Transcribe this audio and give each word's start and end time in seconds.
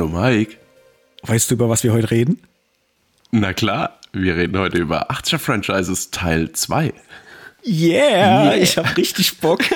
Hallo 0.00 0.18
Mike. 0.18 0.56
Weißt 1.24 1.50
du, 1.50 1.56
über 1.56 1.68
was 1.68 1.84
wir 1.84 1.92
heute 1.92 2.10
reden? 2.10 2.38
Na 3.32 3.52
klar, 3.52 3.98
wir 4.14 4.34
reden 4.34 4.58
heute 4.58 4.78
über 4.78 5.10
80er 5.10 5.36
Franchises 5.36 6.10
Teil 6.10 6.52
2. 6.52 6.94
Yeah, 7.66 8.44
yeah. 8.46 8.56
ich 8.56 8.78
hab 8.78 8.96
richtig 8.96 9.40
Bock. 9.40 9.60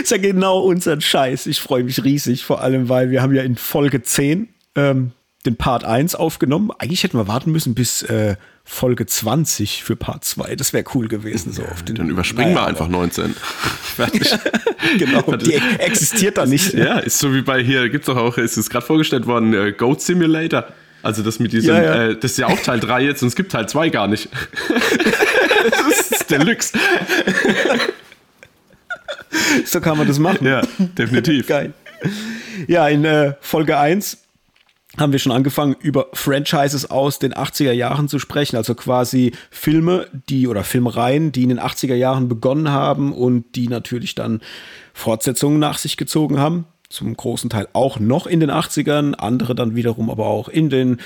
ist 0.00 0.12
ja 0.12 0.18
genau 0.18 0.60
unser 0.60 1.00
Scheiß. 1.00 1.48
Ich 1.48 1.60
freue 1.60 1.82
mich 1.82 2.04
riesig, 2.04 2.44
vor 2.44 2.60
allem, 2.60 2.88
weil 2.88 3.10
wir 3.10 3.22
haben 3.22 3.34
ja 3.34 3.42
in 3.42 3.56
Folge 3.56 4.04
10 4.04 4.48
ähm, 4.76 5.10
den 5.44 5.56
Part 5.56 5.82
1 5.82 6.14
aufgenommen. 6.14 6.70
Eigentlich 6.78 7.02
hätten 7.02 7.18
wir 7.18 7.26
warten 7.26 7.50
müssen 7.50 7.74
bis 7.74 8.02
äh, 8.02 8.36
Folge 8.72 9.04
20 9.04 9.82
für 9.82 9.96
Part 9.96 10.24
2. 10.24 10.54
Das 10.54 10.72
wäre 10.72 10.84
cool 10.94 11.08
gewesen. 11.08 11.52
So 11.52 11.62
auf 11.64 11.82
den, 11.82 11.96
Dann 11.96 12.08
überspringen 12.08 12.54
naja, 12.54 12.66
wir 12.66 12.68
einfach 12.68 12.88
19. 12.88 13.34
Fertig. 13.96 14.32
genau, 14.98 15.22
die 15.32 15.54
existiert 15.78 16.38
da 16.38 16.46
nicht. 16.46 16.72
Ja, 16.72 17.00
ist 17.00 17.18
so 17.18 17.34
wie 17.34 17.42
bei 17.42 17.62
hier, 17.62 17.88
gibt 17.88 18.04
es 18.04 18.06
doch 18.06 18.16
auch, 18.16 18.38
ist 18.38 18.56
es 18.56 18.70
gerade 18.70 18.86
vorgestellt 18.86 19.26
worden, 19.26 19.52
äh, 19.54 19.72
Goat 19.72 20.00
Simulator. 20.00 20.68
Also 21.02 21.22
das 21.22 21.40
mit 21.40 21.52
diesem, 21.52 21.74
ja, 21.74 21.82
ja. 21.82 22.04
Äh, 22.10 22.16
das 22.16 22.30
ist 22.30 22.38
ja 22.38 22.46
auch 22.46 22.58
Teil 22.60 22.78
3 22.78 23.02
jetzt 23.02 23.22
und 23.22 23.28
es 23.28 23.34
gibt 23.34 23.50
Teil 23.50 23.68
2 23.68 23.88
gar 23.88 24.06
nicht. 24.06 24.28
das 25.88 26.10
ist 26.12 26.30
Deluxe. 26.30 26.78
so 29.64 29.80
kann 29.80 29.98
man 29.98 30.06
das 30.06 30.20
machen. 30.20 30.46
Ja, 30.46 30.62
definitiv. 30.78 31.48
Geil. 31.48 31.74
Ja, 32.68 32.88
in 32.88 33.04
äh, 33.04 33.34
Folge 33.40 33.76
1 33.78 34.16
haben 34.98 35.12
wir 35.12 35.18
schon 35.20 35.32
angefangen, 35.32 35.76
über 35.80 36.08
Franchises 36.12 36.90
aus 36.90 37.18
den 37.18 37.32
80er 37.32 37.72
Jahren 37.72 38.08
zu 38.08 38.18
sprechen, 38.18 38.56
also 38.56 38.74
quasi 38.74 39.32
Filme, 39.50 40.08
die 40.28 40.48
oder 40.48 40.64
Filmreihen, 40.64 41.32
die 41.32 41.44
in 41.44 41.48
den 41.48 41.60
80er 41.60 41.94
Jahren 41.94 42.28
begonnen 42.28 42.70
haben 42.70 43.12
und 43.12 43.54
die 43.54 43.68
natürlich 43.68 44.14
dann 44.14 44.40
Fortsetzungen 44.92 45.60
nach 45.60 45.78
sich 45.78 45.96
gezogen 45.96 46.38
haben. 46.38 46.66
Zum 46.88 47.16
großen 47.16 47.50
Teil 47.50 47.68
auch 47.72 48.00
noch 48.00 48.26
in 48.26 48.40
den 48.40 48.50
80ern, 48.50 49.14
andere 49.14 49.54
dann 49.54 49.76
wiederum 49.76 50.10
aber 50.10 50.26
auch 50.26 50.48
in 50.48 50.70
den 50.70 50.98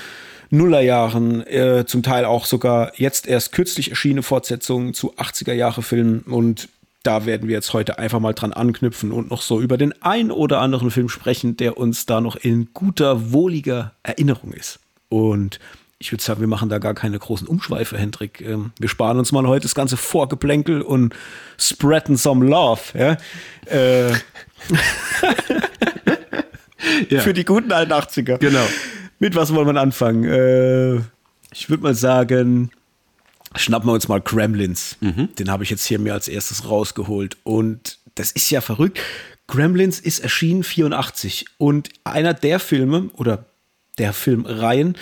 Nullerjahren, 0.49 1.45
äh, 1.45 1.85
zum 1.85 2.01
Teil 2.01 2.25
auch 2.25 2.45
sogar 2.45 2.91
jetzt 2.95 3.27
erst 3.27 3.51
kürzlich 3.51 3.89
erschienene 3.89 4.23
Fortsetzungen 4.23 4.93
zu 4.93 5.15
80er 5.15 5.53
Jahre 5.53 5.83
Filmen 5.83 6.21
und 6.21 6.69
da 7.05 7.25
werden 7.25 7.47
wir 7.47 7.55
jetzt 7.55 7.73
heute 7.73 7.99
einfach 7.99 8.19
mal 8.19 8.33
dran 8.33 8.53
anknüpfen 8.53 9.11
und 9.11 9.29
noch 9.29 9.41
so 9.41 9.61
über 9.61 9.77
den 9.77 9.93
ein 10.01 10.31
oder 10.31 10.59
anderen 10.61 10.91
Film 10.91 11.09
sprechen, 11.09 11.57
der 11.57 11.77
uns 11.77 12.05
da 12.05 12.21
noch 12.21 12.35
in 12.35 12.69
guter, 12.73 13.31
wohliger 13.31 13.93
Erinnerung 14.03 14.53
ist. 14.53 14.79
Und 15.09 15.59
ich 15.99 16.11
würde 16.11 16.23
sagen, 16.23 16.39
wir 16.39 16.47
machen 16.47 16.69
da 16.69 16.77
gar 16.79 16.93
keine 16.93 17.17
großen 17.17 17.47
Umschweife, 17.47 17.97
Hendrik. 17.97 18.41
Ähm, 18.41 18.71
wir 18.79 18.89
sparen 18.89 19.17
uns 19.17 19.31
mal 19.31 19.47
heute 19.47 19.63
das 19.63 19.75
ganze 19.75 19.97
Vorgeplänkel 19.97 20.81
und 20.81 21.15
spreaden 21.57 22.17
some 22.17 22.45
love. 22.45 22.81
Ja? 22.93 23.17
Äh, 23.65 24.11
ja. 27.09 27.19
Für 27.21 27.33
die 27.33 27.45
guten 27.45 27.71
alten 27.71 27.93
80er. 27.93 28.37
Genau. 28.37 28.65
Mit 29.19 29.35
was 29.35 29.53
wollen 29.53 29.67
wir 29.67 29.79
anfangen? 29.79 30.25
Äh, 30.25 30.95
ich 31.53 31.69
würde 31.69 31.83
mal 31.83 31.95
sagen, 31.95 32.71
schnappen 33.55 33.89
wir 33.89 33.93
uns 33.93 34.07
mal 34.07 34.21
Gremlins. 34.21 34.97
Mhm. 35.01 35.29
Den 35.37 35.51
habe 35.51 35.63
ich 35.63 35.69
jetzt 35.69 35.85
hier 35.85 35.99
mir 35.99 36.13
als 36.13 36.27
erstes 36.27 36.69
rausgeholt. 36.69 37.37
Und 37.43 37.99
das 38.15 38.31
ist 38.31 38.49
ja 38.49 38.61
verrückt. 38.61 38.99
Gremlins 39.47 39.99
ist 39.99 40.19
erschienen 40.19 40.63
84 40.63 41.45
und 41.57 41.89
einer 42.03 42.33
der 42.33 42.59
Filme 42.59 43.09
oder 43.13 43.45
der 43.97 44.13
Filmreihen, 44.13 44.97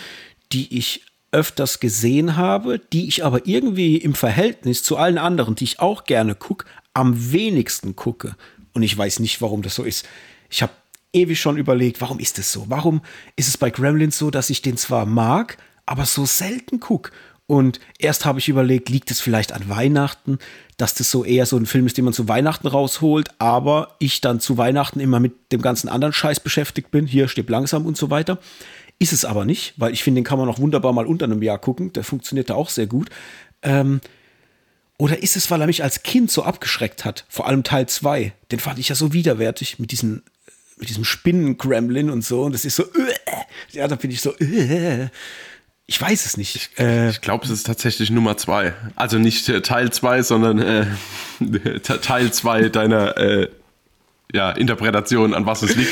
die 0.52 0.78
ich 0.78 1.02
öfters 1.32 1.80
gesehen 1.80 2.36
habe, 2.38 2.80
die 2.80 3.08
ich 3.08 3.26
aber 3.26 3.48
irgendwie 3.48 3.98
im 3.98 4.14
Verhältnis 4.14 4.84
zu 4.84 4.98
allen 4.98 5.18
anderen, 5.18 5.56
die 5.56 5.64
ich 5.64 5.80
auch 5.80 6.04
gerne 6.04 6.36
gucke, 6.36 6.66
am 6.94 7.32
wenigsten 7.32 7.96
gucke. 7.96 8.36
Und 8.74 8.84
ich 8.84 8.96
weiß 8.96 9.20
nicht, 9.20 9.42
warum 9.42 9.62
das 9.64 9.76
so 9.76 9.84
ist. 9.84 10.06
Ich 10.50 10.62
habe 10.62 10.74
ewig 11.12 11.40
schon 11.40 11.58
überlegt, 11.58 12.02
warum 12.02 12.20
ist 12.20 12.38
das 12.38 12.52
so? 12.52 12.66
Warum 12.68 13.02
ist 13.36 13.48
es 13.48 13.58
bei 13.58 13.72
Gremlins 13.72 14.18
so, 14.18 14.30
dass 14.30 14.50
ich 14.50 14.62
den 14.62 14.78
zwar 14.78 15.06
mag, 15.06 15.58
aber 15.86 16.06
so 16.06 16.26
selten 16.26 16.80
gucke? 16.80 17.12
Und 17.46 17.80
erst 18.00 18.26
habe 18.26 18.40
ich 18.40 18.48
überlegt, 18.48 18.90
liegt 18.90 19.12
es 19.12 19.20
vielleicht 19.20 19.52
an 19.52 19.68
Weihnachten, 19.68 20.40
dass 20.78 20.94
das 20.94 21.12
so 21.12 21.26
eher 21.26 21.46
so 21.46 21.58
ein 21.58 21.66
Film 21.66 21.86
ist, 21.86 21.98
den 21.98 22.06
man 22.06 22.14
zu 22.14 22.28
Weihnachten 22.28 22.68
rausholt, 22.68 23.30
aber 23.38 23.96
ich 24.00 24.22
dann 24.22 24.40
zu 24.40 24.58
Weihnachten 24.58 25.00
immer 25.00 25.20
mit 25.20 25.52
dem 25.52 25.62
ganzen 25.62 25.90
anderen 25.90 26.14
Scheiß 26.14 26.40
beschäftigt 26.40 26.90
bin. 26.90 27.06
Hier 27.06 27.28
steht 27.28 27.50
langsam 27.50 27.86
und 27.86 27.98
so 27.98 28.10
weiter. 28.10 28.40
Ist 28.98 29.12
es 29.12 29.26
aber 29.26 29.44
nicht, 29.44 29.74
weil 29.78 29.92
ich 29.92 30.04
finde, 30.04 30.22
den 30.22 30.26
kann 30.26 30.40
man 30.40 30.48
auch 30.48 30.60
wunderbar 30.60 30.94
mal 30.94 31.06
unter 31.06 31.26
einem 31.26 31.42
Jahr 31.42 31.60
gucken. 31.60 31.92
Der 31.94 32.04
funktioniert 32.04 32.50
da 32.50 32.56
auch 32.56 32.70
sehr 32.70 32.88
gut. 32.88 33.10
Ähm, 33.62 34.00
oder 34.98 35.22
ist 35.22 35.36
es, 35.36 35.52
weil 35.52 35.60
er 35.60 35.68
mich 35.68 35.84
als 35.84 36.04
Kind 36.04 36.32
so 36.32 36.44
abgeschreckt 36.44 37.04
hat? 37.04 37.26
Vor 37.28 37.48
allem 37.48 37.64
Teil 37.64 37.88
2. 37.88 38.34
Den 38.52 38.60
fand 38.60 38.80
ich 38.80 38.90
ja 38.90 38.96
so 38.96 39.12
widerwärtig 39.12 39.80
mit 39.80 39.92
diesem, 39.92 40.24
mit 40.78 40.88
diesem 40.88 41.04
Spinnen-Gremlin 41.04 42.10
und 42.10 42.24
so. 42.24 42.44
Und 42.44 42.54
das 42.54 42.64
ist 42.64 42.78
so, 42.78 42.84
äh, 42.84 43.14
ja, 43.72 43.88
da 43.88 43.96
bin 43.96 44.12
ich 44.12 44.22
so, 44.22 44.34
äh. 44.38 45.10
Ich 45.86 46.00
weiß 46.00 46.26
es 46.26 46.38
nicht. 46.38 46.56
Ich, 46.56 46.80
äh, 46.80 47.10
ich 47.10 47.22
glaube, 47.22 47.44
es 47.46 47.52
ist 47.52 47.66
tatsächlich 47.66 48.10
Nummer 48.10 48.38
zwei. 48.38 48.74
Also 48.96 49.18
nicht 49.20 49.50
äh, 49.50 49.62
Teil 49.62 49.92
zwei, 49.92 50.24
sondern 50.24 50.60
äh, 50.60 50.86
Teil 51.82 52.32
zwei 52.32 52.70
deiner 52.70 53.18
äh, 53.18 53.50
ja, 54.34 54.50
Interpretation, 54.50 55.36
an 55.36 55.46
was 55.46 55.62
es 55.62 55.76
liegt. 55.76 55.92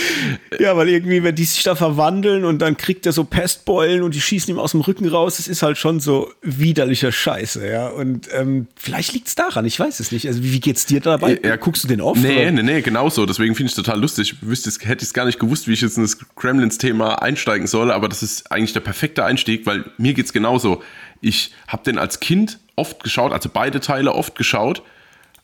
ja, 0.59 0.75
weil 0.75 0.90
irgendwie, 0.90 1.24
wenn 1.24 1.35
die 1.35 1.44
sich 1.44 1.62
da 1.62 1.75
verwandeln 1.75 2.44
und 2.44 2.59
dann 2.59 2.75
kriegt 2.75 3.06
er 3.06 3.12
so 3.12 3.24
Pestbeulen 3.24 4.02
und 4.02 4.16
die 4.16 4.22
schießen 4.22 4.52
ihm 4.52 4.59
aus 4.59 4.72
dem 4.72 4.81
Rücken 4.81 5.07
raus, 5.07 5.38
es 5.38 5.47
ist 5.47 5.62
halt 5.62 5.78
schon 5.78 6.00
so 6.00 6.31
widerlicher 6.41 7.12
Scheiße, 7.12 7.69
ja. 7.69 7.88
Und 7.90 8.29
ähm, 8.34 8.68
vielleicht 8.75 9.13
liegt 9.13 9.28
es 9.28 9.35
daran, 9.35 9.63
ich 9.66 9.79
weiß 9.79 10.00
es 10.00 10.12
nicht. 10.12 10.28
Also, 10.28 10.44
wie, 10.44 10.53
wie 10.53 10.59
geht's 10.59 10.88
dir 10.88 11.02
dabei? 11.02 11.40
Ja, 11.44 11.56
guckst 11.56 11.84
du 11.84 11.88
den 11.88 12.02
oft? 12.02 12.19
Nee, 12.19 12.41
oder? 12.41 12.52
nee, 12.52 12.63
nee, 12.63 12.81
genau 12.81 13.09
so. 13.09 13.28
Deswegen 13.28 13.53
finde 13.53 13.68
ich 13.72 13.78
es 13.78 13.84
total 13.84 14.02
lustig. 14.02 14.35
Wüsste, 14.41 14.72
hätte 14.88 15.03
ich 15.03 15.09
es 15.09 15.13
gar 15.13 15.25
nicht 15.25 15.40
gewusst, 15.40 15.68
wie 15.68 15.73
ich 15.73 15.81
jetzt 15.81 15.97
in 15.97 16.03
das 16.03 16.18
Gremlins-Thema 16.35 17.22
einsteigen 17.22 17.68
soll, 17.68 17.91
aber 17.91 18.09
das 18.09 18.23
ist 18.23 18.52
eigentlich 18.52 18.73
der 18.73 18.79
perfekte 18.79 19.23
Einstieg, 19.23 19.68
weil 19.68 19.85
mir 20.00 20.16
geht 20.16 20.25
es 20.25 20.34
genauso. 20.34 20.81
Ich 21.22 21.53
habe 21.68 21.84
den 21.84 22.00
als 22.00 22.19
Kind 22.19 22.59
oft 22.75 23.03
geschaut, 23.03 23.34
also 23.34 23.50
beide 23.53 23.81
Teile 23.81 24.13
oft 24.13 24.34
geschaut, 24.34 24.81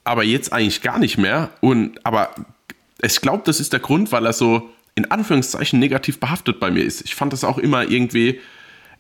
aber 0.03 0.23
jetzt 0.23 0.51
eigentlich 0.51 0.81
gar 0.81 0.97
nicht 0.97 1.19
mehr. 1.19 1.51
Und 1.61 2.03
aber 2.03 2.31
ich 3.01 3.21
glaube, 3.21 3.43
das 3.45 3.59
ist 3.59 3.73
der 3.73 3.79
Grund, 3.79 4.11
weil 4.11 4.25
er 4.25 4.33
so 4.33 4.69
in 4.95 5.11
Anführungszeichen 5.11 5.79
negativ 5.79 6.19
behaftet 6.19 6.59
bei 6.59 6.71
mir 6.71 6.83
ist. 6.83 7.01
Ich 7.01 7.15
fand 7.15 7.31
das 7.31 7.43
auch 7.43 7.57
immer 7.57 7.87
irgendwie 7.87 8.39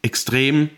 extrem. 0.03 0.69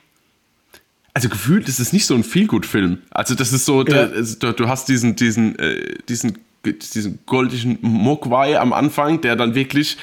Also 1.13 1.27
gefühlt 1.27 1.67
ist 1.67 1.79
es 1.79 1.91
nicht 1.91 2.05
so 2.05 2.15
ein 2.15 2.23
Feelgood-Film. 2.23 2.99
Also 3.11 3.35
das 3.35 3.51
ist 3.51 3.65
so, 3.65 3.83
ja. 3.85 4.07
da, 4.39 4.53
du 4.53 4.69
hast 4.69 4.87
diesen, 4.87 5.15
diesen, 5.17 5.59
äh, 5.59 5.95
diesen, 6.07 6.37
diesen 6.65 7.19
goldischen 7.25 7.79
Mogwai 7.81 8.57
am 8.57 8.71
Anfang, 8.71 9.19
der 9.19 9.35
dann 9.35 9.55
wirklich 9.55 9.97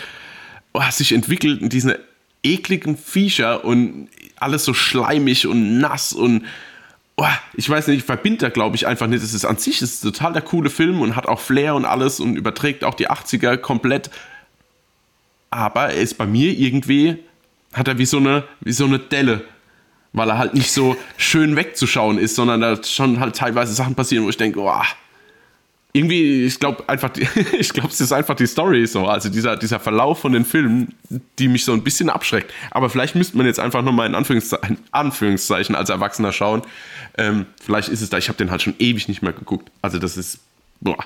oh, 0.74 0.82
sich 0.90 1.12
entwickelt 1.12 1.62
in 1.62 1.70
diesen 1.70 1.94
ekligen 2.42 2.96
Viecher 2.96 3.64
und 3.64 4.08
alles 4.36 4.64
so 4.64 4.74
schleimig 4.74 5.46
und 5.46 5.78
nass 5.78 6.12
und 6.12 6.44
oh, 7.16 7.26
ich 7.54 7.68
weiß 7.68 7.88
nicht, 7.88 7.98
ich 7.98 8.04
verbinde 8.04 8.38
da 8.38 8.48
glaube 8.48 8.76
ich 8.76 8.86
einfach 8.86 9.06
nicht. 9.06 9.22
Es 9.22 9.34
ist 9.34 9.44
an 9.44 9.58
sich 9.58 9.82
ist 9.82 10.00
total 10.00 10.32
der 10.32 10.42
coole 10.42 10.70
Film 10.70 11.00
und 11.00 11.16
hat 11.16 11.26
auch 11.26 11.40
Flair 11.40 11.74
und 11.74 11.84
alles 11.84 12.20
und 12.20 12.36
überträgt 12.36 12.84
auch 12.84 12.94
die 12.94 13.08
80er 13.08 13.56
komplett. 13.56 14.10
Aber 15.50 15.86
er 15.86 16.00
ist 16.00 16.18
bei 16.18 16.26
mir 16.26 16.52
irgendwie, 16.52 17.18
hat 17.72 17.88
er 17.88 17.98
wie 17.98 18.06
so 18.06 18.18
eine, 18.18 18.44
wie 18.60 18.72
so 18.72 18.84
eine 18.84 18.98
Delle. 18.98 19.44
Weil 20.12 20.30
er 20.30 20.38
halt 20.38 20.54
nicht 20.54 20.72
so 20.72 20.96
schön 21.16 21.56
wegzuschauen 21.56 22.18
ist, 22.18 22.36
sondern 22.36 22.60
da 22.60 22.82
schon 22.82 23.20
halt 23.20 23.36
teilweise 23.36 23.74
Sachen 23.74 23.94
passieren, 23.94 24.24
wo 24.24 24.30
ich 24.30 24.36
denke, 24.38 24.60
oh, 24.60 24.82
irgendwie, 25.96 26.44
ich 26.44 26.60
glaube 26.60 26.88
einfach, 26.88 27.10
ich 27.58 27.70
glaube, 27.70 27.88
es 27.88 28.00
ist 28.00 28.12
einfach 28.12 28.34
die 28.34 28.46
Story 28.46 28.86
so, 28.86 29.06
also 29.06 29.28
dieser, 29.28 29.56
dieser 29.56 29.80
Verlauf 29.80 30.20
von 30.20 30.32
den 30.32 30.44
Filmen, 30.44 30.94
die 31.38 31.48
mich 31.48 31.64
so 31.64 31.72
ein 31.72 31.82
bisschen 31.82 32.10
abschreckt. 32.10 32.52
Aber 32.70 32.90
vielleicht 32.90 33.14
müsste 33.14 33.36
man 33.36 33.46
jetzt 33.46 33.58
einfach 33.58 33.82
nochmal 33.82 34.06
in 34.06 34.14
Anführungszeichen, 34.14 34.78
Anführungszeichen 34.90 35.74
als 35.74 35.88
Erwachsener 35.88 36.32
schauen. 36.32 36.62
Ähm, 37.16 37.46
vielleicht 37.64 37.88
ist 37.88 38.02
es 38.02 38.10
da, 38.10 38.18
ich 38.18 38.28
habe 38.28 38.36
den 38.36 38.50
halt 38.50 38.62
schon 38.62 38.74
ewig 38.78 39.08
nicht 39.08 39.22
mehr 39.22 39.32
geguckt. 39.32 39.70
Also 39.80 39.98
das 39.98 40.16
ist, 40.16 40.40
boah, 40.80 40.98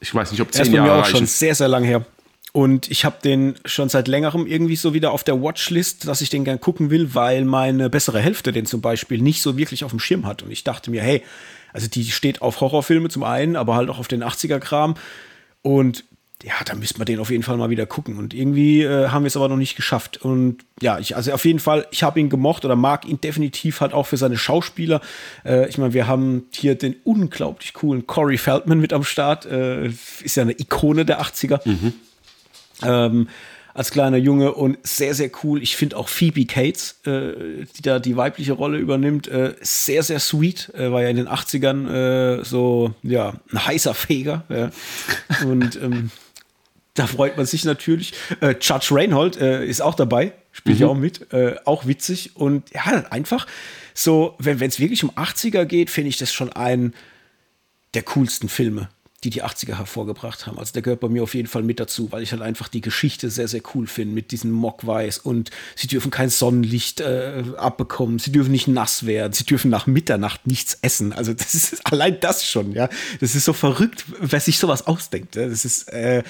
ich 0.00 0.12
weiß 0.12 0.32
nicht, 0.32 0.40
ob 0.40 0.52
zehn 0.52 0.72
Jahre 0.72 0.88
mir 0.88 0.94
auch 0.94 1.04
reichen. 1.04 1.18
schon 1.18 1.26
sehr, 1.26 1.54
sehr 1.54 1.68
lang 1.68 1.84
her. 1.84 2.04
Und 2.52 2.90
ich 2.90 3.04
habe 3.04 3.16
den 3.22 3.56
schon 3.64 3.88
seit 3.88 4.06
längerem 4.06 4.46
irgendwie 4.46 4.76
so 4.76 4.94
wieder 4.94 5.12
auf 5.12 5.24
der 5.24 5.40
Watchlist, 5.40 6.06
dass 6.06 6.20
ich 6.20 6.30
den 6.30 6.44
gern 6.44 6.60
gucken 6.60 6.90
will, 6.90 7.14
weil 7.14 7.44
meine 7.44 7.90
bessere 7.90 8.20
Hälfte 8.20 8.52
den 8.52 8.66
zum 8.66 8.80
Beispiel 8.80 9.20
nicht 9.20 9.42
so 9.42 9.56
wirklich 9.56 9.84
auf 9.84 9.90
dem 9.90 9.98
Schirm 9.98 10.26
hat. 10.26 10.42
Und 10.42 10.50
ich 10.52 10.62
dachte 10.62 10.90
mir, 10.90 11.02
hey, 11.02 11.22
also 11.74 11.88
die 11.88 12.10
steht 12.10 12.40
auf 12.40 12.60
Horrorfilme 12.60 13.08
zum 13.10 13.24
einen, 13.24 13.56
aber 13.56 13.74
halt 13.74 13.90
auch 13.90 13.98
auf 13.98 14.08
den 14.08 14.22
80er-Kram. 14.22 14.94
Und 15.60 16.04
ja, 16.44 16.52
da 16.64 16.74
müsste 16.74 16.98
man 16.98 17.06
den 17.06 17.18
auf 17.18 17.30
jeden 17.30 17.42
Fall 17.42 17.56
mal 17.56 17.70
wieder 17.70 17.84
gucken. 17.84 18.16
Und 18.16 18.32
irgendwie 18.32 18.82
äh, 18.82 19.08
haben 19.08 19.24
wir 19.24 19.28
es 19.28 19.36
aber 19.36 19.48
noch 19.48 19.56
nicht 19.56 19.74
geschafft. 19.74 20.18
Und 20.18 20.58
ja, 20.80 20.98
ich, 21.00 21.16
also 21.16 21.32
auf 21.32 21.44
jeden 21.44 21.58
Fall, 21.58 21.86
ich 21.90 22.04
habe 22.04 22.20
ihn 22.20 22.28
gemocht 22.28 22.64
oder 22.64 22.76
mag 22.76 23.06
ihn 23.06 23.20
definitiv 23.20 23.80
halt 23.80 23.92
auch 23.92 24.06
für 24.06 24.16
seine 24.16 24.36
Schauspieler. 24.36 25.00
Äh, 25.44 25.68
ich 25.68 25.78
meine, 25.78 25.94
wir 25.94 26.06
haben 26.06 26.44
hier 26.52 26.76
den 26.76 26.94
unglaublich 27.02 27.72
coolen 27.72 28.06
Corey 28.06 28.38
Feldman 28.38 28.78
mit 28.78 28.92
am 28.92 29.02
Start. 29.02 29.46
Äh, 29.46 29.88
ist 29.88 30.36
ja 30.36 30.42
eine 30.42 30.52
Ikone 30.52 31.04
der 31.04 31.22
80er. 31.22 31.60
Mhm. 31.64 31.92
Ähm, 32.82 33.28
als 33.74 33.90
kleiner 33.90 34.16
Junge 34.16 34.54
und 34.54 34.78
sehr, 34.86 35.14
sehr 35.14 35.30
cool. 35.42 35.60
Ich 35.62 35.76
finde 35.76 35.96
auch 35.96 36.08
Phoebe 36.08 36.46
Cates, 36.46 37.00
äh, 37.04 37.66
die 37.76 37.82
da 37.82 37.98
die 37.98 38.16
weibliche 38.16 38.52
Rolle 38.52 38.78
übernimmt, 38.78 39.26
äh, 39.26 39.54
sehr, 39.60 40.04
sehr 40.04 40.20
sweet. 40.20 40.72
Äh, 40.74 40.92
war 40.92 41.02
ja 41.02 41.08
in 41.08 41.16
den 41.16 41.28
80ern 41.28 42.38
äh, 42.40 42.44
so, 42.44 42.94
ja, 43.02 43.34
ein 43.52 43.66
heißer 43.66 43.94
Feger. 43.94 44.44
Ja. 44.48 44.70
Und 45.44 45.76
ähm, 45.76 46.10
Da 46.94 47.08
freut 47.08 47.36
man 47.36 47.44
sich 47.44 47.64
natürlich. 47.64 48.14
Äh, 48.40 48.54
Judge 48.60 48.90
Reinhold 48.92 49.36
äh, 49.36 49.66
ist 49.66 49.82
auch 49.82 49.96
dabei, 49.96 50.32
spielt 50.52 50.76
mhm. 50.76 50.82
ja 50.82 50.88
auch 50.88 50.94
mit, 50.94 51.26
auch 51.64 51.86
witzig. 51.86 52.36
Und 52.36 52.70
ja, 52.72 52.82
einfach 53.10 53.48
so, 53.94 54.36
wenn 54.38 54.60
es 54.60 54.78
wirklich 54.78 55.02
um 55.02 55.10
80er 55.10 55.64
geht, 55.64 55.90
finde 55.90 56.10
ich 56.10 56.18
das 56.18 56.32
schon 56.32 56.52
ein 56.52 56.94
der 57.94 58.04
coolsten 58.04 58.48
Filme 58.48 58.88
die 59.24 59.30
die 59.30 59.42
80er 59.42 59.78
hervorgebracht 59.78 60.46
haben. 60.46 60.58
Also 60.58 60.72
der 60.72 60.82
gehört 60.82 61.00
bei 61.00 61.08
mir 61.08 61.22
auf 61.22 61.34
jeden 61.34 61.48
Fall 61.48 61.62
mit 61.62 61.80
dazu, 61.80 62.12
weil 62.12 62.22
ich 62.22 62.32
halt 62.32 62.42
einfach 62.42 62.68
die 62.68 62.82
Geschichte 62.82 63.30
sehr, 63.30 63.48
sehr 63.48 63.62
cool 63.74 63.86
finde 63.86 64.14
mit 64.14 64.30
diesem 64.30 64.50
Mockweiß 64.52 65.18
und 65.18 65.50
sie 65.74 65.86
dürfen 65.86 66.10
kein 66.10 66.28
Sonnenlicht 66.28 67.00
äh, 67.00 67.42
abbekommen, 67.56 68.18
sie 68.18 68.32
dürfen 68.32 68.52
nicht 68.52 68.68
nass 68.68 69.06
werden, 69.06 69.32
sie 69.32 69.44
dürfen 69.44 69.70
nach 69.70 69.86
Mitternacht 69.86 70.46
nichts 70.46 70.78
essen. 70.82 71.14
Also 71.14 71.32
das 71.32 71.54
ist 71.54 71.80
allein 71.90 72.20
das 72.20 72.46
schon, 72.46 72.72
ja. 72.72 72.88
Das 73.20 73.34
ist 73.34 73.46
so 73.46 73.54
verrückt, 73.54 74.04
wer 74.20 74.40
sich 74.40 74.58
sowas 74.58 74.86
ausdenkt. 74.86 75.36
Ja? 75.36 75.48
Das 75.48 75.64
ist 75.64 75.88
äh, 75.88 76.22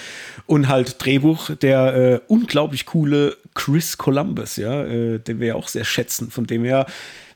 und 0.46 0.68
halt 0.68 1.04
Drehbuch 1.04 1.50
der 1.56 1.94
äh, 1.94 2.20
unglaublich 2.28 2.86
coole 2.86 3.36
Chris 3.54 3.98
Columbus, 3.98 4.56
ja, 4.56 4.84
äh, 4.84 5.18
den 5.18 5.40
wir 5.40 5.48
ja 5.48 5.54
auch 5.56 5.68
sehr 5.68 5.84
schätzen. 5.84 6.30
Von 6.30 6.46
dem 6.46 6.64
her 6.64 6.86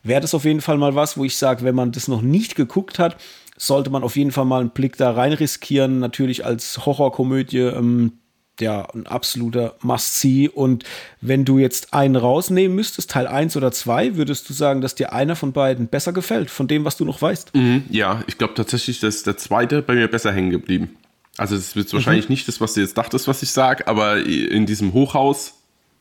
wäre 0.05 0.20
das 0.20 0.34
auf 0.34 0.44
jeden 0.44 0.60
Fall 0.60 0.78
mal 0.78 0.94
was, 0.94 1.16
wo 1.16 1.25
ich 1.25 1.37
sage, 1.37 1.64
wenn 1.64 1.75
man 1.75 1.93
das 1.93 2.06
noch 2.06 2.22
nicht 2.22 2.55
geguckt 2.55 2.99
hat, 2.99 3.16
sollte 3.58 3.90
man 3.90 4.02
auf 4.02 4.16
jeden 4.16 4.31
Fall 4.31 4.44
mal 4.44 4.60
einen 4.60 4.70
Blick 4.70 4.96
da 4.96 5.10
rein 5.10 5.32
riskieren. 5.32 5.99
Natürlich 5.99 6.44
als 6.44 6.87
Horrorkomödie, 6.87 7.58
ähm, 7.58 8.12
ja, 8.60 8.88
ein 8.94 9.06
absoluter 9.06 9.76
Must-See. 9.82 10.49
Und 10.49 10.84
wenn 11.20 11.44
du 11.44 11.58
jetzt 11.58 11.93
einen 11.93 12.16
rausnehmen 12.16 12.75
müsstest, 12.75 13.10
Teil 13.10 13.26
1 13.26 13.56
oder 13.56 13.72
2, 13.72 14.16
würdest 14.16 14.49
du 14.49 14.52
sagen, 14.52 14.81
dass 14.81 14.94
dir 14.94 15.12
einer 15.12 15.37
von 15.37 15.52
beiden 15.52 15.88
besser 15.88 16.12
gefällt, 16.12 16.50
von 16.50 16.69
dem, 16.69 16.84
was 16.84 16.96
du 16.96 17.05
noch 17.05 17.20
weißt? 17.20 17.55
Mhm, 17.55 17.84
ja, 17.90 18.22
ich 18.26 18.38
glaube 18.38 18.55
tatsächlich, 18.55 19.00
dass 19.00 19.22
der 19.22 19.37
zweite 19.37 19.82
bei 19.82 19.94
mir 19.94 20.08
besser 20.08 20.32
hängen 20.32 20.50
geblieben. 20.50 20.96
Also 21.37 21.55
es 21.55 21.76
wird 21.76 21.93
wahrscheinlich 21.93 22.28
mhm. 22.28 22.32
nicht 22.32 22.49
das, 22.49 22.60
was 22.60 22.75
du 22.75 22.81
jetzt 22.81 22.99
dachtest, 22.99 23.28
was 23.28 23.43
ich 23.43 23.52
sage, 23.52 23.87
aber 23.87 24.25
in 24.25 24.66
diesem 24.66 24.93
Hochhaus, 24.93 25.55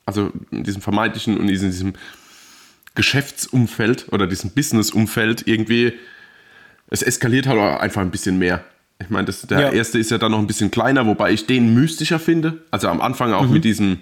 also 0.06 0.32
in 0.52 0.64
diesem 0.64 0.82
vermeintlichen 0.82 1.38
und 1.38 1.48
in 1.48 1.70
diesem 1.70 1.94
Geschäftsumfeld 2.96 4.12
oder 4.12 4.26
diesem 4.26 4.50
Businessumfeld 4.50 5.48
irgendwie 5.48 5.94
es 6.90 7.02
eskaliert 7.02 7.48
halt 7.48 7.60
auch 7.60 7.80
einfach 7.80 8.02
ein 8.02 8.12
bisschen 8.12 8.38
mehr. 8.38 8.64
Ich 9.00 9.10
meine, 9.10 9.28
der 9.50 9.60
ja. 9.60 9.70
erste 9.72 10.00
ist 10.00 10.10
ja 10.10 10.18
dann 10.18 10.32
noch 10.32 10.40
ein 10.40 10.48
bisschen 10.48 10.72
kleiner, 10.72 11.06
wobei 11.06 11.32
ich 11.32 11.46
den 11.46 11.74
mystischer 11.74 12.20
finde. 12.20 12.62
Also 12.72 12.88
am 12.88 13.00
Anfang 13.00 13.32
auch 13.34 13.46
mhm. 13.46 13.54
mit 13.54 13.64
diesem, 13.64 14.00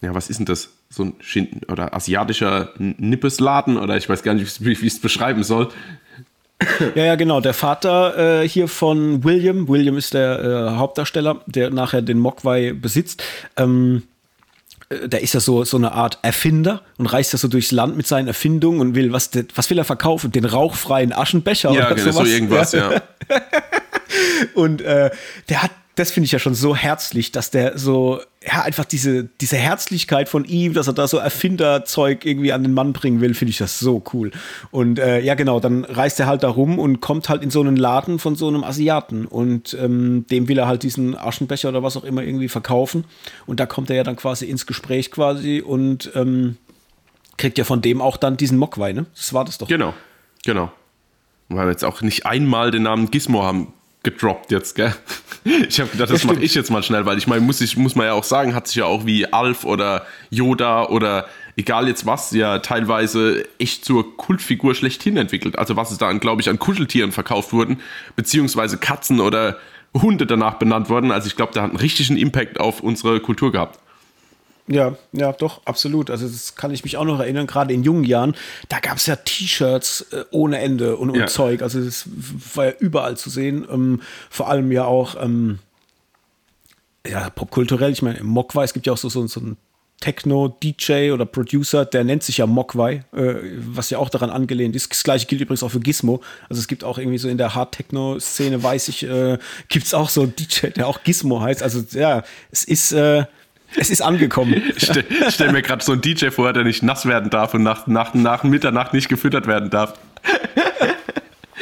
ja, 0.00 0.14
was 0.14 0.30
ist 0.30 0.38
denn 0.38 0.46
das? 0.46 0.70
So 0.88 1.04
ein 1.04 1.14
Schinden 1.20 1.70
oder 1.70 1.94
asiatischer 1.94 2.72
Nippesladen 2.78 3.76
oder 3.76 3.96
ich 3.98 4.08
weiß 4.08 4.22
gar 4.22 4.32
nicht, 4.32 4.64
wie, 4.64 4.80
wie 4.80 4.86
ich 4.86 4.94
es 4.94 5.00
beschreiben 5.00 5.42
soll. 5.42 5.68
Ja, 6.94 7.04
ja, 7.04 7.14
genau. 7.16 7.40
Der 7.40 7.54
Vater 7.54 8.42
äh, 8.42 8.48
hier 8.48 8.68
von 8.68 9.22
William, 9.22 9.68
William 9.68 9.96
ist 9.96 10.14
der 10.14 10.40
äh, 10.40 10.76
Hauptdarsteller, 10.76 11.42
der 11.46 11.70
nachher 11.70 12.02
den 12.02 12.18
Mogwai 12.18 12.72
besitzt. 12.72 13.22
Ähm, 13.56 14.04
der 14.90 15.20
ist 15.20 15.34
ja 15.34 15.40
so, 15.40 15.64
so 15.64 15.76
eine 15.76 15.92
Art 15.92 16.18
Erfinder 16.22 16.82
und 16.96 17.06
reist 17.06 17.32
ja 17.32 17.38
so 17.38 17.48
durchs 17.48 17.72
Land 17.72 17.96
mit 17.96 18.06
seinen 18.06 18.26
Erfindungen 18.26 18.80
und 18.80 18.94
will, 18.94 19.12
was, 19.12 19.30
was 19.54 19.68
will 19.68 19.78
er 19.78 19.84
verkaufen? 19.84 20.32
Den 20.32 20.46
rauchfreien 20.46 21.12
Aschenbecher 21.12 21.72
ja, 21.72 21.86
oder 21.86 21.94
genau, 21.94 22.12
sowas? 22.12 22.28
so 22.28 22.34
irgendwas, 22.34 22.72
ja. 22.72 23.02
und 24.54 24.80
äh, 24.80 25.10
der 25.48 25.62
hat 25.62 25.72
das 25.98 26.12
finde 26.12 26.26
ich 26.26 26.32
ja 26.32 26.38
schon 26.38 26.54
so 26.54 26.76
herzlich, 26.76 27.32
dass 27.32 27.50
der 27.50 27.76
so, 27.76 28.20
ja, 28.46 28.62
einfach 28.62 28.84
diese, 28.84 29.24
diese 29.24 29.56
Herzlichkeit 29.56 30.28
von 30.28 30.44
ihm, 30.44 30.72
dass 30.72 30.86
er 30.86 30.92
da 30.92 31.08
so 31.08 31.18
Erfinderzeug 31.18 32.24
irgendwie 32.24 32.52
an 32.52 32.62
den 32.62 32.72
Mann 32.72 32.92
bringen 32.92 33.20
will, 33.20 33.34
finde 33.34 33.50
ich 33.50 33.58
das 33.58 33.78
so 33.78 34.02
cool. 34.12 34.30
Und 34.70 34.98
äh, 34.98 35.20
ja, 35.20 35.34
genau, 35.34 35.58
dann 35.58 35.84
reist 35.84 36.20
er 36.20 36.26
halt 36.26 36.44
da 36.44 36.48
rum 36.48 36.78
und 36.78 37.00
kommt 37.00 37.28
halt 37.28 37.42
in 37.42 37.50
so 37.50 37.60
einen 37.60 37.76
Laden 37.76 38.18
von 38.18 38.36
so 38.36 38.46
einem 38.48 38.62
Asiaten 38.62 39.26
und 39.26 39.76
ähm, 39.80 40.24
dem 40.30 40.48
will 40.48 40.58
er 40.58 40.68
halt 40.68 40.84
diesen 40.84 41.16
Aschenbecher 41.16 41.68
oder 41.68 41.82
was 41.82 41.96
auch 41.96 42.04
immer 42.04 42.22
irgendwie 42.22 42.48
verkaufen. 42.48 43.04
Und 43.46 43.58
da 43.58 43.66
kommt 43.66 43.90
er 43.90 43.96
ja 43.96 44.04
dann 44.04 44.16
quasi 44.16 44.46
ins 44.46 44.66
Gespräch 44.66 45.10
quasi 45.10 45.60
und 45.60 46.12
ähm, 46.14 46.58
kriegt 47.38 47.58
ja 47.58 47.64
von 47.64 47.82
dem 47.82 48.00
auch 48.00 48.16
dann 48.16 48.36
diesen 48.36 48.58
Mockwein, 48.58 48.94
ne? 48.94 49.06
Das 49.16 49.34
war 49.34 49.44
das 49.44 49.58
doch. 49.58 49.68
Genau, 49.68 49.94
genau. 50.44 50.70
Weil 51.48 51.66
wir 51.66 51.70
jetzt 51.72 51.84
auch 51.84 52.02
nicht 52.02 52.26
einmal 52.26 52.70
den 52.70 52.82
Namen 52.82 53.10
Gizmo 53.10 53.42
haben 53.42 53.72
gedroppt 54.02 54.50
jetzt, 54.50 54.74
gell? 54.74 54.94
Ich 55.68 55.80
habe 55.80 55.88
gedacht, 55.88 56.10
das 56.10 56.24
mache 56.24 56.40
ich 56.40 56.54
jetzt 56.54 56.70
mal 56.70 56.82
schnell, 56.82 57.06
weil 57.06 57.16
ich 57.16 57.26
meine, 57.26 57.40
muss, 57.40 57.62
ich, 57.62 57.76
muss 57.76 57.94
man 57.94 58.06
ja 58.06 58.12
auch 58.12 58.24
sagen, 58.24 58.54
hat 58.54 58.66
sich 58.66 58.76
ja 58.76 58.84
auch 58.84 59.06
wie 59.06 59.32
Alf 59.32 59.64
oder 59.64 60.04
Yoda 60.28 60.84
oder 60.86 61.26
egal 61.56 61.88
jetzt 61.88 62.04
was, 62.04 62.32
ja 62.32 62.58
teilweise 62.58 63.46
echt 63.58 63.84
zur 63.84 64.16
Kultfigur 64.16 64.74
schlechthin 64.74 65.16
entwickelt. 65.16 65.56
Also 65.56 65.76
was 65.76 65.90
es 65.90 65.96
da, 65.96 66.12
glaube 66.12 66.42
ich, 66.42 66.50
an 66.50 66.58
Kuscheltieren 66.58 67.12
verkauft 67.12 67.52
wurden, 67.52 67.80
beziehungsweise 68.14 68.76
Katzen 68.76 69.20
oder 69.20 69.56
Hunde 69.94 70.26
danach 70.26 70.54
benannt 70.54 70.90
wurden. 70.90 71.10
Also 71.10 71.28
ich 71.28 71.36
glaube, 71.36 71.52
der 71.54 71.62
hat 71.62 71.70
einen 71.70 71.78
richtigen 71.78 72.16
Impact 72.16 72.60
auf 72.60 72.80
unsere 72.80 73.20
Kultur 73.20 73.52
gehabt. 73.52 73.78
Ja, 74.68 74.96
ja, 75.12 75.32
doch, 75.32 75.62
absolut. 75.64 76.10
Also 76.10 76.28
das 76.28 76.54
kann 76.54 76.70
ich 76.72 76.84
mich 76.84 76.96
auch 76.98 77.04
noch 77.04 77.20
erinnern, 77.20 77.46
gerade 77.46 77.72
in 77.72 77.82
jungen 77.82 78.04
Jahren, 78.04 78.36
da 78.68 78.80
gab 78.80 78.98
es 78.98 79.06
ja 79.06 79.16
T-Shirts 79.16 80.12
äh, 80.12 80.24
ohne 80.30 80.58
Ende 80.58 80.96
und, 80.96 81.10
und 81.10 81.18
ja. 81.18 81.26
Zeug. 81.26 81.62
Also 81.62 81.82
das 81.82 82.06
war 82.54 82.66
ja 82.66 82.72
überall 82.78 83.16
zu 83.16 83.30
sehen. 83.30 83.66
Ähm, 83.70 84.02
vor 84.28 84.48
allem 84.48 84.70
ja 84.70 84.84
auch 84.84 85.16
ähm, 85.20 85.58
ja, 87.06 87.30
popkulturell. 87.30 87.92
Ich 87.92 88.02
meine, 88.02 88.18
im 88.18 88.26
Mogwai, 88.26 88.64
es 88.64 88.74
gibt 88.74 88.86
ja 88.86 88.92
auch 88.92 88.98
so, 88.98 89.08
so, 89.08 89.26
so 89.26 89.40
einen 89.40 89.56
Techno-DJ 90.00 91.10
oder 91.12 91.26
Producer, 91.26 91.84
der 91.84 92.04
nennt 92.04 92.22
sich 92.22 92.38
ja 92.38 92.46
Mogwai, 92.46 93.04
äh, 93.12 93.34
was 93.56 93.90
ja 93.90 93.98
auch 93.98 94.10
daran 94.10 94.30
angelehnt 94.30 94.76
ist. 94.76 94.90
Das 94.90 95.02
gleiche 95.02 95.26
gilt 95.26 95.40
übrigens 95.40 95.62
auch 95.62 95.70
für 95.70 95.80
Gizmo. 95.80 96.20
Also 96.48 96.60
es 96.60 96.68
gibt 96.68 96.84
auch 96.84 96.98
irgendwie 96.98 97.18
so 97.18 97.28
in 97.28 97.38
der 97.38 97.54
Hard-Techno-Szene, 97.54 98.62
weiß 98.62 98.88
ich, 98.88 99.04
äh, 99.04 99.38
gibt 99.68 99.86
es 99.86 99.94
auch 99.94 100.08
so 100.08 100.22
einen 100.22 100.36
DJ, 100.36 100.68
der 100.68 100.86
auch 100.86 101.02
Gizmo 101.02 101.40
heißt. 101.40 101.62
Also 101.62 101.82
ja, 101.98 102.22
es 102.52 102.64
ist 102.64 102.92
äh, 102.92 103.24
es 103.76 103.90
ist 103.90 104.00
angekommen. 104.00 104.62
Ich 104.76 104.84
stelle 104.84 105.04
stell 105.30 105.52
mir 105.52 105.62
gerade 105.62 105.84
so 105.84 105.92
einen 105.92 106.00
DJ 106.00 106.30
vor, 106.30 106.52
der 106.52 106.64
nicht 106.64 106.82
nass 106.82 107.06
werden 107.06 107.30
darf 107.30 107.54
und 107.54 107.62
nach, 107.62 107.86
nach, 107.86 108.14
nach 108.14 108.42
Mitternacht 108.42 108.94
nicht 108.94 109.08
gefüttert 109.08 109.46
werden 109.46 109.70
darf. 109.70 109.94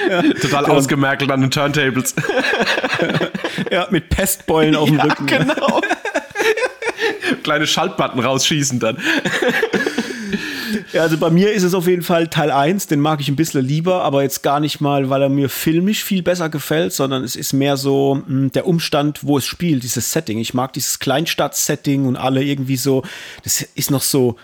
Ja. 0.08 0.22
Total 0.22 0.66
ausgemerkelt 0.66 1.30
an 1.30 1.40
den 1.40 1.50
Turntables. 1.50 2.14
Ja, 3.70 3.88
mit 3.90 4.08
Pestbeulen 4.10 4.76
auf 4.76 4.88
dem 4.88 4.98
ja, 4.98 5.04
Rücken. 5.04 5.26
Genau. 5.26 5.80
Kleine 7.42 7.66
Schaltbutton 7.66 8.20
rausschießen 8.20 8.78
dann. 8.78 8.98
Ja, 10.92 11.02
also 11.02 11.18
bei 11.18 11.30
mir 11.30 11.52
ist 11.52 11.62
es 11.62 11.74
auf 11.74 11.86
jeden 11.86 12.02
Fall 12.02 12.28
Teil 12.28 12.50
1, 12.50 12.86
den 12.86 13.00
mag 13.00 13.20
ich 13.20 13.28
ein 13.28 13.36
bisschen 13.36 13.64
lieber, 13.64 14.02
aber 14.02 14.22
jetzt 14.22 14.42
gar 14.42 14.60
nicht 14.60 14.80
mal, 14.80 15.10
weil 15.10 15.22
er 15.22 15.28
mir 15.28 15.48
filmisch 15.48 16.04
viel 16.04 16.22
besser 16.22 16.48
gefällt, 16.48 16.92
sondern 16.92 17.24
es 17.24 17.36
ist 17.36 17.52
mehr 17.52 17.76
so 17.76 18.16
mh, 18.16 18.26
hm, 18.26 18.52
der 18.52 18.66
Umstand, 18.66 19.24
wo 19.24 19.38
es 19.38 19.46
spielt, 19.46 19.82
dieses 19.82 20.12
Setting. 20.12 20.38
Ich 20.38 20.54
mag 20.54 20.72
dieses 20.72 20.98
Kleinstadt-Setting 20.98 22.06
und 22.06 22.16
alle 22.16 22.42
irgendwie 22.42 22.76
so, 22.76 23.02
das 23.42 23.62
ist 23.62 23.90
noch 23.90 24.02
so, 24.02 24.36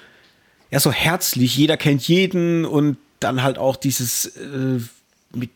ja, 0.71 0.81
so 0.81 0.91
herzlich, 0.91 1.57
jeder 1.57 1.77
kennt 1.77 2.07
jeden 2.09 2.65
und 2.65 2.97
dann 3.21 3.43
halt 3.43 3.59
auch 3.59 3.77
dieses 3.77 4.27
äh, 4.37 4.81
mit, 5.35 5.51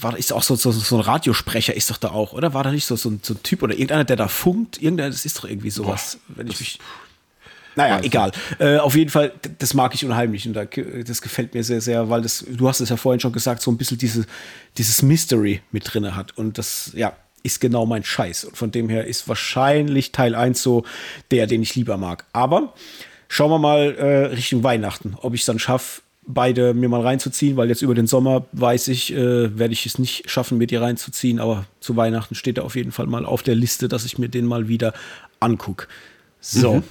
war 0.00 0.16
ist 0.16 0.32
auch 0.32 0.42
so, 0.42 0.54
so, 0.56 0.70
so 0.70 0.96
ein 0.96 1.00
Radiosprecher 1.00 1.74
ist 1.74 1.90
doch 1.90 1.96
da 1.96 2.10
auch, 2.10 2.32
oder? 2.32 2.54
War 2.54 2.64
da 2.64 2.72
nicht 2.72 2.86
so, 2.86 2.96
so, 2.96 3.10
ein, 3.10 3.20
so 3.22 3.34
ein 3.34 3.42
Typ 3.42 3.62
oder 3.62 3.74
irgendeiner, 3.74 4.04
der 4.04 4.16
da 4.16 4.28
funkt? 4.28 4.80
Irgendeiner, 4.80 5.10
das 5.10 5.24
ist 5.24 5.38
doch 5.38 5.44
irgendwie 5.44 5.70
sowas, 5.70 6.18
Boah, 6.28 6.38
wenn 6.38 6.48
ich 6.48 6.60
mich. 6.60 6.78
Naja, 7.76 7.96
also. 7.96 8.06
egal. 8.06 8.32
Äh, 8.58 8.78
auf 8.78 8.96
jeden 8.96 9.10
Fall, 9.10 9.32
das 9.58 9.74
mag 9.74 9.94
ich 9.94 10.04
unheimlich 10.04 10.46
und 10.48 10.54
da, 10.54 10.64
das 10.64 11.22
gefällt 11.22 11.54
mir 11.54 11.62
sehr, 11.62 11.80
sehr, 11.80 12.08
weil 12.08 12.22
das, 12.22 12.44
du 12.48 12.68
hast 12.68 12.80
es 12.80 12.88
ja 12.88 12.96
vorhin 12.96 13.20
schon 13.20 13.32
gesagt, 13.32 13.62
so 13.62 13.70
ein 13.70 13.76
bisschen 13.76 13.98
diese, 13.98 14.24
dieses 14.78 15.02
Mystery 15.02 15.60
mit 15.70 15.92
drin 15.92 16.16
hat. 16.16 16.36
Und 16.36 16.58
das, 16.58 16.90
ja, 16.94 17.12
ist 17.42 17.60
genau 17.60 17.86
mein 17.86 18.02
Scheiß. 18.02 18.44
Und 18.44 18.56
von 18.56 18.72
dem 18.72 18.88
her 18.88 19.06
ist 19.06 19.28
wahrscheinlich 19.28 20.10
Teil 20.10 20.34
1 20.34 20.60
so 20.60 20.84
der, 21.30 21.46
den 21.46 21.62
ich 21.62 21.74
lieber 21.76 21.96
mag. 21.96 22.24
Aber 22.32 22.74
schauen 23.28 23.50
wir 23.50 23.58
mal 23.58 23.94
äh, 23.94 24.26
Richtung 24.34 24.64
Weihnachten, 24.64 25.14
ob 25.20 25.34
ich 25.34 25.42
es 25.42 25.46
dann 25.46 25.58
schaffe, 25.58 26.02
beide 26.26 26.74
mir 26.74 26.88
mal 26.88 27.02
reinzuziehen, 27.02 27.56
weil 27.56 27.68
jetzt 27.68 27.82
über 27.82 27.94
den 27.94 28.08
Sommer 28.08 28.46
weiß 28.52 28.88
ich, 28.88 29.12
äh, 29.12 29.56
werde 29.56 29.74
ich 29.74 29.86
es 29.86 29.98
nicht 29.98 30.28
schaffen, 30.28 30.58
mir 30.58 30.66
die 30.66 30.76
reinzuziehen, 30.76 31.38
aber 31.38 31.66
zu 31.78 31.94
Weihnachten 31.96 32.34
steht 32.34 32.58
er 32.58 32.64
auf 32.64 32.74
jeden 32.74 32.90
Fall 32.90 33.06
mal 33.06 33.24
auf 33.24 33.44
der 33.44 33.54
Liste, 33.54 33.86
dass 33.86 34.04
ich 34.04 34.18
mir 34.18 34.28
den 34.28 34.46
mal 34.46 34.66
wieder 34.66 34.92
angucke. 35.38 35.86
So. 36.40 36.76
Mhm. 36.76 36.82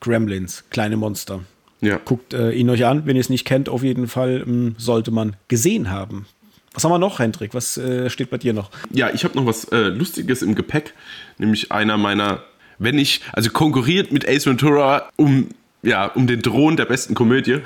Gremlins, 0.00 0.64
kleine 0.70 0.96
Monster. 0.96 1.40
Ja. 1.80 2.00
Guckt 2.04 2.34
äh, 2.34 2.50
ihn 2.50 2.68
euch 2.70 2.84
an, 2.84 3.06
wenn 3.06 3.16
ihr 3.16 3.20
es 3.20 3.30
nicht 3.30 3.44
kennt, 3.44 3.68
auf 3.68 3.82
jeden 3.82 4.08
Fall 4.08 4.44
ähm, 4.46 4.74
sollte 4.78 5.10
man 5.10 5.36
gesehen 5.46 5.90
haben. 5.90 6.26
Was 6.74 6.84
haben 6.84 6.92
wir 6.92 6.98
noch, 6.98 7.18
Hendrik? 7.18 7.54
Was 7.54 7.76
äh, 7.76 8.10
steht 8.10 8.30
bei 8.30 8.38
dir 8.38 8.52
noch? 8.52 8.70
Ja, 8.92 9.10
ich 9.10 9.24
habe 9.24 9.36
noch 9.36 9.46
was 9.46 9.64
äh, 9.64 9.88
Lustiges 9.88 10.42
im 10.42 10.54
Gepäck, 10.54 10.94
nämlich 11.38 11.72
einer 11.72 11.96
meiner, 11.96 12.42
wenn 12.78 12.98
ich, 12.98 13.20
also 13.32 13.50
konkurriert 13.50 14.12
mit 14.12 14.28
Ace 14.28 14.46
Ventura 14.46 15.08
um 15.16 15.48
ja, 15.82 16.06
um 16.06 16.26
den 16.26 16.42
Thron 16.42 16.76
der 16.76 16.86
besten 16.86 17.14
Komödie 17.14 17.60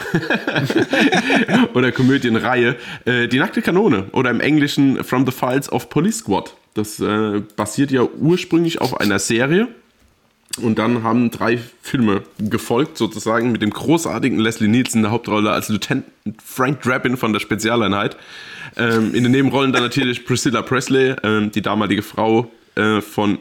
oder 1.74 1.92
Komödienreihe, 1.92 2.76
äh, 3.06 3.26
die 3.26 3.38
nackte 3.38 3.62
Kanone 3.62 4.08
oder 4.12 4.30
im 4.30 4.40
Englischen 4.40 5.02
From 5.02 5.24
the 5.24 5.32
Files 5.32 5.72
of 5.72 5.88
Police 5.88 6.18
Squad. 6.18 6.54
Das 6.74 7.00
äh, 7.00 7.40
basiert 7.56 7.90
ja 7.90 8.02
ursprünglich 8.02 8.80
auf 8.80 9.00
einer 9.00 9.18
Serie 9.18 9.68
und 10.60 10.78
dann 10.78 11.02
haben 11.02 11.30
drei 11.30 11.58
Filme 11.82 12.22
gefolgt, 12.38 12.98
sozusagen, 12.98 13.52
mit 13.52 13.62
dem 13.62 13.70
großartigen 13.70 14.38
Leslie 14.38 14.68
Nielsen 14.68 14.98
in 14.98 15.02
der 15.04 15.12
Hauptrolle 15.12 15.50
als 15.50 15.68
Lieutenant 15.68 16.04
Frank 16.44 16.82
Drabin 16.82 17.16
von 17.16 17.32
der 17.32 17.40
Spezialeinheit. 17.40 18.16
Ähm, 18.76 19.14
in 19.14 19.22
den 19.22 19.32
Nebenrollen 19.32 19.72
dann 19.72 19.82
natürlich 19.82 20.24
Priscilla 20.26 20.62
Presley, 20.62 21.14
ähm, 21.22 21.50
die 21.52 21.62
damalige 21.62 22.02
Frau 22.02 22.50
äh, 22.74 23.00
von 23.00 23.38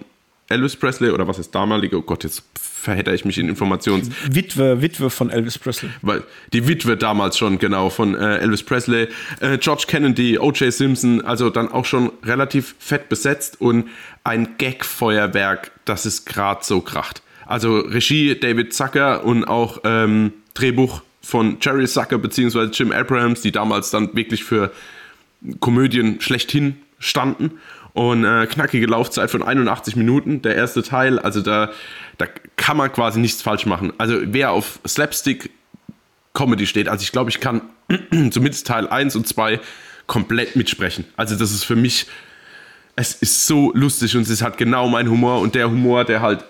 Elvis 0.49 0.75
Presley 0.75 1.11
oder 1.11 1.27
was 1.27 1.39
ist 1.39 1.53
damalige? 1.53 1.97
Oh 1.97 2.01
Gott, 2.01 2.23
jetzt 2.23 2.43
verhedder 2.81 3.13
ich 3.13 3.25
mich 3.25 3.37
in 3.37 3.47
Informations. 3.47 4.09
Witwe, 4.29 4.81
Witwe 4.81 5.09
von 5.09 5.29
Elvis 5.29 5.57
Presley. 5.57 5.89
Weil 6.01 6.23
die 6.51 6.67
Witwe 6.67 6.97
damals 6.97 7.37
schon, 7.37 7.59
genau, 7.59 7.89
von 7.89 8.15
äh, 8.15 8.37
Elvis 8.37 8.63
Presley. 8.63 9.07
Äh, 9.39 9.57
George 9.59 9.83
Kennedy, 9.87 10.39
O.J. 10.39 10.73
Simpson, 10.73 11.21
also 11.21 11.49
dann 11.49 11.71
auch 11.71 11.85
schon 11.85 12.11
relativ 12.23 12.75
fett 12.79 13.07
besetzt 13.09 13.61
und 13.61 13.87
ein 14.23 14.57
Gag-Feuerwerk, 14.57 15.71
das 15.85 16.05
ist 16.05 16.25
gerade 16.25 16.63
so 16.63 16.81
kracht. 16.81 17.21
Also 17.45 17.79
Regie 17.79 18.35
David 18.39 18.73
Zucker 18.73 19.23
und 19.23 19.45
auch 19.45 19.81
ähm, 19.83 20.33
Drehbuch 20.53 21.01
von 21.21 21.57
Jerry 21.61 21.87
Zucker 21.87 22.17
bzw. 22.17 22.69
Jim 22.71 22.91
Abrahams, 22.91 23.41
die 23.41 23.51
damals 23.51 23.91
dann 23.91 24.15
wirklich 24.15 24.43
für 24.43 24.71
Komödien 25.59 26.21
schlechthin 26.21 26.77
standen. 26.99 27.51
Und 27.93 28.23
äh, 28.23 28.47
knackige 28.47 28.85
Laufzeit 28.85 29.29
von 29.29 29.43
81 29.43 29.97
Minuten, 29.97 30.41
der 30.41 30.55
erste 30.55 30.81
Teil. 30.81 31.19
Also 31.19 31.41
da, 31.41 31.71
da 32.17 32.25
kann 32.55 32.77
man 32.77 32.91
quasi 32.91 33.19
nichts 33.19 33.41
falsch 33.41 33.65
machen. 33.65 33.93
Also 33.97 34.17
wer 34.21 34.51
auf 34.51 34.79
Slapstick 34.87 35.49
Comedy 36.33 36.65
steht, 36.65 36.87
also 36.87 37.03
ich 37.03 37.11
glaube, 37.11 37.29
ich 37.29 37.39
kann 37.39 37.61
zumindest 38.31 38.67
Teil 38.67 38.87
1 38.87 39.15
und 39.15 39.27
2 39.27 39.59
komplett 40.07 40.55
mitsprechen. 40.55 41.05
Also 41.17 41.35
das 41.35 41.51
ist 41.51 41.63
für 41.63 41.75
mich, 41.75 42.07
es 42.95 43.13
ist 43.13 43.47
so 43.47 43.71
lustig 43.73 44.15
und 44.15 44.27
es 44.27 44.41
halt 44.41 44.57
genau 44.57 44.87
mein 44.87 45.09
Humor 45.09 45.39
und 45.39 45.55
der 45.55 45.69
Humor, 45.69 46.05
der 46.05 46.21
halt 46.21 46.43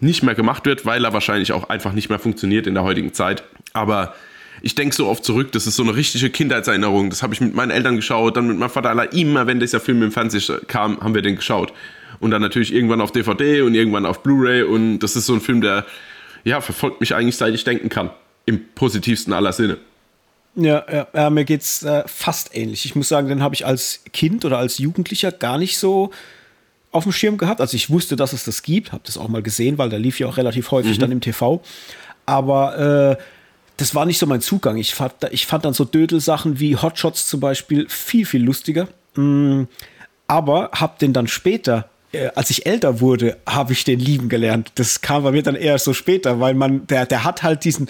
nicht 0.00 0.22
mehr 0.22 0.34
gemacht 0.34 0.66
wird, 0.66 0.84
weil 0.84 1.04
er 1.04 1.12
wahrscheinlich 1.12 1.52
auch 1.52 1.68
einfach 1.68 1.92
nicht 1.92 2.08
mehr 2.08 2.18
funktioniert 2.18 2.66
in 2.66 2.74
der 2.74 2.82
heutigen 2.82 3.12
Zeit. 3.12 3.44
Aber 3.72 4.14
ich 4.62 4.74
denke 4.74 4.94
so 4.94 5.08
oft 5.08 5.24
zurück, 5.24 5.52
das 5.52 5.66
ist 5.66 5.76
so 5.76 5.82
eine 5.82 5.94
richtige 5.94 6.30
Kindheitserinnerung. 6.30 7.10
Das 7.10 7.22
habe 7.22 7.34
ich 7.34 7.40
mit 7.40 7.54
meinen 7.54 7.70
Eltern 7.70 7.96
geschaut, 7.96 8.36
dann 8.36 8.46
mit 8.46 8.58
meinem 8.58 8.70
Vater. 8.70 9.12
Immer 9.12 9.46
wenn 9.46 9.60
dieser 9.60 9.80
Film 9.80 10.02
im 10.02 10.12
Fernsehen 10.12 10.60
kam, 10.68 11.00
haben 11.00 11.14
wir 11.14 11.22
den 11.22 11.36
geschaut. 11.36 11.72
Und 12.20 12.30
dann 12.30 12.42
natürlich 12.42 12.72
irgendwann 12.72 13.00
auf 13.00 13.12
DVD 13.12 13.62
und 13.62 13.74
irgendwann 13.74 14.06
auf 14.06 14.22
Blu-ray. 14.22 14.62
Und 14.62 15.00
das 15.00 15.16
ist 15.16 15.26
so 15.26 15.34
ein 15.34 15.40
Film, 15.40 15.60
der 15.60 15.84
ja, 16.44 16.60
verfolgt 16.60 17.00
mich 17.00 17.14
eigentlich, 17.14 17.36
seit 17.36 17.54
ich 17.54 17.64
denken 17.64 17.88
kann. 17.88 18.10
Im 18.46 18.60
positivsten 18.74 19.32
aller 19.32 19.52
Sinne. 19.52 19.78
Ja, 20.56 20.84
ja, 20.92 21.06
ja 21.14 21.30
mir 21.30 21.44
geht's 21.44 21.82
äh, 21.82 22.04
fast 22.06 22.54
ähnlich. 22.54 22.84
Ich 22.84 22.94
muss 22.94 23.08
sagen, 23.08 23.28
den 23.28 23.42
habe 23.42 23.54
ich 23.54 23.66
als 23.66 24.02
Kind 24.12 24.44
oder 24.44 24.58
als 24.58 24.78
Jugendlicher 24.78 25.32
gar 25.32 25.58
nicht 25.58 25.78
so 25.78 26.10
auf 26.92 27.04
dem 27.04 27.12
Schirm 27.12 27.38
gehabt. 27.38 27.60
Also 27.60 27.74
ich 27.74 27.90
wusste, 27.90 28.16
dass 28.16 28.32
es 28.32 28.44
das 28.44 28.62
gibt, 28.62 28.92
habe 28.92 29.02
das 29.04 29.18
auch 29.18 29.28
mal 29.28 29.42
gesehen, 29.42 29.78
weil 29.78 29.88
der 29.88 29.98
lief 29.98 30.20
ja 30.20 30.28
auch 30.28 30.36
relativ 30.36 30.70
häufig 30.70 30.96
mhm. 30.98 31.00
dann 31.00 31.12
im 31.12 31.20
TV. 31.20 31.60
Aber 32.26 33.16
äh, 33.18 33.22
das 33.76 33.94
war 33.94 34.06
nicht 34.06 34.18
so 34.18 34.26
mein 34.26 34.40
Zugang. 34.40 34.76
Ich 34.76 34.94
fand, 34.94 35.14
ich 35.30 35.46
fand 35.46 35.64
dann 35.64 35.74
so 35.74 35.84
Dödelsachen 35.84 36.60
wie 36.60 36.76
Hotshots 36.76 37.26
zum 37.26 37.40
Beispiel 37.40 37.88
viel, 37.88 38.24
viel 38.24 38.44
lustiger. 38.44 38.88
Mm, 39.16 39.64
aber 40.28 40.70
habe 40.72 40.98
den 41.00 41.12
dann 41.12 41.26
später, 41.26 41.90
als 42.34 42.50
ich 42.50 42.66
älter 42.66 43.00
wurde, 43.00 43.36
habe 43.46 43.72
ich 43.72 43.84
den 43.84 44.00
lieben 44.00 44.28
gelernt. 44.28 44.72
Das 44.76 45.00
kam 45.00 45.22
bei 45.22 45.32
mir 45.32 45.42
dann 45.42 45.54
eher 45.54 45.78
so 45.78 45.92
später, 45.92 46.40
weil 46.40 46.54
man, 46.54 46.86
der, 46.86 47.06
der 47.06 47.24
hat 47.24 47.42
halt 47.42 47.64
diesen, 47.64 47.88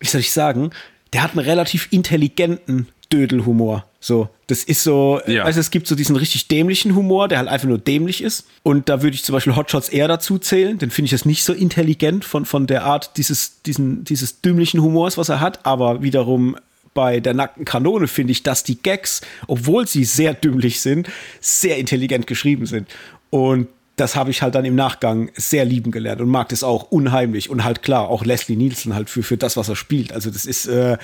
wie 0.00 0.06
soll 0.06 0.20
ich 0.20 0.32
sagen, 0.32 0.70
der 1.12 1.22
hat 1.22 1.32
einen 1.32 1.46
relativ 1.46 1.88
intelligenten 1.90 2.88
Dödelhumor. 3.12 3.84
So, 4.00 4.28
das 4.48 4.64
ist 4.64 4.82
so, 4.82 5.20
ja. 5.26 5.44
also 5.44 5.60
es 5.60 5.70
gibt 5.70 5.86
so 5.86 5.94
diesen 5.94 6.16
richtig 6.16 6.48
dämlichen 6.48 6.96
Humor, 6.96 7.28
der 7.28 7.38
halt 7.38 7.48
einfach 7.48 7.68
nur 7.68 7.78
dämlich 7.78 8.22
ist. 8.22 8.46
Und 8.64 8.88
da 8.88 9.02
würde 9.02 9.14
ich 9.14 9.22
zum 9.22 9.34
Beispiel 9.34 9.54
Hotshots 9.54 9.88
eher 9.88 10.08
dazu 10.08 10.38
zählen. 10.38 10.78
Den 10.78 10.90
finde 10.90 11.06
ich 11.06 11.12
jetzt 11.12 11.26
nicht 11.26 11.44
so 11.44 11.52
intelligent 11.52 12.24
von, 12.24 12.44
von 12.44 12.66
der 12.66 12.84
Art 12.84 13.16
dieses, 13.16 13.62
diesen, 13.62 14.02
dieses 14.04 14.40
dümmlichen 14.40 14.82
Humors, 14.82 15.18
was 15.18 15.28
er 15.28 15.40
hat. 15.40 15.64
Aber 15.66 16.02
wiederum 16.02 16.56
bei 16.94 17.20
der 17.20 17.34
nackten 17.34 17.64
Kanone 17.64 18.08
finde 18.08 18.32
ich, 18.32 18.42
dass 18.42 18.64
die 18.64 18.80
Gags, 18.80 19.20
obwohl 19.46 19.86
sie 19.86 20.04
sehr 20.04 20.34
dümmlich 20.34 20.80
sind, 20.80 21.08
sehr 21.40 21.78
intelligent 21.78 22.26
geschrieben 22.26 22.66
sind. 22.66 22.88
Und 23.30 23.68
das 23.96 24.16
habe 24.16 24.30
ich 24.30 24.42
halt 24.42 24.54
dann 24.54 24.64
im 24.64 24.74
Nachgang 24.74 25.30
sehr 25.34 25.64
lieben 25.64 25.90
gelernt 25.90 26.20
und 26.20 26.28
mag 26.28 26.48
das 26.48 26.64
auch 26.64 26.90
unheimlich. 26.90 27.50
Und 27.50 27.64
halt 27.64 27.82
klar, 27.82 28.08
auch 28.08 28.24
Leslie 28.24 28.56
Nielsen 28.56 28.94
halt 28.94 29.10
für, 29.10 29.22
für 29.22 29.36
das, 29.36 29.56
was 29.56 29.68
er 29.68 29.76
spielt. 29.76 30.12
Also 30.12 30.30
das 30.30 30.46
ist, 30.46 30.66
äh, 30.66 30.96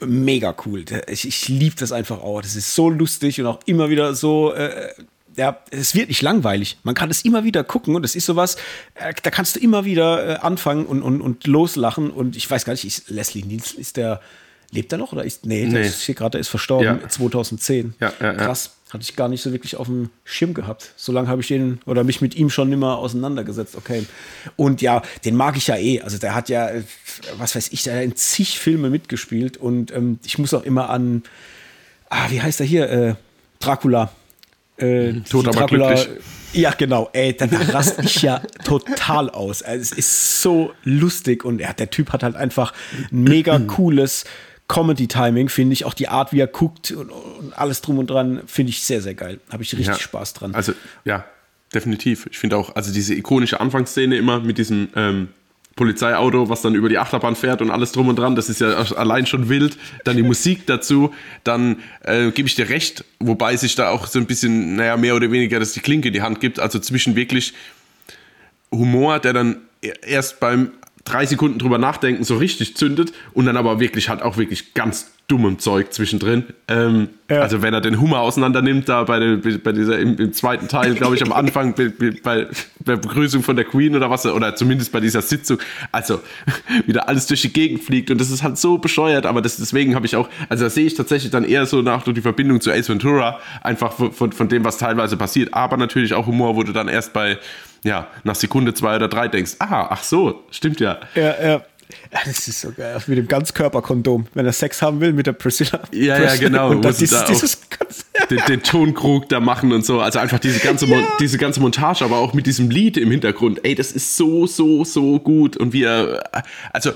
mega 0.00 0.54
cool. 0.66 0.84
Ich, 1.08 1.26
ich 1.26 1.48
liebe 1.48 1.76
das 1.76 1.92
einfach 1.92 2.20
auch. 2.20 2.42
Das 2.42 2.56
ist 2.56 2.74
so 2.74 2.88
lustig 2.90 3.40
und 3.40 3.46
auch 3.46 3.60
immer 3.66 3.90
wieder 3.90 4.14
so. 4.14 4.52
Äh, 4.52 4.92
ja, 5.36 5.60
es 5.70 5.94
wird 5.94 6.08
nicht 6.08 6.22
langweilig. 6.22 6.78
Man 6.82 6.96
kann 6.96 7.10
es 7.10 7.24
immer 7.24 7.44
wieder 7.44 7.62
gucken 7.62 7.94
und 7.94 8.04
es 8.04 8.16
ist 8.16 8.26
sowas, 8.26 8.56
äh, 8.94 9.14
da 9.22 9.30
kannst 9.30 9.54
du 9.54 9.60
immer 9.60 9.84
wieder 9.84 10.28
äh, 10.28 10.38
anfangen 10.40 10.84
und, 10.84 11.02
und, 11.02 11.20
und 11.20 11.46
loslachen. 11.46 12.10
Und 12.10 12.36
ich 12.36 12.50
weiß 12.50 12.64
gar 12.64 12.72
nicht, 12.72 12.84
ist, 12.84 13.08
Leslie 13.08 13.44
Nielsen 13.44 13.80
ist 13.80 13.96
der, 13.96 14.20
lebt 14.70 14.92
er 14.92 14.98
noch 14.98 15.12
oder 15.12 15.24
ist, 15.24 15.46
nee, 15.46 15.64
nee. 15.64 15.72
der 15.72 15.82
ist 15.82 16.02
hier 16.02 16.14
gerade, 16.14 16.38
ist 16.38 16.48
verstorben, 16.48 17.00
ja. 17.00 17.08
2010. 17.08 17.94
Ja, 18.00 18.12
ja, 18.20 18.34
Krass. 18.34 18.74
Hatte 18.90 19.02
ich 19.02 19.16
gar 19.16 19.28
nicht 19.28 19.42
so 19.42 19.52
wirklich 19.52 19.76
auf 19.76 19.86
dem 19.86 20.08
Schirm 20.24 20.54
gehabt. 20.54 20.94
So 20.96 21.12
lange 21.12 21.28
habe 21.28 21.42
ich 21.42 21.48
den 21.48 21.78
oder 21.84 22.04
mich 22.04 22.22
mit 22.22 22.34
ihm 22.36 22.48
schon 22.48 22.72
immer 22.72 22.96
auseinandergesetzt. 22.96 23.76
Okay. 23.76 24.06
Und 24.56 24.80
ja, 24.80 25.02
den 25.26 25.36
mag 25.36 25.58
ich 25.58 25.66
ja 25.66 25.76
eh. 25.76 26.00
Also 26.00 26.16
der 26.16 26.34
hat 26.34 26.48
ja, 26.48 26.70
was 27.36 27.54
weiß 27.54 27.68
ich, 27.72 27.82
der 27.82 27.96
hat 27.96 28.02
in 28.04 28.16
zig 28.16 28.58
Filme 28.58 28.88
mitgespielt. 28.88 29.58
Und 29.58 29.90
ähm, 29.90 30.18
ich 30.24 30.38
muss 30.38 30.54
auch 30.54 30.62
immer 30.62 30.88
an, 30.88 31.22
ah, 32.08 32.30
wie 32.30 32.40
heißt 32.40 32.60
er 32.60 32.66
hier? 32.66 32.88
Äh, 32.88 33.14
Dracula. 33.60 34.10
Äh, 34.78 35.20
Tot 35.28 35.48
aber 35.48 35.58
Dracula, 35.58 35.92
glücklich. 35.92 36.24
Ja, 36.54 36.70
genau. 36.70 37.10
Ey, 37.12 37.36
dann 37.36 37.50
raste 37.50 38.02
ich 38.02 38.22
ja 38.22 38.38
total 38.64 39.28
aus. 39.28 39.62
Also, 39.62 39.82
es 39.82 39.92
ist 39.92 40.40
so 40.40 40.72
lustig 40.84 41.44
und 41.44 41.60
ja, 41.60 41.74
der 41.74 41.90
Typ 41.90 42.12
hat 42.12 42.22
halt 42.22 42.36
einfach 42.36 42.72
ein 43.12 43.24
mega 43.24 43.58
cooles 43.58 44.24
Comedy-Timing, 44.68 45.48
finde 45.48 45.72
ich. 45.72 45.84
Auch 45.84 45.94
die 45.94 46.08
Art, 46.08 46.32
wie 46.32 46.40
er 46.40 46.46
guckt 46.46 46.92
und, 46.92 47.10
und 47.10 47.58
alles 47.58 47.80
drum 47.80 47.98
und 47.98 48.08
dran, 48.08 48.42
finde 48.46 48.70
ich 48.70 48.82
sehr, 48.82 49.00
sehr 49.00 49.14
geil. 49.14 49.40
Habe 49.50 49.62
ich 49.62 49.72
richtig 49.72 49.86
ja, 49.86 49.98
Spaß 49.98 50.34
dran. 50.34 50.54
Also, 50.54 50.72
ja, 51.04 51.24
definitiv. 51.74 52.28
Ich 52.30 52.38
finde 52.38 52.56
auch, 52.56 52.76
also 52.76 52.92
diese 52.92 53.14
ikonische 53.14 53.60
Anfangsszene 53.60 54.16
immer 54.16 54.40
mit 54.40 54.58
diesem 54.58 54.88
ähm, 54.94 55.28
Polizeiauto, 55.78 56.48
was 56.48 56.60
dann 56.60 56.74
über 56.74 56.88
die 56.88 56.98
Achterbahn 56.98 57.36
fährt 57.36 57.62
und 57.62 57.70
alles 57.70 57.92
drum 57.92 58.08
und 58.08 58.18
dran, 58.18 58.34
das 58.34 58.48
ist 58.50 58.60
ja 58.60 58.68
allein 58.96 59.26
schon 59.26 59.48
wild. 59.48 59.78
Dann 60.04 60.16
die 60.16 60.22
Musik 60.22 60.66
dazu, 60.66 61.14
dann 61.44 61.76
äh, 62.02 62.30
gebe 62.32 62.48
ich 62.48 62.56
dir 62.56 62.68
recht, 62.68 63.04
wobei 63.20 63.56
sich 63.56 63.74
da 63.76 63.90
auch 63.90 64.06
so 64.06 64.18
ein 64.18 64.26
bisschen, 64.26 64.76
naja, 64.76 64.96
mehr 64.96 65.14
oder 65.14 65.30
weniger, 65.30 65.60
dass 65.60 65.72
die 65.72 65.80
Klinke 65.80 66.08
in 66.08 66.14
die 66.14 66.22
Hand 66.22 66.40
gibt. 66.40 66.58
Also 66.58 66.78
zwischen 66.80 67.16
wirklich 67.16 67.54
Humor, 68.70 69.20
der 69.20 69.32
dann 69.32 69.62
e-, 69.80 69.92
erst 70.04 70.40
beim 70.40 70.72
drei 71.08 71.26
Sekunden 71.26 71.58
drüber 71.58 71.78
nachdenken 71.78 72.24
so 72.24 72.36
richtig 72.36 72.76
zündet 72.76 73.12
und 73.32 73.46
dann 73.46 73.56
aber 73.56 73.80
wirklich 73.80 74.08
halt 74.08 74.22
auch 74.22 74.36
wirklich 74.36 74.74
ganz 74.74 75.10
dummem 75.28 75.58
Zeug 75.58 75.92
zwischendrin. 75.92 76.44
Ähm, 76.68 77.10
ja. 77.30 77.42
Also 77.42 77.60
wenn 77.60 77.74
er 77.74 77.82
den 77.82 78.00
Hummer 78.00 78.20
auseinander 78.20 78.62
nimmt, 78.62 78.88
da 78.88 79.04
bei, 79.04 79.18
der, 79.18 79.36
bei 79.58 79.72
dieser 79.72 79.98
im, 79.98 80.16
im 80.16 80.32
zweiten 80.32 80.68
Teil, 80.68 80.94
glaube 80.94 81.16
ich, 81.16 81.22
am 81.22 81.32
Anfang 81.32 81.74
bei, 81.74 81.92
bei, 82.22 82.46
der 82.78 82.96
Begrüßung 82.96 83.42
von 83.42 83.54
der 83.54 83.66
Queen 83.66 83.94
oder 83.94 84.08
was, 84.08 84.24
oder 84.24 84.56
zumindest 84.56 84.90
bei 84.90 85.00
dieser 85.00 85.20
Sitzung, 85.20 85.58
also 85.92 86.20
wieder 86.86 87.08
alles 87.08 87.26
durch 87.26 87.42
die 87.42 87.52
Gegend 87.52 87.84
fliegt 87.84 88.10
und 88.10 88.18
das 88.18 88.30
ist 88.30 88.42
halt 88.42 88.56
so 88.56 88.78
bescheuert, 88.78 89.26
aber 89.26 89.42
das, 89.42 89.58
deswegen 89.58 89.94
habe 89.94 90.06
ich 90.06 90.16
auch, 90.16 90.30
also 90.48 90.64
da 90.64 90.70
sehe 90.70 90.86
ich 90.86 90.94
tatsächlich 90.94 91.30
dann 91.30 91.44
eher 91.44 91.66
so 91.66 91.82
nach 91.82 92.04
die 92.04 92.22
Verbindung 92.22 92.62
zu 92.62 92.70
Ace 92.70 92.88
Ventura, 92.88 93.38
einfach 93.62 93.92
von, 93.92 94.32
von 94.32 94.48
dem, 94.48 94.64
was 94.64 94.78
teilweise 94.78 95.18
passiert, 95.18 95.52
aber 95.52 95.76
natürlich 95.76 96.14
auch 96.14 96.26
Humor, 96.26 96.56
wo 96.56 96.62
du 96.62 96.72
dann 96.72 96.88
erst 96.88 97.12
bei 97.12 97.36
ja, 97.84 98.08
nach 98.24 98.34
Sekunde 98.34 98.72
zwei 98.74 98.96
oder 98.96 99.08
drei 99.08 99.28
denkst, 99.28 99.56
ah, 99.58 99.88
ach 99.90 100.02
so, 100.02 100.44
stimmt 100.50 100.80
ja. 100.80 100.98
Ja, 101.14 101.34
ja. 101.42 101.62
Ja, 102.12 102.20
das 102.24 102.48
ist 102.48 102.60
so 102.60 102.72
geil. 102.72 103.00
Mit 103.06 103.18
dem 103.18 103.28
Ganzkörperkondom, 103.28 104.26
wenn 104.34 104.46
er 104.46 104.52
Sex 104.52 104.82
haben 104.82 105.00
will 105.00 105.12
mit 105.12 105.26
der 105.26 105.32
Priscilla. 105.32 105.80
Ja, 105.92 106.16
Priscilla. 106.16 106.34
ja, 106.34 106.36
genau. 106.36 106.70
Und 106.70 106.82
dann 106.82 106.96
dieses, 106.96 107.20
da 107.20 107.26
dieses 107.26 107.60
den, 108.30 108.40
den, 108.48 108.62
Tonkrug 108.62 109.28
da 109.28 109.40
machen 109.40 109.72
und 109.72 109.84
so. 109.84 110.00
Also 110.00 110.18
einfach 110.18 110.38
diese 110.38 110.60
ganze, 110.60 110.86
ja. 110.86 111.00
diese 111.20 111.38
ganze 111.38 111.60
Montage, 111.60 112.04
aber 112.04 112.18
auch 112.18 112.34
mit 112.34 112.46
diesem 112.46 112.70
Lied 112.70 112.96
im 112.96 113.10
Hintergrund. 113.10 113.60
Ey, 113.64 113.74
das 113.74 113.92
ist 113.92 114.16
so, 114.16 114.46
so, 114.46 114.84
so 114.84 115.18
gut. 115.18 115.56
Und 115.56 115.72
wir, 115.72 116.22
also, 116.72 116.92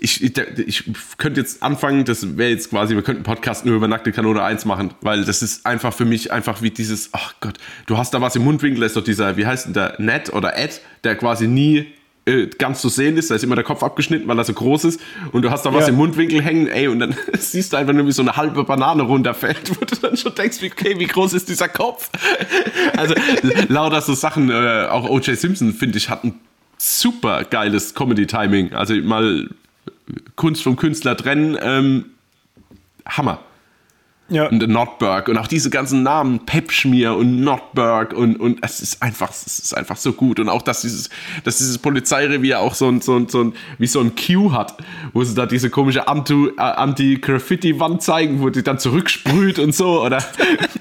ich, 0.00 0.22
ich, 0.22 0.38
ich 0.58 0.84
könnte 1.16 1.40
jetzt 1.40 1.62
anfangen, 1.62 2.04
das 2.04 2.36
wäre 2.36 2.50
jetzt 2.50 2.70
quasi, 2.70 2.94
wir 2.94 3.02
könnten 3.02 3.22
Podcast 3.22 3.66
nur 3.66 3.76
über 3.76 3.88
Nackte 3.88 4.12
Kanone 4.12 4.42
1 4.42 4.64
machen, 4.64 4.94
weil 5.00 5.24
das 5.24 5.42
ist 5.42 5.66
einfach 5.66 5.92
für 5.92 6.04
mich 6.04 6.32
einfach 6.32 6.62
wie 6.62 6.70
dieses, 6.70 7.10
ach 7.12 7.34
Gott, 7.40 7.54
du 7.86 7.96
hast 7.96 8.14
da 8.14 8.20
was 8.20 8.36
im 8.36 8.44
Mundwinkel, 8.44 8.82
ist 8.84 8.96
doch 8.96 9.04
dieser, 9.04 9.36
wie 9.36 9.46
heißt 9.46 9.66
denn 9.66 9.72
der, 9.74 9.94
Ned 9.98 10.32
oder 10.32 10.56
Ed, 10.56 10.80
der 11.04 11.16
quasi 11.16 11.48
nie 11.48 11.86
äh, 12.28 12.46
ganz 12.58 12.80
zu 12.80 12.88
sehen 12.88 13.16
ist, 13.16 13.30
da 13.30 13.34
ist 13.34 13.42
immer 13.42 13.54
der 13.54 13.64
Kopf 13.64 13.82
abgeschnitten, 13.82 14.28
weil 14.28 14.38
er 14.38 14.44
so 14.44 14.52
groß 14.52 14.84
ist 14.84 15.00
und 15.32 15.42
du 15.42 15.50
hast 15.50 15.64
da 15.64 15.72
was 15.72 15.84
ja. 15.84 15.88
im 15.88 15.96
Mundwinkel 15.96 16.42
hängen, 16.42 16.66
ey, 16.66 16.88
und 16.88 16.98
dann 17.00 17.14
siehst 17.38 17.72
du 17.72 17.76
einfach 17.76 17.94
nur, 17.94 18.06
wie 18.06 18.12
so 18.12 18.22
eine 18.22 18.36
halbe 18.36 18.64
Banane 18.64 19.02
runterfällt, 19.02 19.70
wo 19.80 19.84
du 19.84 19.96
dann 19.96 20.16
schon 20.16 20.34
denkst, 20.34 20.58
okay, 20.62 20.98
wie 20.98 21.06
groß 21.06 21.32
ist 21.32 21.48
dieser 21.48 21.68
Kopf? 21.68 22.10
also 22.96 23.14
lauter 23.68 24.00
so 24.02 24.14
Sachen, 24.14 24.50
äh, 24.50 24.86
auch 24.90 25.08
O.J. 25.08 25.36
Simpson, 25.36 25.72
finde 25.72 25.98
ich, 25.98 26.10
hat 26.10 26.24
ein 26.24 26.34
super 26.76 27.44
geiles 27.44 27.94
Comedy-Timing. 27.94 28.72
Also 28.72 28.94
mal 28.94 29.48
Kunst 30.36 30.62
vom 30.62 30.76
Künstler 30.76 31.16
trennen, 31.16 31.56
ähm, 31.60 32.04
Hammer. 33.06 33.40
Ja. 34.30 34.46
Und 34.48 34.68
Notberg 34.68 35.28
und 35.28 35.38
auch 35.38 35.46
diese 35.46 35.70
ganzen 35.70 36.02
Namen, 36.02 36.44
Pepschmier 36.44 37.14
und 37.14 37.40
Notberg 37.40 38.12
und, 38.12 38.38
und 38.38 38.58
es 38.62 38.80
ist 38.80 39.02
einfach, 39.02 39.30
es 39.30 39.58
ist 39.58 39.74
einfach 39.74 39.96
so 39.96 40.12
gut. 40.12 40.38
Und 40.38 40.50
auch, 40.50 40.60
dass 40.60 40.82
dieses, 40.82 41.08
dass 41.44 41.56
dieses 41.56 41.78
Polizeirevier 41.78 42.60
auch 42.60 42.74
so 42.74 42.88
ein, 42.88 43.00
so 43.00 43.16
ein, 43.16 43.28
so 43.28 43.42
ein, 43.42 43.54
wie 43.78 43.86
so 43.86 44.00
ein 44.00 44.12
Q 44.14 44.52
hat, 44.52 44.76
wo 45.14 45.24
sie 45.24 45.34
da 45.34 45.46
diese 45.46 45.70
komische 45.70 46.00
äh, 46.00 46.60
Anti-Graffiti-Wand 46.60 48.02
zeigen, 48.02 48.42
wo 48.42 48.50
die 48.50 48.62
dann 48.62 48.78
zurücksprüht 48.78 49.58
und 49.58 49.74
so, 49.74 50.04
oder 50.04 50.22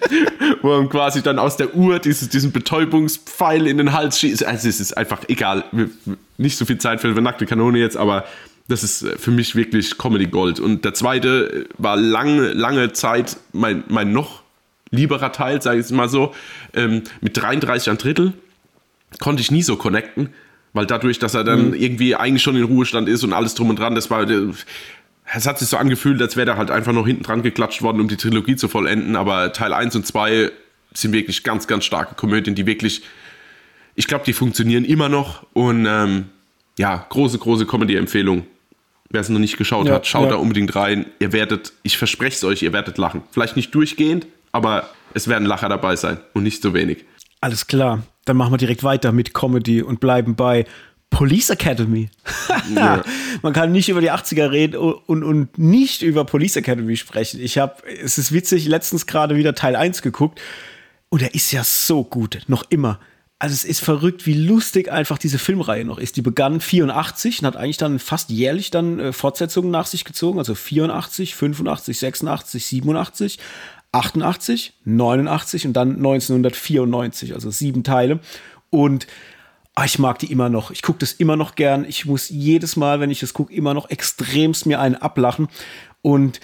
wo 0.62 0.76
man 0.76 0.90
quasi 0.90 1.24
dann 1.24 1.40
aus 1.40 1.56
der 1.56 1.74
Uhr 1.74 2.00
dieses, 2.00 2.28
diesen 2.28 2.52
Betäubungspfeil 2.52 3.66
in 3.66 3.78
den 3.78 3.94
Hals 3.94 4.20
schießt. 4.20 4.46
Also 4.46 4.68
es 4.68 4.82
ist 4.82 4.98
einfach 4.98 5.22
egal. 5.30 5.64
Nicht 6.38 6.58
so 6.58 6.66
viel 6.66 6.80
Zeit 6.80 7.00
für 7.00 7.08
eine 7.08 7.22
nackte 7.22 7.46
Kanone 7.46 7.80
jetzt, 7.80 7.96
aber 7.96 8.26
das 8.68 8.84
ist 8.84 9.04
äh, 9.04 9.18
für 9.18 9.32
mich 9.32 9.56
wirklich 9.56 9.98
Comedy 9.98 10.28
Gold. 10.28 10.60
Und 10.60 10.86
der 10.86 10.94
zweite 10.94 11.68
äh, 11.68 11.74
war 11.78 11.96
lange, 11.96 12.54
lange 12.54 12.94
Zeit 12.94 13.38
mein, 13.54 13.84
mein 13.88 14.12
noch 14.12 14.44
lieberer 14.92 15.32
Teil, 15.32 15.62
sage 15.62 15.80
ich 15.80 15.86
es 15.86 15.92
mal 15.92 16.10
so. 16.10 16.34
Ähm, 16.74 17.04
mit 17.22 17.38
33 17.38 17.90
ein 17.90 17.98
Drittel 17.98 18.34
konnte 19.20 19.42
ich 19.42 19.52
nie 19.52 19.64
so 19.64 19.76
connecten, 19.78 20.30
weil 20.74 20.86
dadurch, 20.86 21.20
dass 21.20 21.34
er 21.34 21.44
dann 21.44 21.70
mhm. 21.70 21.74
irgendwie 21.74 22.16
eigentlich 22.16 22.44
schon 22.44 22.56
in 22.56 22.64
Ruhestand 22.64 23.10
ist 23.10 23.24
und 23.24 23.34
alles 23.34 23.56
drum 23.56 23.70
und 23.70 23.80
dran, 23.80 23.96
das 23.96 24.10
war. 24.10 24.30
Äh, 24.30 24.52
es 25.34 25.46
hat 25.46 25.60
sich 25.60 25.68
so 25.68 25.76
angefühlt, 25.76 26.22
als 26.22 26.38
wäre 26.38 26.52
er 26.52 26.58
halt 26.58 26.72
einfach 26.72 26.94
noch 26.94 27.06
hinten 27.06 27.24
dran 27.24 27.42
geklatscht 27.44 27.82
worden, 27.82 28.00
um 28.00 28.08
die 28.08 28.16
Trilogie 28.16 28.56
zu 28.56 28.70
vollenden. 28.70 29.18
Aber 29.18 29.52
Teil 29.52 29.74
1 29.74 29.94
und 29.98 30.08
2 30.08 30.52
sind 30.94 31.12
wirklich 31.12 31.44
ganz, 31.44 31.68
ganz 31.68 31.84
starke 31.84 32.16
Komödien, 32.16 32.56
die 32.56 32.66
wirklich, 32.66 33.02
ich 33.96 34.08
glaube, 34.08 34.24
die 34.24 34.32
funktionieren 34.32 34.86
immer 34.86 35.10
noch. 35.10 35.46
Und 35.52 35.86
ähm, 35.86 36.28
ja, 36.78 37.06
große, 37.10 37.40
große 37.40 37.66
Comedy-Empfehlung 37.66 38.46
Wer 39.10 39.22
es 39.22 39.30
noch 39.30 39.40
nicht 39.40 39.58
geschaut 39.58 39.88
ja, 39.88 39.96
hat, 39.96 40.08
schaut 40.08 40.26
ja. 40.26 40.30
da 40.32 40.36
unbedingt 40.36 40.76
rein. 40.76 41.06
Ihr 41.20 41.32
werdet, 41.32 41.74
ich 41.84 41.98
verspreche 41.98 42.36
es 42.36 42.44
euch, 42.44 42.62
ihr 42.62 42.74
werdet 42.74 42.98
lachen. 42.98 43.24
Vielleicht 43.32 43.56
nicht 43.56 43.74
durchgehend, 43.74 44.28
aber 44.52 44.90
es 45.14 45.28
werden 45.28 45.46
Lacher 45.46 45.70
dabei 45.70 45.96
sein 45.96 46.20
und 46.34 46.44
nicht 46.44 46.62
so 46.62 46.74
wenig. 46.74 47.06
Alles 47.40 47.68
klar. 47.68 48.04
Dann 48.26 48.36
machen 48.36 48.52
wir 48.52 48.58
direkt 48.58 48.84
weiter 48.84 49.14
mit 49.14 49.34
Comedy 49.34 49.82
und 49.82 50.02
bleiben 50.02 50.36
bei 50.36 50.66
Police 51.10 51.50
Academy. 51.50 52.10
ja. 52.76 53.02
Man 53.42 53.54
kann 53.54 53.72
nicht 53.72 53.88
über 53.88 54.02
die 54.02 54.12
80er 54.12 54.52
reden 54.52 54.76
und, 54.78 55.24
und 55.24 55.58
nicht 55.58 56.02
über 56.02 56.26
Police 56.26 56.58
Academy 56.58 56.98
sprechen. 56.98 57.40
Ich 57.42 57.58
habe, 57.58 57.76
es 57.88 58.18
ist 58.18 58.34
witzig, 58.34 58.68
letztens 58.68 59.06
gerade 59.06 59.36
wieder 59.36 59.56
Teil 59.56 59.76
1 59.76 60.02
geguckt 60.02 60.42
und 61.10 61.22
er 61.22 61.34
ist 61.34 61.52
ja 61.52 61.64
so 61.64 62.04
gut, 62.04 62.42
noch 62.48 62.66
immer 62.70 63.00
also 63.40 63.54
es 63.54 63.66
ist 63.66 63.82
verrückt, 63.82 64.26
wie 64.26 64.34
lustig 64.34 64.92
einfach 64.92 65.20
diese 65.20 65.38
Filmreihe 65.38 65.86
noch 65.86 66.00
ist. 66.00 66.18
Die 66.18 66.24
begann 66.24 66.60
84 66.60 67.40
und 67.40 67.46
hat 67.46 67.56
eigentlich 67.56 67.78
dann 67.78 68.00
fast 68.00 68.32
jährlich 68.32 68.72
dann 68.72 69.00
äh, 69.00 69.14
Fortsetzungen 69.14 69.70
nach 69.70 69.86
sich 69.86 70.06
gezogen. 70.06 70.40
Also 70.40 70.56
84, 70.56 71.36
85, 71.36 72.00
86, 72.00 72.66
87, 72.66 73.40
88, 73.92 74.74
89 74.86 75.68
und 75.68 75.74
dann 75.74 75.98
1994. 75.98 77.36
Also 77.36 77.52
sieben 77.52 77.84
Teile. 77.84 78.20
Und 78.72 79.06
oh, 79.80 79.84
ich 79.86 80.00
mag 80.00 80.18
die 80.18 80.32
immer 80.32 80.50
noch. 80.50 80.72
Ich 80.72 80.82
gucke 80.82 81.00
das 81.00 81.14
immer 81.14 81.36
noch 81.36 81.54
gern. 81.54 81.86
Ich 81.86 82.06
muss 82.08 82.30
jedes 82.30 82.76
Mal, 82.76 83.00
wenn 83.00 83.12
ich 83.12 83.20
das 83.20 83.34
gucke, 83.34 83.54
immer 83.54 83.76
noch 83.76 83.92
extremst 83.92 84.66
mir 84.66 84.80
einen 84.80 84.96
ablachen. 84.96 85.48
Und 86.02 86.40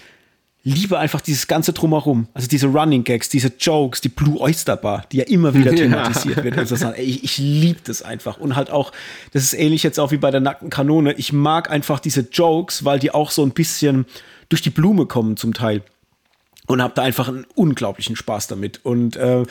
liebe 0.64 0.98
einfach 0.98 1.20
dieses 1.20 1.46
ganze 1.46 1.74
Drumherum. 1.74 2.26
Also 2.32 2.48
diese 2.48 2.66
Running 2.66 3.04
Gags, 3.04 3.28
diese 3.28 3.52
Jokes, 3.58 4.00
die 4.00 4.08
Blue 4.08 4.40
Oyster 4.40 4.76
Bar, 4.76 5.04
die 5.12 5.18
ja 5.18 5.24
immer 5.24 5.54
wieder 5.54 5.70
thematisiert 5.76 6.38
ja. 6.38 6.44
wird. 6.44 6.58
Also 6.58 6.92
ich, 6.96 7.22
ich 7.22 7.38
liebe 7.38 7.80
das 7.84 8.02
einfach. 8.02 8.38
Und 8.38 8.56
halt 8.56 8.70
auch, 8.70 8.90
das 9.32 9.42
ist 9.42 9.52
ähnlich 9.52 9.82
jetzt 9.82 10.00
auch 10.00 10.10
wie 10.10 10.16
bei 10.16 10.30
der 10.30 10.40
nackten 10.40 10.70
Kanone. 10.70 11.12
Ich 11.12 11.32
mag 11.32 11.70
einfach 11.70 12.00
diese 12.00 12.22
Jokes, 12.32 12.84
weil 12.84 12.98
die 12.98 13.10
auch 13.10 13.30
so 13.30 13.44
ein 13.44 13.50
bisschen 13.50 14.06
durch 14.48 14.62
die 14.62 14.70
Blume 14.70 15.06
kommen 15.06 15.36
zum 15.36 15.52
Teil. 15.52 15.82
Und 16.66 16.80
habe 16.80 16.94
da 16.96 17.02
einfach 17.02 17.28
einen 17.28 17.44
unglaublichen 17.54 18.16
Spaß 18.16 18.46
damit. 18.46 18.80
Und 18.86 19.16
äh, 19.16 19.42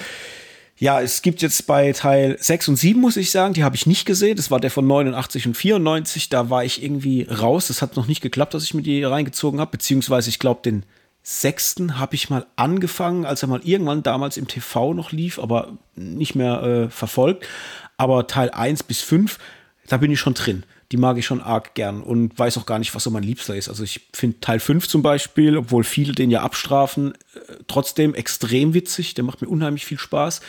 ja, 0.80 1.00
es 1.00 1.22
gibt 1.22 1.44
jetzt 1.44 1.68
bei 1.68 1.92
Teil 1.94 2.38
6 2.40 2.70
und 2.70 2.76
7, 2.78 3.00
muss 3.00 3.18
ich 3.18 3.30
sagen, 3.30 3.54
die 3.54 3.64
habe 3.64 3.76
ich 3.76 3.86
nicht 3.86 4.06
gesehen. 4.06 4.36
Das 4.36 4.50
war 4.50 4.60
der 4.60 4.72
von 4.72 4.88
89 4.88 5.46
und 5.46 5.54
94. 5.56 6.30
Da 6.30 6.50
war 6.50 6.66
ich 6.66 6.82
irgendwie 6.82 7.28
raus. 7.30 7.68
Das 7.68 7.84
hat 7.84 7.96
noch 7.96 8.08
nicht 8.08 8.22
geklappt, 8.22 8.56
dass 8.56 8.64
ich 8.64 8.74
mir 8.74 8.82
die 8.82 9.04
reingezogen 9.04 9.60
habe. 9.60 9.70
Beziehungsweise, 9.70 10.30
ich 10.30 10.40
glaube, 10.40 10.62
den 10.64 10.84
sechsten 11.24 12.00
habe 12.00 12.16
ich 12.16 12.30
mal 12.30 12.46
angefangen, 12.58 13.26
als 13.26 13.42
er 13.42 13.48
mal 13.48 13.62
irgendwann 13.64 14.04
damals 14.04 14.36
im 14.36 14.48
TV 14.48 14.94
noch 14.94 15.14
lief, 15.14 15.40
aber 15.40 15.78
nicht 15.96 16.36
mehr 16.36 16.62
äh, 16.64 16.90
verfolgt. 16.90 17.48
Aber 17.96 18.28
Teil 18.28 18.50
1 18.50 18.84
bis 18.84 19.02
5, 19.02 19.40
da 19.88 19.98
bin 19.98 20.12
ich 20.12 20.20
schon 20.20 20.34
drin. 20.34 20.64
Die 20.92 20.98
mag 20.98 21.18
ich 21.18 21.26
schon 21.26 21.42
arg 21.42 21.74
gern 21.76 22.04
und 22.04 22.38
weiß 22.38 22.58
auch 22.58 22.66
gar 22.66 22.78
nicht, 22.78 22.94
was 22.94 23.04
so 23.04 23.10
mein 23.10 23.24
Liebster 23.24 23.56
ist. 23.56 23.70
Also 23.70 23.84
ich 23.84 24.10
finde 24.14 24.42
Teil 24.42 24.60
5 24.60 24.88
zum 24.88 25.02
Beispiel, 25.02 25.58
obwohl 25.58 25.86
viele 25.86 26.12
den 26.14 26.30
ja 26.30 26.42
abstrafen, 26.42 27.14
äh, 27.14 27.56
trotzdem 27.68 28.14
extrem 28.14 28.74
witzig. 28.74 29.14
Der 29.14 29.24
macht 29.24 29.42
mir 29.42 29.48
unheimlich 29.48 29.86
viel 29.86 29.98
Spaß. 29.98 30.42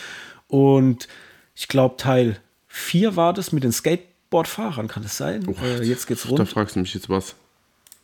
Und 0.49 1.07
ich 1.55 1.69
glaube, 1.69 1.95
Teil 1.95 2.37
4 2.67 3.15
war 3.15 3.31
das 3.31 3.53
mit 3.53 3.63
den 3.63 3.71
Skateboardfahrern, 3.71 4.89
kann 4.89 5.03
das 5.03 5.15
sein? 5.15 5.47
Oh, 5.47 5.55
äh, 5.63 5.83
jetzt 5.83 6.05
geht's 6.05 6.27
rund. 6.27 6.39
Da 6.39 6.45
fragst 6.45 6.75
du 6.75 6.81
mich 6.81 6.93
jetzt 6.93 7.07
was. 7.07 7.35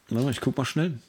Na, 0.10 0.30
ich 0.30 0.40
guck 0.40 0.58
mal 0.58 0.66
schnell. 0.66 1.00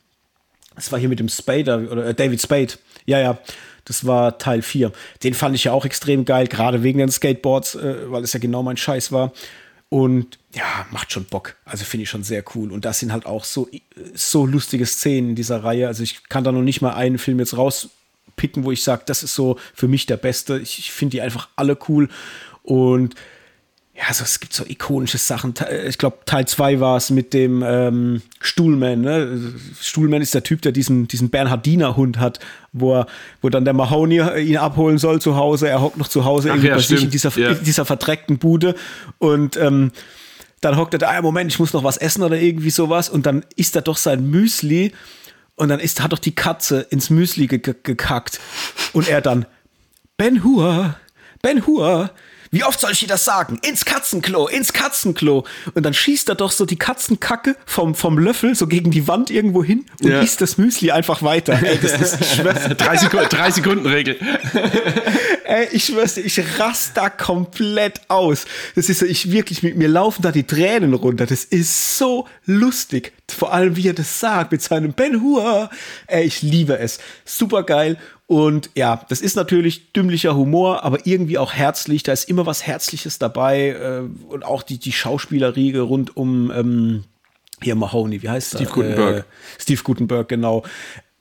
Das 0.75 0.93
war 0.93 0.99
hier 0.99 1.09
mit 1.09 1.21
dem 1.21 1.29
Spade 1.29 1.89
oder 1.91 2.07
äh, 2.07 2.15
David 2.15 2.41
Spade. 2.41 2.75
Ja, 3.07 3.19
ja. 3.19 3.39
Das 3.85 4.07
war 4.07 4.39
Teil 4.39 4.63
4. 4.63 4.93
Den 5.25 5.35
fand 5.35 5.57
ich 5.57 5.65
ja 5.65 5.73
auch 5.73 5.85
extrem 5.85 6.25
geil, 6.25 6.47
gerade 6.47 6.83
wegen 6.83 6.99
den 6.99 7.11
Skateboards, 7.11 7.75
äh, 7.75 8.11
weil 8.11 8.23
es 8.23 8.33
ja 8.33 8.39
genau 8.39 8.63
mein 8.63 8.77
Scheiß 8.77 9.11
war. 9.11 9.33
Und 9.89 10.39
ja, 10.55 10.87
macht 10.91 11.13
schon 11.13 11.25
Bock. 11.25 11.57
Also 11.65 11.85
finde 11.85 12.05
ich 12.05 12.11
schon 12.11 12.23
sehr 12.23 12.43
cool. 12.55 12.73
Und 12.73 12.85
das 12.85 13.01
sind 13.01 13.13
halt 13.13 13.27
auch 13.27 13.45
so, 13.45 13.69
so 14.15 14.47
lustige 14.47 14.87
Szenen 14.87 15.31
in 15.31 15.35
dieser 15.35 15.65
Reihe. 15.65 15.87
Also 15.87 16.03
ich 16.03 16.29
kann 16.29 16.45
da 16.45 16.53
noch 16.53 16.63
nicht 16.63 16.81
mal 16.81 16.95
einen 16.95 17.19
Film 17.19 17.39
jetzt 17.41 17.57
rauspicken, 17.57 18.65
wo 18.65 18.73
ich 18.73 18.83
sage, 18.83 19.03
das 19.05 19.23
ist 19.23 19.35
so 19.35 19.59
für 19.75 19.89
mich 19.89 20.07
der 20.07 20.17
beste. 20.17 20.59
Ich, 20.59 20.79
ich 20.79 20.93
finde 20.93 21.11
die 21.11 21.21
einfach 21.21 21.49
alle 21.57 21.77
cool. 21.89 22.09
Und 22.63 23.17
ja, 23.95 24.05
also 24.09 24.25
es 24.25 24.41
gibt 24.41 24.55
so 24.55 24.65
ikonische 24.67 25.19
Sachen. 25.19 25.53
Ich 25.87 25.99
glaube, 25.99 26.19
Teil 26.25 26.47
2 26.47 26.81
war 26.81 26.97
es 26.97 27.11
mit 27.11 27.35
dem 27.35 27.63
ähm, 27.63 28.23
Stuhlman. 28.41 29.03
Ne? 29.03 29.53
Stuhlman 29.79 30.23
ist 30.23 30.33
der 30.33 30.43
Typ, 30.43 30.63
der 30.63 30.73
diesen, 30.73 31.09
diesen 31.09 31.29
Bernhardiner-Hund 31.29 32.19
hat, 32.19 32.41
wo, 32.73 32.95
er, 32.95 33.07
wo 33.43 33.51
dann 33.51 33.67
der 33.67 33.75
Mahoney 33.75 34.23
ihn 34.41 34.57
abholen 34.57 34.97
soll 34.97 35.21
zu 35.21 35.37
Hause. 35.37 35.69
Er 35.69 35.83
hockt 35.83 35.99
noch 35.99 36.09
zu 36.09 36.25
Hause 36.25 36.49
irgendwie 36.49 36.69
ja, 36.69 36.77
bei 36.77 36.81
sich 36.81 37.03
in 37.03 37.11
dieser, 37.11 37.39
ja. 37.39 37.51
in 37.51 37.65
dieser 37.65 37.85
verdreckten 37.85 38.39
Bude. 38.39 38.77
Und 39.19 39.59
ähm, 39.59 39.93
dann 40.63 40.79
hockt 40.79 40.95
er 40.95 40.99
da, 40.99 41.11
ah, 41.11 41.21
Moment, 41.21 41.53
ich 41.53 41.59
muss 41.59 41.75
noch 41.75 41.85
was 41.85 41.99
essen 41.99 42.23
oder 42.23 42.41
irgendwie 42.41 42.71
sowas. 42.71 43.11
Und 43.11 43.27
dann 43.27 43.45
isst 43.57 43.77
er 43.77 43.83
doch 43.83 43.99
sein 43.99 44.31
Müsli. 44.31 44.93
Und 45.55 45.69
dann 45.69 45.81
ist, 45.81 46.03
hat 46.03 46.13
doch 46.13 46.19
die 46.19 46.35
Katze 46.35 46.87
ins 46.89 47.11
Müsli 47.11 47.47
ge 47.47 47.61
gekackt. 47.61 48.41
Und 48.95 49.07
er 49.07 49.21
dann, 49.21 49.45
Ben 50.17 50.43
Hur, 50.43 50.97
Ben 51.43 51.67
Hur, 51.67 52.11
wie 52.53 52.65
oft 52.65 52.79
soll 52.79 52.93
ich 52.93 53.01
dir 53.01 53.07
das 53.07 53.25
sagen? 53.25 53.59
Ins 53.63 53.87
Katzenklo, 53.87 54.47
ins 54.47 54.75
Katzenklo. 54.75 55.45
Und 55.75 55.85
dann 55.85 55.95
schießt 55.95 56.29
er 56.29 56.35
doch 56.35 56.53
so 56.53 56.67
die 56.67 56.77
Katzenkacke 56.77 57.57
vom, 57.65 57.95
vom 57.95 58.19
Löffel 58.19 58.55
so 58.55 58.67
gegen 58.67 58.91
die 58.91 59.09
Wand 59.09 59.31
irgendwo 59.31 59.65
hin 59.65 59.87
und 60.03 60.11
ja. 60.11 60.21
isst 60.21 60.43
das 60.43 60.59
Müsli 60.59 60.91
einfach 60.91 61.23
weiter. 61.23 61.59
Ey, 61.63 61.79
das 61.81 61.93
ist, 61.99 62.21
ich 62.21 62.43
drei 63.29 63.51
Sekunden 63.51 63.87
Regel. 63.87 64.19
Ey, 65.45 65.69
ich 65.73 65.85
schwör's 65.85 66.15
dir, 66.15 66.23
ich 66.23 66.41
raste 66.59 66.93
da 66.95 67.11
komplett 67.11 68.01
aus. 68.09 68.45
Das 68.75 68.89
ist 68.89 69.01
so, 69.01 69.07
ich 69.07 69.31
wirklich, 69.31 69.63
mit 69.63 69.77
mir 69.77 69.89
laufen 69.89 70.23
da 70.23 70.33
die 70.33 70.45
Tränen 70.45 70.95
runter. 70.95 71.27
Das 71.27 71.45
ist 71.45 71.99
so 71.99 72.27
lustig. 72.45 73.13
Vor 73.31 73.53
allem, 73.53 73.77
wie 73.77 73.89
er 73.89 73.95
das 73.95 74.21
sagt 74.21 74.53
mit 74.53 74.63
seinem 74.63 74.93
Ben 74.93 75.21
Hur. 75.21 75.71
Ey, 76.07 76.25
ich 76.25 76.43
liebe 76.43 76.79
es. 76.79 76.99
Super 77.25 77.63
geil. 77.63 77.99
Und 78.27 78.71
ja, 78.75 79.05
das 79.09 79.21
ist 79.21 79.37
natürlich 79.37 79.93
dümmlicher 79.93 80.35
Humor, 80.37 80.85
aber 80.85 81.07
irgendwie 81.07 81.39
auch 81.39 81.53
herzlich. 81.53 82.03
Da 82.03 82.13
ist 82.13 82.29
immer 82.29 82.47
was 82.47 82.67
Herzliches 82.67 83.19
dabei. 83.19 83.69
Äh, 83.69 84.03
und 84.29 84.45
auch 84.45 84.63
die, 84.63 84.79
die 84.79 84.93
Schauspielerriege 84.93 85.81
rund 85.81 86.17
um 86.17 86.51
ähm, 86.51 87.05
hier 87.63 87.75
Mahoney, 87.75 88.23
wie 88.23 88.29
heißt 88.29 88.51
Steve 88.51 88.65
er? 88.65 88.75
Gutenberg. 88.75 89.19
Äh, 89.19 89.23
Steve 89.61 89.83
Gutenberg, 89.83 90.29
genau. 90.29 90.65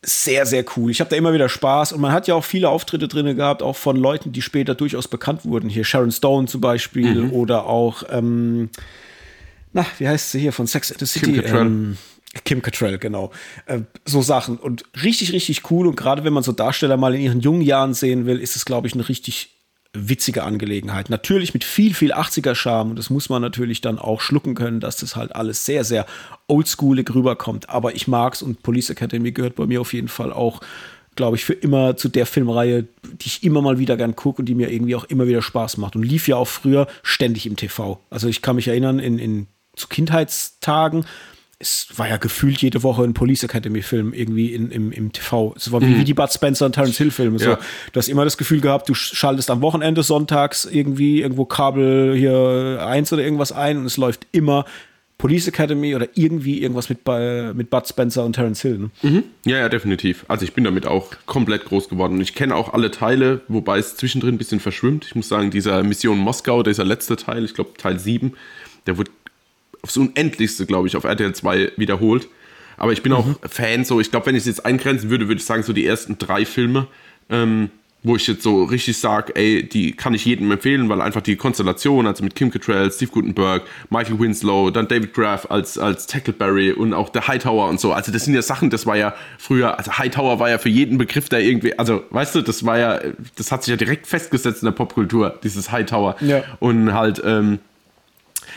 Sehr, 0.04 0.48
sehr 0.48 0.66
cool. 0.76 0.90
Ich 0.90 1.00
habe 1.00 1.12
da 1.12 1.16
immer 1.16 1.32
wieder 1.32 1.48
Spaß 1.48 1.94
und 1.94 2.02
man 2.02 2.12
hat 2.12 2.28
ja 2.28 2.34
auch 2.34 2.44
viele 2.44 2.70
Auftritte 2.70 3.08
drin 3.08 3.36
gehabt, 3.36 3.62
auch 3.62 3.76
von 3.76 3.96
Leuten, 3.96 4.32
die 4.32 4.42
später 4.42 4.74
durchaus 4.74 5.08
bekannt 5.08 5.46
wurden. 5.46 5.70
Hier 5.70 5.84
Sharon 5.84 6.12
Stone 6.12 6.48
zum 6.48 6.60
Beispiel 6.60 7.26
mhm. 7.26 7.34
oder 7.34 7.68
auch, 7.68 8.04
ähm, 8.10 8.70
na, 9.74 9.86
wie 10.00 10.08
heißt 10.08 10.32
sie 10.32 10.40
hier 10.40 10.54
von 10.54 10.66
Sex 10.66 10.92
and 10.92 11.00
the 11.00 11.06
City? 11.06 11.42
Kim 11.42 11.56
ähm, 11.56 11.98
Kim 12.46 12.62
Cattrall, 12.62 12.98
genau. 12.98 13.32
Äh, 13.66 13.82
so 14.06 14.22
Sachen. 14.22 14.58
Und 14.58 14.86
richtig, 15.04 15.34
richtig 15.34 15.70
cool. 15.70 15.86
Und 15.86 15.98
gerade 15.98 16.24
wenn 16.24 16.34
man 16.34 16.44
so 16.44 16.52
Darsteller 16.52 16.98
mal 16.98 17.14
in 17.14 17.22
ihren 17.22 17.42
jungen 17.42 17.62
Jahren 17.62 17.94
sehen 17.94 18.26
will, 18.26 18.40
ist 18.40 18.56
es, 18.56 18.66
glaube 18.66 18.88
ich, 18.88 18.94
eine 18.94 19.08
richtig 19.08 19.61
witzige 19.94 20.44
Angelegenheit. 20.44 21.10
Natürlich 21.10 21.54
mit 21.54 21.64
viel, 21.64 21.94
viel 21.94 22.14
80er-Charme. 22.14 22.92
Und 22.92 22.96
das 23.00 23.10
muss 23.10 23.30
man 23.30 23.42
natürlich 23.42 23.82
dann 23.82 24.00
auch 24.00 24.22
schlucken 24.22 24.56
können, 24.56 24.80
dass 24.80 24.98
das 24.98 25.16
halt 25.16 25.36
alles 25.36 25.66
sehr, 25.66 25.84
sehr 25.84 26.06
oldschoolig 26.48 27.14
rüberkommt. 27.14 27.70
Aber 27.70 27.96
ich 27.96 28.08
mag's 28.08 28.42
und 28.42 28.64
Police 28.64 28.90
Academy 28.90 29.32
gehört 29.32 29.56
bei 29.56 29.66
mir 29.66 29.82
auf 29.82 29.94
jeden 29.94 30.08
Fall 30.08 30.32
auch, 30.32 30.62
glaube 31.16 31.36
ich, 31.36 31.44
für 31.44 31.54
immer 31.54 31.98
zu 31.98 32.08
der 32.08 32.26
Filmreihe, 32.26 32.84
die 33.04 33.28
ich 33.28 33.44
immer 33.44 33.62
mal 33.62 33.80
wieder 33.80 33.98
gern 33.98 34.16
gucke 34.16 34.42
und 34.42 34.46
die 34.46 34.56
mir 34.56 34.72
irgendwie 34.72 34.96
auch 34.96 35.04
immer 35.06 35.28
wieder 35.28 35.42
Spaß 35.42 35.78
macht. 35.78 35.96
Und 35.96 36.04
lief 36.04 36.28
ja 36.28 36.38
auch 36.38 36.48
früher 36.48 36.88
ständig 37.04 37.46
im 37.46 37.58
TV. 37.58 38.00
Also 38.10 38.30
ich 38.30 38.42
kann 38.42 38.56
mich 38.56 38.70
erinnern, 38.70 39.00
in, 39.00 39.20
in 39.20 39.48
zu 39.76 39.88
Kindheitstagen 39.88 41.06
es 41.62 41.88
war 41.96 42.10
ja 42.10 42.18
gefühlt 42.18 42.62
jede 42.62 42.84
Woche 42.84 43.04
ein 43.04 43.14
Police 43.14 43.44
Academy-Film 43.44 44.14
irgendwie 44.14 44.54
in, 44.54 44.72
im, 44.72 44.92
im 44.92 45.12
TV. 45.12 45.54
Es 45.56 45.72
war 45.72 45.82
wie, 45.82 45.86
mhm. 45.86 46.00
wie 46.00 46.04
die 46.04 46.14
Bud 46.14 46.32
Spencer 46.32 46.66
und 46.66 46.74
Terence 46.74 46.98
Hill-Filme. 46.98 47.40
So. 47.40 47.52
Ja. 47.52 47.60
Du 47.94 47.98
hast 47.98 48.10
immer 48.10 48.26
das 48.26 48.38
Gefühl 48.38 48.62
gehabt, 48.62 48.90
du 48.90 48.94
schaltest 48.94 49.50
am 49.50 49.62
Wochenende 49.62 50.04
sonntags 50.04 50.66
irgendwie 50.66 51.22
irgendwo 51.22 51.46
Kabel 51.46 52.16
hier 52.16 52.86
eins 52.86 53.14
oder 53.14 53.24
irgendwas 53.24 53.52
ein 53.52 53.78
und 53.78 53.86
es 53.86 53.98
läuft 53.98 54.28
immer 54.32 54.66
Police 55.22 55.48
Academy 55.48 55.96
oder 55.96 56.08
irgendwie 56.16 56.64
irgendwas 56.64 56.90
mit, 56.90 57.08
mit 57.56 57.70
Bud 57.70 57.88
Spencer 57.88 58.26
und 58.26 58.34
Terence 58.34 58.64
Hill. 58.64 58.80
Ne? 58.80 58.90
Mhm. 59.04 59.24
Ja, 59.46 59.60
ja, 59.60 59.70
definitiv. 59.70 60.26
Also 60.28 60.46
ich 60.46 60.54
bin 60.54 60.64
damit 60.64 60.88
auch 60.88 61.12
komplett 61.28 61.66
groß 61.66 61.90
geworden. 61.90 62.14
Und 62.14 62.22
ich 62.22 62.34
kenne 62.34 62.56
auch 62.56 62.74
alle 62.74 62.90
Teile, 62.90 63.42
wobei 63.48 63.78
es 63.78 63.96
zwischendrin 63.96 64.34
ein 64.34 64.38
bisschen 64.40 64.60
verschwimmt. 64.60 65.06
Ich 65.06 65.14
muss 65.14 65.30
sagen, 65.30 65.52
dieser 65.52 65.84
Mission 65.84 66.18
Moskau, 66.18 66.64
dieser 66.64 66.86
letzte 66.86 67.18
Teil, 67.18 67.46
ich 67.46 67.54
glaube 67.54 67.70
Teil 67.78 68.00
7, 68.00 68.34
der 68.88 68.98
wurde 68.98 69.12
aufs 69.82 69.98
Unendlichste, 69.98 70.66
glaube 70.66 70.88
ich, 70.88 70.96
auf 70.96 71.04
RTL 71.04 71.34
2 71.34 71.74
wiederholt. 71.78 72.28
Aber 72.78 72.94
ich 72.94 73.04
bin 73.04 73.12
mhm. 73.12 73.18
auch 73.18 73.28
Fan, 73.50 73.86
so, 73.86 74.00
ich 74.00 74.12
glaube, 74.12 74.26
wenn 74.28 74.36
ich 74.36 74.42
es 74.42 74.48
jetzt 74.48 74.66
eingrenzen 74.66 75.10
würde, 75.10 75.28
würde 75.28 75.40
ich 75.40 75.46
sagen, 75.46 75.64
so 75.64 75.74
die 75.74 75.86
ersten 75.86 76.18
drei 76.18 76.46
Filme, 76.46 76.88
ähm, 77.30 77.70
wo 78.04 78.16
ich 78.16 78.26
jetzt 78.26 78.42
so 78.42 78.64
richtig 78.64 78.98
sage, 78.98 79.36
ey, 79.36 79.68
die 79.68 79.92
kann 79.92 80.14
ich 80.14 80.26
jedem 80.26 80.52
empfehlen, 80.52 80.90
weil 80.90 81.02
einfach 81.02 81.22
die 81.22 81.36
Konstellation, 81.36 82.08
also 82.08 82.24
mit 82.24 82.34
Kim 82.34 82.50
Cattrall, 82.50 82.92
Steve 82.92 83.12
Gutenberg, 83.12 83.64
Michael 83.92 84.20
Winslow, 84.20 84.72
dann 84.72 84.88
David 84.88 85.14
Graff 85.14 85.46
als, 85.52 85.78
als 85.78 86.08
Tackleberry 86.08 86.72
und 86.72 86.94
auch 86.94 87.10
der 87.10 87.28
Hightower 87.28 87.70
und 87.70 87.80
so. 87.80 87.94
Also 87.94 88.12
das 88.12 88.26
sind 88.26 88.34
ja 88.34 88.42
Sachen, 88.42 88.72
das 88.72 88.88
war 88.88 88.98
ja 88.98 89.14
früher, 89.38 89.78
also 89.78 90.00
Hightower 90.00 90.40
war 90.40 90.50
ja 90.50 90.58
für 90.58 90.70
jeden 90.70 90.98
Begriff, 90.98 91.30
der 91.30 91.42
irgendwie, 91.42 91.78
also 91.78 92.04
weißt 92.10 92.34
du, 92.34 92.42
das 92.42 92.66
war 92.66 92.80
ja, 92.80 93.00
das 93.36 93.52
hat 93.52 93.64
sich 93.64 93.72
ja 93.72 93.78
direkt 93.78 94.08
festgesetzt 94.08 94.64
in 94.64 94.66
der 94.66 94.74
Popkultur, 94.74 95.40
dieses 95.44 95.72
Hightower. 95.72 96.16
Ja. 96.22 96.44
Und 96.60 96.94
halt, 96.94 97.22
ähm, 97.24 97.60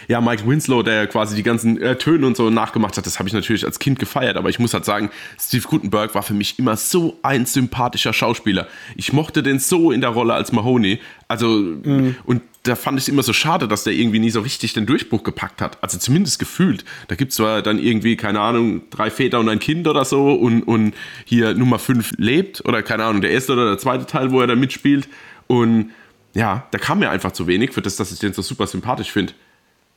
ja, 0.08 0.20
Mike 0.20 0.46
Winslow, 0.46 0.82
der 0.82 1.06
quasi 1.06 1.34
die 1.34 1.42
ganzen 1.42 1.80
äh, 1.80 1.96
Töne 1.96 2.26
und 2.26 2.36
so 2.36 2.50
nachgemacht 2.50 2.96
hat, 2.96 3.06
das 3.06 3.18
habe 3.18 3.28
ich 3.28 3.34
natürlich 3.34 3.64
als 3.64 3.78
Kind 3.78 3.98
gefeiert, 3.98 4.36
aber 4.36 4.50
ich 4.50 4.58
muss 4.58 4.74
halt 4.74 4.84
sagen, 4.84 5.10
Steve 5.40 5.66
Gutenberg 5.68 6.14
war 6.14 6.22
für 6.22 6.34
mich 6.34 6.58
immer 6.58 6.76
so 6.76 7.18
ein 7.22 7.46
sympathischer 7.46 8.12
Schauspieler. 8.12 8.66
Ich 8.96 9.12
mochte 9.12 9.42
den 9.42 9.58
so 9.58 9.92
in 9.92 10.00
der 10.00 10.10
Rolle 10.10 10.34
als 10.34 10.52
Mahoney. 10.52 11.00
Also, 11.28 11.48
mhm. 11.48 12.16
und 12.24 12.42
da 12.64 12.76
fand 12.76 12.98
ich 12.98 13.04
es 13.04 13.08
immer 13.08 13.22
so 13.22 13.32
schade, 13.32 13.68
dass 13.68 13.84
der 13.84 13.92
irgendwie 13.92 14.18
nie 14.18 14.30
so 14.30 14.40
richtig 14.40 14.72
den 14.72 14.86
Durchbruch 14.86 15.22
gepackt 15.22 15.60
hat. 15.60 15.82
Also 15.82 15.98
zumindest 15.98 16.38
gefühlt. 16.38 16.84
Da 17.08 17.14
gibt 17.14 17.30
es 17.30 17.36
zwar 17.36 17.60
dann 17.60 17.78
irgendwie, 17.78 18.16
keine 18.16 18.40
Ahnung, 18.40 18.82
drei 18.90 19.10
Väter 19.10 19.38
und 19.38 19.48
ein 19.48 19.58
Kind 19.58 19.86
oder 19.86 20.04
so 20.04 20.32
und, 20.32 20.62
und 20.62 20.94
hier 21.24 21.54
Nummer 21.54 21.78
fünf 21.78 22.12
lebt 22.16 22.64
oder 22.64 22.82
keine 22.82 23.04
Ahnung, 23.04 23.20
der 23.20 23.30
erste 23.32 23.52
oder 23.52 23.66
der 23.66 23.78
zweite 23.78 24.06
Teil, 24.06 24.32
wo 24.32 24.40
er 24.40 24.46
da 24.46 24.54
mitspielt. 24.54 25.08
Und 25.46 25.90
ja, 26.32 26.66
da 26.70 26.78
kam 26.78 27.00
mir 27.00 27.10
einfach 27.10 27.32
zu 27.32 27.46
wenig 27.46 27.72
für 27.72 27.82
das, 27.82 27.96
dass 27.96 28.12
ich 28.12 28.18
den 28.18 28.32
so 28.32 28.40
super 28.40 28.66
sympathisch 28.66 29.12
finde 29.12 29.34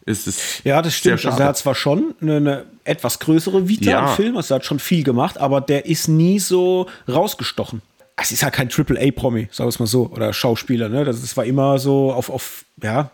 ist 0.08 0.28
es. 0.28 0.63
Ja, 0.63 0.82
das 0.82 0.96
stimmt. 0.96 1.26
Also 1.26 1.39
er 1.39 1.48
hat 1.48 1.58
zwar 1.58 1.76
schon 1.76 2.15
eine, 2.22 2.38
eine 2.38 2.65
etwas 2.84 3.20
größere 3.20 3.67
Vita 3.67 3.91
ja. 3.91 4.10
im 4.10 4.15
Film, 4.15 4.38
also 4.38 4.54
er 4.54 4.60
hat 4.60 4.65
schon 4.65 4.80
viel 4.80 5.04
gemacht, 5.04 5.38
aber 5.38 5.62
der 5.62 5.86
ist 5.86 6.08
nie 6.08 6.39
so 6.39 6.88
rausgestochen. 7.08 7.82
Es 8.15 8.32
ist 8.32 8.41
ja 8.41 8.50
kein 8.50 8.70
Triple-A-Promi, 8.70 9.50
sagen 9.52 9.67
wir 9.67 9.70
es 9.70 9.80
mal 9.80 9.86
so, 9.86 10.08
oder 10.08 10.34
Schauspieler, 10.34 10.89
ne? 10.89 11.04
Das, 11.06 11.22
das 11.22 11.38
war 11.38 11.46
immer 11.46 11.78
so 11.78 12.12
auf, 12.12 12.32
auf, 12.32 12.65
ja, 12.82 13.12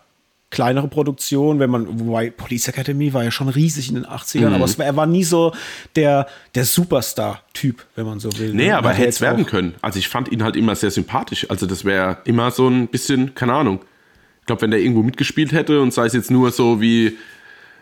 kleinere 0.50 0.88
Produktion, 0.88 1.60
wenn 1.60 1.70
man, 1.70 2.00
wobei 2.00 2.30
Police 2.30 2.68
Academy 2.68 3.12
war 3.12 3.24
ja 3.24 3.32
schon 3.32 3.50
riesig 3.50 3.90
in 3.90 3.96
den 3.96 4.06
80ern, 4.06 4.50
mhm. 4.50 4.54
aber 4.54 4.78
war, 4.78 4.86
er 4.86 4.96
war 4.96 5.08
nie 5.08 5.24
so 5.24 5.52
der, 5.96 6.28
der 6.54 6.64
Superstar-Typ, 6.64 7.84
wenn 7.96 8.06
man 8.06 8.20
so 8.20 8.38
will. 8.38 8.54
Nee, 8.54 8.68
ne? 8.68 8.78
aber 8.78 8.94
hätte 8.94 9.10
es 9.10 9.20
werden 9.20 9.46
können. 9.48 9.74
Also 9.82 9.98
ich 10.00 10.08
fand 10.08 10.32
ihn 10.32 10.44
halt 10.44 10.56
immer 10.56 10.76
sehr 10.76 10.92
sympathisch. 10.92 11.50
Also 11.50 11.66
das 11.66 11.84
wäre 11.84 12.20
immer 12.26 12.52
so 12.52 12.68
ein 12.70 12.88
bisschen, 12.88 13.34
keine 13.34 13.54
Ahnung, 13.54 13.80
ich 14.44 14.48
glaube, 14.48 14.62
wenn 14.64 14.72
der 14.72 14.82
irgendwo 14.82 15.04
mitgespielt 15.04 15.54
hätte 15.54 15.80
und 15.80 15.94
sei 15.94 16.06
es 16.06 16.12
jetzt 16.12 16.30
nur 16.30 16.52
so 16.52 16.82
wie, 16.82 17.18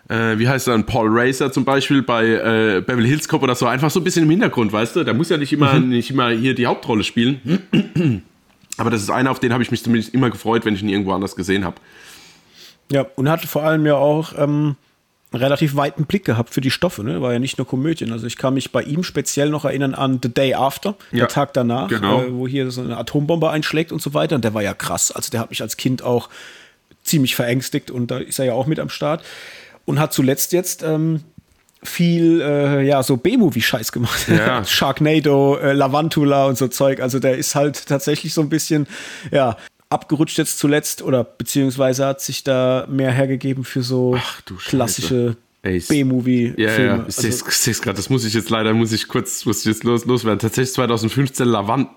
äh, 0.10 0.38
wie 0.38 0.48
heißt 0.48 0.68
er 0.68 0.74
dann, 0.74 0.86
Paul 0.86 1.08
Racer 1.10 1.52
zum 1.52 1.66
Beispiel 1.66 2.04
bei 2.04 2.28
äh, 2.28 2.84
Beverly 2.86 3.10
Hills 3.10 3.28
Cop 3.28 3.42
oder 3.42 3.56
so, 3.56 3.66
einfach 3.66 3.90
so 3.90 4.00
ein 4.00 4.04
bisschen 4.04 4.26
im 4.26 4.30
Hintergrund, 4.30 4.72
weißt 4.72 4.96
du? 4.96 5.04
Der 5.04 5.16
muss 5.16 5.30
ja 5.30 5.38
nicht 5.38 5.52
immer, 5.52 5.74
mhm. 5.74 5.90
nicht 5.90 6.12
immer 6.12 6.30
hier 6.30 6.54
die 6.54 6.68
Hauptrolle 6.68 7.04
spielen. 7.04 8.22
Aber 8.78 8.92
das 8.92 9.02
ist 9.02 9.10
einer, 9.10 9.32
auf 9.32 9.40
den 9.40 9.54
habe 9.54 9.64
ich 9.64 9.72
mich 9.72 9.82
zumindest 9.82 10.14
immer 10.14 10.30
gefreut, 10.30 10.64
wenn 10.64 10.76
ich 10.76 10.84
ihn 10.84 10.90
irgendwo 10.90 11.14
anders 11.14 11.36
gesehen 11.36 11.66
habe. 11.66 11.78
Ja, 12.92 13.08
und 13.16 13.28
hat 13.28 13.42
vor 13.42 13.64
allem 13.64 13.88
ja 13.88 13.96
auch 13.96 14.34
ähm, 14.38 14.76
relativ 15.34 15.76
weiten 15.76 16.06
Blick 16.06 16.26
gehabt 16.26 16.54
für 16.54 16.62
die 16.62 16.72
Stoffe, 16.72 17.04
ne? 17.04 17.22
War 17.22 17.34
ja 17.34 17.40
nicht 17.40 17.58
nur 17.58 17.66
Komödien. 17.66 18.12
Also 18.12 18.28
ich 18.28 18.38
kann 18.38 18.54
mich 18.54 18.72
bei 18.72 18.84
ihm 18.84 19.04
speziell 19.04 19.50
noch 19.50 19.66
erinnern 19.66 19.96
an 19.96 20.20
The 20.22 20.34
Day 20.34 20.54
After, 20.54 20.96
ja, 21.12 21.20
der 21.20 21.28
Tag 21.30 21.54
danach, 21.54 21.88
genau. 21.88 22.22
äh, 22.22 22.34
wo 22.34 22.48
hier 22.48 22.70
so 22.72 22.82
eine 22.82 22.98
Atombombe 22.98 23.50
einschlägt 23.50 23.92
und 23.92 24.02
so 24.02 24.14
weiter. 24.14 24.36
Und 24.36 24.44
der 24.44 24.54
war 24.54 24.62
ja 24.62 24.74
krass. 24.74 25.12
Also 25.12 25.32
der 25.32 25.40
hat 25.40 25.50
mich 25.50 25.62
als 25.62 25.78
Kind 25.78 26.04
auch 26.04 26.30
ziemlich 27.04 27.36
verängstigt 27.36 27.92
und 27.92 28.12
da 28.12 28.18
ist 28.20 28.40
er 28.40 28.46
ja 28.46 28.54
auch 28.54 28.68
mit 28.68 28.80
am 28.80 28.90
Start. 28.90 29.24
Und 29.86 30.00
hat 30.00 30.14
zuletzt 30.14 30.54
jetzt 30.54 30.84
ähm, 30.84 31.22
viel, 31.84 32.42
äh, 32.42 32.86
ja, 32.86 33.02
so 33.02 33.18
B-Movie-Scheiß 33.18 33.92
gemacht. 33.92 34.28
Ja. 34.28 34.64
Sharknado, 34.66 35.58
äh, 35.58 35.74
Lavantula 35.74 36.46
und 36.46 36.58
so 36.58 36.68
Zeug. 36.68 37.00
Also 37.00 37.20
der 37.20 37.38
ist 37.38 37.56
halt 37.56 37.88
tatsächlich 37.88 38.34
so 38.34 38.42
ein 38.42 38.50
bisschen, 38.50 38.86
ja, 39.32 39.58
abgerutscht 39.92 40.38
jetzt 40.38 40.58
zuletzt 40.58 41.02
oder 41.02 41.24
beziehungsweise 41.24 42.06
hat 42.06 42.22
sich 42.22 42.44
da 42.44 42.88
mehr 42.90 43.12
hergegeben 43.12 43.64
für 43.64 43.84
so 43.84 44.18
klassische 44.66 45.36
B-Movie-Filme. 45.64 46.56
Ja, 46.58 46.80
ja, 46.80 46.96
ich 47.08 47.18
also, 47.18 47.22
sehe 47.22 47.72
es 47.72 47.82
gerade, 47.82 47.98
das 47.98 48.10
muss 48.10 48.26
ich 48.26 48.34
jetzt 48.34 48.50
leider, 48.50 48.74
muss 48.74 48.92
ich 48.92 49.08
kurz, 49.08 49.46
muss 49.46 49.60
ich 49.60 49.66
jetzt 49.66 49.84
los, 49.84 50.06
loswerden. 50.06 50.40
Tatsächlich 50.40 50.74
2015 50.74 51.46
Lavant, 51.46 51.90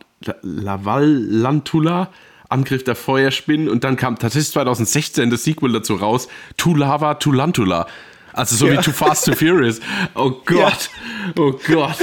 Lavalantula, 0.42 2.10
Angriff 2.48 2.84
der 2.84 2.94
Feuerspinnen 2.94 3.68
und 3.68 3.84
dann 3.84 3.96
kam 3.96 4.18
tatsächlich 4.18 4.52
2016 4.52 5.30
das 5.30 5.44
Sequel 5.44 5.72
dazu 5.72 5.94
raus, 5.94 6.28
Tulava 6.56 7.14
Tulantula. 7.14 7.86
Also 8.32 8.56
so 8.56 8.66
ja. 8.66 8.72
wie 8.72 8.84
Too 8.84 8.92
Fast, 8.92 9.26
Too 9.26 9.34
Furious. 9.34 9.80
Oh 10.14 10.30
Gott, 10.44 10.90
ja. 11.36 11.42
oh 11.42 11.52
Gott. 11.66 11.96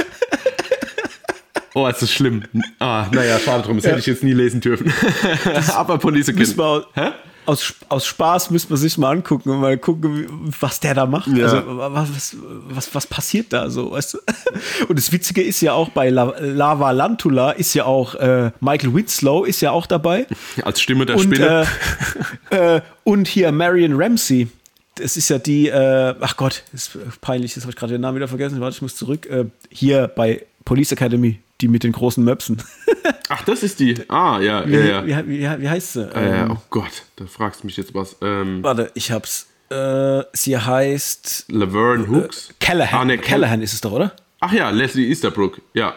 Oh, 1.74 1.86
es 1.88 2.02
ist 2.02 2.12
schlimm. 2.12 2.42
Ah, 2.78 3.06
naja, 3.12 3.38
schade 3.38 3.62
drum, 3.64 3.76
das 3.76 3.84
ja. 3.84 3.90
hätte 3.90 4.00
ich 4.00 4.06
jetzt 4.06 4.22
nie 4.22 4.34
lesen 4.34 4.60
dürfen. 4.60 4.92
Aber 5.74 5.98
Police 5.98 6.26
Kind. 6.26 6.56
Hä? 6.94 7.10
Aus, 7.44 7.74
aus 7.88 8.06
Spaß 8.06 8.50
müsste 8.50 8.70
man 8.70 8.78
sich 8.78 8.96
mal 8.98 9.10
angucken 9.10 9.50
und 9.50 9.60
mal 9.60 9.76
gucken, 9.76 10.52
was 10.60 10.78
der 10.78 10.94
da 10.94 11.06
macht. 11.06 11.26
Ja. 11.26 11.46
Also, 11.46 11.62
was, 11.66 12.36
was, 12.68 12.94
was 12.94 13.06
passiert 13.08 13.52
da 13.52 13.68
so, 13.68 13.90
weißt 13.90 14.14
du? 14.14 14.18
Und 14.88 14.96
das 14.96 15.10
Witzige 15.10 15.42
ist 15.42 15.60
ja 15.60 15.72
auch 15.72 15.88
bei 15.88 16.10
La 16.10 16.34
Lava 16.38 16.92
Lantula 16.92 17.50
ist 17.50 17.74
ja 17.74 17.84
auch 17.84 18.14
äh, 18.14 18.52
Michael 18.60 18.94
Winslow 18.94 19.44
ist 19.44 19.60
ja 19.60 19.72
auch 19.72 19.86
dabei. 19.86 20.26
Als 20.62 20.80
Stimme 20.80 21.04
der 21.04 21.16
und, 21.16 21.22
Spinne. 21.22 21.66
Äh, 22.50 22.56
äh, 22.76 22.80
und 23.02 23.26
hier 23.26 23.50
Marion 23.50 24.00
Ramsey. 24.00 24.46
Das 24.94 25.16
ist 25.16 25.28
ja 25.28 25.38
die, 25.38 25.66
äh, 25.66 26.14
ach 26.20 26.36
Gott, 26.36 26.62
ist 26.72 26.96
peinlich, 27.22 27.56
jetzt 27.56 27.64
habe 27.64 27.72
ich 27.72 27.76
gerade 27.76 27.94
den 27.94 28.02
Namen 28.02 28.16
wieder 28.16 28.28
vergessen. 28.28 28.60
Warte, 28.60 28.76
ich 28.76 28.82
muss 28.82 28.94
zurück. 28.94 29.26
Äh, 29.26 29.46
hier 29.68 30.06
bei 30.06 30.46
Police 30.64 30.92
Academy 30.92 31.40
die 31.62 31.68
mit 31.68 31.84
den 31.84 31.92
großen 31.92 32.22
Möpsen. 32.22 32.62
Ach, 33.28 33.42
das 33.44 33.62
ist 33.62 33.80
die. 33.80 33.94
Ah, 34.08 34.40
ja, 34.40 34.68
wie, 34.68 34.74
ja, 34.74 35.04
ja. 35.04 35.26
Wie, 35.26 35.40
wie, 35.40 35.62
wie 35.62 35.68
heißt 35.68 35.94
sie? 35.94 36.02
Äh, 36.14 36.48
oh 36.50 36.58
Gott, 36.70 37.04
da 37.16 37.26
fragst 37.26 37.62
du 37.62 37.66
mich 37.66 37.76
jetzt 37.76 37.94
was. 37.94 38.16
Ähm, 38.20 38.62
Warte, 38.62 38.90
ich 38.94 39.10
hab's. 39.10 39.46
Äh, 39.70 40.24
sie 40.34 40.58
heißt. 40.58 41.46
Laverne 41.48 42.08
Hooks? 42.08 42.50
Äh, 42.50 42.54
Callahan. 42.60 43.00
Ah, 43.00 43.04
nee, 43.04 43.16
Callahan 43.16 43.62
ist 43.62 43.72
es 43.72 43.80
doch, 43.80 43.92
oder? 43.92 44.12
Ach 44.40 44.52
ja, 44.52 44.70
Leslie 44.70 45.08
Easterbrook. 45.08 45.62
Ja. 45.72 45.94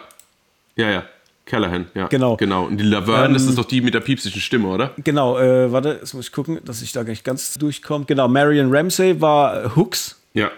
Ja, 0.76 0.90
ja. 0.90 1.04
Callahan, 1.44 1.86
ja. 1.94 2.08
Genau. 2.08 2.36
Genau. 2.36 2.64
Und 2.64 2.78
die 2.78 2.84
Laverne, 2.84 3.26
ähm, 3.26 3.32
das 3.34 3.44
ist 3.44 3.56
doch 3.56 3.64
die 3.64 3.80
mit 3.80 3.94
der 3.94 4.00
piepsigen 4.00 4.40
Stimme, 4.40 4.68
oder? 4.68 4.92
Genau, 5.04 5.38
äh, 5.38 5.70
warte, 5.70 5.98
jetzt 6.00 6.14
muss 6.14 6.26
ich 6.26 6.32
gucken, 6.32 6.58
dass 6.64 6.82
ich 6.82 6.92
da 6.92 7.02
gleich 7.04 7.22
ganz 7.22 7.54
durchkomme. 7.54 8.04
Genau, 8.04 8.26
Marion 8.28 8.74
Ramsey 8.74 9.20
war 9.20 9.76
Hooks. 9.76 10.20
Ja. 10.34 10.50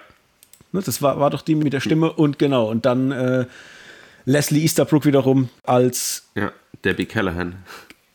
Ne, 0.72 0.80
das 0.82 1.02
war, 1.02 1.20
war 1.20 1.30
doch 1.30 1.42
die 1.42 1.54
mit 1.54 1.72
der 1.72 1.80
Stimme 1.80 2.12
und 2.12 2.38
genau, 2.38 2.70
und 2.70 2.86
dann 2.86 3.12
äh, 3.12 3.46
Leslie 4.28 4.62
Easterbrook 4.62 5.06
wiederum 5.06 5.48
als 5.64 6.28
ja, 6.34 6.52
Debbie 6.84 7.06
Callahan. 7.06 7.56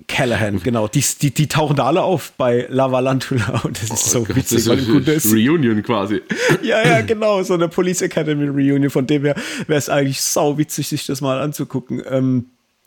Callahan, 0.08 0.60
genau. 0.64 0.88
Die, 0.88 1.04
die, 1.22 1.34
die 1.34 1.48
tauchen 1.48 1.76
da 1.76 1.88
alle 1.88 2.04
auf 2.04 2.34
bei 2.38 2.68
Lavalantula 2.70 3.62
und 3.64 3.82
das 3.82 3.90
ist 3.90 3.92
oh 3.92 4.20
so 4.20 4.24
Gott, 4.24 4.36
witzig, 4.36 4.68
weil 4.68 4.80
im 4.80 5.04
ist 5.08 5.34
Reunion 5.34 5.82
quasi. 5.82 6.22
ja, 6.62 6.88
ja, 6.88 7.02
genau, 7.06 7.42
so 7.42 7.56
eine 7.56 7.68
Police 7.68 8.04
Academy 8.04 8.46
Reunion, 8.48 8.92
von 8.92 9.08
dem 9.08 9.26
her 9.26 9.36
wäre 9.66 9.80
es 9.80 9.90
eigentlich 9.90 10.22
sau 10.22 10.58
witzig, 10.60 10.88
sich 10.88 11.06
das 11.08 11.20
mal 11.22 11.42
anzugucken. 11.42 12.04
Ähm, 12.08 12.46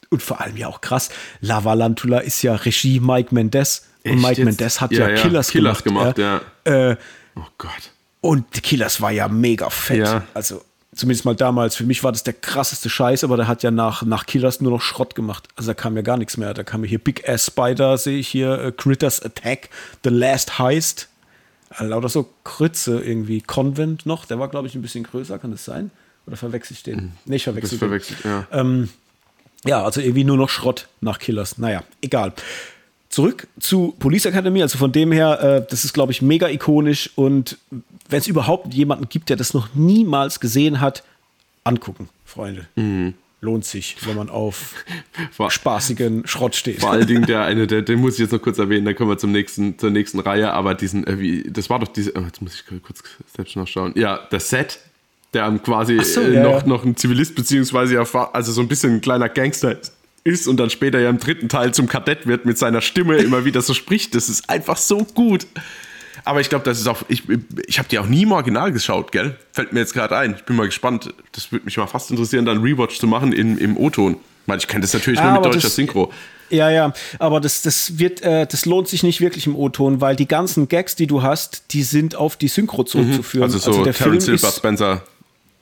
und 0.08 0.22
vor 0.22 0.40
allem 0.40 0.56
ja 0.56 0.68
auch 0.68 0.80
krass, 0.80 1.08
Lavalantula 1.40 2.20
ist 2.20 2.42
ja 2.42 2.54
Regie 2.54 3.00
Mike 3.00 3.34
Mendes 3.34 3.88
und 4.04 4.12
Echt 4.12 4.22
Mike 4.22 4.34
jetzt? 4.36 4.44
Mendes 4.44 4.80
hat 4.80 4.92
ja, 4.92 5.08
ja 5.08 5.16
Killers, 5.16 5.48
Killers 5.48 5.82
gemacht. 5.82 6.14
gemacht 6.14 6.42
ja. 6.64 6.90
Äh, 6.90 6.96
oh 7.34 7.42
Gott. 7.58 7.90
Und 8.20 8.62
Killers 8.62 9.00
war 9.00 9.10
ja 9.10 9.26
mega 9.26 9.68
fett. 9.68 9.98
Ja. 9.98 10.22
Also 10.32 10.62
zumindest 10.96 11.24
mal 11.24 11.36
damals, 11.36 11.76
für 11.76 11.84
mich 11.84 12.02
war 12.02 12.10
das 12.10 12.24
der 12.24 12.32
krasseste 12.32 12.90
Scheiß, 12.90 13.22
aber 13.22 13.36
der 13.36 13.46
hat 13.46 13.62
ja 13.62 13.70
nach, 13.70 14.02
nach 14.02 14.26
Killers 14.26 14.60
nur 14.60 14.72
noch 14.72 14.80
Schrott 14.80 15.14
gemacht. 15.14 15.48
Also 15.54 15.68
da 15.70 15.74
kam 15.74 15.94
ja 15.96 16.02
gar 16.02 16.16
nichts 16.16 16.36
mehr. 16.36 16.54
Da 16.54 16.64
kam 16.64 16.82
hier 16.84 16.98
Big 16.98 17.28
Ass 17.28 17.46
Spider, 17.46 17.96
sehe 17.98 18.18
ich 18.18 18.28
hier, 18.28 18.64
uh, 18.66 18.72
Critters 18.72 19.22
Attack, 19.22 19.68
The 20.02 20.10
Last 20.10 20.58
Heist. 20.58 21.08
Also 21.70 21.90
lauter 21.90 22.08
so 22.08 22.28
Krütze 22.44 23.00
irgendwie. 23.00 23.42
Convent 23.42 24.06
noch, 24.06 24.24
der 24.24 24.38
war, 24.38 24.48
glaube 24.48 24.66
ich, 24.66 24.74
ein 24.74 24.82
bisschen 24.82 25.04
größer, 25.04 25.38
kann 25.38 25.50
das 25.50 25.64
sein? 25.64 25.90
Oder 26.26 26.36
verwechsel 26.36 26.74
ich 26.74 26.82
den? 26.82 26.96
Mhm. 26.96 27.12
Nee, 27.26 27.36
ich 27.36 27.44
verwechsel 27.44 27.78
den. 27.78 27.88
Verwechselt, 27.88 28.24
ja. 28.24 28.46
Ähm, 28.50 28.88
ja, 29.64 29.84
also 29.84 30.00
irgendwie 30.00 30.24
nur 30.24 30.36
noch 30.36 30.48
Schrott 30.48 30.88
nach 31.00 31.18
Killers. 31.18 31.58
Naja, 31.58 31.82
egal. 32.00 32.32
Zurück 33.08 33.46
zu 33.60 33.94
Police 33.98 34.26
Academy, 34.26 34.62
also 34.62 34.78
von 34.78 34.92
dem 34.92 35.12
her, 35.12 35.40
äh, 35.42 35.66
das 35.70 35.84
ist, 35.84 35.92
glaube 35.92 36.12
ich, 36.12 36.22
mega 36.22 36.48
ikonisch 36.48 37.10
und 37.14 37.56
wenn 38.08 38.18
es 38.18 38.26
überhaupt 38.26 38.74
jemanden 38.74 39.08
gibt, 39.08 39.28
der 39.28 39.36
das 39.36 39.54
noch 39.54 39.74
niemals 39.74 40.40
gesehen 40.40 40.80
hat, 40.80 41.02
angucken, 41.64 42.08
Freunde. 42.24 42.66
Mhm. 42.76 43.14
Lohnt 43.40 43.64
sich, 43.64 43.96
wenn 44.06 44.16
man 44.16 44.28
auf 44.28 44.74
vor, 45.32 45.50
spaßigen 45.50 46.26
Schrott 46.26 46.56
steht. 46.56 46.80
Vor 46.80 46.90
allen 46.90 47.06
Dingen 47.06 47.26
der 47.26 47.44
eine, 47.44 47.66
der, 47.66 47.82
den 47.82 48.00
muss 48.00 48.14
ich 48.14 48.20
jetzt 48.20 48.32
noch 48.32 48.42
kurz 48.42 48.58
erwähnen, 48.58 48.84
dann 48.84 48.96
kommen 48.96 49.10
wir 49.10 49.18
zum 49.18 49.32
nächsten, 49.32 49.78
zur 49.78 49.90
nächsten 49.90 50.18
Reihe, 50.20 50.52
aber 50.52 50.74
diesen, 50.74 51.06
äh, 51.06 51.18
wie, 51.20 51.44
das 51.50 51.70
war 51.70 51.78
doch 51.78 51.88
diese, 51.88 52.16
oh, 52.16 52.20
jetzt 52.20 52.40
muss 52.42 52.54
ich 52.54 52.82
kurz 52.82 53.02
selbst 53.36 53.56
noch 53.56 53.68
schauen. 53.68 53.92
Ja, 53.94 54.20
das 54.30 54.48
Set, 54.48 54.80
der 55.32 55.50
quasi 55.58 56.02
so, 56.02 56.22
äh, 56.22 56.34
ja, 56.34 56.42
noch, 56.42 56.62
ja. 56.62 56.66
noch 56.66 56.84
ein 56.84 56.96
Zivilist, 56.96 57.34
beziehungsweise 57.34 57.98
also 58.00 58.52
so 58.52 58.60
ein 58.60 58.68
bisschen 58.68 58.94
ein 58.94 59.00
kleiner 59.00 59.28
Gangster 59.28 59.78
ist 59.80 59.95
und 60.46 60.58
dann 60.58 60.70
später 60.70 60.98
ja 61.00 61.10
im 61.10 61.18
dritten 61.18 61.48
Teil 61.48 61.72
zum 61.72 61.88
Kadett 61.88 62.26
wird 62.26 62.44
mit 62.44 62.58
seiner 62.58 62.80
Stimme 62.80 63.16
immer 63.16 63.44
wieder 63.44 63.62
so 63.62 63.74
spricht. 63.74 64.14
Das 64.14 64.28
ist 64.28 64.50
einfach 64.50 64.76
so 64.76 65.04
gut. 65.04 65.46
Aber 66.24 66.40
ich 66.40 66.48
glaube, 66.48 66.64
das 66.64 66.80
ist 66.80 66.88
auch. 66.88 67.02
Ich, 67.08 67.22
ich 67.66 67.78
habe 67.78 67.88
die 67.88 67.98
auch 67.98 68.06
nie 68.06 68.22
im 68.22 68.32
Original 68.32 68.72
geschaut, 68.72 69.12
gell? 69.12 69.36
Fällt 69.52 69.72
mir 69.72 69.80
jetzt 69.80 69.94
gerade 69.94 70.16
ein. 70.16 70.34
Ich 70.36 70.44
bin 70.44 70.56
mal 70.56 70.66
gespannt. 70.66 71.14
Das 71.32 71.52
würde 71.52 71.64
mich 71.64 71.76
mal 71.76 71.86
fast 71.86 72.10
interessieren, 72.10 72.44
dann 72.44 72.62
Rewatch 72.62 72.98
zu 72.98 73.06
machen 73.06 73.32
in, 73.32 73.58
im 73.58 73.76
O-Ton. 73.76 74.16
Weil 74.46 74.58
ich 74.58 74.66
kenne 74.66 74.82
das 74.82 74.92
natürlich 74.92 75.20
ja, 75.20 75.26
nur 75.26 75.34
mit 75.34 75.44
deutscher 75.44 75.60
das, 75.60 75.74
Synchro. 75.74 76.12
Ja, 76.50 76.70
ja, 76.70 76.92
aber 77.18 77.40
das, 77.40 77.62
das 77.62 77.98
wird, 77.98 78.22
äh, 78.22 78.46
das 78.46 78.66
lohnt 78.66 78.86
sich 78.86 79.02
nicht 79.02 79.20
wirklich 79.20 79.46
im 79.46 79.56
O-Ton, 79.56 80.00
weil 80.00 80.14
die 80.14 80.28
ganzen 80.28 80.68
Gags, 80.68 80.94
die 80.94 81.08
du 81.08 81.22
hast, 81.22 81.64
die 81.72 81.82
sind 81.82 82.14
auf 82.14 82.36
die 82.36 82.48
Synchro 82.48 82.84
zurückzuführen. 82.84 83.42
Also 83.44 83.58
so 83.58 83.70
also 83.70 83.84
der 83.84 83.94
Terence 83.94 84.24
Film 84.26 84.38
Silver, 84.38 84.52
Spencer. 84.52 85.02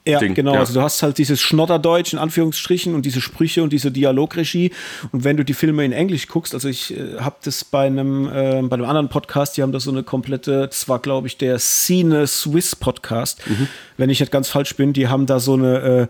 Ja, 0.06 0.18
Ding. 0.18 0.34
genau. 0.34 0.52
Ja. 0.52 0.60
Also 0.60 0.74
du 0.74 0.82
hast 0.82 1.02
halt 1.02 1.16
dieses 1.16 1.40
Schnodderdeutsch 1.40 2.12
in 2.12 2.18
Anführungsstrichen 2.18 2.94
und 2.94 3.06
diese 3.06 3.22
Sprüche 3.22 3.62
und 3.62 3.72
diese 3.72 3.90
Dialogregie. 3.90 4.70
Und 5.12 5.24
wenn 5.24 5.38
du 5.38 5.44
die 5.44 5.54
Filme 5.54 5.84
in 5.84 5.92
Englisch 5.92 6.28
guckst, 6.28 6.52
also 6.52 6.68
ich 6.68 6.94
äh, 6.94 7.18
habe 7.20 7.36
das 7.42 7.64
bei 7.64 7.86
einem, 7.86 8.26
äh, 8.26 8.62
bei 8.62 8.74
einem 8.74 8.84
anderen 8.84 9.08
Podcast, 9.08 9.56
die 9.56 9.62
haben 9.62 9.72
da 9.72 9.80
so 9.80 9.90
eine 9.90 10.02
komplette, 10.02 10.66
das 10.66 10.88
war 10.90 10.98
glaube 10.98 11.26
ich 11.26 11.38
der 11.38 11.58
Cine 11.58 12.26
Swiss 12.26 12.76
Podcast, 12.76 13.40
mhm. 13.46 13.68
wenn 13.96 14.10
ich 14.10 14.20
nicht 14.20 14.30
ganz 14.30 14.48
falsch 14.48 14.76
bin, 14.76 14.92
die 14.92 15.08
haben 15.08 15.24
da 15.24 15.40
so 15.40 15.54
eine 15.54 15.78
äh, 15.78 16.06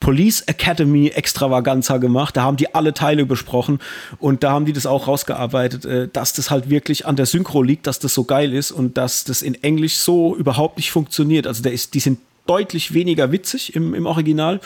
Police 0.00 0.42
Academy 0.42 1.08
Extravaganza 1.08 1.98
gemacht. 1.98 2.36
Da 2.36 2.42
haben 2.42 2.56
die 2.56 2.74
alle 2.74 2.94
Teile 2.94 3.26
besprochen 3.26 3.78
und 4.18 4.42
da 4.42 4.52
haben 4.52 4.64
die 4.64 4.72
das 4.72 4.86
auch 4.86 5.06
rausgearbeitet, 5.06 5.84
äh, 5.86 6.08
dass 6.08 6.34
das 6.34 6.50
halt 6.50 6.68
wirklich 6.68 7.06
an 7.06 7.16
der 7.16 7.26
Synchro 7.26 7.62
liegt, 7.62 7.86
dass 7.86 7.98
das 8.00 8.12
so 8.12 8.24
geil 8.24 8.52
ist 8.52 8.70
und 8.70 8.98
dass 8.98 9.24
das 9.24 9.40
in 9.40 9.54
Englisch 9.62 9.96
so 9.96 10.36
überhaupt 10.36 10.76
nicht 10.76 10.90
funktioniert. 10.90 11.46
Also 11.46 11.62
der 11.62 11.72
ist, 11.72 11.94
die 11.94 12.00
sind 12.00 12.18
deutlich 12.46 12.94
weniger 12.94 13.32
witzig 13.32 13.74
im, 13.74 13.94
im 13.94 14.06
Original. 14.06 14.60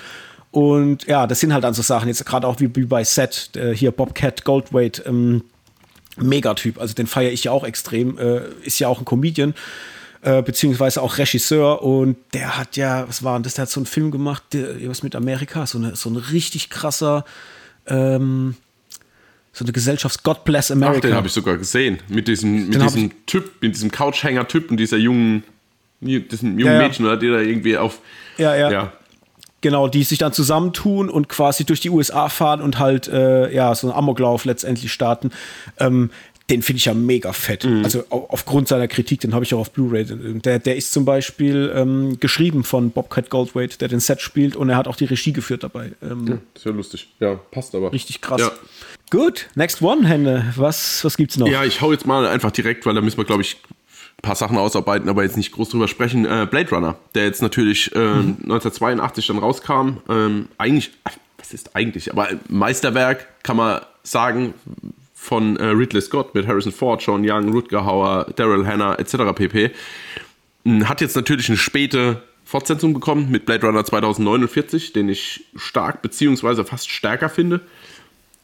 Und 0.51 1.07
ja, 1.07 1.27
das 1.27 1.41
sind 1.41 1.53
halt 1.53 1.65
dann 1.65 1.75
so 1.75 1.83
Sachen, 1.83 2.09
jetzt 2.09 2.25
gerade 2.25 2.47
auch 2.47 2.61
wie, 2.61 2.75
wie 2.77 2.85
bei 2.85 3.03
Set, 3.03 3.51
äh, 3.57 3.75
hier 3.75 3.91
Bobcat 3.91 4.45
Goldweight, 4.45 5.03
ähm, 5.05 5.43
Megatyp, 6.17 6.81
also 6.81 6.95
den 6.95 7.09
feiere 7.09 7.33
ich 7.33 7.45
ja 7.45 7.51
auch 7.51 7.65
extrem, 7.65 8.19
äh, 8.19 8.43
ist 8.63 8.79
ja 8.79 8.87
auch 8.87 9.01
ein 9.01 9.05
Comedian, 9.05 9.55
äh, 10.23 10.43
beziehungsweise 10.43 11.03
auch 11.03 11.19
Regisseur. 11.19 11.83
Und 11.83 12.17
der 12.35 12.57
hat 12.57 12.77
ja, 12.77 13.09
was 13.09 13.25
war 13.25 13.37
denn 13.37 13.43
das, 13.43 13.55
der 13.55 13.63
hat 13.63 13.71
so 13.71 13.81
einen 13.81 13.87
Film 13.87 14.13
gemacht, 14.13 14.45
der, 14.53 14.89
was 14.89 15.03
mit 15.03 15.17
Amerika, 15.17 15.67
so, 15.67 15.79
eine, 15.79 15.97
so 15.97 16.09
ein 16.09 16.17
richtig 16.17 16.71
krasser, 16.71 17.25
ähm, 17.87 18.55
so 19.53 19.65
eine 19.65 19.73
Gesellschafts 19.73 20.23
God 20.23 20.45
Bless 20.45 20.71
America. 20.71 20.99
Ach, 20.99 21.03
den 21.03 21.15
habe 21.15 21.27
ich 21.27 21.33
sogar 21.33 21.57
gesehen, 21.57 21.99
mit 22.09 22.29
diesem, 22.29 22.69
mit 22.69 22.81
diesem 22.81 23.27
Typ, 23.27 23.61
mit 23.61 23.75
diesem 23.75 23.91
Couchhänger-Typ 23.91 24.71
und 24.71 24.77
dieser 24.77 24.99
jungen 24.99 25.43
diesen 26.05 26.59
jungen 26.59 26.73
ja, 26.73 26.81
ja. 26.81 26.87
Mädchen, 26.87 27.07
oder 27.07 27.17
die 27.17 27.29
da 27.29 27.41
irgendwie 27.41 27.77
auf. 27.77 28.01
Ja, 28.39 28.55
ja. 28.55 28.71
ja. 28.71 28.93
Genau, 29.61 29.89
die 29.89 30.05
sich 30.05 30.19
dann 30.19 30.33
zusammentun 30.33 31.09
und 31.09 31.29
quasi 31.29 31.65
durch 31.65 31.81
die 31.81 31.89
USA 31.89 32.29
fahren 32.29 32.61
und 32.61 32.79
halt, 32.79 33.09
äh, 33.09 33.51
ja, 33.51 33.75
so 33.75 33.87
einen 33.87 33.97
Amoklauf 33.97 34.45
letztendlich 34.45 34.93
starten. 34.93 35.31
Ähm, 35.79 36.11
den 36.51 36.61
finde 36.61 36.77
ich 36.77 36.85
ja 36.85 36.93
mega 36.93 37.33
fett. 37.33 37.65
Mhm. 37.65 37.83
Also 37.85 38.05
aufgrund 38.11 38.69
seiner 38.69 38.89
Kritik, 38.89 39.21
den 39.21 39.35
habe 39.35 39.45
ich 39.45 39.55
auch 39.55 39.61
auf 39.61 39.71
Blu-ray. 39.71 40.05
Der, 40.05 40.59
der 40.59 40.77
ist 40.77 40.93
zum 40.93 41.07
Beispiel 41.07 41.73
ähm, 41.75 42.21
geschrieben 42.21 42.65
von 42.65 42.91
Bobcat 42.91 43.31
Goldthwait, 43.31 43.81
der 43.81 43.89
den 43.89 44.01
Set 44.01 44.21
spielt 44.21 44.55
und 44.55 44.69
er 44.69 44.77
hat 44.77 44.87
auch 44.87 44.97
die 44.97 45.07
Regie 45.07 45.33
geführt 45.33 45.63
dabei. 45.63 45.93
Ähm, 46.03 46.27
ja, 46.27 46.39
ist 46.55 46.67
ja 46.67 46.73
lustig. 46.73 47.09
Ja, 47.19 47.37
passt 47.51 47.75
aber. 47.75 47.93
Richtig 47.93 48.21
krass. 48.21 48.43
Ja. 48.43 48.53
Gut, 49.11 49.49
next 49.55 49.81
one, 49.81 50.07
Hände. 50.07 50.45
Was, 50.57 51.03
was 51.05 51.17
gibt's 51.17 51.39
noch? 51.39 51.49
Ja, 51.49 51.65
ich 51.65 51.81
hau 51.81 51.93
jetzt 51.93 52.07
mal 52.07 52.27
einfach 52.27 52.51
direkt, 52.51 52.85
weil 52.85 52.95
da 52.95 53.01
müssen 53.01 53.17
wir, 53.17 53.25
glaube 53.25 53.43
ich, 53.43 53.57
paar 54.25 54.35
Sachen 54.35 54.59
ausarbeiten, 54.59 55.09
aber 55.09 55.23
jetzt 55.23 55.37
nicht 55.37 55.53
groß 55.53 55.69
drüber 55.69 55.89
sprechen. 55.89 56.25
Äh, 56.25 56.47
Blade 56.51 56.71
Runner, 56.71 56.97
der 57.15 57.25
jetzt 57.25 57.43
natürlich 57.43 57.95
äh, 57.95 57.99
mhm. 57.99 58.37
1982 58.45 59.27
dann 59.29 59.39
rauskam. 59.39 59.99
Ähm, 60.09 60.49
eigentlich, 60.59 60.93
was 61.39 61.53
ist 61.53 61.77
eigentlich? 61.77 62.11
Aber 62.11 62.29
Meisterwerk 62.49 63.27
kann 63.43 63.57
man 63.57 63.81
sagen 64.03 64.55
von 65.15 65.57
äh, 65.57 65.67
Ridley 65.67 66.03
Scott 66.03 66.35
mit 66.35 66.47
Harrison 66.47 66.73
Ford, 66.73 67.01
Sean 67.01 67.23
Young, 67.29 67.51
Rutger 67.51 67.85
Hauer, 67.85 68.27
Daryl 68.37 68.67
Hannah 68.67 68.97
etc. 68.97 69.35
pp. 69.35 69.71
Hm, 70.65 70.89
hat 70.89 71.01
jetzt 71.01 71.17
natürlich 71.17 71.49
eine 71.49 71.59
späte 71.59 72.23
Fortsetzung 72.45 72.93
bekommen 72.93 73.31
mit 73.31 73.47
Blade 73.47 73.67
Runner 73.67 73.85
2049, 73.85 74.93
den 74.93 75.09
ich 75.09 75.45
stark 75.57 76.03
beziehungsweise 76.03 76.65
fast 76.65 76.91
stärker 76.91 77.29
finde. 77.29 77.61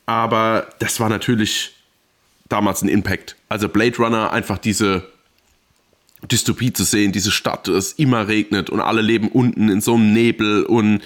Aber 0.06 0.68
das 0.78 1.00
war 1.00 1.08
natürlich 1.08 1.76
damals 2.48 2.82
ein 2.82 2.88
Impact. 2.88 3.36
Also 3.48 3.68
Blade 3.68 3.96
Runner 3.98 4.32
einfach 4.32 4.58
diese 4.58 5.06
Dystopie 6.28 6.72
zu 6.72 6.84
sehen, 6.84 7.12
diese 7.12 7.30
Stadt, 7.30 7.68
es 7.68 7.92
immer 7.92 8.28
regnet 8.28 8.70
und 8.70 8.80
alle 8.80 9.02
leben 9.02 9.28
unten 9.28 9.68
in 9.68 9.80
so 9.80 9.94
einem 9.94 10.12
Nebel 10.12 10.64
und 10.64 11.02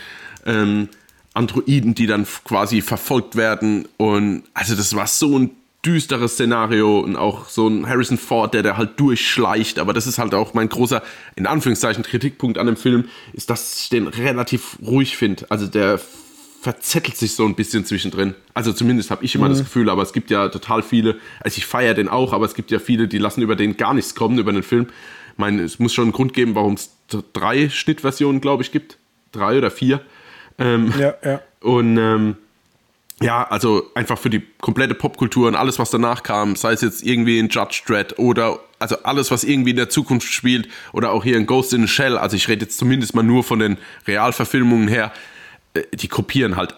ähm, 0.46 0.88
Androiden, 1.34 1.94
die 1.94 2.06
dann 2.06 2.26
quasi 2.44 2.80
verfolgt 2.80 3.36
werden. 3.36 3.88
Und 3.96 4.44
also 4.54 4.74
das 4.74 4.94
war 4.94 5.06
so 5.06 5.38
ein 5.38 5.50
düsteres 5.84 6.34
Szenario 6.34 7.00
und 7.00 7.16
auch 7.16 7.48
so 7.48 7.68
ein 7.68 7.86
Harrison 7.86 8.16
Ford, 8.16 8.54
der 8.54 8.62
da 8.62 8.76
halt 8.76 8.98
durchschleicht. 8.98 9.78
Aber 9.78 9.92
das 9.92 10.06
ist 10.06 10.18
halt 10.18 10.34
auch 10.34 10.54
mein 10.54 10.68
großer, 10.68 11.02
in 11.36 11.46
Anführungszeichen, 11.46 12.02
Kritikpunkt 12.04 12.56
an 12.56 12.66
dem 12.66 12.76
Film, 12.76 13.08
ist, 13.32 13.50
dass 13.50 13.80
ich 13.80 13.88
den 13.90 14.06
relativ 14.06 14.78
ruhig 14.82 15.16
finde. 15.16 15.46
Also 15.50 15.66
der 15.66 16.00
verzettelt 16.64 17.18
sich 17.18 17.34
so 17.34 17.44
ein 17.44 17.54
bisschen 17.54 17.84
zwischendrin. 17.84 18.34
Also 18.54 18.72
zumindest 18.72 19.10
habe 19.10 19.22
ich 19.22 19.34
immer 19.34 19.48
mhm. 19.48 19.52
das 19.52 19.58
Gefühl, 19.60 19.90
aber 19.90 20.02
es 20.02 20.14
gibt 20.14 20.30
ja 20.30 20.48
total 20.48 20.82
viele, 20.82 21.18
also 21.40 21.58
ich 21.58 21.66
feiere 21.66 21.92
den 21.92 22.08
auch, 22.08 22.32
aber 22.32 22.46
es 22.46 22.54
gibt 22.54 22.70
ja 22.70 22.78
viele, 22.78 23.06
die 23.06 23.18
lassen 23.18 23.42
über 23.42 23.54
den 23.54 23.76
gar 23.76 23.92
nichts 23.92 24.14
kommen, 24.14 24.38
über 24.38 24.50
den 24.50 24.62
Film. 24.62 24.86
Ich 25.32 25.38
meine, 25.38 25.62
es 25.62 25.78
muss 25.78 25.92
schon 25.92 26.04
einen 26.04 26.12
Grund 26.12 26.32
geben, 26.32 26.54
warum 26.54 26.72
es 26.74 26.90
drei 27.34 27.68
Schnittversionen, 27.68 28.40
glaube 28.40 28.62
ich, 28.62 28.72
gibt. 28.72 28.96
Drei 29.30 29.58
oder 29.58 29.70
vier. 29.70 30.00
Ähm, 30.58 30.94
ja, 30.98 31.14
ja. 31.22 31.42
Und 31.60 31.98
ähm, 31.98 32.36
ja, 33.20 33.46
also 33.46 33.90
einfach 33.94 34.16
für 34.16 34.30
die 34.30 34.42
komplette 34.62 34.94
Popkultur 34.94 35.48
und 35.48 35.56
alles, 35.56 35.78
was 35.78 35.90
danach 35.90 36.22
kam, 36.22 36.56
sei 36.56 36.72
es 36.72 36.80
jetzt 36.80 37.04
irgendwie 37.04 37.38
in 37.38 37.50
Judge 37.50 37.82
Dredd 37.86 38.18
oder 38.18 38.58
also 38.78 38.96
alles, 39.02 39.30
was 39.30 39.44
irgendwie 39.44 39.70
in 39.70 39.76
der 39.76 39.90
Zukunft 39.90 40.32
spielt 40.32 40.68
oder 40.94 41.12
auch 41.12 41.24
hier 41.24 41.36
in 41.36 41.44
Ghost 41.44 41.74
in 41.74 41.82
the 41.82 41.88
Shell, 41.88 42.16
also 42.16 42.36
ich 42.36 42.48
rede 42.48 42.64
jetzt 42.64 42.78
zumindest 42.78 43.14
mal 43.14 43.22
nur 43.22 43.44
von 43.44 43.58
den 43.58 43.76
Realverfilmungen 44.06 44.88
her, 44.88 45.12
die 45.92 46.08
kopieren 46.08 46.56
halt 46.56 46.74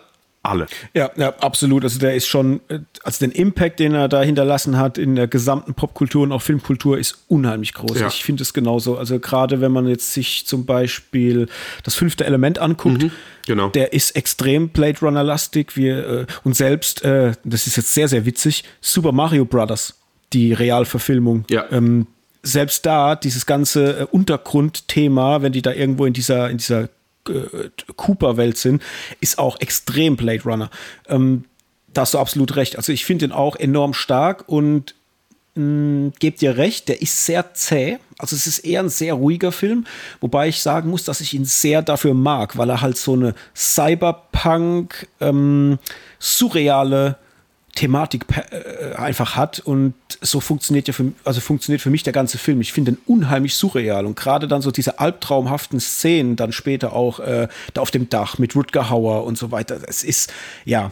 alle. 0.46 0.66
Ja, 0.94 1.11
ja, 1.16 1.35
absolut. 1.40 1.85
Also 1.85 1.98
der 1.98 2.14
ist 2.14 2.26
schon, 2.26 2.61
äh, 2.68 2.78
also 3.02 3.24
den 3.26 3.32
Impact, 3.32 3.80
den 3.80 3.94
er 3.94 4.09
da 4.09 4.22
hinterlassen 4.22 4.78
hat 4.78 4.96
in 4.98 5.16
der 5.16 5.26
gesamten 5.26 5.74
Popkultur 5.74 6.22
und 6.22 6.32
auch 6.32 6.42
Filmkultur, 6.42 6.98
ist 6.98 7.24
unheimlich 7.28 7.74
groß. 7.74 8.00
Ja. 8.00 8.09
Ich 8.09 8.24
finde 8.24 8.42
es 8.42 8.52
genauso. 8.52 8.96
Also 8.96 9.18
gerade 9.18 9.61
wenn 9.61 9.72
man 9.72 9.87
jetzt 9.88 10.12
sich 10.12 10.46
zum 10.46 10.64
Beispiel 10.64 11.48
das 11.82 11.94
fünfte 11.94 12.24
Element 12.24 12.59
anguckt, 12.59 13.02
mhm, 13.02 13.11
genau. 13.46 13.68
der 13.70 13.92
ist 13.92 14.12
extrem 14.12 14.68
Blade 14.68 15.00
Runner-lastig. 15.00 15.76
Wir 15.76 16.09
äh, 16.09 16.26
und 16.44 16.54
selbst, 16.54 17.04
äh, 17.04 17.32
das 17.44 17.66
ist 17.66 17.76
jetzt 17.76 17.92
sehr, 17.92 18.09
sehr 18.09 18.24
witzig, 18.24 18.64
Super 18.80 19.12
Mario 19.12 19.44
Brothers, 19.44 19.98
die 20.32 20.52
Realverfilmung. 20.52 21.44
Ja. 21.50 21.64
Ähm, 21.70 22.06
selbst 22.42 22.87
da, 22.87 23.16
dieses 23.16 23.44
ganze 23.44 24.00
äh, 24.00 24.04
Untergrundthema, 24.04 25.42
wenn 25.42 25.52
die 25.52 25.62
da 25.62 25.72
irgendwo 25.72 26.06
in 26.06 26.12
dieser, 26.12 26.48
in 26.48 26.59
dieser 26.59 26.82
äh, 26.82 26.88
Cooper-Welt 27.96 28.58
sind, 28.58 28.82
ist 29.20 29.38
auch 29.38 29.60
extrem 29.60 30.16
Blade 30.16 30.44
Runner. 30.44 30.70
Ähm, 31.08 31.44
da 31.92 32.02
hast 32.02 32.14
du 32.14 32.18
absolut 32.18 32.56
recht. 32.56 32.76
Also 32.76 32.92
ich 32.92 33.04
finde 33.04 33.26
den 33.26 33.32
auch 33.32 33.56
enorm 33.56 33.94
stark 33.94 34.44
und 34.48 34.94
mh, 35.54 36.12
gebt 36.18 36.40
dir 36.40 36.56
recht, 36.56 36.88
der 36.88 37.02
ist 37.02 37.24
sehr 37.24 37.54
zäh. 37.54 37.98
Also 38.18 38.36
es 38.36 38.46
ist 38.46 38.60
eher 38.60 38.80
ein 38.80 38.88
sehr 38.88 39.14
ruhiger 39.14 39.52
Film, 39.52 39.86
wobei 40.20 40.48
ich 40.48 40.62
sagen 40.62 40.90
muss, 40.90 41.04
dass 41.04 41.20
ich 41.20 41.34
ihn 41.34 41.44
sehr 41.44 41.82
dafür 41.82 42.14
mag, 42.14 42.56
weil 42.56 42.70
er 42.70 42.80
halt 42.80 42.96
so 42.96 43.14
eine 43.14 43.34
Cyberpunk 43.54 45.08
ähm, 45.20 45.78
surreale 46.18 47.16
Thematik 47.76 48.24
äh, 48.50 48.94
einfach 48.96 49.36
hat 49.36 49.60
und 49.60 49.94
so 50.20 50.40
funktioniert 50.40 50.88
ja 50.88 50.94
für, 50.94 51.12
also 51.24 51.40
funktioniert 51.40 51.80
für 51.80 51.90
mich 51.90 52.02
der 52.02 52.12
ganze 52.12 52.38
Film. 52.38 52.60
Ich 52.60 52.72
finde 52.72 52.92
ihn 52.92 52.98
unheimlich 53.06 53.54
surreal 53.54 54.06
und 54.06 54.16
gerade 54.16 54.48
dann 54.48 54.62
so 54.62 54.72
diese 54.72 54.98
albtraumhaften 54.98 55.78
Szenen 55.78 56.34
dann 56.34 56.52
später 56.52 56.92
auch 56.92 57.20
äh, 57.20 57.46
da 57.74 57.80
auf 57.80 57.92
dem 57.92 58.08
Dach 58.08 58.38
mit 58.38 58.56
Rutger 58.56 58.90
Hauer 58.90 59.24
und 59.24 59.38
so 59.38 59.52
weiter. 59.52 59.78
Es 59.86 60.02
ist 60.02 60.32
ja 60.64 60.90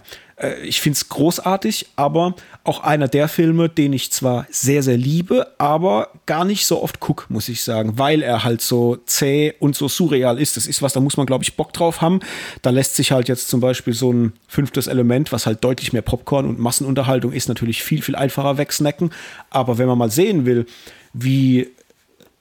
ich 0.63 0.81
finde 0.81 0.97
es 0.97 1.09
großartig, 1.09 1.87
aber 1.97 2.35
auch 2.65 2.81
einer 2.81 3.09
der 3.09 3.29
Filme, 3.29 3.69
den 3.69 3.93
ich 3.93 4.11
zwar 4.13 4.47
sehr, 4.51 4.83
sehr 4.83 4.97
liebe, 4.97 5.53
aber 5.59 6.11
gar 6.27 6.45
nicht 6.45 6.67
so 6.67 6.83
oft 6.83 7.01
gucke, 7.01 7.27
muss 7.29 7.49
ich 7.49 7.63
sagen, 7.63 7.99
weil 7.99 8.23
er 8.23 8.45
halt 8.45 8.61
so 8.61 8.97
zäh 9.07 9.55
und 9.59 9.77
so 9.77 9.89
surreal 9.89 10.39
ist. 10.39 10.57
Das 10.57 10.67
ist 10.67 10.83
was, 10.83 10.93
da 10.93 11.01
muss 11.01 11.17
man, 11.17 11.27
glaube 11.27 11.45
ich, 11.45 11.57
Bock 11.57 11.73
drauf 11.73 12.01
haben. 12.01 12.21
Da 12.63 12.71
lässt 12.71 12.97
sich 12.97 13.13
halt 13.13 13.29
jetzt 13.29 13.49
zum 13.49 13.61
Beispiel 13.61 13.95
so 13.95 14.13
ein 14.13 14.33
fünftes 14.49 14.87
Element, 14.87 15.33
was 15.33 15.47
halt 15.47 15.63
deutlich 15.63 15.93
mehr 15.93 16.03
Popcorn 16.03 16.47
und 16.47 16.59
Massenunterhaltung 16.59 17.33
ist, 17.33 17.49
natürlich 17.49 17.83
viel, 17.83 18.03
viel 18.03 18.17
einfacher 18.17 18.59
wegsnacken. 18.59 19.11
Aber 19.51 19.79
wenn 19.79 19.87
man 19.87 19.99
mal 19.99 20.11
sehen 20.11 20.47
will, 20.47 20.67
wie 21.13 21.69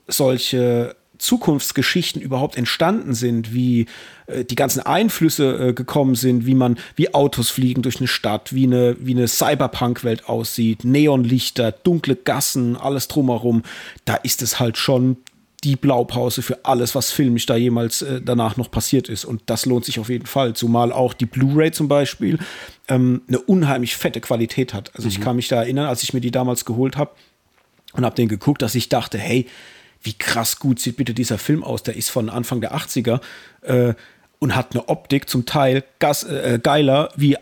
solche 0.08 0.96
Zukunftsgeschichten 1.24 2.22
überhaupt 2.22 2.58
entstanden 2.58 3.14
sind, 3.14 3.54
wie 3.54 3.88
äh, 4.28 4.44
die 4.44 4.56
ganzen 4.56 4.82
Einflüsse 4.82 5.70
äh, 5.70 5.74
gekommen 5.74 6.16
sind, 6.16 6.46
wie 6.46 6.54
man, 6.54 6.78
wie 6.96 7.14
Autos 7.14 7.50
fliegen 7.50 7.82
durch 7.82 7.98
eine 7.98 8.08
Stadt, 8.08 8.54
wie 8.54 8.66
eine, 8.66 8.98
wie 9.00 9.12
eine 9.12 9.28
Cyberpunk-Welt 9.28 10.28
aussieht, 10.28 10.84
Neonlichter, 10.84 11.72
dunkle 11.72 12.16
Gassen, 12.16 12.76
alles 12.76 13.08
drumherum, 13.08 13.64
da 14.06 14.16
ist 14.16 14.42
es 14.42 14.60
halt 14.60 14.78
schon 14.78 15.18
die 15.64 15.78
Blaupause 15.78 16.42
für 16.42 16.66
alles, 16.66 16.94
was 16.94 17.12
filmisch 17.12 17.46
da 17.46 17.56
jemals 17.56 18.02
äh, 18.02 18.22
danach 18.22 18.58
noch 18.58 18.70
passiert 18.70 19.08
ist. 19.08 19.24
Und 19.24 19.44
das 19.46 19.66
lohnt 19.66 19.86
sich 19.86 20.00
auf 20.00 20.10
jeden 20.10 20.26
Fall. 20.26 20.54
Zumal 20.54 20.92
auch 20.92 21.14
die 21.14 21.26
Blu-ray 21.26 21.72
zum 21.72 21.88
Beispiel 21.88 22.38
ähm, 22.90 23.22
eine 23.30 23.40
unheimlich 23.40 23.96
fette 23.96 24.20
Qualität 24.20 24.74
hat. 24.74 24.92
Also 24.96 25.08
mhm. 25.08 25.12
ich 25.12 25.22
kann 25.22 25.38
mich 25.38 25.48
da 25.48 25.64
erinnern, 25.64 25.88
als 25.88 26.04
ich 26.04 26.14
mir 26.14 26.20
die 26.20 26.32
damals 26.32 26.66
geholt 26.66 26.98
habe 26.98 27.12
und 27.94 28.04
habe 28.04 28.16
den 28.16 28.28
geguckt, 28.28 28.62
dass 28.62 28.76
ich 28.76 28.90
dachte, 28.90 29.18
hey, 29.18 29.48
wie 30.04 30.14
krass 30.14 30.60
gut 30.60 30.80
sieht 30.80 30.98
bitte 30.98 31.14
dieser 31.14 31.38
Film 31.38 31.64
aus. 31.64 31.84
Der 31.84 31.96
ist 31.96 32.10
von 32.10 32.30
Anfang 32.30 32.62
der 32.62 32.76
80er 32.76 33.22
äh, 33.62 33.94
und 34.40 34.56
hat 34.56 34.74
eine 34.74 34.90
Optik 34.90 35.30
zum 35.30 35.46
Teil 35.46 35.84
gas, 36.00 36.24
äh, 36.24 36.60
geiler 36.62 37.10
wie 37.16 37.38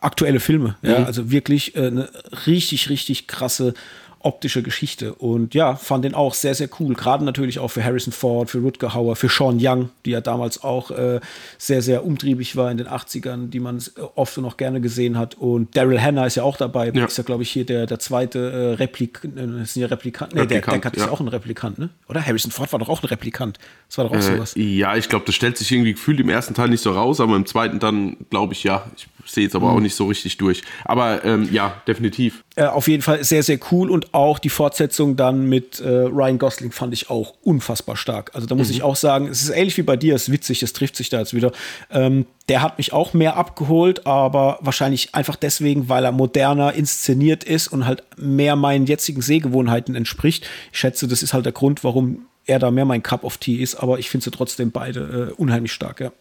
aktuelle 0.00 0.40
Filme. 0.40 0.76
Mhm. 0.82 0.90
Ja, 0.90 1.04
also 1.04 1.30
wirklich 1.30 1.76
äh, 1.76 1.86
eine 1.86 2.10
richtig, 2.46 2.88
richtig 2.90 3.26
krasse 3.26 3.74
optische 4.20 4.62
Geschichte. 4.62 5.14
Und 5.14 5.54
ja, 5.54 5.76
fand 5.76 6.04
den 6.04 6.14
auch 6.14 6.34
sehr, 6.34 6.54
sehr 6.54 6.68
cool. 6.78 6.94
Gerade 6.94 7.24
natürlich 7.24 7.58
auch 7.58 7.68
für 7.68 7.82
Harrison 7.82 8.12
Ford, 8.12 8.50
für 8.50 8.58
Rutger 8.58 8.94
Hauer, 8.94 9.16
für 9.16 9.28
Sean 9.28 9.58
Young, 9.60 9.90
die 10.04 10.10
ja 10.10 10.20
damals 10.20 10.62
auch 10.62 10.90
äh, 10.90 11.20
sehr, 11.58 11.82
sehr 11.82 12.04
umtriebig 12.04 12.56
war 12.56 12.70
in 12.70 12.78
den 12.78 12.86
80ern, 12.86 13.48
die 13.48 13.60
man 13.60 13.82
oft 14.14 14.36
und 14.36 14.44
noch 14.44 14.56
gerne 14.56 14.80
gesehen 14.80 15.18
hat. 15.18 15.36
Und 15.36 15.76
Daryl 15.76 16.00
Hannah 16.00 16.26
ist 16.26 16.34
ja 16.36 16.42
auch 16.42 16.56
dabei. 16.56 16.90
Ja. 16.90 17.06
Ist 17.06 17.18
ja, 17.18 17.24
glaube 17.24 17.42
ich, 17.42 17.50
hier 17.50 17.64
der, 17.64 17.86
der 17.86 17.98
zweite 17.98 18.38
äh, 18.38 18.74
Replik 18.74 19.20
äh, 19.24 19.62
ist 19.62 19.76
ja 19.76 19.86
Replikant. 19.86 20.34
Nee, 20.34 20.42
Replikant, 20.42 20.84
der, 20.84 20.90
der 20.90 21.00
ist 21.00 21.06
ja 21.06 21.12
auch 21.12 21.20
ein 21.20 21.28
Replikant, 21.28 21.78
ne? 21.78 21.90
Oder? 22.08 22.24
Harrison 22.24 22.52
Ford 22.52 22.72
war 22.72 22.78
doch 22.78 22.88
auch 22.88 23.02
ein 23.02 23.06
Replikant. 23.06 23.58
Das 23.88 23.98
war 23.98 24.04
doch 24.04 24.12
auch 24.12 24.16
äh, 24.16 24.22
sowas. 24.22 24.52
Ja, 24.56 24.96
ich 24.96 25.08
glaube, 25.08 25.24
das 25.24 25.34
stellt 25.34 25.56
sich 25.56 25.72
irgendwie 25.72 25.92
gefühlt 25.92 26.20
im 26.20 26.28
ersten 26.28 26.54
Teil 26.54 26.68
nicht 26.68 26.82
so 26.82 26.92
raus, 26.92 27.20
aber 27.20 27.36
im 27.36 27.46
zweiten 27.46 27.78
dann, 27.78 28.16
glaube 28.28 28.52
ich, 28.52 28.64
ja. 28.64 28.84
Ich 28.96 29.08
sehe 29.26 29.44
jetzt 29.44 29.54
aber 29.54 29.70
mhm. 29.70 29.76
auch 29.76 29.80
nicht 29.80 29.94
so 29.94 30.06
richtig 30.06 30.36
durch. 30.38 30.62
Aber 30.84 31.24
ähm, 31.24 31.48
ja, 31.52 31.80
definitiv. 31.86 32.42
Äh, 32.56 32.64
auf 32.64 32.88
jeden 32.88 33.02
Fall 33.02 33.22
sehr, 33.24 33.42
sehr 33.42 33.58
cool 33.70 33.90
und 34.10 34.14
auch 34.14 34.38
die 34.38 34.48
Fortsetzung 34.48 35.16
dann 35.16 35.48
mit 35.48 35.80
äh, 35.80 35.88
Ryan 35.88 36.38
Gosling 36.38 36.72
fand 36.72 36.92
ich 36.92 37.10
auch 37.10 37.34
unfassbar 37.42 37.96
stark. 37.96 38.30
Also 38.34 38.46
da 38.46 38.54
muss 38.54 38.68
mhm. 38.68 38.74
ich 38.74 38.82
auch 38.82 38.96
sagen, 38.96 39.26
es 39.28 39.42
ist 39.42 39.50
ähnlich 39.50 39.76
wie 39.76 39.82
bei 39.82 39.96
dir, 39.96 40.14
es 40.14 40.28
ist 40.28 40.32
witzig, 40.32 40.62
es 40.62 40.72
trifft 40.72 40.96
sich 40.96 41.08
da 41.08 41.18
jetzt 41.18 41.34
wieder. 41.34 41.52
Ähm, 41.90 42.26
der 42.48 42.62
hat 42.62 42.78
mich 42.78 42.92
auch 42.92 43.14
mehr 43.14 43.36
abgeholt, 43.36 44.06
aber 44.06 44.58
wahrscheinlich 44.60 45.14
einfach 45.14 45.36
deswegen, 45.36 45.88
weil 45.88 46.04
er 46.04 46.12
moderner 46.12 46.72
inszeniert 46.72 47.44
ist 47.44 47.68
und 47.68 47.86
halt 47.86 48.02
mehr 48.16 48.56
meinen 48.56 48.86
jetzigen 48.86 49.22
Sehgewohnheiten 49.22 49.94
entspricht. 49.94 50.46
Ich 50.72 50.78
schätze, 50.78 51.06
das 51.06 51.22
ist 51.22 51.32
halt 51.32 51.44
der 51.44 51.52
Grund, 51.52 51.84
warum 51.84 52.26
er 52.46 52.58
da 52.58 52.70
mehr 52.70 52.84
mein 52.84 53.02
Cup 53.02 53.24
of 53.24 53.38
Tea 53.38 53.62
ist, 53.62 53.76
aber 53.76 53.98
ich 53.98 54.10
finde 54.10 54.24
sie 54.24 54.30
trotzdem 54.30 54.72
beide 54.72 55.30
äh, 55.30 55.34
unheimlich 55.34 55.72
stark, 55.72 56.00
ja. 56.00 56.12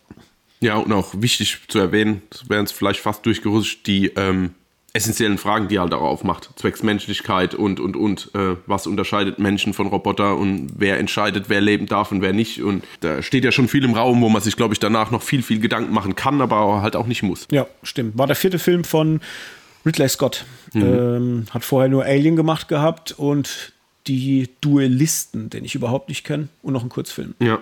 Ja, 0.61 0.75
und 0.75 0.91
auch 0.91 1.13
wichtig 1.17 1.59
zu 1.69 1.79
erwähnen, 1.79 2.21
wären 2.47 2.65
es 2.65 2.73
vielleicht 2.73 2.99
fast 2.99 3.25
durchgerutscht, 3.25 3.87
die 3.87 4.07
ähm, 4.17 4.53
essentiellen 4.93 5.37
Fragen, 5.37 5.67
die 5.67 5.75
er 5.75 5.81
halt 5.81 5.93
auch 5.93 6.01
aufmacht. 6.01 6.49
Zwecks 6.55 6.83
Menschlichkeit 6.83 7.53
und, 7.53 7.79
und, 7.79 7.95
und. 7.95 8.31
Äh, 8.33 8.55
was 8.65 8.87
unterscheidet 8.87 9.39
Menschen 9.39 9.73
von 9.73 9.87
Roboter 9.87 10.35
und 10.35 10.71
wer 10.77 10.97
entscheidet, 10.97 11.45
wer 11.47 11.61
leben 11.61 11.85
darf 11.85 12.11
und 12.11 12.21
wer 12.21 12.33
nicht. 12.33 12.61
Und 12.61 12.83
da 13.01 13.21
steht 13.21 13.43
ja 13.43 13.51
schon 13.51 13.67
viel 13.67 13.83
im 13.83 13.93
Raum, 13.93 14.21
wo 14.21 14.29
man 14.29 14.41
sich, 14.41 14.55
glaube 14.55 14.73
ich, 14.73 14.79
danach 14.79 15.11
noch 15.11 15.21
viel, 15.21 15.43
viel 15.43 15.59
Gedanken 15.59 15.93
machen 15.93 16.15
kann, 16.15 16.41
aber 16.41 16.81
halt 16.81 16.95
auch 16.95 17.07
nicht 17.07 17.23
muss. 17.23 17.47
Ja, 17.51 17.67
stimmt. 17.83 18.17
War 18.17 18.27
der 18.27 18.35
vierte 18.35 18.59
Film 18.59 18.83
von 18.83 19.21
Ridley 19.85 20.09
Scott. 20.09 20.45
Mhm. 20.73 20.81
Ähm, 20.81 21.45
hat 21.51 21.63
vorher 21.63 21.89
nur 21.89 22.03
Alien 22.03 22.35
gemacht 22.35 22.67
gehabt 22.67 23.11
und 23.11 23.73
die 24.07 24.49
Duellisten, 24.61 25.49
den 25.49 25.65
ich 25.65 25.75
überhaupt 25.75 26.09
nicht 26.09 26.23
kenne, 26.23 26.49
und 26.63 26.73
noch 26.73 26.81
einen 26.81 26.89
Kurzfilm. 26.89 27.35
Ja. 27.39 27.59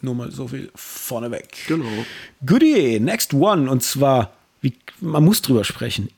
Nur 0.00 0.14
mal 0.14 0.30
so 0.30 0.48
viel 0.48 0.70
vorneweg. 0.74 1.48
Genau. 1.66 1.86
Goodie, 2.46 3.00
next 3.00 3.34
one. 3.34 3.70
Und 3.70 3.82
zwar, 3.82 4.32
wie, 4.60 4.74
man 5.00 5.24
muss 5.24 5.42
drüber 5.42 5.64
sprechen. 5.64 6.10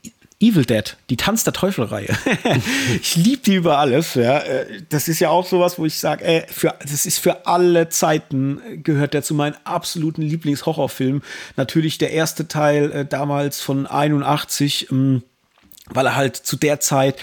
Evil 0.43 0.65
Dead, 0.65 0.97
die 1.11 1.19
Tanz 1.19 1.45
der 1.45 1.53
Teufel-Reihe. 1.53 2.17
ich 3.01 3.15
liebe 3.15 3.43
die 3.43 3.57
über 3.57 3.77
alles. 3.77 4.15
Ja. 4.15 4.39
Äh, 4.39 4.83
das 4.89 5.07
ist 5.07 5.21
ja 5.21 5.29
auch 5.29 5.47
sowas, 5.47 5.79
wo 5.79 5.85
ich 5.85 5.99
sage, 5.99 6.47
das 6.81 7.05
ist 7.05 7.19
für 7.19 7.47
alle 7.47 7.91
Zeiten 7.91 8.83
gehört 8.83 9.13
der 9.13 9.23
zu 9.23 9.35
meinen 9.35 9.57
absoluten 9.65 10.23
Lieblingshorrorfilmen. 10.23 11.23
Natürlich 11.57 11.99
der 11.99 12.13
erste 12.13 12.49
Teil 12.49 12.91
äh, 12.91 13.05
damals 13.05 13.61
von 13.61 13.87
81, 13.87 14.91
ähm, 14.91 15.23
weil 15.91 16.07
er 16.07 16.17
halt 16.17 16.37
zu 16.37 16.57
der 16.57 16.81
Zeit 16.81 17.17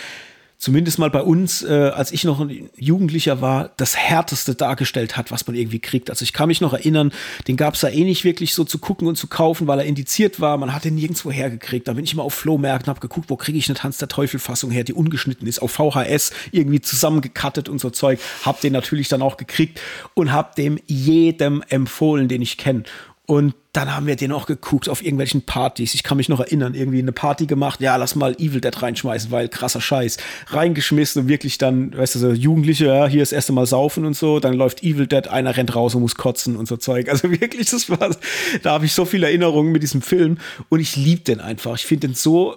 zumindest 0.58 0.98
mal 0.98 1.10
bei 1.10 1.22
uns, 1.22 1.62
äh, 1.62 1.92
als 1.94 2.12
ich 2.12 2.24
noch 2.24 2.40
ein 2.40 2.70
Jugendlicher 2.76 3.42
war, 3.42 3.70
das 3.78 3.96
Härteste 3.96 4.56
dargestellt 4.56 5.16
hat, 5.16 5.32
was 5.32 5.46
man 5.46 5.56
irgendwie 5.56 5.80
kriegt. 5.80 6.10
Also 6.10 6.24
ich 6.24 6.34
kann 6.34 6.48
mich 6.48 6.62
noch 6.62 6.74
erinnern, 6.74 7.12
den 7.48 7.58
gab 7.58 7.76
es 7.76 7.82
da 7.82 7.90
eh 7.90 8.04
nicht 8.04 8.24
wirklich 8.24 8.54
so 8.54 8.64
zu 8.64 8.80
gucken 8.80 9.08
und 9.08 9.18
zu 9.18 9.28
kaufen, 9.28 9.68
weil 9.68 9.80
er 9.80 9.86
indiziert 9.86 10.40
war. 10.40 10.58
Man 10.58 10.74
hat 10.74 10.84
den 10.84 10.96
nirgendwo 10.96 11.32
hergekriegt. 11.32 11.88
Da 11.88 11.94
bin 11.94 12.04
ich 12.04 12.16
mal 12.16 12.24
auf 12.24 12.34
Flohmärkten, 12.34 12.90
habe 12.90 13.00
geguckt, 13.00 13.30
wo 13.30 13.36
kriege 13.36 13.58
ich 13.58 13.70
eine 13.70 13.78
Tanz 13.78 13.98
der 13.98 14.08
Teufel-Fassung 14.08 14.72
her, 14.72 14.84
die 14.84 14.94
ungeschnitten 14.94 15.48
ist, 15.48 15.62
auf 15.62 15.72
VHS 15.72 16.32
irgendwie 16.52 16.82
zusammengekattet 16.82 17.70
und 17.70 17.80
so 17.80 17.92
Zeug. 17.92 18.20
Hab 18.44 18.60
den 18.62 18.74
natürlich 18.74 19.10
dann 19.10 19.22
auch 19.22 19.38
gekriegt 19.38 19.80
und 20.16 20.32
hab 20.32 20.56
dem 20.56 20.80
jedem 20.88 21.64
empfohlen, 21.70 22.28
den 22.28 22.42
ich 22.42 22.58
kenne. 22.58 22.84
Und 23.30 23.56
dann 23.74 23.94
haben 23.94 24.08
wir 24.08 24.16
den 24.16 24.32
auch 24.32 24.46
geguckt 24.46 24.88
auf 24.88 25.04
irgendwelchen 25.04 25.42
Partys. 25.42 25.94
Ich 25.94 26.04
kann 26.04 26.16
mich 26.16 26.30
noch 26.30 26.40
erinnern, 26.40 26.74
irgendwie 26.74 27.00
eine 27.00 27.12
Party 27.12 27.46
gemacht. 27.46 27.82
Ja, 27.82 27.98
lass 27.98 28.16
mal 28.16 28.34
Evil 28.36 28.62
Dead 28.62 28.82
reinschmeißen, 28.82 29.32
weil 29.32 29.50
krasser 29.50 29.82
Scheiß. 29.82 30.16
Reingeschmissen 30.48 31.24
und 31.24 31.28
wirklich 31.28 31.58
dann, 31.58 31.96
weißt 31.96 32.16
du, 32.16 32.20
so 32.20 32.32
Jugendliche, 32.32 32.86
ja, 32.86 33.06
hier 33.06 33.20
das 33.20 33.34
erste 33.34 33.52
Mal 33.52 33.66
saufen 33.66 34.06
und 34.06 34.16
so. 34.16 34.40
Dann 34.40 34.54
läuft 34.54 34.82
Evil 34.82 35.08
Dead, 35.08 35.28
einer 35.28 35.58
rennt 35.58 35.76
raus 35.76 35.94
und 35.94 36.04
muss 36.04 36.16
kotzen 36.16 36.56
und 36.56 36.70
so 36.70 36.78
Zeug. 36.78 37.10
Also 37.10 37.30
wirklich, 37.42 37.70
das 37.70 37.90
war, 37.90 38.16
da 38.64 38.72
habe 38.72 38.86
ich 38.86 38.94
so 38.94 39.04
viele 39.04 39.28
Erinnerungen 39.28 39.74
mit 39.74 39.84
diesem 39.84 40.02
Film 40.02 40.38
und 40.70 40.80
ich 40.80 40.96
liebe 40.96 41.24
den 41.24 41.42
einfach. 41.42 41.76
Ich 41.76 41.86
finde 41.86 42.08
den 42.08 42.16
so 42.16 42.56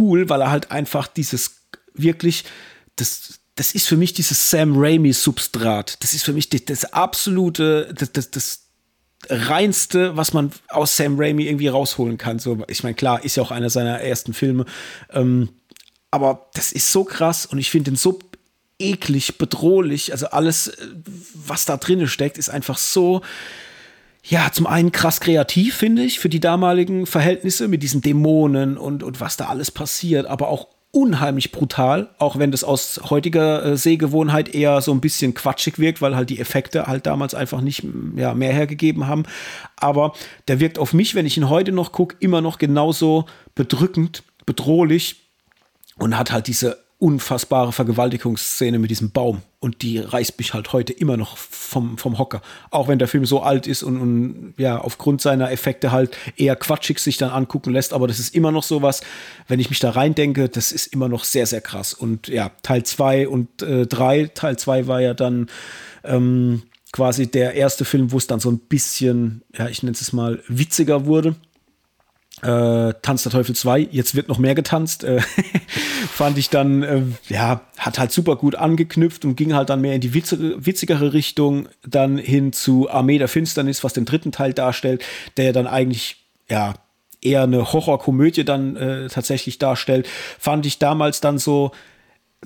cool, 0.00 0.28
weil 0.28 0.40
er 0.40 0.50
halt 0.50 0.72
einfach 0.72 1.06
dieses 1.06 1.60
wirklich, 1.94 2.42
das, 2.96 3.38
das 3.54 3.72
ist 3.72 3.86
für 3.86 3.96
mich 3.96 4.14
dieses 4.14 4.50
Sam 4.50 4.72
Raimi 4.76 5.12
Substrat. 5.12 6.02
Das 6.02 6.12
ist 6.12 6.24
für 6.24 6.32
mich 6.32 6.50
das, 6.50 6.64
das 6.64 6.92
absolute, 6.92 7.94
das, 7.96 8.10
das, 8.10 8.32
das 8.32 8.67
reinste, 9.28 10.16
was 10.16 10.32
man 10.32 10.52
aus 10.68 10.96
Sam 10.96 11.18
Raimi 11.18 11.44
irgendwie 11.44 11.68
rausholen 11.68 12.18
kann. 12.18 12.38
So, 12.38 12.58
ich 12.68 12.82
meine, 12.82 12.94
klar, 12.94 13.24
ist 13.24 13.36
ja 13.36 13.42
auch 13.42 13.50
einer 13.50 13.70
seiner 13.70 14.00
ersten 14.00 14.32
Filme. 14.32 14.64
Ähm, 15.12 15.50
aber 16.10 16.48
das 16.54 16.72
ist 16.72 16.92
so 16.92 17.04
krass 17.04 17.46
und 17.46 17.58
ich 17.58 17.70
finde 17.70 17.90
ihn 17.90 17.96
so 17.96 18.18
eklig, 18.78 19.38
bedrohlich. 19.38 20.12
Also 20.12 20.28
alles, 20.28 20.68
äh, 20.68 20.86
was 21.34 21.64
da 21.64 21.76
drin 21.76 22.06
steckt, 22.06 22.38
ist 22.38 22.48
einfach 22.48 22.78
so. 22.78 23.22
Ja, 24.22 24.50
zum 24.52 24.66
einen 24.66 24.92
krass 24.92 25.20
kreativ, 25.20 25.76
finde 25.76 26.02
ich, 26.02 26.18
für 26.18 26.28
die 26.28 26.40
damaligen 26.40 27.06
Verhältnisse 27.06 27.66
mit 27.68 27.82
diesen 27.82 28.02
Dämonen 28.02 28.76
und, 28.76 29.02
und 29.02 29.20
was 29.20 29.36
da 29.36 29.46
alles 29.46 29.70
passiert, 29.70 30.26
aber 30.26 30.48
auch 30.48 30.68
unheimlich 30.90 31.52
brutal, 31.52 32.08
auch 32.18 32.38
wenn 32.38 32.50
das 32.50 32.64
aus 32.64 33.00
heutiger 33.10 33.64
äh, 33.64 33.76
Sehgewohnheit 33.76 34.54
eher 34.54 34.80
so 34.80 34.92
ein 34.92 35.00
bisschen 35.00 35.34
quatschig 35.34 35.78
wirkt, 35.78 36.00
weil 36.00 36.16
halt 36.16 36.30
die 36.30 36.40
Effekte 36.40 36.86
halt 36.86 37.06
damals 37.06 37.34
einfach 37.34 37.60
nicht 37.60 37.84
ja, 38.16 38.34
mehr 38.34 38.52
hergegeben 38.52 39.06
haben. 39.06 39.24
Aber 39.76 40.14
der 40.48 40.60
wirkt 40.60 40.78
auf 40.78 40.94
mich, 40.94 41.14
wenn 41.14 41.26
ich 41.26 41.36
ihn 41.36 41.50
heute 41.50 41.72
noch 41.72 41.92
gucke, 41.92 42.16
immer 42.20 42.40
noch 42.40 42.58
genauso 42.58 43.26
bedrückend, 43.54 44.22
bedrohlich 44.46 45.16
und 45.98 46.16
hat 46.16 46.32
halt 46.32 46.46
diese 46.46 46.78
unfassbare 46.98 47.72
Vergewaltigungsszene 47.72 48.78
mit 48.78 48.90
diesem 48.90 49.10
Baum. 49.10 49.42
Und 49.60 49.82
die 49.82 49.98
reißt 49.98 50.38
mich 50.38 50.54
halt 50.54 50.72
heute 50.72 50.92
immer 50.92 51.16
noch 51.16 51.36
vom, 51.36 51.96
vom 51.96 52.18
Hocker. 52.18 52.42
Auch 52.70 52.88
wenn 52.88 52.98
der 52.98 53.08
Film 53.08 53.24
so 53.24 53.40
alt 53.40 53.66
ist 53.66 53.82
und, 53.82 54.00
und 54.00 54.54
ja, 54.56 54.80
aufgrund 54.80 55.20
seiner 55.20 55.50
Effekte 55.50 55.92
halt 55.92 56.16
eher 56.36 56.56
quatschig 56.56 56.98
sich 56.98 57.16
dann 57.16 57.30
angucken 57.30 57.72
lässt. 57.72 57.92
Aber 57.92 58.08
das 58.08 58.18
ist 58.18 58.34
immer 58.34 58.52
noch 58.52 58.64
sowas, 58.64 59.00
wenn 59.46 59.60
ich 59.60 59.70
mich 59.70 59.78
da 59.78 59.90
reindenke, 59.90 60.48
das 60.48 60.72
ist 60.72 60.88
immer 60.88 61.08
noch 61.08 61.24
sehr, 61.24 61.46
sehr 61.46 61.60
krass. 61.60 61.94
Und 61.94 62.28
ja, 62.28 62.50
Teil 62.62 62.82
2 62.82 63.28
und 63.28 63.48
3, 63.58 64.18
äh, 64.18 64.28
Teil 64.28 64.58
2 64.58 64.86
war 64.86 65.00
ja 65.00 65.14
dann 65.14 65.48
ähm, 66.04 66.62
quasi 66.92 67.30
der 67.30 67.54
erste 67.54 67.84
Film, 67.84 68.10
wo 68.12 68.18
es 68.18 68.26
dann 68.26 68.40
so 68.40 68.50
ein 68.50 68.58
bisschen, 68.58 69.42
ja, 69.56 69.68
ich 69.68 69.82
nenne 69.82 69.96
es 70.00 70.12
mal, 70.12 70.42
witziger 70.48 71.06
wurde 71.06 71.36
äh, 72.42 72.94
Tanz 73.02 73.22
der 73.22 73.32
Teufel 73.32 73.54
2, 73.54 73.88
jetzt 73.90 74.14
wird 74.14 74.28
noch 74.28 74.38
mehr 74.38 74.54
getanzt, 74.54 75.04
äh, 75.04 75.20
fand 76.10 76.38
ich 76.38 76.50
dann, 76.50 76.82
äh, 76.82 77.02
ja, 77.28 77.62
hat 77.76 77.98
halt 77.98 78.12
super 78.12 78.36
gut 78.36 78.54
angeknüpft 78.54 79.24
und 79.24 79.36
ging 79.36 79.54
halt 79.54 79.70
dann 79.70 79.80
mehr 79.80 79.94
in 79.94 80.00
die 80.00 80.14
witzige, 80.14 80.64
witzigere 80.64 81.12
Richtung, 81.12 81.68
dann 81.86 82.18
hin 82.18 82.52
zu 82.52 82.90
Armee 82.90 83.18
der 83.18 83.28
Finsternis, 83.28 83.84
was 83.84 83.92
den 83.92 84.04
dritten 84.04 84.32
Teil 84.32 84.52
darstellt, 84.52 85.04
der 85.36 85.52
dann 85.52 85.66
eigentlich, 85.66 86.24
ja, 86.48 86.74
eher 87.20 87.42
eine 87.42 87.72
Horrorkomödie 87.72 88.44
dann 88.44 88.76
äh, 88.76 89.08
tatsächlich 89.08 89.58
darstellt, 89.58 90.06
fand 90.38 90.66
ich 90.66 90.78
damals 90.78 91.20
dann 91.20 91.38
so, 91.38 91.72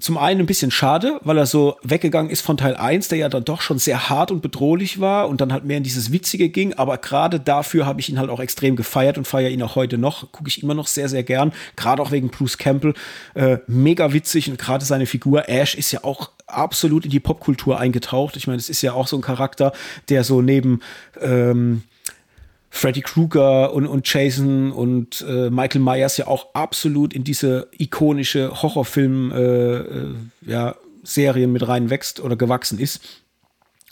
zum 0.01 0.17
einen 0.17 0.41
ein 0.41 0.47
bisschen 0.47 0.71
schade, 0.71 1.21
weil 1.23 1.37
er 1.37 1.45
so 1.45 1.77
weggegangen 1.83 2.31
ist 2.31 2.41
von 2.41 2.57
Teil 2.57 2.77
1, 2.77 3.09
der 3.09 3.19
ja 3.19 3.29
dann 3.29 3.45
doch 3.45 3.61
schon 3.61 3.79
sehr 3.79 4.09
hart 4.09 4.31
und 4.31 4.41
bedrohlich 4.41 5.01
war 5.01 5.29
und 5.29 5.43
dann 5.43 5.53
halt 5.53 5.65
mehr 5.65 5.77
in 5.77 5.83
dieses 5.83 6.11
Witzige 6.11 6.49
ging. 6.49 6.73
Aber 6.75 6.97
gerade 6.97 7.39
dafür 7.39 7.85
habe 7.85 8.01
ich 8.01 8.09
ihn 8.09 8.19
halt 8.19 8.31
auch 8.31 8.41
extrem 8.41 8.75
gefeiert 8.75 9.19
und 9.19 9.27
feiere 9.27 9.51
ihn 9.51 9.63
auch 9.63 9.77
heute 9.77 9.99
noch. 9.99 10.33
Gucke 10.33 10.49
ich 10.49 10.63
immer 10.63 10.73
noch 10.75 10.87
sehr, 10.87 11.11
sehr 11.11 11.23
gern. 11.23 11.53
Gerade 11.77 12.01
auch 12.01 12.11
wegen 12.11 12.31
Bruce 12.31 12.57
Campbell. 12.57 12.95
Äh, 13.35 13.59
mega 13.67 14.15
witzig 14.15 14.51
und 14.51 14.59
gerade 14.59 14.85
seine 14.85 15.05
Figur 15.05 15.51
Ash 15.51 15.75
ist 15.75 15.93
ja 15.93 16.05
auch 16.05 16.31
absolut 16.47 17.05
in 17.05 17.11
die 17.11 17.21
Popkultur 17.21 17.79
eingetaucht. 17.79 18.37
Ich 18.37 18.47
meine, 18.47 18.59
es 18.59 18.71
ist 18.71 18.81
ja 18.81 18.95
auch 18.95 19.07
so 19.07 19.17
ein 19.17 19.23
Charakter, 19.23 19.73
der 20.09 20.25
so 20.25 20.41
neben 20.41 20.81
ähm, 21.21 21.83
Freddy 22.75 23.03
Krueger 23.03 23.75
und, 23.75 23.87
und 23.87 24.11
Jason 24.11 24.73
und 24.73 25.23
äh, 25.29 25.51
Michael 25.51 25.83
Myers 25.83 26.17
ja 26.17 26.27
auch 26.27 26.55
absolut 26.55 27.13
in 27.13 27.23
diese 27.23 27.69
ikonische 27.79 28.63
Horrorfilm 28.63 29.31
äh, 29.31 29.77
äh, 29.77 30.15
ja, 30.41 30.75
mit 31.47 31.69
reinwächst 31.69 32.21
oder 32.21 32.35
gewachsen 32.35 32.79
ist. 32.79 33.03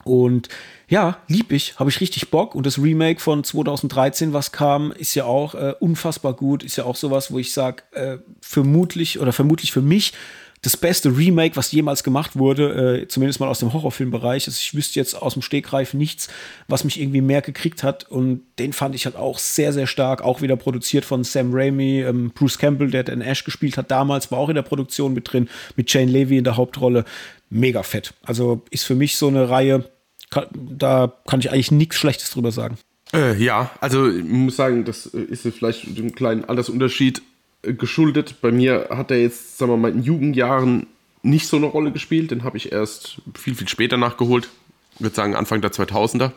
Und 0.02 0.48
ja, 0.88 1.18
lieb 1.28 1.52
ich, 1.52 1.78
habe 1.78 1.90
ich 1.90 2.00
richtig 2.00 2.30
Bock. 2.30 2.54
Und 2.54 2.64
das 2.64 2.78
Remake 2.78 3.20
von 3.20 3.44
2013, 3.44 4.32
was 4.32 4.50
kam, 4.50 4.92
ist 4.92 5.14
ja 5.14 5.24
auch 5.24 5.54
äh, 5.54 5.74
unfassbar 5.78 6.32
gut. 6.32 6.62
Ist 6.62 6.76
ja 6.76 6.84
auch 6.84 6.96
sowas, 6.96 7.30
wo 7.30 7.38
ich 7.38 7.52
sage, 7.52 7.82
äh, 7.92 8.16
vermutlich 8.40 9.20
oder 9.20 9.34
vermutlich 9.34 9.72
für 9.72 9.82
mich 9.82 10.14
das 10.62 10.76
beste 10.76 11.16
Remake, 11.16 11.56
was 11.56 11.72
jemals 11.72 12.04
gemacht 12.04 12.36
wurde, 12.36 13.02
äh, 13.02 13.08
zumindest 13.08 13.40
mal 13.40 13.48
aus 13.48 13.60
dem 13.60 13.72
Horrorfilmbereich. 13.72 14.46
Also 14.46 14.58
ich 14.60 14.74
wüsste 14.74 15.00
jetzt 15.00 15.14
aus 15.14 15.32
dem 15.32 15.42
Stegreif 15.42 15.94
nichts, 15.94 16.28
was 16.68 16.84
mich 16.84 17.00
irgendwie 17.00 17.22
mehr 17.22 17.40
gekriegt 17.40 17.82
hat. 17.82 18.10
Und 18.10 18.42
den 18.58 18.74
fand 18.74 18.94
ich 18.94 19.06
halt 19.06 19.16
auch 19.16 19.38
sehr, 19.38 19.72
sehr 19.72 19.86
stark. 19.86 20.20
Auch 20.22 20.42
wieder 20.42 20.56
produziert 20.56 21.06
von 21.06 21.24
Sam 21.24 21.50
Raimi. 21.52 22.02
Ähm, 22.02 22.30
Bruce 22.34 22.58
Campbell, 22.58 22.90
der 22.90 23.04
den 23.04 23.22
Ash 23.22 23.44
gespielt 23.44 23.78
hat 23.78 23.90
damals, 23.90 24.30
war 24.30 24.38
auch 24.38 24.50
in 24.50 24.54
der 24.54 24.62
Produktion 24.62 25.14
mit 25.14 25.32
drin, 25.32 25.48
mit 25.76 25.90
Jane 25.90 26.10
Levy 26.10 26.36
in 26.36 26.44
der 26.44 26.58
Hauptrolle. 26.58 27.06
Mega 27.48 27.82
fett. 27.82 28.12
Also 28.22 28.62
ist 28.70 28.84
für 28.84 28.94
mich 28.94 29.16
so 29.16 29.28
eine 29.28 29.48
Reihe, 29.48 29.84
kann, 30.28 30.46
da 30.52 31.12
kann 31.26 31.40
ich 31.40 31.50
eigentlich 31.50 31.70
nichts 31.72 31.96
Schlechtes 31.96 32.30
drüber 32.30 32.52
sagen. 32.52 32.76
Äh, 33.14 33.42
ja, 33.42 33.70
also 33.80 34.08
ich 34.08 34.24
muss 34.24 34.56
sagen, 34.56 34.84
das 34.84 35.06
ist 35.06 35.42
vielleicht 35.42 35.86
ein 35.86 36.14
kleiner 36.14 36.48
Altersunterschied 36.48 37.22
geschuldet. 37.62 38.40
Bei 38.40 38.52
mir 38.52 38.88
hat 38.90 39.10
er 39.10 39.20
jetzt, 39.20 39.58
sagen 39.58 39.72
wir 39.72 39.76
mal, 39.76 39.90
in 39.90 40.02
Jugendjahren 40.02 40.86
nicht 41.22 41.46
so 41.46 41.56
eine 41.56 41.66
Rolle 41.66 41.92
gespielt. 41.92 42.30
Den 42.30 42.44
habe 42.44 42.56
ich 42.56 42.72
erst 42.72 43.20
viel, 43.34 43.54
viel 43.54 43.68
später 43.68 43.96
nachgeholt. 43.96 44.48
Ich 44.94 45.00
würde 45.00 45.14
sagen 45.14 45.34
Anfang 45.34 45.60
der 45.60 45.72
2000er. 45.72 46.32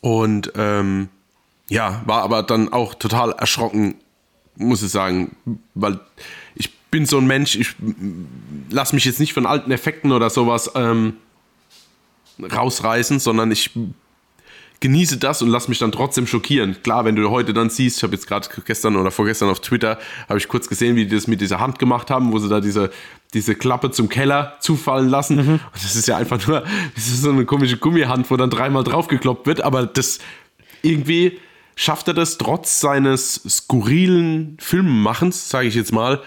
Und 0.00 0.52
ähm, 0.56 1.08
ja, 1.68 2.02
war 2.06 2.22
aber 2.22 2.42
dann 2.42 2.72
auch 2.72 2.94
total 2.94 3.32
erschrocken, 3.32 3.96
muss 4.56 4.82
ich 4.82 4.90
sagen, 4.90 5.36
weil 5.74 6.00
ich 6.54 6.74
bin 6.90 7.06
so 7.06 7.18
ein 7.18 7.26
Mensch, 7.26 7.56
ich 7.56 7.74
lasse 8.70 8.94
mich 8.94 9.04
jetzt 9.04 9.20
nicht 9.20 9.32
von 9.32 9.46
alten 9.46 9.70
Effekten 9.70 10.12
oder 10.12 10.30
sowas 10.30 10.72
ähm, 10.74 11.16
rausreißen, 12.40 13.20
sondern 13.20 13.50
ich 13.52 13.70
genieße 14.80 15.18
das 15.18 15.42
und 15.42 15.50
lass 15.50 15.68
mich 15.68 15.78
dann 15.78 15.92
trotzdem 15.92 16.26
schockieren. 16.26 16.82
Klar, 16.82 17.04
wenn 17.04 17.14
du 17.14 17.30
heute 17.30 17.52
dann 17.52 17.68
siehst, 17.68 17.98
ich 17.98 18.02
habe 18.02 18.14
jetzt 18.14 18.26
gerade 18.26 18.48
gestern 18.64 18.96
oder 18.96 19.10
vorgestern 19.10 19.50
auf 19.50 19.60
Twitter, 19.60 19.98
habe 20.28 20.38
ich 20.38 20.48
kurz 20.48 20.68
gesehen, 20.68 20.96
wie 20.96 21.04
die 21.04 21.14
das 21.14 21.26
mit 21.26 21.40
dieser 21.42 21.60
Hand 21.60 21.78
gemacht 21.78 22.10
haben, 22.10 22.32
wo 22.32 22.38
sie 22.38 22.48
da 22.48 22.60
diese, 22.60 22.90
diese 23.34 23.54
Klappe 23.54 23.90
zum 23.90 24.08
Keller 24.08 24.56
zufallen 24.60 25.10
lassen. 25.10 25.36
Mhm. 25.36 25.52
Und 25.52 25.74
das 25.74 25.94
ist 25.94 26.08
ja 26.08 26.16
einfach 26.16 26.44
nur, 26.46 26.64
das 26.94 27.08
ist 27.08 27.22
so 27.22 27.30
eine 27.30 27.44
komische 27.44 27.76
Gummihand, 27.76 28.30
wo 28.30 28.36
dann 28.36 28.50
dreimal 28.50 28.82
draufgekloppt 28.82 29.46
wird, 29.46 29.60
aber 29.60 29.86
das 29.86 30.18
irgendwie 30.82 31.38
schafft 31.76 32.08
er 32.08 32.14
das 32.14 32.38
trotz 32.38 32.80
seines 32.80 33.34
skurrilen 33.48 34.56
Filmmachens, 34.60 35.50
sage 35.50 35.68
ich 35.68 35.74
jetzt 35.74 35.92
mal, 35.92 36.22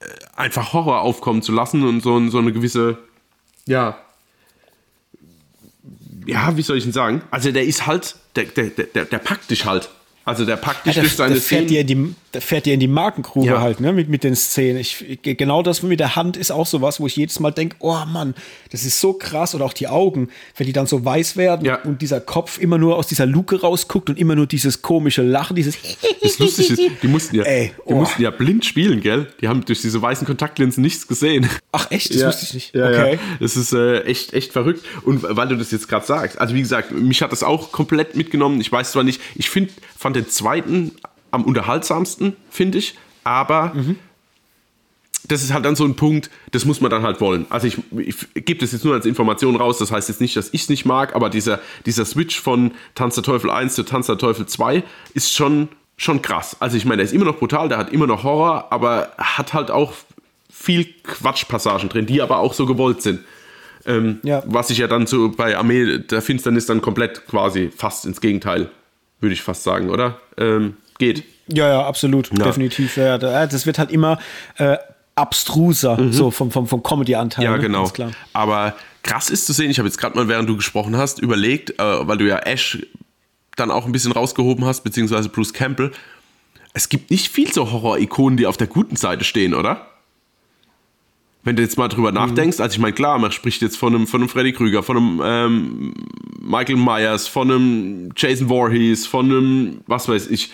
äh, 0.00 0.06
einfach 0.36 0.74
Horror 0.74 1.00
aufkommen 1.00 1.40
zu 1.40 1.52
lassen 1.52 1.86
und 1.86 2.02
so, 2.02 2.28
so 2.28 2.38
eine 2.38 2.52
gewisse, 2.52 2.98
ja, 3.66 3.98
ja, 6.28 6.56
wie 6.56 6.62
soll 6.62 6.76
ich 6.76 6.84
denn 6.84 6.92
sagen? 6.92 7.22
Also 7.30 7.50
der 7.50 7.64
ist 7.64 7.86
halt, 7.86 8.14
der, 8.36 8.44
der, 8.44 8.68
der, 8.68 9.04
der 9.06 9.18
packt 9.18 9.50
dich 9.50 9.64
halt. 9.64 9.88
Also 10.26 10.44
der 10.44 10.56
packt 10.56 10.84
dich 10.84 10.96
ja, 10.96 11.02
durch 11.02 11.16
seine 11.16 11.34
der 11.34 11.42
fährt 11.42 11.70
Dir 11.70 11.84
die, 11.84 12.14
der 12.34 12.42
fährt 12.42 12.66
dir 12.66 12.74
in 12.74 12.80
die 12.80 12.88
Markengrube 12.88 13.46
ja. 13.46 13.60
halt, 13.60 13.80
ne, 13.80 13.92
mit, 13.92 14.08
mit 14.08 14.24
den 14.24 14.36
Szenen. 14.36 14.78
Ich, 14.78 15.18
genau 15.22 15.62
das 15.62 15.82
mit 15.82 16.00
der 16.00 16.16
Hand 16.16 16.36
ist 16.36 16.50
auch 16.50 16.66
sowas, 16.66 17.00
wo 17.00 17.06
ich 17.06 17.16
jedes 17.16 17.40
Mal 17.40 17.52
denke, 17.52 17.76
oh 17.80 18.04
Mann, 18.06 18.34
das 18.70 18.84
ist 18.84 19.00
so 19.00 19.14
krass. 19.14 19.54
Oder 19.54 19.64
auch 19.64 19.72
die 19.72 19.88
Augen, 19.88 20.28
wenn 20.56 20.66
die 20.66 20.72
dann 20.72 20.86
so 20.86 21.04
weiß 21.04 21.36
werden 21.36 21.64
ja. 21.64 21.82
und 21.82 22.02
dieser 22.02 22.20
Kopf 22.20 22.58
immer 22.58 22.78
nur 22.78 22.96
aus 22.96 23.06
dieser 23.06 23.26
Luke 23.26 23.60
rausguckt 23.60 24.10
und 24.10 24.18
immer 24.18 24.34
nur 24.34 24.46
dieses 24.46 24.82
komische 24.82 25.22
Lachen, 25.22 25.56
dieses 25.56 25.78
Das 26.22 26.38
Lustige 26.38 26.72
ist, 26.74 27.02
die 27.02 27.08
mussten 27.08 27.36
ja, 27.36 27.44
Ey, 27.44 27.72
oh. 27.84 27.88
die 27.88 27.94
mussten 27.94 28.22
ja 28.22 28.30
blind 28.30 28.64
spielen, 28.64 29.00
gell? 29.00 29.28
Die 29.40 29.48
haben 29.48 29.64
durch 29.64 29.80
diese 29.80 30.00
weißen 30.02 30.26
Kontaktlinsen 30.26 30.82
nichts 30.82 31.06
gesehen. 31.06 31.48
Ach 31.72 31.90
echt? 31.90 32.10
Das 32.10 32.20
ja. 32.20 32.28
wusste 32.28 32.44
ich 32.44 32.54
nicht. 32.54 32.76
Okay. 32.76 33.18
Das 33.40 33.56
ist 33.56 33.72
äh, 33.72 34.02
echt, 34.02 34.34
echt 34.34 34.52
verrückt. 34.52 34.84
Und 35.04 35.22
weil 35.22 35.48
du 35.48 35.56
das 35.56 35.70
jetzt 35.70 35.88
gerade 35.88 36.06
sagst, 36.06 36.38
also 36.38 36.54
wie 36.54 36.60
gesagt, 36.60 36.92
mich 36.92 37.22
hat 37.22 37.32
das 37.32 37.42
auch 37.42 37.72
komplett 37.72 38.16
mitgenommen. 38.16 38.60
Ich 38.60 38.70
weiß 38.70 38.92
zwar 38.92 39.04
nicht, 39.04 39.20
ich 39.36 39.48
finde, 39.48 39.72
fand 39.96 40.16
den 40.16 40.28
zweiten 40.28 40.92
am 41.30 41.44
unterhaltsamsten, 41.44 42.36
finde 42.50 42.78
ich. 42.78 42.96
Aber 43.24 43.72
mhm. 43.74 43.96
das 45.26 45.42
ist 45.42 45.52
halt 45.52 45.64
dann 45.64 45.76
so 45.76 45.84
ein 45.84 45.96
Punkt, 45.96 46.30
das 46.52 46.64
muss 46.64 46.80
man 46.80 46.90
dann 46.90 47.02
halt 47.02 47.20
wollen. 47.20 47.46
Also 47.50 47.66
ich, 47.66 47.78
ich 47.96 48.44
gebe 48.44 48.60
das 48.60 48.72
jetzt 48.72 48.84
nur 48.84 48.94
als 48.94 49.06
Information 49.06 49.56
raus, 49.56 49.78
das 49.78 49.90
heißt 49.90 50.08
jetzt 50.08 50.20
nicht, 50.20 50.36
dass 50.36 50.48
ich 50.52 50.62
es 50.62 50.68
nicht 50.68 50.84
mag, 50.84 51.14
aber 51.14 51.30
dieser, 51.30 51.60
dieser 51.86 52.04
Switch 52.04 52.40
von 52.40 52.72
Tanz 52.94 53.14
der 53.16 53.24
Teufel 53.24 53.50
1 53.50 53.74
zu 53.74 53.82
Tanz 53.82 54.06
der 54.06 54.18
Teufel 54.18 54.46
2 54.46 54.82
ist 55.14 55.34
schon, 55.34 55.68
schon 55.96 56.22
krass. 56.22 56.56
Also 56.60 56.76
ich 56.76 56.84
meine, 56.84 56.98
der 56.98 57.04
ist 57.04 57.12
immer 57.12 57.26
noch 57.26 57.38
brutal, 57.38 57.68
der 57.68 57.78
hat 57.78 57.92
immer 57.92 58.06
noch 58.06 58.22
Horror, 58.24 58.72
aber 58.72 59.12
hat 59.18 59.52
halt 59.52 59.70
auch 59.70 59.92
viel 60.50 60.86
Quatschpassagen 61.04 61.88
drin, 61.88 62.06
die 62.06 62.22
aber 62.22 62.38
auch 62.38 62.54
so 62.54 62.66
gewollt 62.66 63.02
sind. 63.02 63.20
Ähm, 63.86 64.18
ja. 64.22 64.42
Was 64.46 64.68
sich 64.68 64.78
ja 64.78 64.86
dann 64.86 65.06
so 65.06 65.30
bei 65.30 65.56
Armee 65.56 65.98
der 65.98 66.20
Finsternis 66.20 66.66
dann 66.66 66.80
komplett 66.80 67.26
quasi 67.26 67.70
fast 67.74 68.06
ins 68.06 68.20
Gegenteil, 68.20 68.70
würde 69.20 69.32
ich 69.32 69.42
fast 69.42 69.62
sagen, 69.62 69.90
oder? 69.90 70.20
Ähm, 70.36 70.76
geht. 70.98 71.24
Ja, 71.48 71.68
ja, 71.68 71.86
absolut, 71.86 72.30
ja. 72.36 72.44
definitiv. 72.44 72.96
Ja, 72.96 73.18
das 73.18 73.66
wird 73.66 73.78
halt 73.78 73.90
immer 73.90 74.18
äh, 74.56 74.76
abstruser, 75.14 76.00
mhm. 76.00 76.12
so 76.12 76.30
vom, 76.30 76.50
vom, 76.50 76.66
vom 76.66 76.82
Comedy-Anteil. 76.82 77.44
Ja, 77.44 77.52
ne? 77.52 77.58
genau. 77.58 77.90
Aber 78.32 78.74
krass 79.02 79.30
ist 79.30 79.46
zu 79.46 79.52
sehen, 79.52 79.70
ich 79.70 79.78
habe 79.78 79.88
jetzt 79.88 79.98
gerade 79.98 80.16
mal, 80.16 80.28
während 80.28 80.48
du 80.48 80.56
gesprochen 80.56 80.96
hast, 80.96 81.18
überlegt, 81.18 81.70
äh, 81.78 82.06
weil 82.06 82.18
du 82.18 82.26
ja 82.26 82.38
Ash 82.38 82.78
dann 83.56 83.70
auch 83.70 83.86
ein 83.86 83.92
bisschen 83.92 84.12
rausgehoben 84.12 84.64
hast, 84.64 84.84
beziehungsweise 84.84 85.28
Bruce 85.28 85.52
Campbell. 85.52 85.90
Es 86.74 86.88
gibt 86.88 87.10
nicht 87.10 87.28
viel 87.28 87.52
so 87.52 87.72
Horror-Ikonen, 87.72 88.36
die 88.36 88.46
auf 88.46 88.56
der 88.56 88.68
guten 88.68 88.94
Seite 88.96 89.24
stehen, 89.24 89.54
oder? 89.54 89.86
Wenn 91.42 91.56
du 91.56 91.62
jetzt 91.62 91.78
mal 91.78 91.88
drüber 91.88 92.10
mhm. 92.10 92.16
nachdenkst, 92.16 92.60
also 92.60 92.74
ich 92.74 92.78
meine, 92.78 92.92
klar, 92.92 93.18
man 93.18 93.32
spricht 93.32 93.62
jetzt 93.62 93.76
von 93.76 93.94
einem, 93.94 94.06
von 94.06 94.20
einem 94.20 94.28
Freddy 94.28 94.52
Krüger, 94.52 94.82
von 94.82 94.96
einem 94.96 95.22
ähm, 95.24 95.94
Michael 96.40 96.76
Myers, 96.76 97.26
von 97.26 97.50
einem 97.50 98.10
Jason 98.16 98.48
Voorhees, 98.48 99.06
von 99.06 99.26
einem, 99.26 99.80
was 99.86 100.08
weiß 100.08 100.28
ich, 100.28 100.50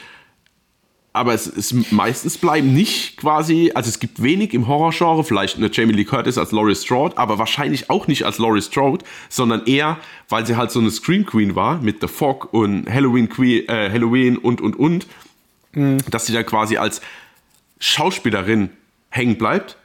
aber 1.14 1.32
es 1.32 1.46
ist 1.46 1.92
meistens 1.92 2.36
bleiben 2.36 2.74
nicht 2.74 3.16
quasi, 3.16 3.70
also 3.72 3.88
es 3.88 4.00
gibt 4.00 4.20
wenig 4.20 4.52
im 4.52 4.66
Horrorgenre, 4.66 5.22
vielleicht 5.22 5.56
eine 5.56 5.70
Jamie 5.72 5.92
Lee 5.92 6.04
Curtis 6.04 6.36
als 6.36 6.50
Laurie 6.50 6.74
Strode, 6.74 7.16
aber 7.16 7.38
wahrscheinlich 7.38 7.88
auch 7.88 8.08
nicht 8.08 8.24
als 8.24 8.38
Laurie 8.38 8.60
Strode, 8.60 9.04
sondern 9.28 9.64
eher, 9.64 9.96
weil 10.28 10.44
sie 10.44 10.56
halt 10.56 10.72
so 10.72 10.80
eine 10.80 10.90
Scream 10.90 11.24
Queen 11.24 11.54
war 11.54 11.80
mit 11.80 12.00
The 12.00 12.08
Fog 12.08 12.52
und 12.52 12.92
Halloween 12.92 13.28
Queen, 13.28 13.68
äh, 13.68 13.90
Halloween 13.90 14.36
und 14.36 14.60
und 14.60 14.76
und, 14.76 15.06
mhm. 15.72 15.98
dass 16.10 16.26
sie 16.26 16.32
da 16.32 16.42
quasi 16.42 16.78
als 16.78 17.00
Schauspielerin 17.78 18.70
hängen 19.08 19.38
bleibt, 19.38 19.76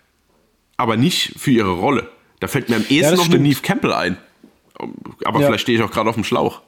aber 0.78 0.98
nicht 0.98 1.36
für 1.38 1.52
ihre 1.52 1.74
Rolle. 1.74 2.10
Da 2.40 2.48
fällt 2.48 2.70
mir 2.70 2.78
am 2.78 2.86
ehesten 2.90 3.18
ja, 3.18 3.18
noch 3.18 3.30
eine 3.30 3.38
Neve 3.38 3.62
Campbell 3.62 3.94
ein. 3.94 4.18
Aber 5.26 5.42
ja. 5.42 5.46
vielleicht 5.46 5.62
stehe 5.62 5.78
ich 5.78 5.84
auch 5.84 5.92
gerade 5.92 6.10
auf 6.10 6.16
dem 6.16 6.24
Schlauch. 6.24 6.62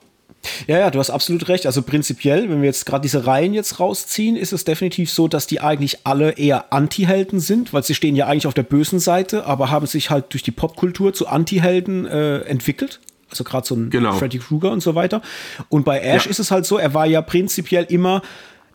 Ja, 0.67 0.79
ja, 0.79 0.91
du 0.91 0.99
hast 0.99 1.09
absolut 1.09 1.47
recht. 1.49 1.65
Also 1.65 1.81
prinzipiell, 1.81 2.49
wenn 2.49 2.61
wir 2.61 2.67
jetzt 2.67 2.85
gerade 2.85 3.01
diese 3.01 3.25
Reihen 3.25 3.53
jetzt 3.53 3.79
rausziehen, 3.79 4.35
ist 4.35 4.53
es 4.53 4.63
definitiv 4.63 5.11
so, 5.11 5.27
dass 5.27 5.47
die 5.47 5.61
eigentlich 5.61 5.99
alle 6.05 6.31
eher 6.31 6.73
Anti-Helden 6.73 7.39
sind, 7.39 7.73
weil 7.73 7.83
sie 7.83 7.95
stehen 7.95 8.15
ja 8.15 8.27
eigentlich 8.27 8.47
auf 8.47 8.53
der 8.53 8.63
bösen 8.63 8.99
Seite, 8.99 9.45
aber 9.45 9.69
haben 9.69 9.85
sich 9.85 10.09
halt 10.09 10.33
durch 10.33 10.43
die 10.43 10.51
Popkultur 10.51 11.13
zu 11.13 11.27
Anti-Helden 11.27 12.05
äh, 12.05 12.39
entwickelt. 12.39 12.99
Also 13.29 13.43
gerade 13.43 13.65
so 13.65 13.75
ein 13.75 13.89
genau. 13.89 14.13
Freddy 14.13 14.39
Krueger 14.39 14.71
und 14.71 14.81
so 14.81 14.95
weiter. 14.95 15.21
Und 15.69 15.85
bei 15.85 15.99
Ash 15.99 16.25
ja. 16.25 16.31
ist 16.31 16.39
es 16.39 16.51
halt 16.51 16.65
so, 16.65 16.77
er 16.77 16.93
war 16.93 17.05
ja 17.05 17.21
prinzipiell 17.21 17.85
immer 17.85 18.21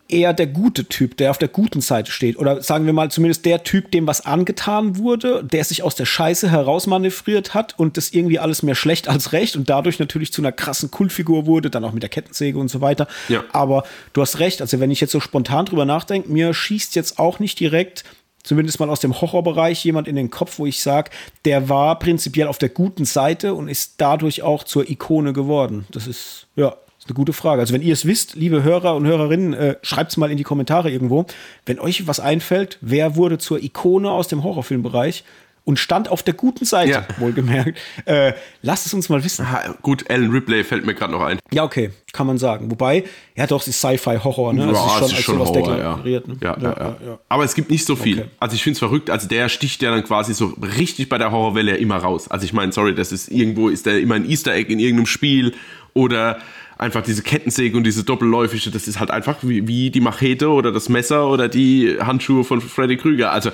eher 0.09 0.33
der 0.33 0.47
gute 0.47 0.85
Typ, 0.85 1.17
der 1.17 1.31
auf 1.31 1.37
der 1.37 1.47
guten 1.47 1.81
Seite 1.81 2.11
steht. 2.11 2.37
Oder 2.37 2.61
sagen 2.61 2.85
wir 2.85 2.93
mal 2.93 3.11
zumindest 3.11 3.45
der 3.45 3.63
Typ, 3.63 3.91
dem 3.91 4.07
was 4.07 4.25
angetan 4.25 4.97
wurde, 4.97 5.43
der 5.43 5.63
sich 5.63 5.83
aus 5.83 5.95
der 5.95 6.05
Scheiße 6.05 6.49
herausmanövriert 6.49 7.53
hat 7.53 7.77
und 7.77 7.97
das 7.97 8.11
irgendwie 8.11 8.39
alles 8.39 8.63
mehr 8.63 8.75
schlecht 8.75 9.07
als 9.07 9.33
recht 9.33 9.55
und 9.55 9.69
dadurch 9.69 9.99
natürlich 9.99 10.31
zu 10.31 10.41
einer 10.41 10.51
krassen 10.51 10.91
Kultfigur 10.91 11.45
wurde, 11.45 11.69
dann 11.69 11.83
auch 11.83 11.93
mit 11.93 12.03
der 12.03 12.09
Kettensäge 12.09 12.57
und 12.57 12.69
so 12.69 12.81
weiter. 12.81 13.07
Ja. 13.27 13.43
Aber 13.51 13.83
du 14.13 14.21
hast 14.21 14.39
recht, 14.39 14.61
also 14.61 14.79
wenn 14.79 14.91
ich 14.91 15.01
jetzt 15.01 15.11
so 15.11 15.19
spontan 15.19 15.65
drüber 15.65 15.85
nachdenke, 15.85 16.29
mir 16.31 16.53
schießt 16.53 16.95
jetzt 16.95 17.19
auch 17.19 17.39
nicht 17.39 17.59
direkt 17.59 18.03
zumindest 18.43 18.79
mal 18.79 18.89
aus 18.89 19.01
dem 19.01 19.19
Horrorbereich 19.19 19.83
jemand 19.83 20.07
in 20.07 20.15
den 20.15 20.31
Kopf, 20.31 20.57
wo 20.57 20.65
ich 20.65 20.81
sage, 20.81 21.11
der 21.43 21.69
war 21.69 21.99
prinzipiell 21.99 22.47
auf 22.47 22.57
der 22.57 22.69
guten 22.69 23.03
Seite 23.03 23.53
und 23.53 23.67
ist 23.67 23.95
dadurch 23.97 24.41
auch 24.41 24.63
zur 24.63 24.89
Ikone 24.89 25.33
geworden. 25.33 25.85
Das 25.91 26.07
ist, 26.07 26.47
ja, 26.55 26.77
eine 27.07 27.15
gute 27.15 27.33
Frage. 27.33 27.61
Also 27.61 27.73
wenn 27.73 27.81
ihr 27.81 27.93
es 27.93 28.05
wisst, 28.05 28.35
liebe 28.35 28.63
Hörer 28.63 28.95
und 28.95 29.05
Hörerinnen, 29.05 29.53
äh, 29.53 29.75
schreibt 29.81 30.11
es 30.11 30.17
mal 30.17 30.31
in 30.31 30.37
die 30.37 30.43
Kommentare 30.43 30.91
irgendwo. 30.91 31.25
Wenn 31.65 31.79
euch 31.79 32.07
was 32.07 32.19
einfällt, 32.19 32.77
wer 32.81 33.15
wurde 33.15 33.37
zur 33.37 33.61
Ikone 33.63 34.11
aus 34.11 34.27
dem 34.27 34.43
Horrorfilmbereich 34.43 35.23
und 35.67 35.79
stand 35.79 36.07
auf 36.09 36.23
der 36.23 36.33
guten 36.33 36.63
Seite, 36.63 36.91
ja. 36.91 37.05
wohlgemerkt. 37.19 37.77
Äh, 38.05 38.31
lasst 38.61 38.85
es 38.85 38.93
uns 38.93 39.09
mal 39.09 39.21
wissen. 39.25 39.45
Aha, 39.45 39.75
gut, 39.81 40.09
Alan 40.09 40.31
Ripley 40.31 40.63
fällt 40.63 40.85
mir 40.85 40.93
gerade 40.93 41.11
noch 41.11 41.19
ein. 41.19 41.39
Ja, 41.51 41.65
okay, 41.65 41.91
kann 42.13 42.25
man 42.25 42.37
sagen. 42.37 42.71
Wobei, 42.71 43.03
ja 43.35 43.47
doch, 43.47 43.59
es 43.59 43.67
ist 43.67 43.79
Sci-Fi-Horror, 43.79 44.53
ne? 44.53 44.67
Also 44.67 44.73
ja, 44.73 44.85
es 44.85 44.93
ist 44.93 44.97
schon, 44.97 45.05
es 45.05 45.11
ist 45.19 45.25
schon 45.25 45.39
Horror, 45.39 45.77
ja. 45.77 45.97
Ne? 46.05 46.37
Ja, 46.41 46.57
ja, 46.57 46.97
ja. 47.05 47.19
Aber 47.27 47.43
es 47.43 47.53
gibt 47.53 47.69
nicht 47.69 47.85
so 47.85 47.97
viel. 47.97 48.19
Okay. 48.19 48.29
Also 48.39 48.55
ich 48.55 48.63
finde 48.63 48.75
es 48.75 48.79
verrückt, 48.79 49.09
also 49.09 49.27
der 49.27 49.49
sticht 49.49 49.81
ja 49.81 49.91
dann 49.91 50.05
quasi 50.05 50.33
so 50.33 50.53
richtig 50.77 51.09
bei 51.09 51.17
der 51.17 51.31
Horrorwelle 51.31 51.75
immer 51.75 51.97
raus. 51.97 52.29
Also 52.29 52.45
ich 52.45 52.53
meine, 52.53 52.71
sorry, 52.71 52.95
das 52.95 53.11
ist 53.11 53.27
irgendwo, 53.27 53.67
ist 53.67 53.85
der 53.85 53.99
immer 53.99 54.15
ein 54.15 54.29
Easter 54.29 54.53
Egg 54.53 54.71
in 54.71 54.79
irgendeinem 54.79 55.07
Spiel 55.07 55.53
oder 55.93 56.39
einfach 56.77 57.01
diese 57.03 57.23
Kettensäge 57.23 57.75
und 57.77 57.83
diese 57.83 58.03
doppelläufige, 58.03 58.69
das 58.71 58.87
ist 58.87 58.99
halt 58.99 59.11
einfach 59.11 59.37
wie, 59.41 59.67
wie 59.67 59.89
die 59.89 60.01
Machete 60.01 60.49
oder 60.49 60.71
das 60.71 60.89
Messer 60.89 61.27
oder 61.27 61.47
die 61.47 61.97
Handschuhe 61.99 62.43
von 62.43 62.61
Freddy 62.61 62.97
Krüger. 62.97 63.31
Also 63.31 63.51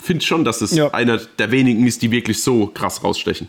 finde 0.00 0.24
schon, 0.24 0.44
dass 0.44 0.60
es 0.60 0.72
ja. 0.72 0.88
einer 0.92 1.18
der 1.18 1.50
wenigen 1.50 1.86
ist, 1.86 2.02
die 2.02 2.10
wirklich 2.10 2.42
so 2.42 2.66
krass 2.66 3.04
rausstechen. 3.04 3.48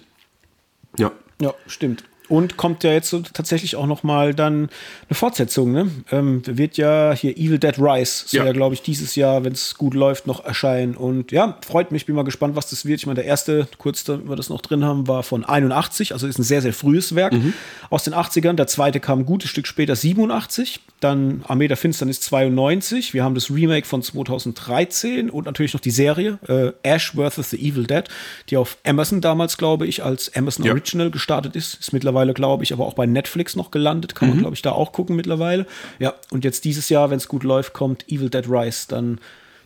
Ja. 0.97 1.11
Ja, 1.41 1.53
stimmt. 1.65 2.03
Und 2.31 2.55
kommt 2.55 2.85
ja 2.85 2.93
jetzt 2.93 3.09
so 3.09 3.19
tatsächlich 3.19 3.75
auch 3.75 3.87
noch 3.87 4.03
mal 4.03 4.33
dann 4.33 4.69
eine 5.09 5.15
Fortsetzung, 5.15 5.73
ne? 5.73 5.91
Ähm, 6.13 6.41
wird 6.45 6.77
ja 6.77 7.11
hier 7.11 7.35
Evil 7.35 7.59
Dead 7.59 7.77
Rise, 7.77 8.23
soll 8.25 8.39
ja, 8.39 8.45
ja 8.45 8.53
glaube 8.53 8.73
ich, 8.73 8.81
dieses 8.81 9.17
Jahr, 9.17 9.43
wenn 9.43 9.51
es 9.51 9.75
gut 9.75 9.93
läuft, 9.93 10.27
noch 10.27 10.45
erscheinen. 10.45 10.95
Und 10.95 11.33
ja, 11.33 11.57
freut 11.67 11.91
mich, 11.91 12.05
bin 12.05 12.15
mal 12.15 12.23
gespannt, 12.23 12.55
was 12.55 12.69
das 12.69 12.85
wird. 12.85 13.01
Ich 13.01 13.05
meine, 13.05 13.15
der 13.15 13.25
erste, 13.25 13.67
kurz, 13.77 14.05
da 14.05 14.17
wir 14.25 14.37
das 14.37 14.47
noch 14.47 14.61
drin 14.61 14.85
haben, 14.85 15.09
war 15.09 15.23
von 15.23 15.43
81, 15.43 16.13
also 16.13 16.25
ist 16.25 16.39
ein 16.39 16.43
sehr, 16.43 16.61
sehr 16.61 16.71
frühes 16.71 17.15
Werk 17.15 17.33
mhm. 17.33 17.53
aus 17.89 18.05
den 18.05 18.13
80ern. 18.13 18.53
Der 18.53 18.67
zweite 18.67 19.01
kam 19.01 19.19
ein 19.19 19.25
gutes 19.25 19.49
Stück 19.49 19.67
später, 19.67 19.97
87. 19.97 20.79
Dann 21.01 21.43
Armee 21.49 21.67
der 21.67 21.75
Finsternis 21.75 22.21
92. 22.21 23.13
Wir 23.13 23.25
haben 23.25 23.35
das 23.35 23.51
Remake 23.51 23.85
von 23.85 24.03
2013 24.03 25.29
und 25.29 25.47
natürlich 25.47 25.73
noch 25.73 25.81
die 25.81 25.91
Serie 25.91 26.39
äh, 26.47 26.71
Ash 26.83 27.11
vs. 27.11 27.49
The 27.49 27.57
Evil 27.57 27.87
Dead, 27.87 28.05
die 28.49 28.55
auf 28.55 28.77
Amazon 28.85 29.19
damals, 29.19 29.57
glaube 29.57 29.85
ich, 29.85 30.01
als 30.01 30.33
Amazon 30.33 30.65
ja. 30.65 30.71
Original 30.71 31.11
gestartet 31.11 31.57
ist. 31.57 31.73
Ist 31.73 31.91
mittlerweile 31.91 32.20
mittlerweile, 32.21 32.33
glaube 32.33 32.63
ich, 32.63 32.73
aber 32.73 32.85
auch 32.85 32.93
bei 32.93 33.05
Netflix 33.05 33.55
noch 33.55 33.71
gelandet. 33.71 34.15
Kann 34.15 34.29
mhm. 34.29 34.35
man, 34.35 34.41
glaube 34.41 34.55
ich, 34.55 34.61
da 34.61 34.71
auch 34.71 34.91
gucken 34.91 35.15
mittlerweile. 35.15 35.65
Ja, 35.99 36.13
und 36.31 36.43
jetzt 36.43 36.65
dieses 36.65 36.89
Jahr, 36.89 37.09
wenn 37.09 37.17
es 37.17 37.27
gut 37.27 37.43
läuft, 37.43 37.73
kommt 37.73 38.05
Evil 38.07 38.29
Dead 38.29 38.47
Rise, 38.47 38.85
dann 38.87 39.19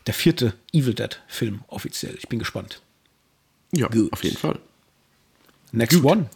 der 0.08 0.14
vierte 0.14 0.54
Evil 0.72 0.94
Dead-Film 0.94 1.62
offiziell. 1.68 2.16
Ich 2.18 2.28
bin 2.28 2.40
gespannt. 2.40 2.82
Ja, 3.72 3.88
Gut. 3.88 4.14
auf 4.14 4.24
jeden 4.24 4.38
Fall. 4.38 4.60
Next 5.72 6.02
Gut. 6.02 6.12
One. 6.12 6.30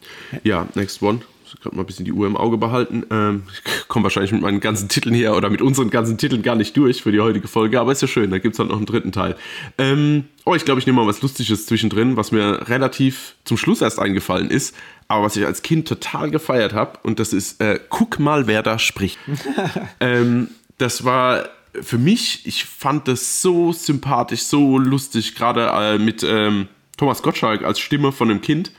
Ja, 0.44 0.68
Next 0.76 1.02
One 1.02 1.22
gerade 1.62 1.76
mal 1.76 1.84
ein 1.84 1.86
bisschen 1.86 2.06
die 2.06 2.12
Uhr 2.12 2.28
im 2.28 2.38
Auge 2.38 2.58
behalten. 2.58 3.04
Ähm, 3.10 3.44
ich 3.54 3.88
komme 3.88 4.04
wahrscheinlich 4.04 4.32
mit 4.32 4.42
meinen 4.42 4.60
ganzen 4.60 4.90
Titeln 4.90 5.16
hier 5.16 5.36
oder 5.36 5.50
mit 5.50 5.62
unseren 5.62 5.90
ganzen 5.90 6.18
Titeln 6.18 6.42
gar 6.42 6.56
nicht 6.56 6.76
durch 6.78 7.02
für 7.02 7.12
die 7.12 7.20
heutige 7.20 7.48
Folge, 7.48 7.80
aber 7.80 7.92
ist 7.92 8.02
ja 8.02 8.08
schön, 8.08 8.32
da 8.32 8.38
gibt 8.38 8.56
es 8.56 8.60
halt 8.60 8.70
noch 8.70 8.78
einen 8.78 8.86
dritten 8.86 9.12
Teil. 9.12 9.36
Ähm, 9.78 10.26
oh, 10.46 10.56
ich 10.56 10.66
glaube, 10.66 10.80
ich 10.80 10.86
nehme 10.86 11.02
mal 11.02 11.08
was 11.08 11.22
Lustiges 11.22 11.66
zwischendrin, 11.66 12.18
was 12.18 12.32
mir 12.32 12.70
relativ 12.70 13.36
zum 13.46 13.58
Schluss 13.58 13.82
erst 13.82 14.00
eingefallen 14.00 14.50
ist, 14.50 14.76
aber 15.10 15.26
was 15.26 15.36
ich 15.36 15.46
als 15.46 15.64
Kind 15.64 15.88
total 15.88 16.32
gefeiert 16.32 16.74
habe, 16.74 17.00
und 17.04 17.20
das 17.20 17.34
ist, 17.34 17.60
äh, 17.60 17.80
guck 17.90 18.20
mal, 18.20 18.48
wer 18.48 18.64
da 18.64 18.80
spricht. 18.80 19.18
ähm, 20.00 20.50
das 20.78 21.04
war 21.04 21.50
für 21.82 21.98
mich, 21.98 22.46
ich 22.46 22.66
fand 22.66 23.08
das 23.08 23.42
so 23.42 23.74
sympathisch, 23.74 24.44
so 24.44 24.78
lustig, 24.78 25.36
gerade 25.36 25.68
äh, 25.74 25.98
mit 25.98 26.24
ähm, 26.24 26.68
Thomas 26.96 27.24
Gottschalk 27.24 27.64
als 27.64 27.80
Stimme 27.80 28.12
von 28.12 28.30
einem 28.30 28.42
Kind. 28.42 28.72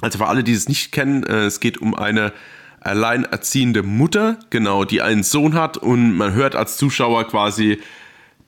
Also 0.00 0.18
für 0.18 0.26
alle, 0.26 0.44
die 0.44 0.52
es 0.52 0.68
nicht 0.68 0.92
kennen, 0.92 1.22
äh, 1.22 1.44
es 1.44 1.60
geht 1.60 1.78
um 1.78 1.94
eine 1.94 2.32
alleinerziehende 2.80 3.82
Mutter, 3.82 4.38
genau, 4.50 4.84
die 4.84 5.00
einen 5.00 5.22
Sohn 5.22 5.54
hat 5.54 5.76
und 5.76 6.16
man 6.16 6.34
hört 6.34 6.56
als 6.56 6.76
Zuschauer 6.76 7.24
quasi 7.24 7.80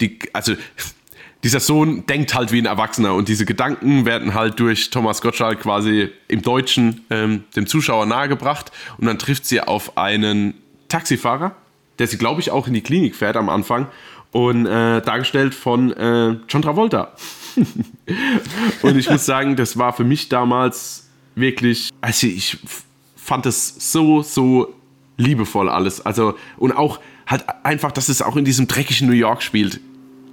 die, 0.01 0.19
also 0.33 0.55
dieser 1.45 1.61
Sohn 1.61 2.05
denkt 2.07 2.35
halt 2.35 2.51
wie 2.53 2.59
ein 2.59 2.67
Erwachsener 2.67 3.15
und 3.15 3.29
diese 3.29 3.45
Gedanken 3.45 4.05
werden 4.05 4.35
halt 4.35 4.59
durch 4.59 4.91
Thomas 4.91 5.23
Gottschalk 5.23 5.61
quasi 5.61 6.11
im 6.27 6.43
Deutschen 6.43 7.05
ähm, 7.11 7.45
dem 7.55 7.67
Zuschauer 7.67 8.07
nahegebracht 8.07 8.73
und 8.99 9.07
dann 9.07 9.19
trifft 9.19 9.47
sie 9.47 9.61
auf 9.61 9.97
einen 9.97 10.55
Taxifahrer, 10.89 11.55
der 11.99 12.07
sie, 12.07 12.19
glaube 12.19 12.41
ich, 12.41 12.51
auch 12.51 12.67
in 12.67 12.75
die 12.75 12.81
Klinik 12.81 13.15
fährt 13.15 13.37
am 13.37 13.49
Anfang 13.49 13.87
und 14.33 14.67
äh, 14.67 15.01
dargestellt 15.01 15.55
von 15.55 15.93
äh, 15.93 16.37
John 16.49 16.63
Travolta. 16.63 17.13
und 18.83 18.97
ich 18.97 19.09
muss 19.09 19.25
sagen, 19.25 19.57
das 19.57 19.79
war 19.79 19.93
für 19.93 20.05
mich 20.05 20.29
damals 20.29 21.09
wirklich, 21.35 21.91
also 22.01 22.27
ich 22.27 22.59
fand 23.17 23.47
es 23.47 23.93
so, 23.93 24.23
so 24.23 24.75
liebevoll 25.17 25.69
alles. 25.69 26.05
Also, 26.05 26.37
und 26.57 26.73
auch 26.73 27.01
halt 27.27 27.45
einfach, 27.63 27.93
dass 27.93 28.09
es 28.09 28.23
auch 28.23 28.37
in 28.37 28.45
diesem 28.45 28.69
dreckigen 28.69 29.07
New 29.07 29.15
York 29.15 29.43
spielt. 29.43 29.81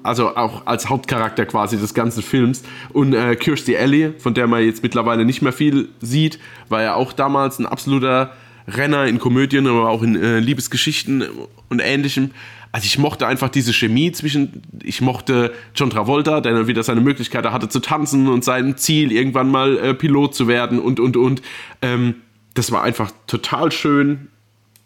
Also 0.05 0.35
auch 0.35 0.65
als 0.65 0.89
Hauptcharakter 0.89 1.45
quasi 1.45 1.77
des 1.77 1.93
ganzen 1.93 2.23
Films. 2.23 2.63
Und 2.93 3.13
äh, 3.13 3.35
Kirstie 3.35 3.77
Alley, 3.77 4.13
von 4.17 4.33
der 4.33 4.47
man 4.47 4.63
jetzt 4.63 4.83
mittlerweile 4.83 5.25
nicht 5.25 5.41
mehr 5.41 5.53
viel 5.53 5.89
sieht, 6.01 6.39
war 6.69 6.81
ja 6.81 6.95
auch 6.95 7.13
damals 7.13 7.59
ein 7.59 7.65
absoluter 7.65 8.31
Renner 8.67 9.05
in 9.05 9.19
Komödien, 9.19 9.67
aber 9.67 9.89
auch 9.89 10.01
in 10.01 10.15
äh, 10.15 10.39
Liebesgeschichten 10.39 11.23
und 11.69 11.79
ähnlichem 11.79 12.31
also 12.75 12.87
ich 12.87 12.97
mochte 12.97 13.25
einfach 13.25 13.47
diese 13.47 13.71
Chemie 13.71 14.11
zwischen, 14.11 14.61
ich 14.83 14.99
mochte 14.99 15.53
John 15.75 15.89
Travolta, 15.89 16.41
der 16.41 16.55
dann 16.55 16.67
wieder 16.67 16.83
seine 16.83 16.99
Möglichkeit 16.99 17.45
hatte 17.45 17.69
zu 17.69 17.79
tanzen 17.79 18.27
und 18.27 18.43
sein 18.43 18.75
Ziel, 18.75 19.13
irgendwann 19.13 19.49
mal 19.49 19.77
äh, 19.77 19.93
Pilot 19.93 20.35
zu 20.35 20.49
werden 20.49 20.79
und, 20.79 20.99
und, 20.99 21.15
und. 21.15 21.41
Ähm, 21.81 22.15
das 22.53 22.73
war 22.73 22.83
einfach 22.83 23.11
total 23.27 23.71
schön, 23.71 24.27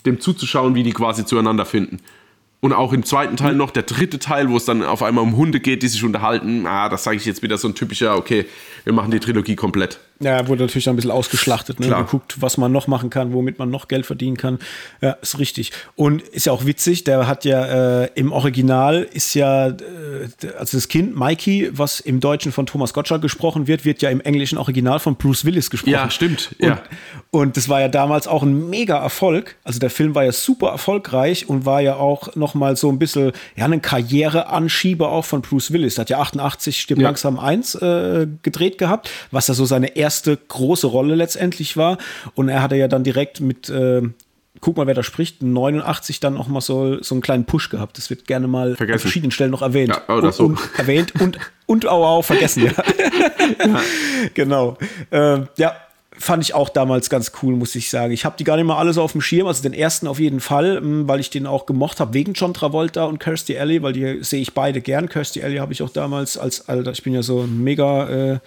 dem 0.06 0.20
zuzuschauen, 0.20 0.76
wie 0.76 0.84
die 0.84 0.94
quasi 0.94 1.26
zueinander 1.26 1.66
finden. 1.66 1.98
Und 2.62 2.74
auch 2.74 2.92
im 2.92 3.04
zweiten 3.04 3.38
Teil 3.38 3.56
noch, 3.56 3.72
der 3.72 3.84
dritte 3.84 4.20
Teil, 4.20 4.50
wo 4.50 4.58
es 4.58 4.66
dann 4.66 4.84
auf 4.84 5.02
einmal 5.02 5.24
um 5.24 5.38
Hunde 5.38 5.62
geht, 5.62 5.82
die 5.82 5.88
sich 5.88 6.04
unterhalten. 6.04 6.66
Ah, 6.66 6.90
das 6.90 7.06
sage 7.06 7.18
ich 7.18 7.26
jetzt 7.26 7.42
wieder 7.42 7.58
so 7.58 7.70
ein 7.70 7.76
typischer, 7.76 8.18
okay, 8.18 8.46
wir 8.84 8.94
machen 8.94 9.12
die 9.12 9.20
Trilogie 9.20 9.56
komplett. 9.56 10.00
Ja, 10.22 10.48
wurde 10.50 10.64
natürlich 10.64 10.90
ein 10.90 10.98
bisschen 10.98 11.12
ausgeschlachtet, 11.12 11.80
ne? 11.80 11.88
Klar. 11.88 12.04
Geguckt, 12.04 12.42
was 12.42 12.58
man 12.58 12.74
noch 12.74 12.88
machen 12.88 13.10
kann, 13.10 13.32
womit 13.32 13.58
man 13.58 13.70
noch 13.70 13.88
Geld 13.88 14.06
verdienen 14.06 14.36
kann. 14.36 14.60
Ja, 15.00 15.12
ist 15.22 15.40
richtig. 15.40 15.72
Und 15.96 16.22
ist 16.22 16.46
ja 16.46 16.52
auch 16.52 16.66
witzig, 16.66 17.06
der 17.06 17.26
hat 17.26 17.46
ja 17.46 18.04
äh, 18.04 18.10
im 18.16 18.34
Original 18.34 19.04
ist 19.14 19.34
ja, 19.34 19.68
äh, 19.68 19.76
also 20.58 20.78
das 20.78 20.90
Kind 20.90 21.16
Mikey, 21.16 21.70
was 21.72 22.02
im 22.02 22.20
Deutschen 22.20 22.52
von 22.52 22.66
Thomas 22.66 22.94
Gottschalk 22.94 23.22
gesprochen 23.22 23.68
wird, 23.68 23.86
wird 23.86 24.02
ja 24.02 24.10
im 24.10 24.20
englischen 24.20 24.58
Original 24.58 25.00
von 25.00 25.16
Bruce 25.16 25.46
Willis 25.46 25.70
gesprochen. 25.70 25.94
Ja, 25.94 26.10
stimmt. 26.12 26.54
Und, 26.60 26.68
ja. 26.68 26.82
und 27.32 27.56
das 27.56 27.70
war 27.70 27.80
ja 27.80 27.88
damals 27.88 28.28
auch 28.28 28.44
ein 28.44 28.70
mega 28.70 28.98
Erfolg. 28.98 29.56
Also 29.64 29.80
der 29.80 29.90
Film 29.90 30.16
war 30.16 30.26
ja 30.26 30.34
super 30.34 30.68
erfolgreich 30.68 31.48
und 31.48 31.66
war 31.66 31.80
ja 31.80 31.96
auch 31.96 32.36
noch 32.36 32.56
mal 32.56 32.76
so 32.76 32.90
ein 32.90 33.00
bisschen, 33.00 33.32
ja, 33.56 33.64
ein 33.64 33.82
Karriereanschieber 33.82 35.10
auch 35.10 35.24
von 35.24 35.42
Bruce 35.42 35.72
Willis. 35.72 35.96
Der 35.96 36.02
hat 36.02 36.10
ja 36.10 36.20
88 36.20 36.82
Stimmt 36.82 37.02
ja. 37.02 37.08
langsam 37.08 37.40
1 37.40 37.76
äh, 37.76 38.28
gedreht 38.42 38.78
gehabt, 38.78 39.10
was 39.32 39.48
ja 39.48 39.54
so 39.54 39.64
seine 39.64 39.96
erste 39.96 40.09
erste 40.10 40.36
große 40.36 40.88
Rolle 40.88 41.14
letztendlich 41.14 41.78
war. 41.78 42.00
Und 42.34 42.50
er 42.50 42.64
hatte 42.64 42.76
ja 42.76 42.88
dann 42.88 43.04
direkt 43.04 43.42
mit, 43.42 43.70
äh, 43.70 44.02
guck 44.60 44.76
mal, 44.76 44.88
wer 44.88 44.96
da 44.96 45.04
spricht, 45.04 45.44
89 45.44 46.20
dann 46.20 46.36
auch 46.36 46.48
mal 46.48 46.62
so, 46.62 47.00
so 47.04 47.14
einen 47.14 47.22
kleinen 47.22 47.46
Push 47.46 47.70
gehabt. 47.70 48.00
Das 48.00 48.10
wird 48.10 48.26
gerne 48.26 48.48
mal 48.48 48.76
vergessen. 48.76 48.94
an 48.94 49.00
verschiedenen 49.00 49.32
Stellen 49.32 49.52
noch 49.52 49.62
erwähnt. 49.62 49.90
Ja, 50.08 50.16
oder 50.16 50.28
und, 50.28 50.34
so. 50.34 50.46
Und 50.46 50.60
erwähnt 50.80 51.14
und, 51.22 51.38
und 51.68 51.88
auch, 51.88 52.08
auch 52.08 52.26
vergessen, 52.26 52.66
ja. 52.66 52.72
ja. 52.72 53.82
Genau. 54.34 54.78
Äh, 55.12 55.42
ja, 55.58 55.76
fand 56.18 56.44
ich 56.44 56.56
auch 56.56 56.70
damals 56.70 57.12
ganz 57.12 57.32
cool, 57.44 57.56
muss 57.56 57.76
ich 57.76 57.92
sagen. 57.92 58.12
Ich 58.12 58.26
habe 58.26 58.36
die 58.36 58.44
gar 58.44 58.56
nicht 58.56 58.66
mal 58.66 58.80
alle 58.80 58.94
so 58.94 59.04
auf 59.04 59.12
dem 59.12 59.22
Schirm, 59.22 59.46
also 59.46 59.62
den 59.62 59.74
ersten 59.74 60.08
auf 60.08 60.20
jeden 60.20 60.40
Fall, 60.40 60.78
hm, 60.78 61.08
weil 61.08 61.20
ich 61.20 61.30
den 61.30 61.46
auch 61.46 61.68
gemocht 61.68 62.00
habe, 62.00 62.16
wegen 62.16 62.34
John 62.34 62.56
Travolta 62.56 63.06
und 63.06 63.20
Kirstie 63.20 63.60
Alley, 63.60 63.84
weil 63.84 63.94
die 63.94 64.24
sehe 64.24 64.42
ich 64.42 64.56
beide 64.56 64.82
gern. 64.82 65.08
Kirstie 65.08 65.44
Alley 65.44 65.58
habe 65.58 65.72
ich 65.72 65.84
auch 65.84 65.92
damals 65.92 66.36
als, 66.36 66.68
Alter, 66.68 66.94
ich 66.94 67.04
bin 67.04 67.14
ja 67.14 67.22
so 67.22 67.42
ein 67.42 67.64
mega 67.64 68.10
äh, 68.10 68.40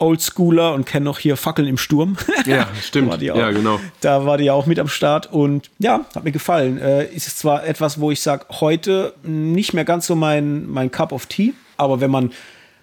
Oldschooler 0.00 0.74
und 0.74 0.84
kenne 0.86 1.04
noch 1.04 1.18
hier 1.18 1.36
Fackeln 1.36 1.68
im 1.68 1.78
Sturm. 1.78 2.16
Ja, 2.46 2.68
stimmt. 2.82 3.12
auch, 3.12 3.20
ja, 3.20 3.50
genau. 3.50 3.80
Da 4.00 4.24
war 4.26 4.38
die 4.38 4.44
ja 4.44 4.52
auch 4.52 4.66
mit 4.66 4.78
am 4.78 4.88
Start 4.88 5.32
und 5.32 5.70
ja, 5.78 6.04
hat 6.14 6.24
mir 6.24 6.32
gefallen. 6.32 6.78
Äh, 6.78 7.06
ist 7.06 7.38
zwar 7.38 7.66
etwas, 7.66 8.00
wo 8.00 8.10
ich 8.10 8.20
sage, 8.20 8.46
heute 8.60 9.14
nicht 9.22 9.74
mehr 9.74 9.84
ganz 9.84 10.06
so 10.06 10.14
mein, 10.14 10.68
mein 10.68 10.90
Cup 10.90 11.12
of 11.12 11.26
Tea, 11.26 11.52
aber 11.76 12.00
wenn 12.00 12.10
man 12.10 12.32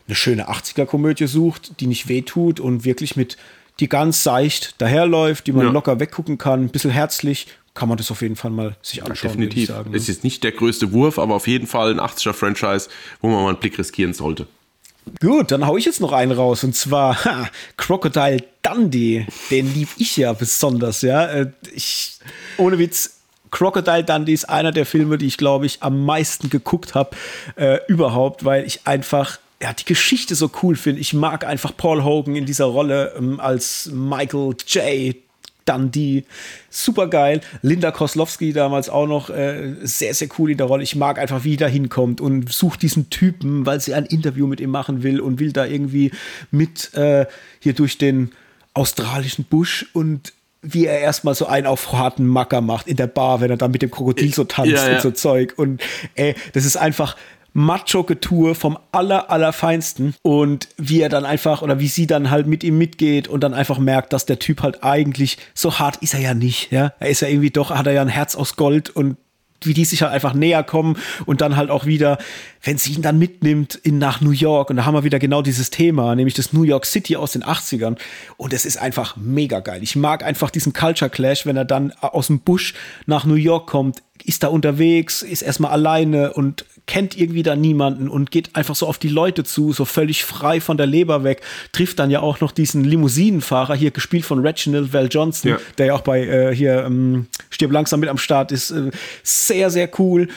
eine 0.07 0.15
schöne 0.15 0.49
80er-Komödie 0.49 1.27
sucht, 1.27 1.79
die 1.79 1.87
nicht 1.87 2.07
wehtut 2.07 2.59
und 2.59 2.85
wirklich 2.85 3.15
mit, 3.15 3.37
die 3.79 3.89
ganz 3.89 4.23
seicht 4.23 4.79
daherläuft, 4.81 5.47
die 5.47 5.51
man 5.51 5.65
ja. 5.65 5.71
locker 5.71 5.99
weggucken 5.99 6.37
kann, 6.37 6.65
ein 6.65 6.69
bisschen 6.69 6.91
herzlich, 6.91 7.47
kann 7.73 7.89
man 7.89 7.97
das 7.97 8.09
auf 8.09 8.21
jeden 8.21 8.35
Fall 8.35 8.51
mal 8.51 8.75
sich 8.81 9.03
anschauen. 9.03 9.31
Ja, 9.31 9.35
definitiv. 9.35 9.67
Sagen, 9.67 9.91
ne? 9.91 9.97
Es 9.97 10.07
ist 10.09 10.23
nicht 10.23 10.43
der 10.43 10.53
größte 10.53 10.93
Wurf, 10.93 11.19
aber 11.19 11.35
auf 11.35 11.47
jeden 11.47 11.67
Fall 11.67 11.91
ein 11.91 11.99
80er-Franchise, 11.99 12.89
wo 13.21 13.27
man 13.27 13.43
mal 13.43 13.49
einen 13.49 13.59
Blick 13.59 13.77
riskieren 13.77 14.13
sollte. 14.13 14.47
Gut, 15.19 15.51
dann 15.51 15.65
hau 15.67 15.77
ich 15.77 15.85
jetzt 15.85 16.01
noch 16.01 16.11
einen 16.11 16.31
raus 16.31 16.63
und 16.63 16.75
zwar 16.75 17.23
ha, 17.25 17.49
Crocodile 17.77 18.43
Dundee. 18.61 19.27
Den 19.51 19.73
lieb 19.73 19.89
ich 19.97 20.17
ja 20.17 20.33
besonders, 20.33 21.01
ja. 21.01 21.25
Äh, 21.25 21.51
ich, 21.73 22.19
ohne 22.57 22.79
Witz, 22.79 23.19
Crocodile 23.51 24.03
Dundee 24.03 24.33
ist 24.33 24.49
einer 24.49 24.71
der 24.71 24.85
Filme, 24.85 25.17
die 25.17 25.27
ich 25.27 25.37
glaube 25.37 25.65
ich 25.65 25.81
am 25.81 26.05
meisten 26.05 26.49
geguckt 26.49 26.95
habe 26.95 27.15
äh, 27.55 27.79
überhaupt, 27.87 28.43
weil 28.45 28.65
ich 28.65 28.81
einfach 28.85 29.39
ja, 29.61 29.73
die 29.73 29.85
Geschichte 29.85 30.35
so 30.35 30.51
cool 30.61 30.75
finde. 30.75 31.01
Ich 31.01 31.13
mag 31.13 31.45
einfach 31.45 31.75
Paul 31.75 32.03
Hogan 32.03 32.35
in 32.35 32.45
dieser 32.45 32.65
Rolle 32.65 33.13
ähm, 33.17 33.39
als 33.39 33.89
Michael 33.93 34.55
J 34.67 35.15
Dundee. 35.65 36.25
Super 36.69 37.07
geil. 37.07 37.41
Linda 37.61 37.91
Koslowski 37.91 38.53
damals 38.53 38.89
auch 38.89 39.07
noch 39.07 39.29
äh, 39.29 39.75
sehr, 39.81 40.13
sehr 40.13 40.27
cool 40.37 40.51
in 40.51 40.57
der 40.57 40.67
Rolle. 40.67 40.83
Ich 40.83 40.95
mag 40.95 41.19
einfach, 41.19 41.43
wie 41.43 41.51
die 41.51 41.57
da 41.57 41.67
hinkommt 41.67 42.21
und 42.21 42.51
sucht 42.51 42.81
diesen 42.81 43.09
Typen, 43.09 43.65
weil 43.65 43.79
sie 43.81 43.93
ein 43.93 44.05
Interview 44.05 44.47
mit 44.47 44.59
ihm 44.59 44.71
machen 44.71 45.03
will 45.03 45.19
und 45.19 45.39
will 45.39 45.51
da 45.51 45.65
irgendwie 45.65 46.11
mit 46.51 46.93
äh, 46.93 47.25
hier 47.59 47.73
durch 47.73 47.97
den 47.97 48.31
australischen 48.73 49.45
Busch 49.45 49.87
und 49.93 50.33
wie 50.61 50.85
er 50.85 50.99
erstmal 50.99 51.35
so 51.35 51.45
einen 51.45 51.67
auf 51.67 51.93
harten 51.93 52.25
Macker 52.25 52.61
macht 52.61 52.87
in 52.87 52.97
der 52.97 53.07
Bar, 53.07 53.39
wenn 53.39 53.51
er 53.51 53.57
dann 53.57 53.71
mit 53.71 53.81
dem 53.81 53.91
Krokodil 53.91 54.33
so 54.33 54.43
tanzt 54.43 54.71
ja, 54.71 54.87
ja. 54.87 54.95
und 54.95 55.01
so 55.01 55.11
Zeug. 55.11 55.53
Und 55.57 55.81
ey, 56.15 56.35
das 56.53 56.65
ist 56.65 56.75
einfach 56.75 57.15
Macho-Getue 57.55 58.53
vom 58.53 58.77
aller, 58.91 59.31
allerfeinsten 59.31 60.13
und 60.21 60.67
wie 60.77 60.99
er 60.99 61.07
dann 61.07 61.25
einfach 61.25 61.61
oder 61.61 61.79
wie 61.79 61.87
sie 61.87 62.05
dann 62.05 62.29
halt 62.29 62.47
mit 62.47 62.65
ihm 62.65 62.77
mitgeht 62.77 63.29
und 63.29 63.41
dann 63.43 63.53
einfach 63.53 63.79
merkt, 63.79 64.11
dass 64.11 64.25
der 64.25 64.39
Typ 64.39 64.61
halt 64.61 64.83
eigentlich 64.83 65.37
so 65.53 65.79
hart 65.79 65.97
ist 65.97 66.13
er 66.13 66.19
ja 66.19 66.33
nicht, 66.33 66.71
ja. 66.71 66.93
Er 66.99 67.09
ist 67.09 67.21
ja 67.21 67.29
irgendwie 67.29 67.51
doch, 67.51 67.71
hat 67.71 67.87
er 67.87 67.93
ja 67.93 68.01
ein 68.01 68.09
Herz 68.09 68.35
aus 68.35 68.57
Gold 68.57 68.89
und 68.89 69.15
wie 69.61 69.73
die 69.73 69.85
sich 69.85 70.01
halt 70.01 70.11
einfach 70.11 70.33
näher 70.33 70.63
kommen 70.63 70.97
und 71.25 71.39
dann 71.39 71.55
halt 71.55 71.69
auch 71.69 71.85
wieder, 71.85 72.17
wenn 72.61 72.77
sie 72.77 72.91
ihn 72.91 73.01
dann 73.01 73.17
mitnimmt 73.17 73.75
in, 73.75 73.99
nach 73.99 74.19
New 74.19 74.31
York 74.31 74.69
und 74.69 74.75
da 74.75 74.85
haben 74.85 74.93
wir 74.93 75.05
wieder 75.05 75.19
genau 75.19 75.41
dieses 75.41 75.69
Thema, 75.69 76.13
nämlich 76.13 76.33
das 76.33 76.51
New 76.51 76.63
York 76.63 76.85
City 76.85 77.15
aus 77.15 77.31
den 77.31 77.43
80ern 77.43 77.97
und 78.35 78.51
es 78.51 78.65
ist 78.65 78.77
einfach 78.77 79.15
mega 79.15 79.61
geil. 79.61 79.81
Ich 79.81 79.95
mag 79.95 80.25
einfach 80.25 80.49
diesen 80.49 80.73
Culture 80.73 81.09
Clash, 81.09 81.45
wenn 81.45 81.55
er 81.55 81.65
dann 81.65 81.93
aus 81.93 82.27
dem 82.27 82.41
Busch 82.41 82.73
nach 83.05 83.23
New 83.23 83.35
York 83.35 83.67
kommt, 83.67 84.03
ist 84.25 84.43
da 84.43 84.47
unterwegs, 84.47 85.21
ist 85.21 85.41
erstmal 85.41 85.71
alleine 85.71 86.33
und 86.33 86.65
kennt 86.87 87.17
irgendwie 87.17 87.43
da 87.43 87.55
niemanden 87.55 88.09
und 88.09 88.31
geht 88.31 88.55
einfach 88.55 88.75
so 88.75 88.87
auf 88.87 88.97
die 88.97 89.09
Leute 89.09 89.43
zu, 89.43 89.73
so 89.73 89.85
völlig 89.85 90.23
frei 90.23 90.61
von 90.61 90.77
der 90.77 90.85
Leber 90.85 91.23
weg, 91.23 91.41
trifft 91.71 91.99
dann 91.99 92.11
ja 92.11 92.19
auch 92.19 92.41
noch 92.41 92.51
diesen 92.51 92.83
Limousinenfahrer, 92.83 93.75
hier 93.75 93.91
gespielt 93.91 94.25
von 94.25 94.39
Reginald 94.39 94.93
Val 94.93 95.07
Johnson, 95.09 95.51
ja. 95.51 95.57
der 95.77 95.87
ja 95.87 95.93
auch 95.95 96.01
bei 96.01 96.25
äh, 96.25 96.55
hier 96.55 96.83
ähm, 96.85 97.27
Stirb 97.49 97.71
langsam 97.71 97.99
mit 97.99 98.09
am 98.09 98.17
Start 98.17 98.51
ist, 98.51 98.71
äh, 98.71 98.91
sehr, 99.23 99.69
sehr 99.69 99.89
cool. 99.99 100.27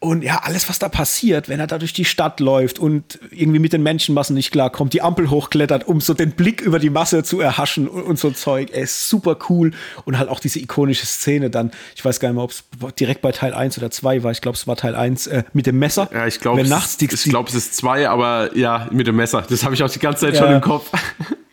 Und 0.00 0.22
ja, 0.22 0.42
alles, 0.44 0.68
was 0.68 0.78
da 0.78 0.88
passiert, 0.88 1.48
wenn 1.48 1.58
er 1.58 1.66
da 1.66 1.76
durch 1.76 1.92
die 1.92 2.04
Stadt 2.04 2.38
läuft 2.38 2.78
und 2.78 3.18
irgendwie 3.32 3.58
mit 3.58 3.72
den 3.72 3.82
Menschenmassen 3.82 4.34
nicht 4.34 4.52
klarkommt, 4.52 4.92
die 4.92 5.02
Ampel 5.02 5.28
hochklettert, 5.28 5.88
um 5.88 6.00
so 6.00 6.14
den 6.14 6.32
Blick 6.32 6.60
über 6.60 6.78
die 6.78 6.90
Masse 6.90 7.24
zu 7.24 7.40
erhaschen 7.40 7.88
und, 7.88 8.02
und 8.02 8.16
so 8.16 8.30
Zeug. 8.30 8.68
Er 8.72 8.82
ist 8.82 9.08
super 9.08 9.36
cool 9.48 9.72
und 10.04 10.16
halt 10.16 10.28
auch 10.28 10.38
diese 10.38 10.60
ikonische 10.60 11.04
Szene 11.04 11.50
dann, 11.50 11.72
ich 11.96 12.04
weiß 12.04 12.20
gar 12.20 12.28
nicht 12.28 12.36
mehr, 12.36 12.44
ob 12.44 12.52
es 12.52 12.64
direkt 12.94 13.22
bei 13.22 13.32
Teil 13.32 13.52
1 13.52 13.76
oder 13.78 13.90
2 13.90 14.22
war, 14.22 14.30
ich 14.30 14.40
glaube, 14.40 14.56
es 14.56 14.68
war 14.68 14.76
Teil 14.76 14.94
1, 14.94 15.26
äh, 15.26 15.42
mit 15.52 15.66
dem 15.66 15.80
Messer. 15.80 16.08
Ja, 16.12 16.28
ich 16.28 16.38
glaube, 16.38 16.60
ich 16.62 17.24
glaube, 17.24 17.48
es 17.48 17.56
ist 17.56 17.74
2, 17.74 18.08
aber 18.08 18.56
ja, 18.56 18.88
mit 18.92 19.08
dem 19.08 19.16
Messer. 19.16 19.44
Das 19.48 19.64
habe 19.64 19.74
ich 19.74 19.82
auch 19.82 19.90
die 19.90 19.98
ganze 19.98 20.26
Zeit 20.26 20.34
ja. 20.34 20.42
schon 20.42 20.52
im 20.52 20.60
Kopf. 20.60 20.92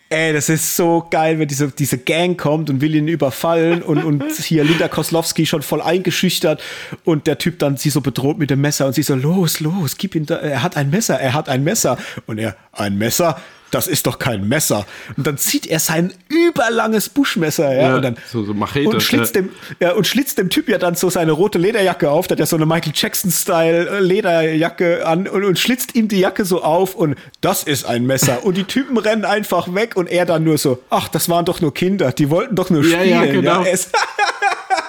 Ey, 0.09 0.33
das 0.33 0.49
ist 0.49 0.75
so 0.75 1.07
geil, 1.09 1.39
wenn 1.39 1.47
diese, 1.47 1.69
diese 1.71 1.97
Gang 1.97 2.39
kommt 2.39 2.69
und 2.69 2.79
will 2.79 2.93
ihn 2.93 3.07
überfallen 3.07 3.81
und, 3.81 4.03
und 4.03 4.31
hier 4.37 4.63
Linda 4.63 4.87
Koslowski 4.87 5.47
schon 5.47 5.63
voll 5.63 5.81
eingeschüchtert 5.81 6.61
und 7.05 7.25
der 7.25 7.39
Typ 7.39 7.57
dann 7.57 7.77
sie 7.77 7.89
so 7.89 8.01
bedroht 8.01 8.37
mit 8.37 8.51
dem 8.51 8.61
Messer 8.61 8.85
und 8.85 8.93
sie 8.93 9.01
so, 9.01 9.15
los, 9.15 9.61
los, 9.61 9.97
gib 9.97 10.13
ihm 10.13 10.27
da, 10.27 10.35
er 10.35 10.61
hat 10.61 10.77
ein 10.77 10.91
Messer, 10.91 11.19
er 11.19 11.33
hat 11.33 11.49
ein 11.49 11.63
Messer. 11.63 11.97
Und 12.27 12.37
er, 12.37 12.55
ein 12.71 12.99
Messer? 12.99 13.41
Das 13.71 13.87
ist 13.87 14.07
doch 14.07 14.19
kein 14.19 14.47
Messer. 14.47 14.85
Und 15.17 15.27
dann 15.27 15.37
zieht 15.37 15.67
er 15.67 15.79
sein 15.79 16.13
überlanges 16.29 17.09
Buschmesser, 17.09 17.73
ja, 17.73 17.89
ja 17.89 17.95
und 17.95 18.01
dann 18.01 18.17
so, 18.31 18.43
so 18.43 18.53
Machete, 18.53 18.89
und 18.89 19.03
schlitzt 19.03 19.35
ja. 19.35 19.41
dem 19.41 19.49
ja, 19.79 19.93
und 19.93 20.07
schlitzt 20.07 20.37
dem 20.37 20.49
Typ 20.49 20.69
ja 20.69 20.77
dann 20.77 20.95
so 20.95 21.09
seine 21.09 21.31
rote 21.31 21.57
Lederjacke 21.57 22.09
auf, 22.09 22.27
der 22.27 22.35
hat 22.35 22.39
ja 22.39 22.45
so 22.45 22.55
eine 22.55 22.65
Michael 22.65 22.93
Jackson 22.95 23.31
Style 23.31 23.89
äh, 23.89 23.99
Lederjacke 23.99 25.05
an 25.05 25.27
und, 25.27 25.43
und 25.43 25.59
schlitzt 25.59 25.95
ihm 25.95 26.07
die 26.07 26.19
Jacke 26.19 26.45
so 26.45 26.63
auf 26.63 26.95
und 26.95 27.15
das 27.41 27.63
ist 27.63 27.85
ein 27.85 28.05
Messer 28.05 28.43
und 28.43 28.55
die 28.57 28.63
Typen 28.63 28.97
rennen 28.97 29.25
einfach 29.25 29.73
weg 29.73 29.95
und 29.95 30.07
er 30.07 30.25
dann 30.25 30.43
nur 30.43 30.57
so, 30.57 30.81
ach, 30.89 31.07
das 31.07 31.29
waren 31.29 31.45
doch 31.45 31.61
nur 31.61 31.73
Kinder, 31.73 32.11
die 32.11 32.29
wollten 32.29 32.55
doch 32.55 32.69
nur 32.69 32.83
spielen. 32.83 33.09
Ja, 33.09 33.23
ja, 33.23 33.31
genau. 33.31 33.65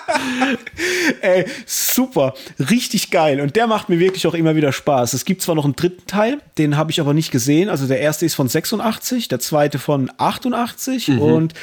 Ey, 1.21 1.47
super, 1.67 2.35
richtig 2.59 3.11
geil. 3.11 3.41
Und 3.41 3.57
der 3.57 3.67
macht 3.67 3.89
mir 3.89 3.99
wirklich 3.99 4.27
auch 4.27 4.35
immer 4.35 4.57
wieder 4.57 4.73
Spaß. 4.73 5.13
Es 5.13 5.25
gibt 5.25 5.43
zwar 5.43 5.55
noch 5.55 5.65
einen 5.65 5.77
dritten 5.77 6.07
Teil, 6.07 6.41
den 6.59 6.77
habe 6.77 6.91
ich 6.91 7.01
aber 7.01 7.15
nicht 7.15 7.31
gesehen. 7.31 7.69
Also 7.69 7.87
der 7.87 8.01
erste 8.01 8.27
ist 8.27 8.35
von 8.35 8.49
86, 8.49 9.29
der 9.29 9.41
zweite 9.41 9.79
von 9.79 10.11
88 10.19 11.09
mhm. 11.09 11.19
und 11.21 11.55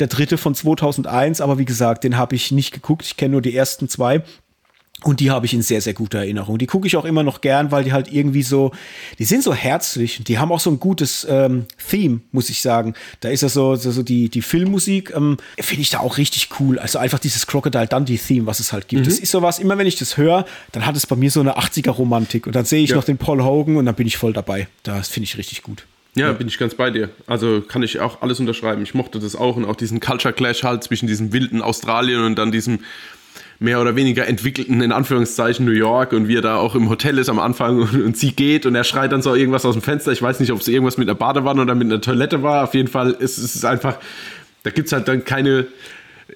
der 0.00 0.06
dritte 0.06 0.38
von 0.38 0.54
2001. 0.54 1.40
Aber 1.40 1.58
wie 1.58 1.64
gesagt, 1.64 2.04
den 2.04 2.16
habe 2.16 2.34
ich 2.34 2.50
nicht 2.52 2.72
geguckt. 2.72 3.04
Ich 3.04 3.16
kenne 3.16 3.32
nur 3.32 3.42
die 3.42 3.56
ersten 3.56 3.88
zwei. 3.88 4.22
Und 5.04 5.20
die 5.20 5.30
habe 5.30 5.46
ich 5.46 5.54
in 5.54 5.62
sehr, 5.62 5.80
sehr 5.80 5.94
guter 5.94 6.18
Erinnerung. 6.18 6.58
Die 6.58 6.66
gucke 6.66 6.88
ich 6.88 6.96
auch 6.96 7.04
immer 7.04 7.22
noch 7.22 7.40
gern, 7.40 7.70
weil 7.70 7.84
die 7.84 7.92
halt 7.92 8.12
irgendwie 8.12 8.42
so, 8.42 8.72
die 9.20 9.24
sind 9.24 9.44
so 9.44 9.54
herzlich. 9.54 10.24
Die 10.24 10.38
haben 10.38 10.50
auch 10.50 10.58
so 10.58 10.70
ein 10.70 10.80
gutes 10.80 11.24
ähm, 11.30 11.66
Theme, 11.88 12.20
muss 12.32 12.50
ich 12.50 12.62
sagen. 12.62 12.94
Da 13.20 13.28
ist 13.28 13.42
ja 13.42 13.48
so, 13.48 13.76
so, 13.76 13.92
so 13.92 14.02
die, 14.02 14.28
die 14.28 14.42
Filmmusik, 14.42 15.12
ähm, 15.14 15.36
finde 15.60 15.82
ich 15.82 15.90
da 15.90 16.00
auch 16.00 16.18
richtig 16.18 16.48
cool. 16.58 16.80
Also 16.80 16.98
einfach 16.98 17.20
dieses 17.20 17.46
Crocodile 17.46 17.86
Dundee-Theme, 17.86 18.46
was 18.46 18.58
es 18.58 18.72
halt 18.72 18.88
gibt. 18.88 19.02
Mhm. 19.02 19.08
Das 19.08 19.20
ist 19.20 19.30
sowas, 19.30 19.60
immer 19.60 19.78
wenn 19.78 19.86
ich 19.86 19.96
das 19.96 20.16
höre, 20.16 20.44
dann 20.72 20.84
hat 20.84 20.96
es 20.96 21.06
bei 21.06 21.14
mir 21.14 21.30
so 21.30 21.40
eine 21.40 21.56
80er-Romantik. 21.56 22.48
Und 22.48 22.56
dann 22.56 22.64
sehe 22.64 22.82
ich 22.82 22.90
ja. 22.90 22.96
noch 22.96 23.04
den 23.04 23.18
Paul 23.18 23.44
Hogan 23.44 23.76
und 23.76 23.86
dann 23.86 23.94
bin 23.94 24.06
ich 24.06 24.16
voll 24.16 24.32
dabei. 24.32 24.66
Das 24.82 25.08
finde 25.08 25.24
ich 25.26 25.38
richtig 25.38 25.62
gut. 25.62 25.84
Ja, 26.16 26.26
ja, 26.26 26.32
bin 26.32 26.48
ich 26.48 26.58
ganz 26.58 26.74
bei 26.74 26.90
dir. 26.90 27.10
Also 27.28 27.60
kann 27.60 27.84
ich 27.84 28.00
auch 28.00 28.22
alles 28.22 28.40
unterschreiben. 28.40 28.82
Ich 28.82 28.94
mochte 28.94 29.20
das 29.20 29.36
auch 29.36 29.54
und 29.54 29.64
auch 29.64 29.76
diesen 29.76 30.00
Culture 30.00 30.34
Clash 30.34 30.64
halt 30.64 30.82
zwischen 30.82 31.06
diesem 31.06 31.32
wilden 31.32 31.62
Australien 31.62 32.24
und 32.24 32.36
dann 32.36 32.50
diesem 32.50 32.80
mehr 33.60 33.80
oder 33.80 33.96
weniger 33.96 34.26
entwickelten, 34.26 34.80
in 34.80 34.92
Anführungszeichen, 34.92 35.66
New 35.66 35.72
York 35.72 36.12
und 36.12 36.28
wie 36.28 36.36
er 36.36 36.42
da 36.42 36.56
auch 36.56 36.74
im 36.74 36.88
Hotel 36.88 37.18
ist 37.18 37.28
am 37.28 37.38
Anfang 37.38 37.80
und, 37.80 37.94
und 38.04 38.16
sie 38.16 38.32
geht 38.32 38.66
und 38.66 38.74
er 38.74 38.84
schreit 38.84 39.12
dann 39.12 39.22
so 39.22 39.34
irgendwas 39.34 39.64
aus 39.64 39.74
dem 39.74 39.82
Fenster. 39.82 40.12
Ich 40.12 40.22
weiß 40.22 40.40
nicht, 40.40 40.52
ob 40.52 40.60
es 40.60 40.68
irgendwas 40.68 40.96
mit 40.96 41.08
einer 41.08 41.16
Badewanne 41.16 41.62
oder 41.62 41.74
mit 41.74 41.86
einer 41.86 42.00
Toilette 42.00 42.42
war. 42.42 42.64
Auf 42.64 42.74
jeden 42.74 42.88
Fall 42.88 43.10
ist 43.10 43.38
es 43.38 43.64
einfach, 43.64 43.96
da 44.62 44.70
gibt 44.70 44.86
es 44.86 44.92
halt 44.92 45.08
dann 45.08 45.24
keine, 45.24 45.66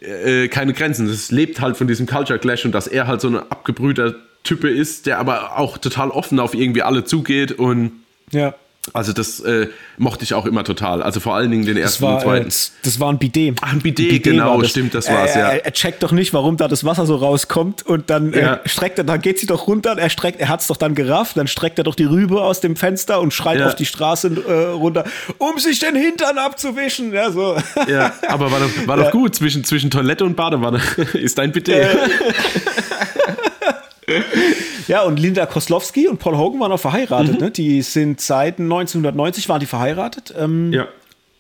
äh, 0.01 0.49
keine 0.49 0.73
Grenzen. 0.73 1.07
Es 1.09 1.31
lebt 1.31 1.61
halt 1.61 1.77
von 1.77 1.87
diesem 1.87 2.07
Culture 2.07 2.39
Clash 2.39 2.65
und 2.65 2.73
dass 2.73 2.89
er 2.89 3.07
halt 3.07 3.21
so 3.21 3.29
ein 3.29 3.37
abgebrühter 3.37 4.15
Type 4.43 4.69
ist, 4.69 5.07
der 5.07 5.19
aber 5.19 5.59
auch 5.59 5.79
total 5.79 6.11
offen 6.11 6.41
auf 6.41 6.55
irgendwie 6.55 6.83
alle 6.83 7.05
zugeht 7.05 7.53
und 7.53 7.93
ja. 8.33 8.55
Also 8.93 9.13
das 9.13 9.39
äh, 9.39 9.69
mochte 9.97 10.25
ich 10.25 10.35
auch 10.35 10.45
immer 10.45 10.65
total. 10.65 11.05
Also 11.05 11.21
vor 11.21 11.37
allen 11.37 11.53
Dingen 11.53 11.65
den 11.65 11.77
ersten 11.77 12.03
war, 12.03 12.17
und 12.17 12.23
zweiten. 12.23 12.49
Äh, 12.49 12.83
das 12.83 12.99
war 12.99 13.13
ein 13.13 13.19
Bidet. 13.19 13.59
Ach, 13.63 13.73
ein 13.73 13.81
Bidet, 13.81 14.09
Bidet 14.09 14.25
genau, 14.25 14.61
das. 14.61 14.71
stimmt, 14.71 14.93
das 14.93 15.09
war's, 15.09 15.37
ja. 15.37 15.51
Er, 15.51 15.65
er, 15.65 15.73
checkt 15.73 16.03
doch 16.03 16.11
nicht, 16.11 16.35
warum 16.35 16.57
da 16.57 16.67
das 16.67 16.85
Wasser 16.85 17.07
so 17.07 17.15
rauskommt 17.15 17.87
und 17.87 18.11
dann 18.11 18.33
äh, 18.33 18.41
ja. 18.41 18.55
äh, 18.55 18.69
streckt 18.69 18.99
er, 18.99 19.05
dann 19.05 19.21
geht 19.21 19.39
sie 19.39 19.47
doch 19.47 19.69
runter, 19.69 19.97
er 19.97 20.11
streckt, 20.11 20.41
er 20.41 20.49
hat's 20.49 20.67
doch 20.67 20.77
dann 20.77 20.97
gerafft, 20.97 21.37
dann 21.37 21.47
streckt 21.47 21.79
er 21.79 21.85
doch 21.85 21.95
die 21.95 22.05
Rübe 22.05 22.43
aus 22.43 22.61
dem 22.61 22.75
Fenster 22.75 23.21
und 23.21 23.33
schreit 23.33 23.61
ja. 23.61 23.69
auf 23.69 23.77
die 23.77 23.87
Straße 23.87 24.43
äh, 24.49 24.53
runter, 24.73 25.05
um 25.39 25.61
sich 25.61 25.79
den 25.79 25.95
Hintern 25.95 26.39
abzuwischen. 26.39 27.13
Ja, 27.13 27.31
so. 27.31 27.57
ja 27.87 28.13
aber 28.27 28.51
war 28.51 28.59
doch, 28.59 28.87
war 28.89 28.97
doch 28.97 29.13
gut, 29.13 29.37
zwischen, 29.37 29.63
zwischen 29.63 29.93
Toilette 29.93 30.25
und 30.25 30.35
Badewanne 30.35 30.81
ist 31.15 31.39
ein 31.39 31.53
Bidet. 31.53 31.87
Ja, 34.89 35.03
und 35.03 35.19
Linda 35.19 35.47
Koslowski 35.47 36.09
und 36.09 36.19
Paul 36.19 36.37
Hogan 36.37 36.59
waren 36.59 36.73
auch 36.73 36.81
verheiratet. 36.81 37.35
Mhm. 37.35 37.41
Ne? 37.41 37.51
Die 37.53 37.83
sind 37.83 38.21
seit 38.21 38.59
1990 38.59 39.49
waren 39.49 39.61
die 39.61 39.67
verheiratet. 39.67 40.35
Ähm, 40.37 40.73
ja. 40.73 40.89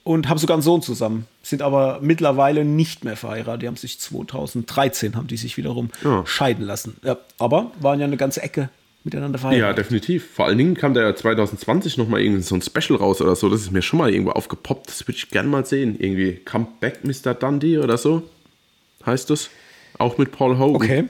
Und 0.04 0.28
haben 0.28 0.38
sogar 0.38 0.54
einen 0.54 0.62
Sohn 0.62 0.80
zusammen. 0.80 1.26
Sind 1.42 1.60
aber 1.60 1.98
mittlerweile 2.00 2.64
nicht 2.64 3.04
mehr 3.04 3.16
verheiratet. 3.16 3.62
Die 3.62 3.66
haben 3.66 3.76
sich 3.76 3.98
2013 3.98 5.16
haben 5.16 5.26
die 5.26 5.36
sich 5.36 5.56
wiederum 5.56 5.90
ja. 6.04 6.24
scheiden 6.24 6.64
lassen. 6.64 6.96
Ja, 7.02 7.18
aber 7.38 7.72
waren 7.80 7.98
ja 7.98 8.06
eine 8.06 8.16
ganze 8.16 8.42
Ecke 8.42 8.68
miteinander 9.02 9.40
verheiratet. 9.40 9.68
Ja, 9.68 9.72
definitiv. 9.74 10.30
Vor 10.34 10.46
allen 10.46 10.58
Dingen 10.58 10.74
kam 10.74 10.94
da 10.94 11.02
ja 11.02 11.14
2020 11.14 11.98
noch 11.98 12.06
mal 12.06 12.20
irgendwie 12.20 12.42
so 12.42 12.54
ein 12.54 12.62
Special 12.62 12.96
raus 12.96 13.20
oder 13.20 13.34
so. 13.34 13.48
Das 13.48 13.60
ist 13.60 13.72
mir 13.72 13.82
schon 13.82 13.98
mal 13.98 14.10
irgendwo 14.10 14.32
aufgepoppt. 14.32 14.86
Das 14.86 15.06
würde 15.08 15.18
ich 15.18 15.30
gerne 15.30 15.48
mal 15.48 15.66
sehen. 15.66 15.96
Irgendwie 15.98 16.34
Come 16.44 16.68
Back 16.78 17.00
Mr. 17.04 17.34
Dundee 17.34 17.78
oder 17.78 17.98
so 17.98 18.22
heißt 19.06 19.30
das. 19.30 19.50
Auch 19.98 20.18
mit 20.18 20.32
Paul 20.32 20.58
Hogan. 20.58 20.76
Okay. 20.76 21.04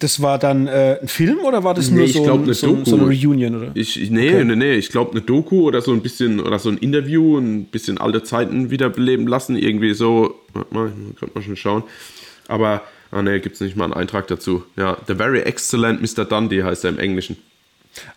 Das 0.00 0.22
war 0.22 0.38
dann 0.38 0.66
äh, 0.66 0.98
ein 1.00 1.08
Film 1.08 1.38
oder 1.40 1.64
war 1.64 1.74
das 1.74 1.90
nee, 1.90 1.98
nur 1.98 2.08
so, 2.08 2.22
glaub, 2.22 2.42
eine 2.42 2.54
so, 2.54 2.84
so, 2.84 2.96
eine 2.96 3.06
Reunion? 3.06 3.54
Oder? 3.56 3.70
Ich, 3.74 4.10
nee, 4.10 4.28
okay. 4.28 4.44
nee, 4.44 4.56
nee, 4.56 4.74
ich 4.74 4.88
glaube 4.88 5.12
eine 5.12 5.20
Doku 5.20 5.62
oder 5.62 5.80
so 5.80 5.92
ein 5.92 6.00
bisschen 6.00 6.40
oder 6.40 6.58
so 6.58 6.70
ein 6.70 6.78
Interview, 6.78 7.38
ein 7.38 7.64
bisschen 7.66 7.98
alte 7.98 8.22
Zeiten 8.22 8.70
wiederbeleben 8.70 9.26
lassen, 9.26 9.56
irgendwie 9.56 9.94
so. 9.94 10.40
Warte 10.52 10.74
mal, 10.74 10.92
könnte 11.18 11.34
man 11.34 11.42
schon 11.42 11.56
schauen. 11.56 11.82
Aber, 12.48 12.82
ah 13.10 13.22
nee, 13.22 13.40
gibt 13.40 13.54
es 13.54 13.60
nicht 13.60 13.76
mal 13.76 13.84
einen 13.84 13.94
Eintrag 13.94 14.26
dazu. 14.28 14.64
Ja, 14.76 14.96
The 15.06 15.14
Very 15.14 15.40
Excellent 15.40 16.00
Mr. 16.02 16.24
Dundee 16.24 16.62
heißt 16.62 16.84
er 16.84 16.90
im 16.90 16.98
Englischen. 16.98 17.36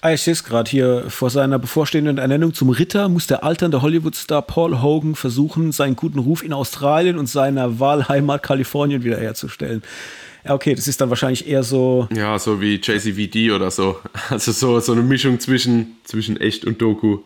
Ah, 0.01 0.11
ich 0.11 0.21
sehe 0.21 0.33
es 0.33 0.43
gerade 0.43 0.69
hier. 0.69 1.05
Vor 1.09 1.29
seiner 1.29 1.59
bevorstehenden 1.59 2.17
Ernennung 2.17 2.53
zum 2.53 2.69
Ritter 2.69 3.09
muss 3.09 3.27
der 3.27 3.43
alternde 3.43 3.81
Hollywood-Star 3.81 4.41
Paul 4.41 4.81
Hogan 4.81 5.15
versuchen, 5.15 5.71
seinen 5.71 5.95
guten 5.95 6.19
Ruf 6.19 6.43
in 6.43 6.53
Australien 6.53 7.17
und 7.17 7.27
seiner 7.27 7.79
Wahlheimat 7.79 8.43
Kalifornien 8.43 9.03
wiederherzustellen. 9.03 9.83
Ja, 10.45 10.53
okay, 10.53 10.75
das 10.75 10.87
ist 10.87 11.01
dann 11.01 11.09
wahrscheinlich 11.09 11.47
eher 11.47 11.63
so. 11.63 12.07
Ja, 12.15 12.39
so 12.39 12.61
wie 12.61 12.75
JCVD 12.75 13.51
oder 13.51 13.71
so. 13.71 13.99
Also 14.29 14.51
so, 14.51 14.79
so 14.79 14.91
eine 14.93 15.01
Mischung 15.01 15.39
zwischen, 15.39 15.97
zwischen 16.03 16.39
echt 16.39 16.65
und 16.65 16.81
Doku. 16.81 17.19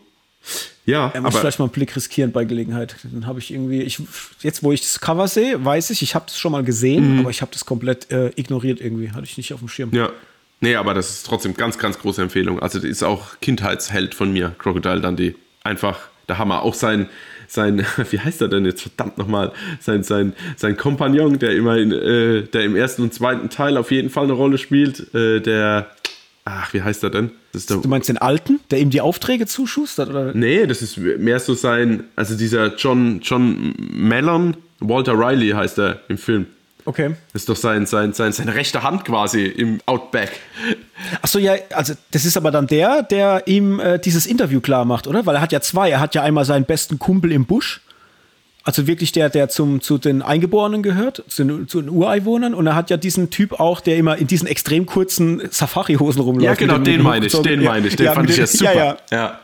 Ja, 0.84 1.10
er 1.14 1.20
muss 1.20 1.34
aber 1.34 1.40
vielleicht 1.40 1.58
mal 1.60 1.66
einen 1.66 1.72
Blick 1.72 1.94
riskieren 1.94 2.32
bei 2.32 2.44
Gelegenheit. 2.44 2.96
Dann 3.04 3.26
habe 3.26 3.38
ich 3.38 3.52
irgendwie, 3.52 3.82
ich, 3.82 4.00
jetzt 4.40 4.64
wo 4.64 4.72
ich 4.72 4.80
das 4.80 5.00
Cover 5.00 5.28
sehe, 5.28 5.64
weiß 5.64 5.90
ich, 5.90 6.02
ich 6.02 6.16
habe 6.16 6.24
das 6.26 6.36
schon 6.36 6.50
mal 6.50 6.64
gesehen, 6.64 7.14
mhm. 7.14 7.20
aber 7.20 7.30
ich 7.30 7.40
habe 7.42 7.52
das 7.52 7.64
komplett 7.64 8.10
äh, 8.10 8.30
ignoriert 8.34 8.80
irgendwie, 8.80 9.12
hatte 9.12 9.24
ich 9.24 9.36
nicht 9.36 9.54
auf 9.54 9.60
dem 9.60 9.68
Schirm. 9.68 9.90
Ja, 9.94 10.10
nee, 10.62 10.76
aber 10.76 10.94
das 10.94 11.10
ist 11.10 11.26
trotzdem 11.26 11.54
ganz, 11.54 11.76
ganz 11.76 11.98
große 11.98 12.22
Empfehlung. 12.22 12.60
Also 12.60 12.78
das 12.78 12.88
ist 12.88 13.02
auch 13.02 13.38
Kindheitsheld 13.40 14.14
von 14.14 14.32
mir, 14.32 14.54
Crocodile 14.58 15.02
Dundee. 15.02 15.34
Einfach 15.62 15.98
der 16.28 16.38
Hammer. 16.38 16.62
Auch 16.62 16.74
sein, 16.74 17.08
sein, 17.48 17.84
wie 18.10 18.18
heißt 18.18 18.40
er 18.40 18.48
denn 18.48 18.64
jetzt 18.64 18.82
verdammt 18.82 19.18
nochmal, 19.18 19.52
sein, 19.80 20.02
sein, 20.02 20.32
sein 20.56 20.76
Kompagnon, 20.76 21.38
der 21.38 21.52
immer 21.52 21.76
in, 21.76 21.92
äh, 21.92 22.42
der 22.42 22.64
im 22.64 22.76
ersten 22.76 23.02
und 23.02 23.14
zweiten 23.14 23.50
Teil 23.50 23.76
auf 23.76 23.90
jeden 23.90 24.10
Fall 24.10 24.24
eine 24.24 24.32
Rolle 24.32 24.58
spielt, 24.58 25.14
äh, 25.14 25.40
der, 25.40 25.90
ach, 26.44 26.72
wie 26.72 26.82
heißt 26.82 27.02
er 27.04 27.10
denn? 27.10 27.30
du 27.52 27.86
meinst 27.86 28.08
den 28.08 28.16
Alten, 28.16 28.60
der 28.70 28.80
ihm 28.80 28.88
die 28.88 29.02
Aufträge 29.02 29.46
zuschustert? 29.46 30.08
Oder? 30.08 30.32
Nee, 30.34 30.66
das 30.66 30.80
ist 30.80 30.96
mehr 30.96 31.38
so 31.38 31.52
sein, 31.52 32.04
also 32.16 32.34
dieser 32.34 32.76
John, 32.76 33.20
John 33.22 33.74
Mellon, 33.92 34.56
Walter 34.80 35.18
Riley 35.18 35.50
heißt 35.50 35.78
er 35.78 36.00
im 36.08 36.16
Film. 36.18 36.46
Okay. 36.84 37.14
Das 37.32 37.42
ist 37.42 37.48
doch 37.48 37.56
sein, 37.56 37.86
sein, 37.86 38.12
sein, 38.12 38.32
seine 38.32 38.54
rechte 38.54 38.82
Hand 38.82 39.04
quasi 39.04 39.44
im 39.44 39.80
Outback. 39.86 40.30
Achso, 41.20 41.38
ja, 41.38 41.54
also 41.74 41.94
das 42.10 42.24
ist 42.24 42.36
aber 42.36 42.50
dann 42.50 42.66
der, 42.66 43.02
der 43.02 43.46
ihm 43.46 43.78
äh, 43.78 43.98
dieses 43.98 44.26
Interview 44.26 44.60
klar 44.60 44.84
macht, 44.84 45.06
oder? 45.06 45.24
Weil 45.26 45.36
er 45.36 45.40
hat 45.40 45.52
ja 45.52 45.60
zwei. 45.60 45.90
Er 45.90 46.00
hat 46.00 46.14
ja 46.14 46.22
einmal 46.22 46.44
seinen 46.44 46.64
besten 46.64 46.98
Kumpel 46.98 47.30
im 47.32 47.44
Busch 47.44 47.81
also 48.64 48.86
wirklich 48.86 49.12
der, 49.12 49.28
der 49.28 49.48
zum, 49.48 49.80
zu 49.80 49.98
den 49.98 50.22
Eingeborenen 50.22 50.82
gehört, 50.82 51.24
zu 51.26 51.44
den, 51.44 51.68
zu 51.68 51.80
den 51.80 51.90
Ureinwohnern. 51.90 52.54
Und 52.54 52.66
er 52.66 52.76
hat 52.76 52.90
ja 52.90 52.96
diesen 52.96 53.30
Typ 53.30 53.58
auch, 53.58 53.80
der 53.80 53.96
immer 53.96 54.16
in 54.16 54.26
diesen 54.26 54.46
extrem 54.46 54.86
kurzen 54.86 55.42
Safari-Hosen 55.50 56.22
rumläuft. 56.22 56.60
Ja, 56.60 56.66
genau, 56.66 56.78
den 56.78 57.02
meine 57.02 57.26
ich, 57.26 57.32
den 57.32 57.64
meine 57.64 57.88
ich. 57.88 57.96
Den 57.96 58.06
ja, 58.06 58.12
fand 58.12 58.30
ich 58.30 58.36
ja 58.36 58.46
super. 58.46 58.74
Ja 58.74 58.96
ja. 59.10 59.38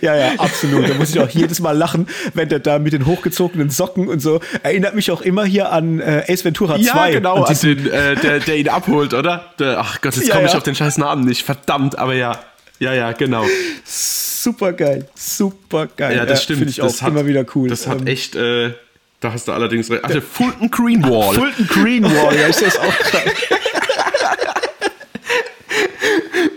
ja, 0.00 0.16
ja. 0.16 0.32
absolut. 0.38 0.88
Da 0.88 0.94
muss 0.94 1.10
ich 1.10 1.20
auch 1.20 1.28
jedes 1.28 1.60
Mal 1.60 1.76
lachen, 1.76 2.06
wenn 2.34 2.48
der 2.48 2.58
da 2.58 2.78
mit 2.78 2.92
den 2.92 3.06
hochgezogenen 3.06 3.70
Socken 3.70 4.08
und 4.08 4.20
so. 4.20 4.40
Erinnert 4.62 4.94
mich 4.94 5.10
auch 5.10 5.20
immer 5.20 5.44
hier 5.44 5.72
an 5.72 6.00
äh, 6.00 6.24
Ace 6.28 6.44
Ventura 6.44 6.76
2. 6.76 6.82
Ja, 6.82 7.10
genau, 7.10 7.44
an 7.44 7.56
den, 7.62 7.86
äh, 7.90 8.16
der, 8.16 8.40
der 8.40 8.56
ihn 8.56 8.68
abholt, 8.68 9.14
oder? 9.14 9.44
Der, 9.58 9.78
ach 9.78 10.00
Gott, 10.00 10.16
jetzt 10.16 10.30
komme 10.30 10.46
ich 10.46 10.54
auf 10.54 10.62
den 10.62 10.74
scheiß 10.74 10.98
Namen 10.98 11.24
nicht. 11.24 11.44
Verdammt, 11.44 11.98
aber 11.98 12.14
ja. 12.14 12.38
Ja, 12.78 12.92
ja, 12.92 13.12
genau. 13.12 13.46
Super 13.84 14.72
geil, 14.72 15.08
super 15.14 15.86
geil. 15.86 16.16
Ja, 16.16 16.26
das 16.26 16.42
stimmt. 16.42 16.58
Finde 16.58 16.70
ich 16.70 16.82
auch 16.82 17.00
hat, 17.00 17.08
immer 17.08 17.26
wieder 17.26 17.44
cool. 17.54 17.68
Das 17.68 17.86
hat 17.86 18.00
ähm, 18.02 18.06
echt, 18.06 18.36
äh, 18.36 18.74
da 19.20 19.32
hast 19.32 19.48
du 19.48 19.52
allerdings 19.52 19.90
recht. 19.90 20.02
Ach, 20.04 20.10
der 20.10 20.22
Fulton 20.22 20.70
Green 20.70 21.02
Wall. 21.02 21.34
Fulton 21.34 21.66
Green 21.66 22.04
Wall, 22.04 22.36
ja, 22.36 22.46
ist 22.46 22.62
das 22.62 22.78
auch 22.78 23.12
geil. 23.12 23.32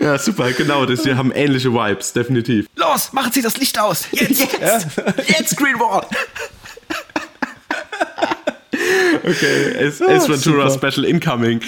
ja, 0.00 0.18
super, 0.18 0.52
genau. 0.52 0.84
Das, 0.86 1.04
wir 1.04 1.16
haben 1.16 1.32
ähnliche 1.32 1.72
Vibes, 1.72 2.12
definitiv. 2.12 2.66
Los, 2.76 3.12
machen 3.12 3.32
Sie 3.32 3.42
das 3.42 3.56
Licht 3.56 3.78
aus. 3.78 4.06
Jetzt, 4.12 4.40
jetzt, 4.40 4.60
ja. 4.60 4.78
jetzt 5.26 5.56
Green 5.56 5.78
Wall. 5.80 6.06
okay, 9.24 9.74
es, 9.78 10.00
es 10.00 10.28
Ventura 10.28 10.70
super. 10.70 10.90
Special 10.90 11.06
Incoming. 11.06 11.60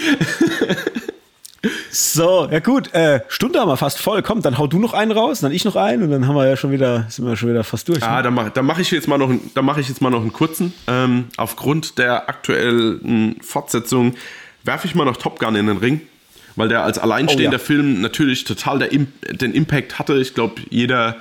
So, 1.91 2.49
ja 2.51 2.59
gut, 2.59 2.93
äh, 2.93 3.21
Stunde 3.29 3.61
haben 3.61 3.69
wir 3.69 3.77
fast 3.77 4.01
voll. 4.01 4.23
Komm, 4.23 4.43
dann 4.43 4.59
hau 4.59 4.67
du 4.67 4.81
noch 4.81 4.95
einen 4.95 5.13
raus, 5.13 5.41
dann 5.41 5.53
ich 5.53 5.65
noch 5.65 5.77
einen 5.77 6.03
und 6.03 6.11
dann 6.11 6.27
haben 6.27 6.35
wir 6.35 6.49
ja 6.49 6.57
schon 6.57 6.73
wieder, 6.73 7.07
sind 7.09 7.25
wir 7.27 7.37
schon 7.37 7.51
wieder 7.51 7.63
fast 7.63 7.89
durch. 7.89 8.03
Ah, 8.03 8.17
ne? 8.17 8.23
dann 8.25 8.35
mache 8.35 8.51
dann 8.51 8.67
mach 8.67 8.79
ich 8.79 8.91
jetzt 8.91 9.07
mal 9.07 9.19
noch, 9.19 9.31
dann 9.55 9.65
mache 9.65 9.81
ich 9.81 9.89
jetzt 9.89 10.01
mal 10.01 10.11
noch 10.11 10.23
einen 10.23 10.33
kurzen. 10.33 10.73
Ähm, 10.89 11.27
aufgrund 11.37 11.99
der 11.99 12.29
aktuellen 12.29 13.37
Fortsetzung 13.43 14.15
werfe 14.65 14.89
ich 14.89 14.95
mal 14.95 15.05
noch 15.05 15.17
Top 15.17 15.39
Gun 15.39 15.55
in 15.55 15.69
den 15.69 15.77
Ring, 15.77 16.01
weil 16.57 16.69
der 16.69 16.83
als 16.83 16.99
alleinstehender 16.99 17.59
oh, 17.59 17.61
ja. 17.61 17.65
Film 17.65 18.01
natürlich 18.01 18.43
total 18.45 18.81
der, 18.81 18.89
den 18.89 19.53
Impact 19.53 20.01
hatte. 20.01 20.19
Ich 20.19 20.35
glaube, 20.35 20.63
jeder 20.69 21.17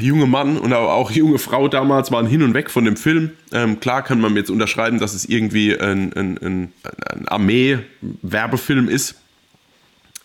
junge 0.00 0.26
Mann 0.26 0.58
und 0.58 0.72
auch 0.72 1.10
junge 1.10 1.38
Frau 1.38 1.68
damals 1.68 2.10
waren 2.10 2.26
hin 2.26 2.42
und 2.42 2.54
weg 2.54 2.70
von 2.70 2.84
dem 2.84 2.96
Film. 2.96 3.32
Ähm, 3.52 3.80
klar 3.80 4.02
kann 4.02 4.20
man 4.20 4.36
jetzt 4.36 4.50
unterschreiben, 4.50 4.98
dass 4.98 5.14
es 5.14 5.24
irgendwie 5.24 5.78
ein, 5.78 6.12
ein, 6.14 6.38
ein, 6.38 6.72
ein 7.12 7.28
Armee-Werbefilm 7.28 8.88
ist. 8.88 9.16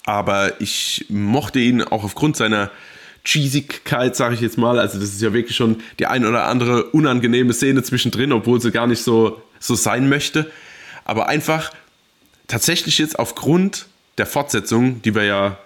Aber 0.06 0.60
ich 0.62 1.06
mochte 1.10 1.60
ihn 1.60 1.82
auch 1.82 2.04
aufgrund 2.04 2.36
seiner 2.36 2.72
Cheesigkeit, 3.24 4.16
sage 4.16 4.36
ich 4.36 4.42
jetzt 4.42 4.58
mal. 4.58 4.80
Also 4.80 5.00
das 5.00 5.10
ist 5.10 5.22
ja 5.22 5.34
wirklich 5.34 5.56
schon 5.56 5.82
die 6.00 6.08
ein 6.08 6.26
oder 6.26 6.46
andere 6.46 6.86
unangenehme 6.86 7.54
Szene 7.54 7.84
zwischendrin, 7.84 8.32
obwohl 8.32 8.60
sie 8.60 8.72
gar 8.72 8.88
nicht 8.88 9.02
so, 9.02 9.42
so 9.60 9.76
sein 9.76 10.10
möchte. 10.10 10.52
Aber 11.06 11.28
einfach 11.30 11.72
tatsächlich 12.48 12.98
jetzt 12.98 13.18
aufgrund 13.18 13.88
der 14.18 14.26
Fortsetzung, 14.26 15.02
die 15.02 15.16
wir 15.16 15.24
ja 15.24 15.58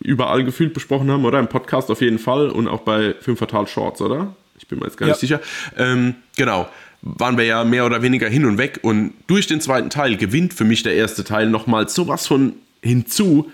überall 0.00 0.44
gefühlt 0.44 0.74
besprochen 0.74 1.10
haben, 1.10 1.24
oder? 1.24 1.38
Im 1.38 1.48
Podcast 1.48 1.90
auf 1.90 2.00
jeden 2.00 2.18
Fall 2.18 2.50
und 2.50 2.68
auch 2.68 2.80
bei 2.80 3.14
Film 3.20 3.36
Fatal 3.36 3.66
Shorts, 3.66 4.00
oder? 4.00 4.34
Ich 4.58 4.66
bin 4.68 4.78
mir 4.78 4.86
jetzt 4.86 4.96
gar 4.96 5.08
ja. 5.08 5.12
nicht 5.12 5.20
sicher. 5.20 5.40
Ähm, 5.76 6.14
genau. 6.36 6.68
Waren 7.02 7.36
wir 7.36 7.44
ja 7.44 7.64
mehr 7.64 7.86
oder 7.86 8.02
weniger 8.02 8.28
hin 8.28 8.46
und 8.46 8.58
weg 8.58 8.80
und 8.82 9.12
durch 9.26 9.46
den 9.46 9.60
zweiten 9.60 9.90
Teil 9.90 10.16
gewinnt 10.16 10.54
für 10.54 10.64
mich 10.64 10.82
der 10.82 10.94
erste 10.94 11.24
Teil 11.24 11.48
nochmal 11.48 11.88
sowas 11.88 12.26
von 12.26 12.54
hinzu, 12.82 13.50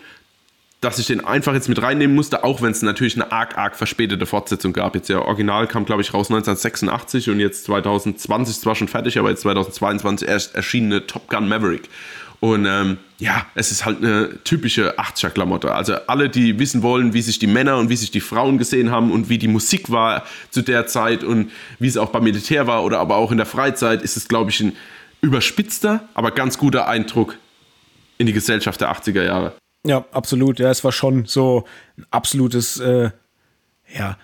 dass 0.83 0.99
ich 0.99 1.07
den 1.07 1.25
einfach 1.25 1.55
jetzt 1.55 1.69
mit 1.69 1.81
reinnehmen 1.81 2.15
musste, 2.15 2.43
auch 2.43 2.61
wenn 2.61 2.73
es 2.73 2.83
natürlich 2.83 3.15
eine 3.15 3.31
arg, 3.31 3.57
arg 3.57 3.77
verspätete 3.77 4.27
Fortsetzung 4.27 4.73
gab. 4.73 4.97
Jetzt 4.97 5.09
ja, 5.09 5.21
Original 5.21 5.69
kam, 5.69 5.85
glaube 5.85 6.03
ich, 6.03 6.13
raus 6.13 6.29
1986 6.29 7.31
und 7.31 7.39
jetzt 7.39 7.65
2020 7.65 8.53
ist 8.53 8.63
zwar 8.63 8.75
schon 8.75 8.89
fertig, 8.89 9.17
aber 9.17 9.31
jetzt 9.31 9.43
2022 9.43 10.27
erst 10.27 10.57
erschienene 10.57 11.07
Top 11.07 11.29
Gun 11.29 11.49
Maverick. 11.49 11.89
Und 12.43 12.67
ähm, 12.67 12.99
ja, 13.21 13.47
es 13.55 13.71
ist 13.71 13.85
halt 13.85 13.99
eine 13.99 14.43
typische 14.43 14.99
80er-Klamotte. 14.99 15.73
Also 15.73 15.95
alle, 16.09 16.29
die 16.29 16.59
wissen 16.59 16.83
wollen, 16.83 17.15
wie 17.15 17.23
sich 17.23 17.39
die 17.39 17.47
Männer 17.47 17.77
und 17.79 17.89
wie 17.89 17.95
sich 17.95 18.11
die 18.11 18.21
Frauen 18.21 18.59
gesehen 18.59 18.91
haben 18.91 19.13
und 19.13 19.29
wie 19.29 19.39
die 19.39 19.47
Musik 19.47 19.93
war 19.93 20.25
zu 20.51 20.63
der 20.63 20.89
Zeit 20.89 21.23
und 21.23 21.53
wie 21.79 21.87
es 21.87 21.97
auch 21.97 22.11
beim 22.11 22.25
Militär 22.25 22.67
war 22.67 22.83
oder 22.83 22.99
aber 22.99 23.15
auch 23.15 23.31
in 23.31 23.37
der 23.37 23.47
Freizeit, 23.47 24.03
ist 24.03 24.17
es, 24.17 24.27
glaube 24.27 24.51
ich, 24.51 24.59
ein 24.59 24.73
überspitzter, 25.21 26.09
aber 26.15 26.33
ganz 26.33 26.59
guter 26.59 26.89
Eindruck 26.89 27.39
in 28.19 28.27
die 28.27 28.33
Gesellschaft 28.33 28.81
der 28.81 28.91
80er 28.91 29.23
Jahre. 29.23 29.53
Ja, 29.87 30.05
absolut. 30.11 30.59
Ja, 30.59 30.69
es 30.69 30.83
war 30.83 30.91
schon 30.91 31.27
so 31.27 31.65
ein 31.97 32.07
absolutes, 32.11 32.81
äh, 32.81 33.11
ja, 33.97 34.17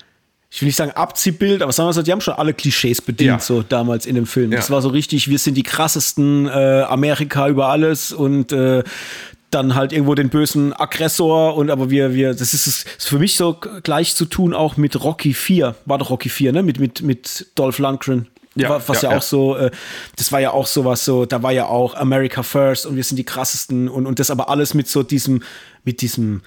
ich 0.51 0.61
will 0.61 0.67
nicht 0.67 0.75
sagen 0.75 0.91
Abziehbild, 0.91 1.61
aber 1.61 1.71
sagen 1.71 1.89
wir 1.89 1.93
so, 1.93 2.01
die 2.01 2.11
haben 2.11 2.21
schon 2.21 2.33
alle 2.33 2.53
Klischees 2.53 3.01
bedient, 3.01 3.29
ja. 3.29 3.39
so 3.39 3.61
damals 3.61 4.05
in 4.05 4.15
dem 4.15 4.25
Film. 4.25 4.51
Ja. 4.51 4.57
Das 4.57 4.71
war 4.71 4.81
so 4.81 4.89
richtig, 4.89 5.29
wir 5.29 5.37
sind 5.37 5.55
die 5.55 5.63
krassesten, 5.63 6.47
äh, 6.47 6.81
Amerika 6.87 7.47
über 7.47 7.67
alles 7.67 8.11
und 8.11 8.51
äh, 8.51 8.83
dann 9.51 9.75
halt 9.75 9.91
irgendwo 9.91 10.15
den 10.15 10.29
bösen 10.29 10.73
Aggressor 10.73 11.55
und 11.55 11.69
aber 11.69 11.89
wir, 11.89 12.13
wir, 12.13 12.33
das 12.33 12.53
ist, 12.53 12.67
ist 12.67 12.87
für 12.97 13.19
mich 13.19 13.35
so 13.35 13.57
gleich 13.83 14.15
zu 14.15 14.25
tun 14.25 14.53
auch 14.53 14.77
mit 14.77 15.03
Rocky 15.03 15.33
4, 15.33 15.75
war 15.85 15.97
doch 15.97 16.09
Rocky 16.09 16.29
4, 16.29 16.51
ne? 16.51 16.63
Mit, 16.63 16.79
mit, 16.79 17.01
mit 17.01 17.47
Dolph 17.55 17.79
Lundgren. 17.79 18.27
Ja, 18.55 18.81
was 18.87 19.03
ja, 19.03 19.11
ja 19.11 19.17
auch 19.17 19.21
so, 19.21 19.55
äh, 19.55 19.71
das 20.17 20.31
war 20.31 20.39
ja 20.39 20.51
auch 20.51 20.67
sowas 20.67 21.05
so, 21.05 21.25
da 21.25 21.43
war 21.43 21.51
ja 21.51 21.67
auch 21.67 21.95
America 21.95 22.43
First 22.43 22.85
und 22.87 22.95
wir 22.95 23.03
sind 23.03 23.17
die 23.17 23.23
krassesten 23.23 23.87
und, 23.87 24.05
und 24.05 24.19
das 24.19 24.31
aber 24.31 24.49
alles 24.49 24.73
mit 24.73 24.87
so 24.87 25.03
diesem, 25.03 25.43
mit 25.83 26.01
diesem, 26.01 26.41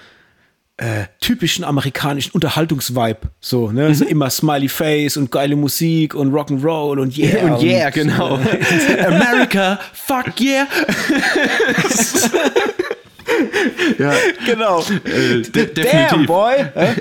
äh, 0.82 1.06
typischen 1.20 1.64
amerikanischen 1.64 2.32
Unterhaltungsvibe. 2.32 3.30
So, 3.40 3.70
ne? 3.70 3.90
Mhm. 3.90 3.94
So 3.94 4.04
immer 4.04 4.28
Smiley 4.30 4.68
Face 4.68 5.16
und 5.16 5.30
geile 5.30 5.54
Musik 5.54 6.14
und 6.14 6.32
Rock'n'Roll 6.34 6.98
und 7.00 7.16
yeah. 7.16 7.32
Und 7.54 7.62
yeah, 7.62 7.86
und, 7.86 7.94
genau. 7.94 8.40
America, 9.06 9.78
fuck 9.92 10.40
yeah. 10.40 10.66
ja, 13.98 14.12
genau. 14.44 14.80
Äh, 15.04 15.42
de 15.42 15.66
definitiv. 15.66 16.08
Damn, 16.10 16.26
boy. 16.26 16.54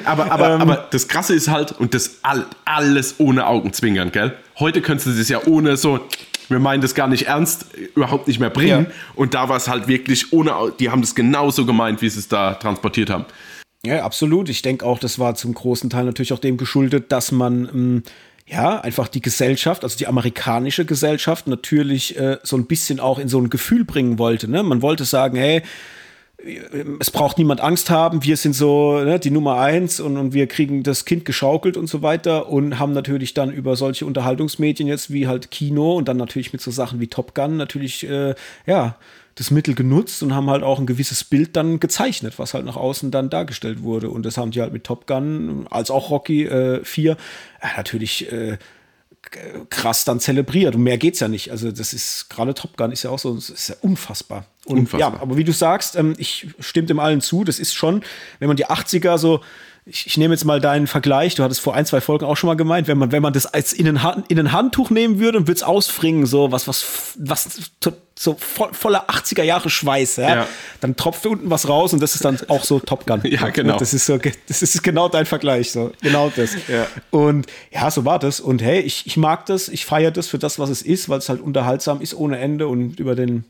Aber, 0.05 0.31
aber, 0.31 0.53
ähm, 0.53 0.61
aber 0.61 0.87
das 0.91 1.07
Krasse 1.07 1.33
ist 1.33 1.47
halt, 1.49 1.71
und 1.79 1.95
das 1.95 2.19
all, 2.21 2.45
alles 2.65 3.15
ohne 3.17 3.47
Augenzwinkern, 3.47 4.11
gell? 4.11 4.33
Heute 4.59 4.81
könntest 4.81 5.07
du 5.07 5.11
das 5.17 5.29
ja 5.29 5.41
ohne 5.47 5.75
so, 5.75 6.01
wir 6.49 6.59
meinen 6.59 6.81
das 6.81 6.93
gar 6.93 7.07
nicht 7.07 7.27
ernst, 7.27 7.65
überhaupt 7.95 8.27
nicht 8.27 8.39
mehr 8.39 8.51
bringen. 8.51 8.85
Ja. 8.87 8.93
Und 9.15 9.33
da 9.33 9.49
war 9.49 9.57
es 9.57 9.67
halt 9.67 9.87
wirklich 9.87 10.31
ohne, 10.33 10.53
die 10.79 10.91
haben 10.91 11.01
das 11.01 11.15
genauso 11.15 11.65
gemeint, 11.65 12.03
wie 12.03 12.09
sie 12.09 12.19
es 12.19 12.27
da 12.27 12.53
transportiert 12.53 13.09
haben. 13.09 13.25
Ja, 13.85 14.03
absolut. 14.03 14.47
Ich 14.49 14.61
denke 14.61 14.85
auch, 14.85 14.99
das 14.99 15.17
war 15.17 15.33
zum 15.35 15.53
großen 15.53 15.89
Teil 15.89 16.05
natürlich 16.05 16.33
auch 16.33 16.39
dem 16.39 16.57
geschuldet, 16.57 17.11
dass 17.11 17.31
man 17.31 17.67
ähm, 17.73 18.03
ja 18.45 18.79
einfach 18.79 19.07
die 19.07 19.21
Gesellschaft, 19.21 19.83
also 19.83 19.97
die 19.97 20.07
amerikanische 20.07 20.85
Gesellschaft, 20.85 21.47
natürlich 21.47 22.17
äh, 22.17 22.37
so 22.43 22.57
ein 22.57 22.67
bisschen 22.67 22.99
auch 22.99 23.17
in 23.17 23.27
so 23.27 23.39
ein 23.39 23.49
Gefühl 23.49 23.83
bringen 23.83 24.19
wollte. 24.19 24.47
Ne? 24.47 24.61
Man 24.61 24.83
wollte 24.83 25.03
sagen, 25.03 25.35
hey, 25.35 25.63
es 26.99 27.11
braucht 27.11 27.37
niemand 27.37 27.61
Angst 27.61 27.89
haben, 27.89 28.23
wir 28.23 28.35
sind 28.35 28.53
so 28.53 28.99
ne, 28.99 29.19
die 29.19 29.29
Nummer 29.29 29.59
eins 29.59 29.99
und, 29.99 30.17
und 30.17 30.33
wir 30.33 30.47
kriegen 30.47 30.83
das 30.83 31.05
Kind 31.05 31.25
geschaukelt 31.25 31.77
und 31.77 31.87
so 31.87 32.01
weiter 32.01 32.49
und 32.49 32.79
haben 32.79 32.93
natürlich 32.93 33.33
dann 33.33 33.51
über 33.51 33.75
solche 33.75 34.05
Unterhaltungsmedien 34.05 34.87
jetzt 34.87 35.13
wie 35.13 35.27
halt 35.27 35.51
Kino 35.51 35.95
und 35.95 36.07
dann 36.07 36.17
natürlich 36.17 36.51
mit 36.51 36.61
so 36.61 36.71
Sachen 36.71 36.99
wie 36.99 37.07
Top 37.07 37.35
Gun 37.35 37.57
natürlich, 37.57 38.07
äh, 38.09 38.33
ja, 38.65 38.95
das 39.35 39.51
Mittel 39.51 39.75
genutzt 39.75 40.23
und 40.23 40.35
haben 40.35 40.49
halt 40.49 40.63
auch 40.63 40.79
ein 40.79 40.85
gewisses 40.85 41.23
Bild 41.23 41.55
dann 41.55 41.79
gezeichnet, 41.79 42.37
was 42.37 42.53
halt 42.53 42.65
nach 42.65 42.75
außen 42.75 43.11
dann 43.11 43.29
dargestellt 43.29 43.81
wurde. 43.81 44.09
Und 44.09 44.25
das 44.25 44.37
haben 44.37 44.51
die 44.51 44.61
halt 44.61 44.73
mit 44.73 44.83
Top 44.83 45.07
Gun 45.07 45.67
als 45.69 45.89
auch 45.89 46.09
Rocky 46.09 46.45
äh, 46.45 46.83
4 46.83 47.11
ja, 47.11 47.69
natürlich 47.77 48.31
äh, 48.31 48.57
krass 49.69 50.03
dann 50.03 50.19
zelebriert. 50.19 50.75
Und 50.75 50.83
mehr 50.83 50.97
geht's 50.97 51.19
ja 51.19 51.27
nicht. 51.27 51.51
Also, 51.51 51.71
das 51.71 51.93
ist 51.93 52.29
gerade 52.29 52.53
Top 52.53 52.75
Gun 52.75 52.91
ist 52.91 53.03
ja 53.03 53.09
auch 53.09 53.19
so, 53.19 53.35
ist 53.35 53.69
ja 53.69 53.75
unfassbar. 53.81 54.45
Und 54.65 54.79
Unfassbar. 54.79 55.13
ja, 55.13 55.21
aber 55.21 55.37
wie 55.37 55.43
du 55.43 55.53
sagst, 55.53 55.95
ähm, 55.95 56.13
ich 56.17 56.47
stimme 56.59 56.87
dem 56.87 56.99
allen 56.99 57.21
zu. 57.21 57.43
Das 57.43 57.59
ist 57.59 57.73
schon, 57.73 58.03
wenn 58.39 58.47
man 58.47 58.57
die 58.57 58.67
80er 58.67 59.17
so 59.17 59.41
ich, 59.85 60.05
ich, 60.05 60.17
nehme 60.17 60.33
jetzt 60.33 60.45
mal 60.45 60.61
deinen 60.61 60.85
Vergleich, 60.85 61.33
du 61.33 61.43
hattest 61.43 61.59
vor 61.59 61.73
ein, 61.73 61.87
zwei 61.87 62.01
Folgen 62.01 62.25
auch 62.25 62.37
schon 62.37 62.47
mal 62.47 62.55
gemeint, 62.55 62.87
wenn 62.87 62.99
man, 62.99 63.11
wenn 63.11 63.23
man 63.23 63.33
das 63.33 63.47
als 63.47 63.73
in 63.73 63.87
ein, 63.97 64.23
in 64.27 64.37
ein 64.37 64.51
Handtuch 64.51 64.91
nehmen 64.91 65.17
würde 65.17 65.39
und 65.39 65.47
würde 65.47 65.57
es 65.57 65.63
ausfringen, 65.63 66.27
so 66.27 66.51
was, 66.51 66.67
was, 66.67 67.15
was 67.17 67.71
so 68.17 68.35
voll, 68.39 68.71
voller 68.73 69.09
80er 69.09 69.41
Jahre 69.41 69.71
Schweiß, 69.71 70.17
ja? 70.17 70.35
ja? 70.35 70.47
dann 70.81 70.95
tropft 70.95 71.25
unten 71.25 71.49
was 71.49 71.67
raus 71.67 71.93
und 71.93 71.99
das 71.99 72.13
ist 72.13 72.23
dann 72.23 72.37
auch 72.47 72.63
so 72.63 72.79
Top 72.79 73.07
Gun. 73.07 73.21
ja, 73.25 73.49
genau. 73.49 73.77
Das 73.77 73.95
ist 73.95 74.05
so, 74.05 74.19
das 74.47 74.61
ist 74.61 74.83
genau 74.83 75.09
dein 75.09 75.25
Vergleich, 75.25 75.71
so 75.71 75.91
genau 76.01 76.31
das. 76.35 76.51
ja. 76.67 76.85
Und 77.09 77.47
ja, 77.71 77.89
so 77.89 78.05
war 78.05 78.19
das. 78.19 78.39
Und 78.39 78.61
hey, 78.61 78.81
ich, 78.81 79.07
ich 79.07 79.17
mag 79.17 79.47
das, 79.47 79.67
ich 79.67 79.85
feiere 79.85 80.11
das 80.11 80.27
für 80.27 80.37
das, 80.37 80.59
was 80.59 80.69
es 80.69 80.83
ist, 80.83 81.09
weil 81.09 81.17
es 81.17 81.27
halt 81.27 81.41
unterhaltsam 81.41 82.01
ist 82.01 82.13
ohne 82.13 82.37
Ende 82.37 82.67
und 82.67 82.99
über 82.99 83.15
den 83.15 83.45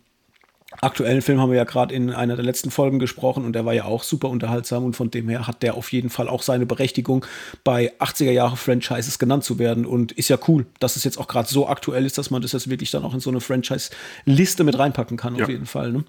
aktuellen 0.80 1.22
Film 1.22 1.39
haben 1.39 1.51
wir 1.51 1.57
ja 1.57 1.63
gerade 1.65 1.93
in 1.93 2.11
einer 2.11 2.36
der 2.36 2.45
letzten 2.45 2.72
Folgen 2.72 2.99
gesprochen 2.99 3.43
und 3.43 3.53
der 3.53 3.65
war 3.65 3.74
ja 3.74 3.86
auch 3.86 4.03
super 4.03 4.30
unterhaltsam 4.30 4.86
und 4.86 4.95
von 4.95 5.11
dem 5.11 5.28
her 5.28 5.47
hat 5.47 5.63
der 5.63 5.76
auf 5.76 5.91
jeden 5.91 6.09
Fall 6.09 6.30
auch 6.30 6.41
seine 6.41 6.65
Berechtigung, 6.65 7.26
bei 7.63 7.91
80er 7.99 8.32
Jahre 8.32 8.55
Franchises 8.55 9.19
genannt 9.19 9.43
zu 9.43 9.59
werden 9.59 9.86
und 9.86 10.13
ist 10.13 10.30
ja 10.30 10.38
cool, 10.47 10.65
dass 10.80 10.95
es 10.95 11.03
jetzt 11.03 11.17
auch 11.17 11.28
gerade 11.28 11.49
so 11.49 11.67
aktuell 11.67 12.05
ist, 12.05 12.17
dass 12.17 12.32
man 12.32 12.41
das 12.41 12.53
jetzt 12.53 12.69
wirklich 12.69 12.91
dann 12.91 13.03
auch 13.03 13.13
in 13.13 13.19
so 13.19 13.30
eine 13.30 13.41
Franchise-Liste 13.41 14.63
mit 14.63 14.80
reinpacken 14.80 15.17
kann, 15.17 15.36
ja. 15.36 15.43
auf 15.43 15.49
jeden 15.49 15.65
Fall. 15.65 15.91
Ne? 15.91 16.03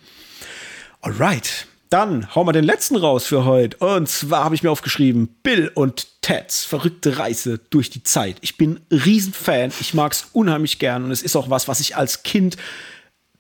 Alright. 1.01 1.67
Dann 1.91 2.35
hauen 2.35 2.47
wir 2.47 2.55
den 2.55 2.65
letzten 2.65 2.97
raus 2.97 3.27
für 3.27 3.45
heute. 3.45 3.77
Und 3.77 4.09
zwar 4.09 4.45
habe 4.45 4.55
ich 4.55 4.63
mir 4.63 4.71
aufgeschrieben: 4.71 5.29
Bill 5.43 5.71
und 5.75 6.07
Teds 6.23 6.65
verrückte 6.65 7.19
Reise 7.19 7.61
durch 7.69 7.91
die 7.91 8.03
Zeit. 8.03 8.39
Ich 8.41 8.57
bin 8.57 8.81
Riesenfan. 8.91 9.73
Ich 9.79 9.93
mag 9.93 10.13
es 10.13 10.29
unheimlich 10.33 10.79
gern. 10.79 11.05
Und 11.05 11.11
es 11.11 11.21
ist 11.21 11.37
auch 11.37 11.51
was, 11.51 11.69
was 11.69 11.81
ich 11.81 11.95
als 11.95 12.23
Kind 12.23 12.57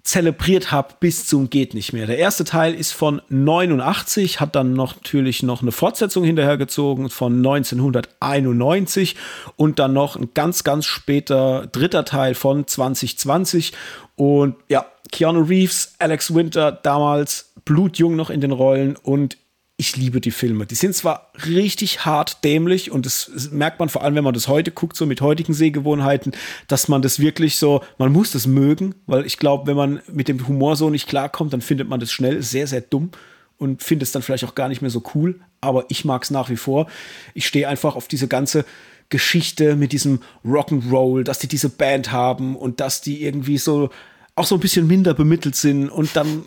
zelebriert 0.02 0.72
habe 0.72 0.94
bis 0.98 1.26
zum 1.26 1.48
geht 1.48 1.74
nicht 1.74 1.92
mehr. 1.92 2.06
Der 2.06 2.18
erste 2.18 2.44
Teil 2.44 2.74
ist 2.74 2.92
von 2.92 3.22
89, 3.28 4.40
hat 4.40 4.56
dann 4.56 4.74
noch 4.74 4.96
natürlich 4.96 5.42
noch 5.42 5.62
eine 5.62 5.72
Fortsetzung 5.72 6.24
hinterhergezogen 6.24 7.10
von 7.10 7.36
1991 7.36 9.16
und 9.56 9.78
dann 9.78 9.92
noch 9.92 10.16
ein 10.16 10.30
ganz 10.32 10.64
ganz 10.64 10.86
später 10.86 11.66
dritter 11.66 12.04
Teil 12.04 12.34
von 12.34 12.66
2020 12.66 13.72
und 14.16 14.56
ja, 14.68 14.86
Keanu 15.10 15.42
Reeves, 15.42 15.94
Alex 15.98 16.34
Winter 16.34 16.72
damals 16.72 17.52
blutjung 17.64 18.16
noch 18.16 18.30
in 18.30 18.40
den 18.40 18.52
Rollen 18.52 18.96
und 18.96 19.36
ich 19.82 19.96
liebe 19.96 20.20
die 20.20 20.30
Filme. 20.30 20.64
Die 20.64 20.76
sind 20.76 20.94
zwar 20.94 21.32
richtig 21.44 22.04
hart 22.04 22.44
dämlich 22.44 22.92
und 22.92 23.04
das 23.04 23.50
merkt 23.50 23.80
man 23.80 23.88
vor 23.88 24.04
allem, 24.04 24.14
wenn 24.14 24.22
man 24.22 24.32
das 24.32 24.46
heute 24.46 24.70
guckt, 24.70 24.96
so 24.96 25.06
mit 25.06 25.20
heutigen 25.20 25.54
Sehgewohnheiten, 25.54 26.30
dass 26.68 26.86
man 26.86 27.02
das 27.02 27.18
wirklich 27.18 27.56
so, 27.56 27.82
man 27.98 28.12
muss 28.12 28.30
das 28.30 28.46
mögen, 28.46 28.94
weil 29.06 29.26
ich 29.26 29.38
glaube, 29.38 29.66
wenn 29.66 29.76
man 29.76 30.00
mit 30.06 30.28
dem 30.28 30.46
Humor 30.46 30.76
so 30.76 30.88
nicht 30.88 31.08
klarkommt, 31.08 31.52
dann 31.52 31.60
findet 31.60 31.88
man 31.88 31.98
das 31.98 32.12
schnell 32.12 32.44
sehr, 32.44 32.68
sehr 32.68 32.80
dumm 32.80 33.10
und 33.58 33.82
findet 33.82 34.06
es 34.06 34.12
dann 34.12 34.22
vielleicht 34.22 34.44
auch 34.44 34.54
gar 34.54 34.68
nicht 34.68 34.82
mehr 34.82 34.90
so 34.90 35.02
cool. 35.16 35.40
Aber 35.60 35.84
ich 35.88 36.04
mag 36.04 36.22
es 36.22 36.30
nach 36.30 36.48
wie 36.48 36.56
vor. 36.56 36.86
Ich 37.34 37.48
stehe 37.48 37.66
einfach 37.66 37.96
auf 37.96 38.06
diese 38.06 38.28
ganze 38.28 38.64
Geschichte 39.08 39.74
mit 39.74 39.90
diesem 39.90 40.20
Rock'n'Roll, 40.44 41.24
dass 41.24 41.40
die 41.40 41.48
diese 41.48 41.70
Band 41.70 42.12
haben 42.12 42.54
und 42.54 42.78
dass 42.78 43.00
die 43.00 43.24
irgendwie 43.24 43.58
so 43.58 43.90
auch 44.36 44.46
so 44.46 44.54
ein 44.54 44.60
bisschen 44.60 44.86
minder 44.86 45.12
bemittelt 45.12 45.56
sind 45.56 45.90
und 45.90 46.14
dann 46.14 46.44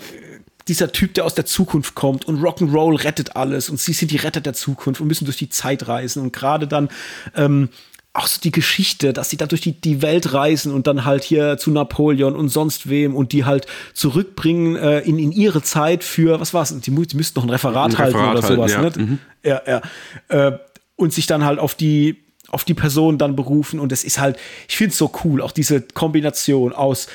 dieser 0.68 0.92
Typ, 0.92 1.14
der 1.14 1.26
aus 1.26 1.36
der 1.36 1.46
Zukunft 1.46 1.96
kommt 1.96 2.26
und 2.26 2.42
Rock'n'Roll 2.42 3.04
rettet 3.04 3.36
alles 3.36 3.70
und 3.70 3.80
sie 3.80 3.94
sind 3.94 4.12
die 4.12 4.18
Retter 4.18 4.42
der 4.42 4.54
Zukunft 4.54 5.00
und 5.00 5.08
müssen 5.08 5.26
durch 5.26 5.38
die 5.38 5.50
Zeit 5.50 5.88
reisen 5.88 6.24
und 6.24 6.34
gerade 6.34 6.68
dann 6.68 6.90
ähm, 7.36 7.70
auch 8.16 8.28
so 8.28 8.40
die 8.42 8.52
Geschichte, 8.52 9.14
dass 9.14 9.30
sie 9.30 9.38
da 9.38 9.46
durch 9.46 9.62
die, 9.62 9.74
die 9.74 10.02
Welt 10.02 10.34
reisen 10.34 10.74
und 10.74 10.88
dann 10.88 11.06
halt 11.06 11.24
hier 11.24 11.58
zu 11.58 11.70
Napoleon 11.70 12.36
und 12.36 12.50
sonst 12.50 12.90
wem 12.90 13.16
und 13.16 13.34
die 13.34 13.46
halt 13.46 13.68
zurückbringen 13.94 14.76
äh, 14.76 15.02
in, 15.02 15.20
in 15.20 15.32
ihre 15.32 15.62
Zeit 15.62 16.04
für, 16.04 16.40
was 16.40 16.54
war's, 16.54 16.74
die, 16.80 16.92
die 16.92 17.18
müssten 17.18 17.40
noch 17.40 17.46
ein 17.46 17.50
Referat, 17.50 17.92
ein 17.92 17.98
halten 17.98 18.18
Referat 18.18 18.38
oder 18.38 18.48
sowas, 18.48 18.78
halten, 18.78 19.00
ja. 19.00 19.06
Ne? 19.06 19.12
Mhm. 19.12 19.20
ja, 19.44 19.82
ja. 20.30 20.48
Äh, 20.48 20.58
und 20.96 21.14
sich 21.14 21.28
dann 21.28 21.44
halt 21.44 21.60
auf 21.60 21.76
die 21.76 22.22
auf 22.50 22.64
die 22.64 22.74
Person 22.74 23.18
dann 23.18 23.36
berufen 23.36 23.80
und 23.80 23.92
es 23.92 24.04
ist 24.04 24.20
halt, 24.20 24.38
ich 24.70 24.78
finde 24.78 24.92
es 24.92 24.98
so 24.98 25.12
cool, 25.24 25.42
auch 25.42 25.52
diese 25.52 25.82
Kombination 25.82 26.72
aus 26.72 27.08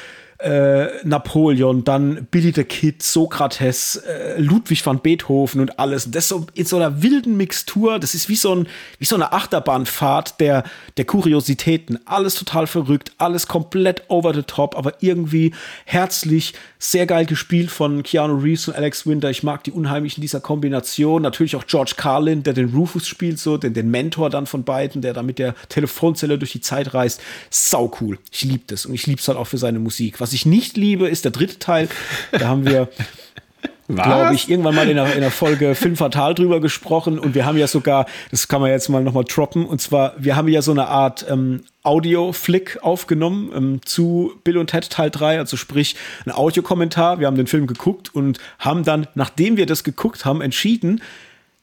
äh, 0.42 1.04
Napoleon, 1.04 1.84
dann 1.84 2.26
Billy 2.30 2.52
the 2.54 2.64
Kid, 2.64 3.02
Sokrates, 3.02 3.96
äh, 3.96 4.40
Ludwig 4.40 4.84
van 4.84 5.00
Beethoven 5.00 5.60
und 5.60 5.78
alles. 5.78 6.06
Und 6.06 6.14
das 6.14 6.28
so 6.28 6.46
in 6.54 6.64
so 6.64 6.76
einer 6.76 7.02
wilden 7.02 7.36
Mixtur. 7.36 7.98
Das 7.98 8.14
ist 8.14 8.28
wie 8.28 8.36
so, 8.36 8.54
ein, 8.54 8.68
wie 8.98 9.04
so 9.04 9.16
eine 9.16 9.32
Achterbahnfahrt 9.32 10.40
der, 10.40 10.64
der 10.96 11.04
Kuriositäten. 11.04 11.98
Alles 12.06 12.34
total 12.34 12.66
verrückt, 12.66 13.12
alles 13.18 13.46
komplett 13.46 14.04
over 14.08 14.34
the 14.34 14.42
top, 14.42 14.76
aber 14.76 14.94
irgendwie 15.00 15.54
herzlich, 15.84 16.54
sehr 16.80 17.06
geil 17.06 17.26
gespielt 17.26 17.70
von 17.70 18.02
Keanu 18.02 18.38
Reeves 18.38 18.68
und 18.68 18.74
Alex 18.74 19.06
Winter. 19.06 19.30
Ich 19.30 19.42
mag 19.42 19.62
die 19.64 19.70
unheimlich 19.70 20.16
in 20.16 20.22
dieser 20.22 20.40
Kombination. 20.40 21.20
Natürlich 21.20 21.54
auch 21.54 21.66
George 21.66 21.92
Carlin, 21.96 22.42
der 22.42 22.54
den 22.54 22.70
Rufus 22.70 23.06
spielt, 23.06 23.38
so 23.38 23.58
den, 23.58 23.74
den 23.74 23.90
Mentor 23.90 24.30
dann 24.30 24.46
von 24.46 24.64
beiden, 24.64 25.02
der 25.02 25.12
da 25.12 25.22
mit 25.22 25.38
der 25.38 25.54
Telefonzelle 25.68 26.38
durch 26.38 26.52
die 26.52 26.62
Zeit 26.62 26.94
reist. 26.94 27.20
Sau 27.50 27.92
cool. 28.00 28.18
Ich 28.32 28.42
liebe 28.42 28.64
das 28.66 28.86
und 28.86 28.94
ich 28.94 29.06
liebe 29.06 29.20
es 29.20 29.28
halt 29.28 29.36
auch 29.36 29.46
für 29.46 29.58
seine 29.58 29.78
Musik. 29.78 30.18
Was 30.18 30.30
was 30.30 30.34
ich 30.34 30.46
nicht 30.46 30.76
liebe, 30.76 31.08
ist 31.08 31.24
der 31.24 31.32
dritte 31.32 31.58
Teil. 31.58 31.88
Da 32.30 32.46
haben 32.46 32.64
wir, 32.64 32.88
glaube 33.96 34.34
ich, 34.34 34.50
irgendwann 34.50 34.74
mal 34.74 34.88
in 34.88 34.96
der, 34.96 35.14
in 35.14 35.20
der 35.20 35.30
Folge 35.30 35.74
Film 35.76 35.96
Fatal 35.96 36.34
drüber 36.34 36.60
gesprochen. 36.60 37.18
Und 37.18 37.34
wir 37.34 37.44
haben 37.46 37.56
ja 37.56 37.66
sogar, 37.66 38.06
das 38.30 38.48
kann 38.48 38.60
man 38.60 38.70
jetzt 38.70 38.88
mal 38.88 39.02
nochmal 39.02 39.24
droppen, 39.24 39.66
und 39.66 39.80
zwar, 39.80 40.14
wir 40.18 40.36
haben 40.36 40.48
ja 40.48 40.62
so 40.62 40.70
eine 40.70 40.88
Art 40.88 41.26
ähm, 41.28 41.62
Audio-Flick 41.82 42.78
aufgenommen 42.82 43.50
ähm, 43.54 43.80
zu 43.84 44.32
Bill 44.44 44.58
und 44.58 44.68
Ted 44.68 44.90
Teil 44.90 45.10
3, 45.10 45.38
also 45.38 45.56
sprich 45.56 45.96
ein 46.26 46.32
Audiokommentar. 46.32 47.20
Wir 47.20 47.26
haben 47.26 47.36
den 47.36 47.46
Film 47.46 47.66
geguckt 47.66 48.14
und 48.14 48.38
haben 48.58 48.84
dann, 48.84 49.06
nachdem 49.14 49.56
wir 49.56 49.66
das 49.66 49.84
geguckt 49.84 50.24
haben, 50.24 50.40
entschieden, 50.40 51.00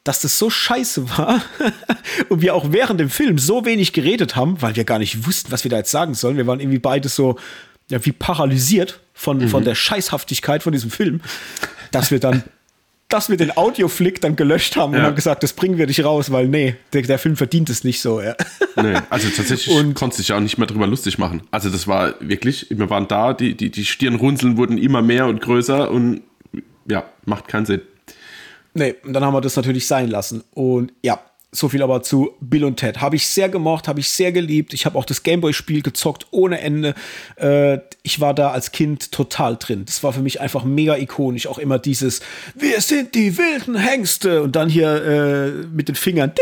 dass 0.07 0.21
das 0.21 0.39
so 0.39 0.49
scheiße 0.49 1.17
war 1.17 1.41
und 2.29 2.41
wir 2.41 2.55
auch 2.55 2.71
während 2.71 2.99
dem 2.99 3.09
Film 3.09 3.37
so 3.37 3.65
wenig 3.65 3.93
geredet 3.93 4.35
haben, 4.35 4.61
weil 4.61 4.75
wir 4.75 4.85
gar 4.85 4.99
nicht 4.99 5.27
wussten, 5.27 5.51
was 5.51 5.63
wir 5.63 5.71
da 5.71 5.77
jetzt 5.77 5.91
sagen 5.91 6.13
sollen. 6.13 6.37
Wir 6.37 6.47
waren 6.47 6.59
irgendwie 6.59 6.79
beide 6.79 7.09
so, 7.09 7.37
ja, 7.89 8.03
wie 8.05 8.11
paralysiert 8.11 8.99
von, 9.13 9.39
mhm. 9.39 9.49
von 9.49 9.63
der 9.63 9.75
Scheißhaftigkeit 9.75 10.63
von 10.63 10.71
diesem 10.71 10.91
Film, 10.91 11.21
dass 11.91 12.11
wir 12.11 12.19
dann 12.19 12.43
dass 13.09 13.29
wir 13.29 13.37
den 13.37 13.55
Audioflick 13.55 14.19
dann 14.19 14.35
gelöscht 14.35 14.75
haben 14.75 14.93
ja. 14.93 14.99
und 14.99 15.05
haben 15.05 15.15
gesagt, 15.15 15.41
das 15.41 15.53
bringen 15.53 15.77
wir 15.77 15.87
nicht 15.87 16.03
raus, 16.03 16.31
weil 16.31 16.47
nee, 16.47 16.75
der, 16.91 17.03
der 17.03 17.19
Film 17.19 17.37
verdient 17.37 17.69
es 17.69 17.83
nicht 17.83 18.01
so. 18.01 18.21
Ja. 18.21 18.35
Nee, 18.75 18.97
also 19.09 19.29
tatsächlich 19.29 19.75
und, 19.75 19.93
konnte 19.93 20.17
sich 20.17 20.27
ja 20.27 20.35
auch 20.35 20.41
nicht 20.41 20.57
mehr 20.57 20.67
drüber 20.67 20.87
lustig 20.87 21.17
machen. 21.17 21.41
Also 21.49 21.69
das 21.69 21.87
war 21.87 22.15
wirklich, 22.19 22.67
wir 22.69 22.89
waren 22.89 23.07
da, 23.07 23.33
die, 23.33 23.55
die, 23.55 23.71
die 23.71 23.85
Stirnrunzeln 23.85 24.57
wurden 24.57 24.77
immer 24.77 25.01
mehr 25.01 25.27
und 25.27 25.41
größer 25.41 25.89
und 25.89 26.21
ja, 26.89 27.05
macht 27.25 27.47
keinen 27.47 27.65
Sinn. 27.65 27.81
Nee, 28.73 28.95
und 29.03 29.13
dann 29.13 29.23
haben 29.23 29.33
wir 29.33 29.41
das 29.41 29.55
natürlich 29.55 29.87
sein 29.87 30.09
lassen. 30.09 30.43
Und 30.53 30.91
ja, 31.01 31.19
so 31.51 31.69
viel 31.69 31.81
aber 31.81 32.03
zu 32.03 32.31
Bill 32.41 32.65
und 32.65 32.77
Ted. 32.77 32.99
Habe 32.99 33.15
ich 33.15 33.27
sehr 33.27 33.49
gemocht, 33.49 33.87
habe 33.87 33.99
ich 33.99 34.09
sehr 34.09 34.31
geliebt. 34.31 34.73
Ich 34.73 34.85
habe 34.85 34.97
auch 34.97 35.05
das 35.05 35.23
Gameboy-Spiel 35.23 35.81
gezockt 35.81 36.27
ohne 36.31 36.59
Ende. 36.59 36.93
Äh, 37.37 37.79
ich 38.03 38.19
war 38.19 38.33
da 38.33 38.51
als 38.51 38.71
Kind 38.71 39.11
total 39.11 39.55
drin. 39.57 39.85
Das 39.85 40.03
war 40.03 40.13
für 40.13 40.21
mich 40.21 40.41
einfach 40.41 40.65
mega 40.65 40.97
ikonisch. 40.97 41.47
Auch 41.47 41.57
immer 41.57 41.79
dieses 41.79 42.21
Wir 42.55 42.81
sind 42.81 43.15
die 43.15 43.37
wilden 43.37 43.77
Hengste 43.77 44.43
und 44.43 44.55
dann 44.55 44.69
hier 44.69 45.03
äh, 45.03 45.49
mit 45.67 45.87
den 45.87 45.95
Fingern. 45.95 46.33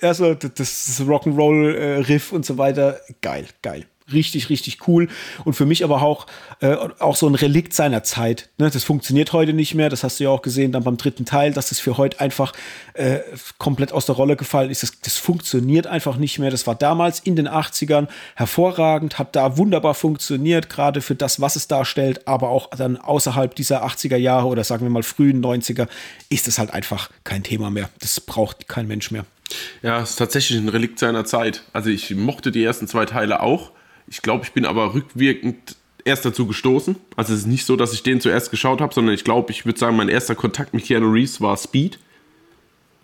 Also 0.00 0.34
das, 0.34 1.02
Rock'n'Roll-Riff 1.06 2.32
und 2.32 2.46
so 2.46 2.58
weiter. 2.58 3.00
Geil, 3.20 3.46
geil 3.60 3.86
richtig, 4.12 4.50
richtig 4.50 4.86
cool. 4.88 5.08
Und 5.44 5.54
für 5.54 5.66
mich 5.66 5.84
aber 5.84 6.02
auch, 6.02 6.26
äh, 6.60 6.74
auch 6.98 7.16
so 7.16 7.26
ein 7.26 7.34
Relikt 7.34 7.74
seiner 7.74 8.02
Zeit. 8.02 8.50
Ne? 8.58 8.70
Das 8.70 8.84
funktioniert 8.84 9.32
heute 9.32 9.52
nicht 9.52 9.74
mehr. 9.74 9.88
Das 9.88 10.04
hast 10.04 10.20
du 10.20 10.24
ja 10.24 10.30
auch 10.30 10.42
gesehen 10.42 10.72
dann 10.72 10.84
beim 10.84 10.96
dritten 10.96 11.24
Teil, 11.24 11.52
dass 11.52 11.68
das 11.68 11.80
für 11.80 11.96
heute 11.96 12.20
einfach 12.20 12.52
äh, 12.94 13.20
komplett 13.58 13.92
aus 13.92 14.06
der 14.06 14.14
Rolle 14.14 14.36
gefallen 14.36 14.70
ist. 14.70 14.82
Das, 14.82 15.00
das 15.00 15.16
funktioniert 15.16 15.86
einfach 15.86 16.16
nicht 16.16 16.38
mehr. 16.38 16.50
Das 16.50 16.66
war 16.66 16.74
damals 16.74 17.20
in 17.20 17.36
den 17.36 17.48
80ern 17.48 18.08
hervorragend, 18.34 19.18
hat 19.18 19.36
da 19.36 19.56
wunderbar 19.56 19.94
funktioniert, 19.94 20.68
gerade 20.68 21.00
für 21.00 21.14
das, 21.14 21.40
was 21.40 21.56
es 21.56 21.68
darstellt, 21.68 22.26
aber 22.26 22.48
auch 22.48 22.70
dann 22.70 22.96
außerhalb 22.96 23.54
dieser 23.54 23.84
80er 23.84 24.16
Jahre 24.16 24.46
oder 24.46 24.64
sagen 24.64 24.84
wir 24.84 24.90
mal 24.90 25.02
frühen 25.02 25.44
90er 25.44 25.88
ist 26.28 26.48
es 26.48 26.58
halt 26.58 26.72
einfach 26.72 27.10
kein 27.24 27.42
Thema 27.42 27.70
mehr. 27.70 27.88
Das 28.00 28.20
braucht 28.20 28.68
kein 28.68 28.86
Mensch 28.86 29.10
mehr. 29.10 29.24
Ja, 29.82 30.00
es 30.00 30.10
ist 30.10 30.16
tatsächlich 30.16 30.58
ein 30.58 30.68
Relikt 30.68 30.98
seiner 30.98 31.24
Zeit. 31.24 31.62
Also 31.72 31.90
ich 31.90 32.14
mochte 32.14 32.50
die 32.52 32.64
ersten 32.64 32.88
zwei 32.88 33.04
Teile 33.04 33.40
auch. 33.40 33.72
Ich 34.06 34.22
glaube, 34.22 34.44
ich 34.44 34.52
bin 34.52 34.64
aber 34.64 34.94
rückwirkend 34.94 35.76
erst 36.04 36.24
dazu 36.24 36.46
gestoßen. 36.46 36.96
Also 37.16 37.32
es 37.32 37.40
ist 37.40 37.46
nicht 37.46 37.64
so, 37.64 37.76
dass 37.76 37.92
ich 37.92 38.02
den 38.02 38.20
zuerst 38.20 38.50
geschaut 38.50 38.80
habe, 38.80 38.92
sondern 38.92 39.14
ich 39.14 39.24
glaube, 39.24 39.50
ich 39.52 39.64
würde 39.64 39.78
sagen, 39.78 39.96
mein 39.96 40.08
erster 40.08 40.34
Kontakt 40.34 40.74
mit 40.74 40.84
Keanu 40.84 41.10
Reeves 41.10 41.40
war 41.40 41.56
Speed. 41.56 41.98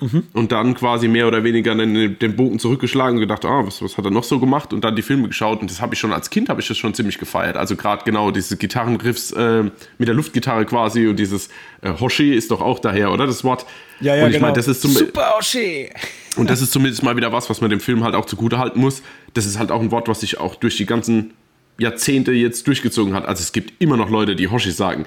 Mhm. 0.00 0.24
Und 0.32 0.52
dann 0.52 0.74
quasi 0.74 1.08
mehr 1.08 1.26
oder 1.26 1.42
weniger 1.42 1.74
den, 1.74 2.18
den 2.18 2.36
Bogen 2.36 2.58
zurückgeschlagen 2.58 3.16
und 3.16 3.20
gedacht, 3.20 3.44
ah, 3.44 3.66
was, 3.66 3.82
was 3.82 3.98
hat 3.98 4.04
er 4.04 4.10
noch 4.12 4.22
so 4.22 4.38
gemacht? 4.38 4.72
Und 4.72 4.84
dann 4.84 4.94
die 4.94 5.02
Filme 5.02 5.26
geschaut 5.26 5.60
und 5.60 5.70
das 5.70 5.80
habe 5.80 5.94
ich 5.94 6.00
schon 6.00 6.12
als 6.12 6.30
Kind, 6.30 6.48
habe 6.48 6.60
ich 6.60 6.68
das 6.68 6.78
schon 6.78 6.94
ziemlich 6.94 7.18
gefeiert. 7.18 7.56
Also 7.56 7.74
gerade 7.74 8.04
genau 8.04 8.30
diese 8.30 8.56
Gitarrenriffs 8.56 9.32
äh, 9.32 9.64
mit 9.98 10.06
der 10.08 10.14
Luftgitarre 10.14 10.66
quasi 10.66 11.08
und 11.08 11.16
dieses 11.18 11.48
äh, 11.82 11.92
Hoshi 11.98 12.32
ist 12.32 12.50
doch 12.52 12.60
auch 12.60 12.78
daher, 12.78 13.12
oder? 13.12 13.26
Das 13.26 13.42
Wort. 13.42 13.66
Ja, 14.00 14.14
ja, 14.14 14.22
und 14.22 14.30
ich 14.30 14.36
genau. 14.36 14.46
meine, 14.46 14.56
das 14.56 14.68
ist 14.68 14.82
zum 14.82 14.92
Super 14.92 15.34
Hoshi! 15.36 15.90
Und 16.36 16.48
das 16.48 16.62
ist 16.62 16.72
zumindest 16.72 17.02
mal 17.02 17.16
wieder 17.16 17.32
was, 17.32 17.50
was 17.50 17.60
man 17.60 17.68
dem 17.68 17.80
Film 17.80 18.04
halt 18.04 18.14
auch 18.14 18.26
zugute 18.26 18.58
halten 18.58 18.78
muss. 18.78 19.02
Das 19.34 19.46
ist 19.46 19.58
halt 19.58 19.72
auch 19.72 19.80
ein 19.80 19.90
Wort, 19.90 20.06
was 20.06 20.20
sich 20.20 20.38
auch 20.38 20.54
durch 20.54 20.76
die 20.76 20.86
ganzen 20.86 21.32
Jahrzehnte 21.78 22.32
jetzt 22.32 22.66
durchgezogen 22.68 23.14
hat. 23.14 23.26
Also 23.26 23.42
es 23.42 23.52
gibt 23.52 23.80
immer 23.80 23.96
noch 23.96 24.10
Leute, 24.10 24.36
die 24.36 24.48
Hoshi 24.48 24.70
sagen. 24.70 25.06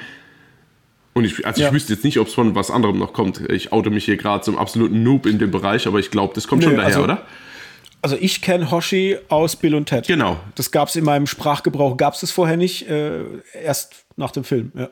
Und 1.14 1.26
ich, 1.26 1.46
also 1.46 1.64
ich 1.64 1.72
wüsste 1.74 1.94
jetzt 1.94 2.06
nicht, 2.06 2.20
ob 2.20 2.28
es 2.28 2.34
von 2.34 2.56
was 2.56 2.72
anderem 2.72 2.98
noch 2.98 3.14
kommt. 3.14 3.42
Ich 3.50 3.74
oute 3.74 3.90
mich 3.90 4.06
hier 4.06 4.18
gerade 4.18 4.44
zum 4.44 4.58
absoluten 4.58 5.04
Noob 5.04 5.26
in 5.26 5.40
dem 5.40 5.52
Bereich, 5.52 5.88
aber 5.88 6.00
ich 6.00 6.10
glaube, 6.10 6.34
das 6.34 6.48
kommt 6.48 6.62
Nö, 6.62 6.70
schon 6.70 6.78
daher, 6.78 6.88
also, 6.88 7.04
oder? 7.04 7.26
Also 8.02 8.18
ich 8.20 8.42
kenne 8.42 8.72
Hoshi 8.72 9.18
aus 9.28 9.56
Bill 9.56 9.76
und 9.76 9.88
Ted. 9.88 10.08
Genau. 10.08 10.40
Das 10.56 10.72
gab 10.72 10.88
es 10.88 10.96
in 10.96 11.04
meinem 11.04 11.28
Sprachgebrauch, 11.28 11.98
gab 11.98 12.14
es 12.14 12.22
das 12.22 12.32
vorher 12.32 12.58
nicht, 12.58 12.90
äh, 12.90 13.24
erst 13.62 14.06
nach 14.16 14.32
dem 14.32 14.44
Film, 14.44 14.72
ja. 14.76 14.90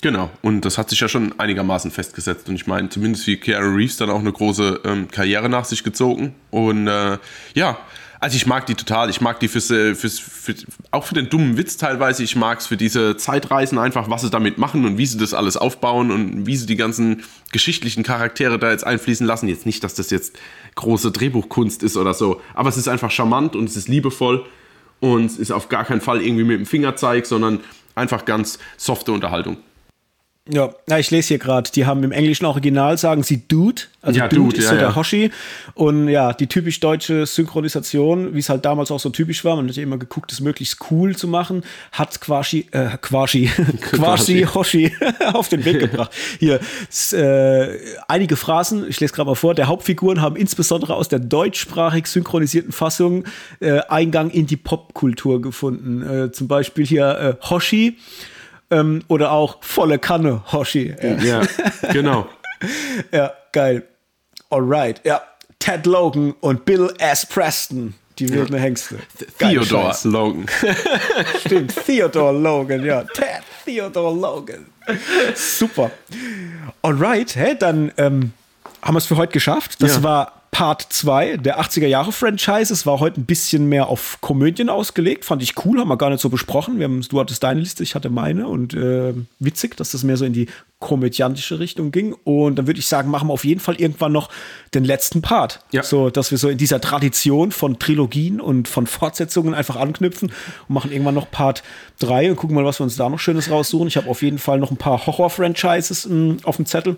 Genau, 0.00 0.30
und 0.42 0.64
das 0.64 0.78
hat 0.78 0.90
sich 0.90 1.00
ja 1.00 1.08
schon 1.08 1.38
einigermaßen 1.40 1.90
festgesetzt. 1.90 2.48
Und 2.48 2.54
ich 2.54 2.68
meine, 2.68 2.88
zumindest 2.88 3.26
wie 3.26 3.36
Keanu 3.36 3.74
Reeves 3.74 3.96
dann 3.96 4.10
auch 4.10 4.20
eine 4.20 4.32
große 4.32 4.82
ähm, 4.84 5.08
Karriere 5.08 5.48
nach 5.48 5.64
sich 5.64 5.82
gezogen. 5.82 6.36
Und 6.52 6.86
äh, 6.86 7.18
ja, 7.54 7.78
also 8.20 8.36
ich 8.36 8.46
mag 8.46 8.66
die 8.66 8.74
total. 8.74 9.10
Ich 9.10 9.20
mag 9.20 9.38
die 9.40 9.48
fürs, 9.48 9.70
äh, 9.70 9.94
fürs, 9.94 10.18
für, 10.18 10.54
auch 10.90 11.04
für 11.04 11.14
den 11.14 11.30
dummen 11.30 11.56
Witz 11.56 11.76
teilweise. 11.76 12.22
Ich 12.22 12.36
mag 12.36 12.60
es 12.60 12.66
für 12.66 12.76
diese 12.76 13.16
Zeitreisen 13.16 13.78
einfach, 13.78 14.10
was 14.10 14.22
sie 14.22 14.30
damit 14.30 14.58
machen 14.58 14.84
und 14.84 14.98
wie 14.98 15.06
sie 15.06 15.18
das 15.18 15.34
alles 15.34 15.56
aufbauen 15.56 16.10
und 16.10 16.46
wie 16.46 16.56
sie 16.56 16.66
die 16.66 16.76
ganzen 16.76 17.22
geschichtlichen 17.52 18.02
Charaktere 18.02 18.58
da 18.58 18.70
jetzt 18.70 18.86
einfließen 18.86 19.26
lassen. 19.26 19.48
Jetzt 19.48 19.66
nicht, 19.66 19.84
dass 19.84 19.94
das 19.94 20.10
jetzt 20.10 20.38
große 20.74 21.12
Drehbuchkunst 21.12 21.82
ist 21.82 21.96
oder 21.96 22.14
so, 22.14 22.40
aber 22.54 22.68
es 22.68 22.76
ist 22.76 22.88
einfach 22.88 23.10
charmant 23.10 23.56
und 23.56 23.68
es 23.68 23.76
ist 23.76 23.88
liebevoll 23.88 24.46
und 25.00 25.26
es 25.26 25.38
ist 25.38 25.50
auf 25.50 25.68
gar 25.68 25.84
keinen 25.84 26.00
Fall 26.00 26.22
irgendwie 26.22 26.44
mit 26.44 26.58
dem 26.58 26.66
Fingerzeig, 26.66 27.26
sondern 27.26 27.60
einfach 27.94 28.24
ganz 28.24 28.58
softe 28.76 29.12
Unterhaltung. 29.12 29.58
Ja, 30.50 30.70
ja, 30.88 30.98
ich 30.98 31.10
lese 31.10 31.28
hier 31.28 31.38
gerade, 31.38 31.70
die 31.70 31.84
haben 31.84 32.02
im 32.02 32.12
englischen 32.12 32.46
Original 32.46 32.96
sagen 32.96 33.22
sie 33.22 33.46
Dude, 33.46 33.82
also 34.00 34.18
ja, 34.18 34.28
Dude, 34.28 34.42
Dude, 34.42 34.56
ist 34.56 34.64
ja, 34.64 34.70
so 34.70 34.76
der 34.76 34.96
Hoshi 34.96 35.30
und 35.74 36.08
ja, 36.08 36.32
die 36.32 36.46
typisch 36.46 36.80
deutsche 36.80 37.26
Synchronisation, 37.26 38.34
wie 38.34 38.38
es 38.38 38.48
halt 38.48 38.64
damals 38.64 38.90
auch 38.90 38.98
so 38.98 39.10
typisch 39.10 39.44
war, 39.44 39.56
man 39.56 39.68
hat 39.68 39.76
ja 39.76 39.82
immer 39.82 39.98
geguckt, 39.98 40.32
es 40.32 40.40
möglichst 40.40 40.78
cool 40.90 41.14
zu 41.14 41.28
machen, 41.28 41.64
hat 41.92 42.18
quasi 42.22 42.66
äh, 42.70 42.96
quasi 43.02 43.50
quasi 43.82 44.46
Hoshi 44.54 44.90
auf 45.34 45.50
den 45.50 45.66
Weg 45.66 45.80
gebracht. 45.80 46.12
Hier 46.38 46.60
äh, 47.12 47.78
einige 48.08 48.36
Phrasen, 48.36 48.88
ich 48.88 49.00
lese 49.00 49.12
gerade 49.12 49.28
mal 49.28 49.34
vor, 49.34 49.54
der 49.54 49.66
Hauptfiguren 49.66 50.22
haben 50.22 50.36
insbesondere 50.36 50.94
aus 50.94 51.08
der 51.08 51.18
deutschsprachig 51.18 52.06
synchronisierten 52.06 52.72
Fassung 52.72 53.24
äh, 53.60 53.80
Eingang 53.88 54.30
in 54.30 54.46
die 54.46 54.56
Popkultur 54.56 55.42
gefunden. 55.42 56.02
Äh, 56.02 56.32
zum 56.32 56.48
Beispiel 56.48 56.86
hier 56.86 57.38
äh, 57.42 57.46
Hoshi 57.50 57.98
ähm, 58.70 59.02
oder 59.08 59.32
auch 59.32 59.58
volle 59.62 59.98
Kanne, 59.98 60.42
Hoshi. 60.52 60.94
Ja, 61.22 61.42
genau. 61.92 62.28
ja, 63.12 63.32
geil. 63.52 63.86
Alright, 64.50 65.00
ja. 65.04 65.22
Ted 65.58 65.86
Logan 65.86 66.34
und 66.40 66.64
Bill 66.64 66.92
S. 66.98 67.26
Preston. 67.26 67.94
Die 68.18 68.28
wilden 68.28 68.54
ja. 68.54 68.60
Hengste. 68.60 68.98
Theodore 69.38 69.94
Logan. 70.04 70.46
Stimmt, 71.40 71.74
Theodore 71.86 72.36
Logan, 72.36 72.84
ja. 72.84 73.04
Ted 73.04 73.42
Theodore 73.64 74.14
Logan. 74.14 74.66
Super. 75.34 75.90
Alright, 76.82 77.36
hey, 77.36 77.56
dann 77.56 77.92
ähm, 77.96 78.32
haben 78.82 78.94
wir 78.94 78.98
es 78.98 79.06
für 79.06 79.16
heute 79.16 79.32
geschafft. 79.32 79.82
Das 79.82 79.96
ja. 79.96 80.02
war 80.02 80.37
Part 80.58 80.88
2 80.90 81.36
der 81.36 81.60
80er 81.60 81.86
Jahre 81.86 82.10
Franchises 82.10 82.84
war 82.84 82.98
heute 82.98 83.20
ein 83.20 83.26
bisschen 83.26 83.68
mehr 83.68 83.86
auf 83.86 84.18
Komödien 84.20 84.70
ausgelegt. 84.70 85.24
Fand 85.24 85.40
ich 85.40 85.64
cool, 85.64 85.78
haben 85.78 85.86
wir 85.86 85.96
gar 85.96 86.10
nicht 86.10 86.20
so 86.20 86.30
besprochen. 86.30 86.80
Wir 86.80 86.86
haben, 86.86 87.00
du 87.00 87.20
hattest 87.20 87.44
deine 87.44 87.60
Liste, 87.60 87.84
ich 87.84 87.94
hatte 87.94 88.10
meine 88.10 88.48
und 88.48 88.74
äh, 88.74 89.14
witzig, 89.38 89.76
dass 89.76 89.92
das 89.92 90.02
mehr 90.02 90.16
so 90.16 90.24
in 90.24 90.32
die 90.32 90.48
komödiantische 90.80 91.60
Richtung 91.60 91.92
ging. 91.92 92.12
Und 92.24 92.56
dann 92.56 92.66
würde 92.66 92.80
ich 92.80 92.88
sagen, 92.88 93.08
machen 93.08 93.28
wir 93.28 93.34
auf 93.34 93.44
jeden 93.44 93.60
Fall 93.60 93.76
irgendwann 93.76 94.10
noch 94.10 94.30
den 94.74 94.82
letzten 94.82 95.22
Part. 95.22 95.60
Ja. 95.70 95.84
So, 95.84 96.10
dass 96.10 96.32
wir 96.32 96.38
so 96.38 96.48
in 96.48 96.58
dieser 96.58 96.80
Tradition 96.80 97.52
von 97.52 97.78
Trilogien 97.78 98.40
und 98.40 98.66
von 98.66 98.88
Fortsetzungen 98.88 99.54
einfach 99.54 99.76
anknüpfen 99.76 100.32
und 100.66 100.74
machen 100.74 100.90
irgendwann 100.90 101.14
noch 101.14 101.30
Part 101.30 101.62
3 102.00 102.30
und 102.30 102.36
gucken 102.36 102.56
mal, 102.56 102.64
was 102.64 102.80
wir 102.80 102.84
uns 102.84 102.96
da 102.96 103.08
noch 103.08 103.20
Schönes 103.20 103.48
raussuchen. 103.48 103.86
Ich 103.86 103.96
habe 103.96 104.10
auf 104.10 104.22
jeden 104.22 104.38
Fall 104.38 104.58
noch 104.58 104.72
ein 104.72 104.76
paar 104.76 105.06
Horror-Franchises 105.06 106.06
hm, 106.06 106.38
auf 106.42 106.56
dem 106.56 106.66
Zettel 106.66 106.96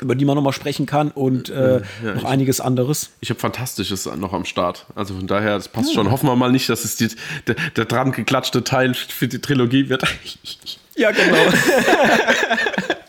über 0.00 0.14
die 0.14 0.24
man 0.24 0.36
nochmal 0.36 0.52
sprechen 0.52 0.86
kann 0.86 1.10
und 1.10 1.48
äh, 1.50 1.80
ja, 2.04 2.14
noch 2.14 2.24
einiges 2.24 2.60
anderes. 2.60 3.10
Ich 3.20 3.30
habe 3.30 3.40
Fantastisches 3.40 4.06
noch 4.16 4.32
am 4.32 4.44
Start. 4.44 4.86
Also 4.94 5.14
von 5.14 5.26
daher, 5.26 5.54
das 5.56 5.68
passt 5.68 5.90
ja. 5.90 5.94
schon. 5.94 6.10
Hoffen 6.10 6.28
wir 6.28 6.36
mal 6.36 6.50
nicht, 6.52 6.68
dass 6.68 6.84
es 6.84 6.96
die, 6.96 7.08
der, 7.46 7.56
der 7.76 7.84
dran 7.84 8.12
geklatschte 8.12 8.64
Teil 8.64 8.94
für 8.94 9.28
die 9.28 9.40
Trilogie 9.40 9.88
wird. 9.88 10.04
Ja, 10.96 11.10
genau. 11.10 11.36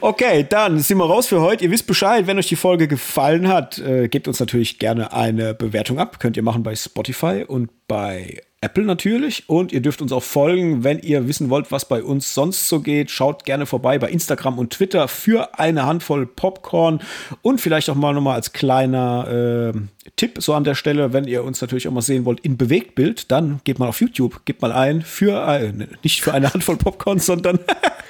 Okay, 0.00 0.46
dann 0.48 0.80
sind 0.80 0.98
wir 0.98 1.04
raus 1.04 1.26
für 1.26 1.40
heute. 1.40 1.64
Ihr 1.64 1.70
wisst 1.70 1.86
Bescheid, 1.86 2.26
wenn 2.26 2.38
euch 2.38 2.48
die 2.48 2.56
Folge 2.56 2.88
gefallen 2.88 3.48
hat, 3.48 3.78
äh, 3.78 4.08
gebt 4.08 4.28
uns 4.28 4.40
natürlich 4.40 4.78
gerne 4.78 5.12
eine 5.12 5.54
Bewertung 5.54 5.98
ab. 5.98 6.20
Könnt 6.20 6.36
ihr 6.36 6.42
machen 6.42 6.62
bei 6.62 6.74
Spotify 6.74 7.44
und 7.46 7.70
bei 7.86 8.40
Apple 8.66 8.84
natürlich. 8.84 9.48
Und 9.48 9.72
ihr 9.72 9.80
dürft 9.80 10.02
uns 10.02 10.10
auch 10.12 10.22
folgen, 10.22 10.82
wenn 10.82 10.98
ihr 10.98 11.28
wissen 11.28 11.50
wollt, 11.50 11.70
was 11.70 11.86
bei 11.86 12.02
uns 12.02 12.34
sonst 12.34 12.68
so 12.68 12.80
geht. 12.80 13.12
Schaut 13.12 13.44
gerne 13.44 13.64
vorbei 13.64 13.98
bei 13.98 14.10
Instagram 14.10 14.58
und 14.58 14.72
Twitter 14.72 15.06
für 15.06 15.58
eine 15.58 15.86
Handvoll 15.86 16.26
Popcorn. 16.26 17.00
Und 17.42 17.60
vielleicht 17.60 17.88
auch 17.88 17.94
mal 17.94 18.12
nochmal 18.12 18.34
als 18.34 18.52
kleiner 18.52 19.72
äh, 19.72 19.78
Tipp 20.16 20.38
so 20.40 20.54
an 20.54 20.64
der 20.64 20.74
Stelle, 20.74 21.12
wenn 21.12 21.24
ihr 21.24 21.44
uns 21.44 21.60
natürlich 21.60 21.88
auch 21.88 21.92
mal 21.92 22.02
sehen 22.02 22.24
wollt 22.24 22.40
in 22.40 22.56
Bewegtbild, 22.56 23.30
dann 23.30 23.60
geht 23.64 23.78
mal 23.78 23.88
auf 23.88 24.00
YouTube, 24.00 24.44
gebt 24.44 24.62
mal 24.62 24.72
ein 24.72 25.02
für, 25.02 25.46
äh, 25.48 25.72
nicht 26.02 26.22
für 26.22 26.32
eine 26.32 26.52
Handvoll 26.52 26.76
Popcorn, 26.76 27.18
sondern 27.18 27.58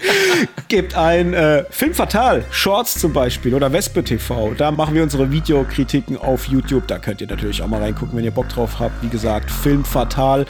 gebt 0.69 0.97
ein 0.97 1.35
äh, 1.35 1.65
Film 1.71 1.95
Fatal, 1.95 2.45
Shorts 2.51 3.01
zum 3.01 3.13
Beispiel 3.13 3.55
oder 3.55 3.73
Wespe 3.73 4.05
TV. 4.05 4.55
Da 4.55 4.71
machen 4.71 4.95
wir 4.95 5.03
unsere 5.03 5.31
Videokritiken 5.31 6.17
auf 6.17 6.47
YouTube. 6.47 6.87
Da 6.87 6.99
könnt 6.99 7.21
ihr 7.21 7.27
natürlich 7.27 7.63
auch 7.63 7.69
mal 7.69 7.81
reingucken, 7.81 8.17
wenn 8.17 8.25
ihr 8.25 8.31
Bock 8.31 8.49
drauf 8.49 8.79
habt. 8.79 9.03
Wie 9.03 9.09
gesagt, 9.09 9.51
Film 9.51 9.85
Fatal, 9.85 10.47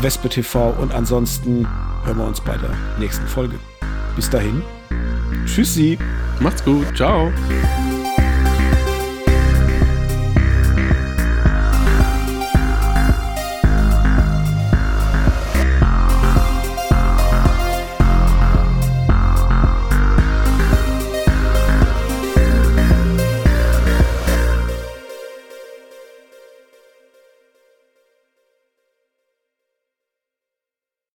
Wespe 0.00 0.28
TV 0.28 0.70
und 0.80 0.92
ansonsten 0.92 1.66
hören 2.04 2.18
wir 2.18 2.26
uns 2.26 2.40
bei 2.40 2.56
der 2.56 2.70
nächsten 2.98 3.26
Folge. 3.26 3.58
Bis 4.16 4.28
dahin. 4.28 4.62
Tschüssi. 5.46 5.98
Macht's 6.40 6.64
gut. 6.64 6.86
Ciao. 6.96 7.32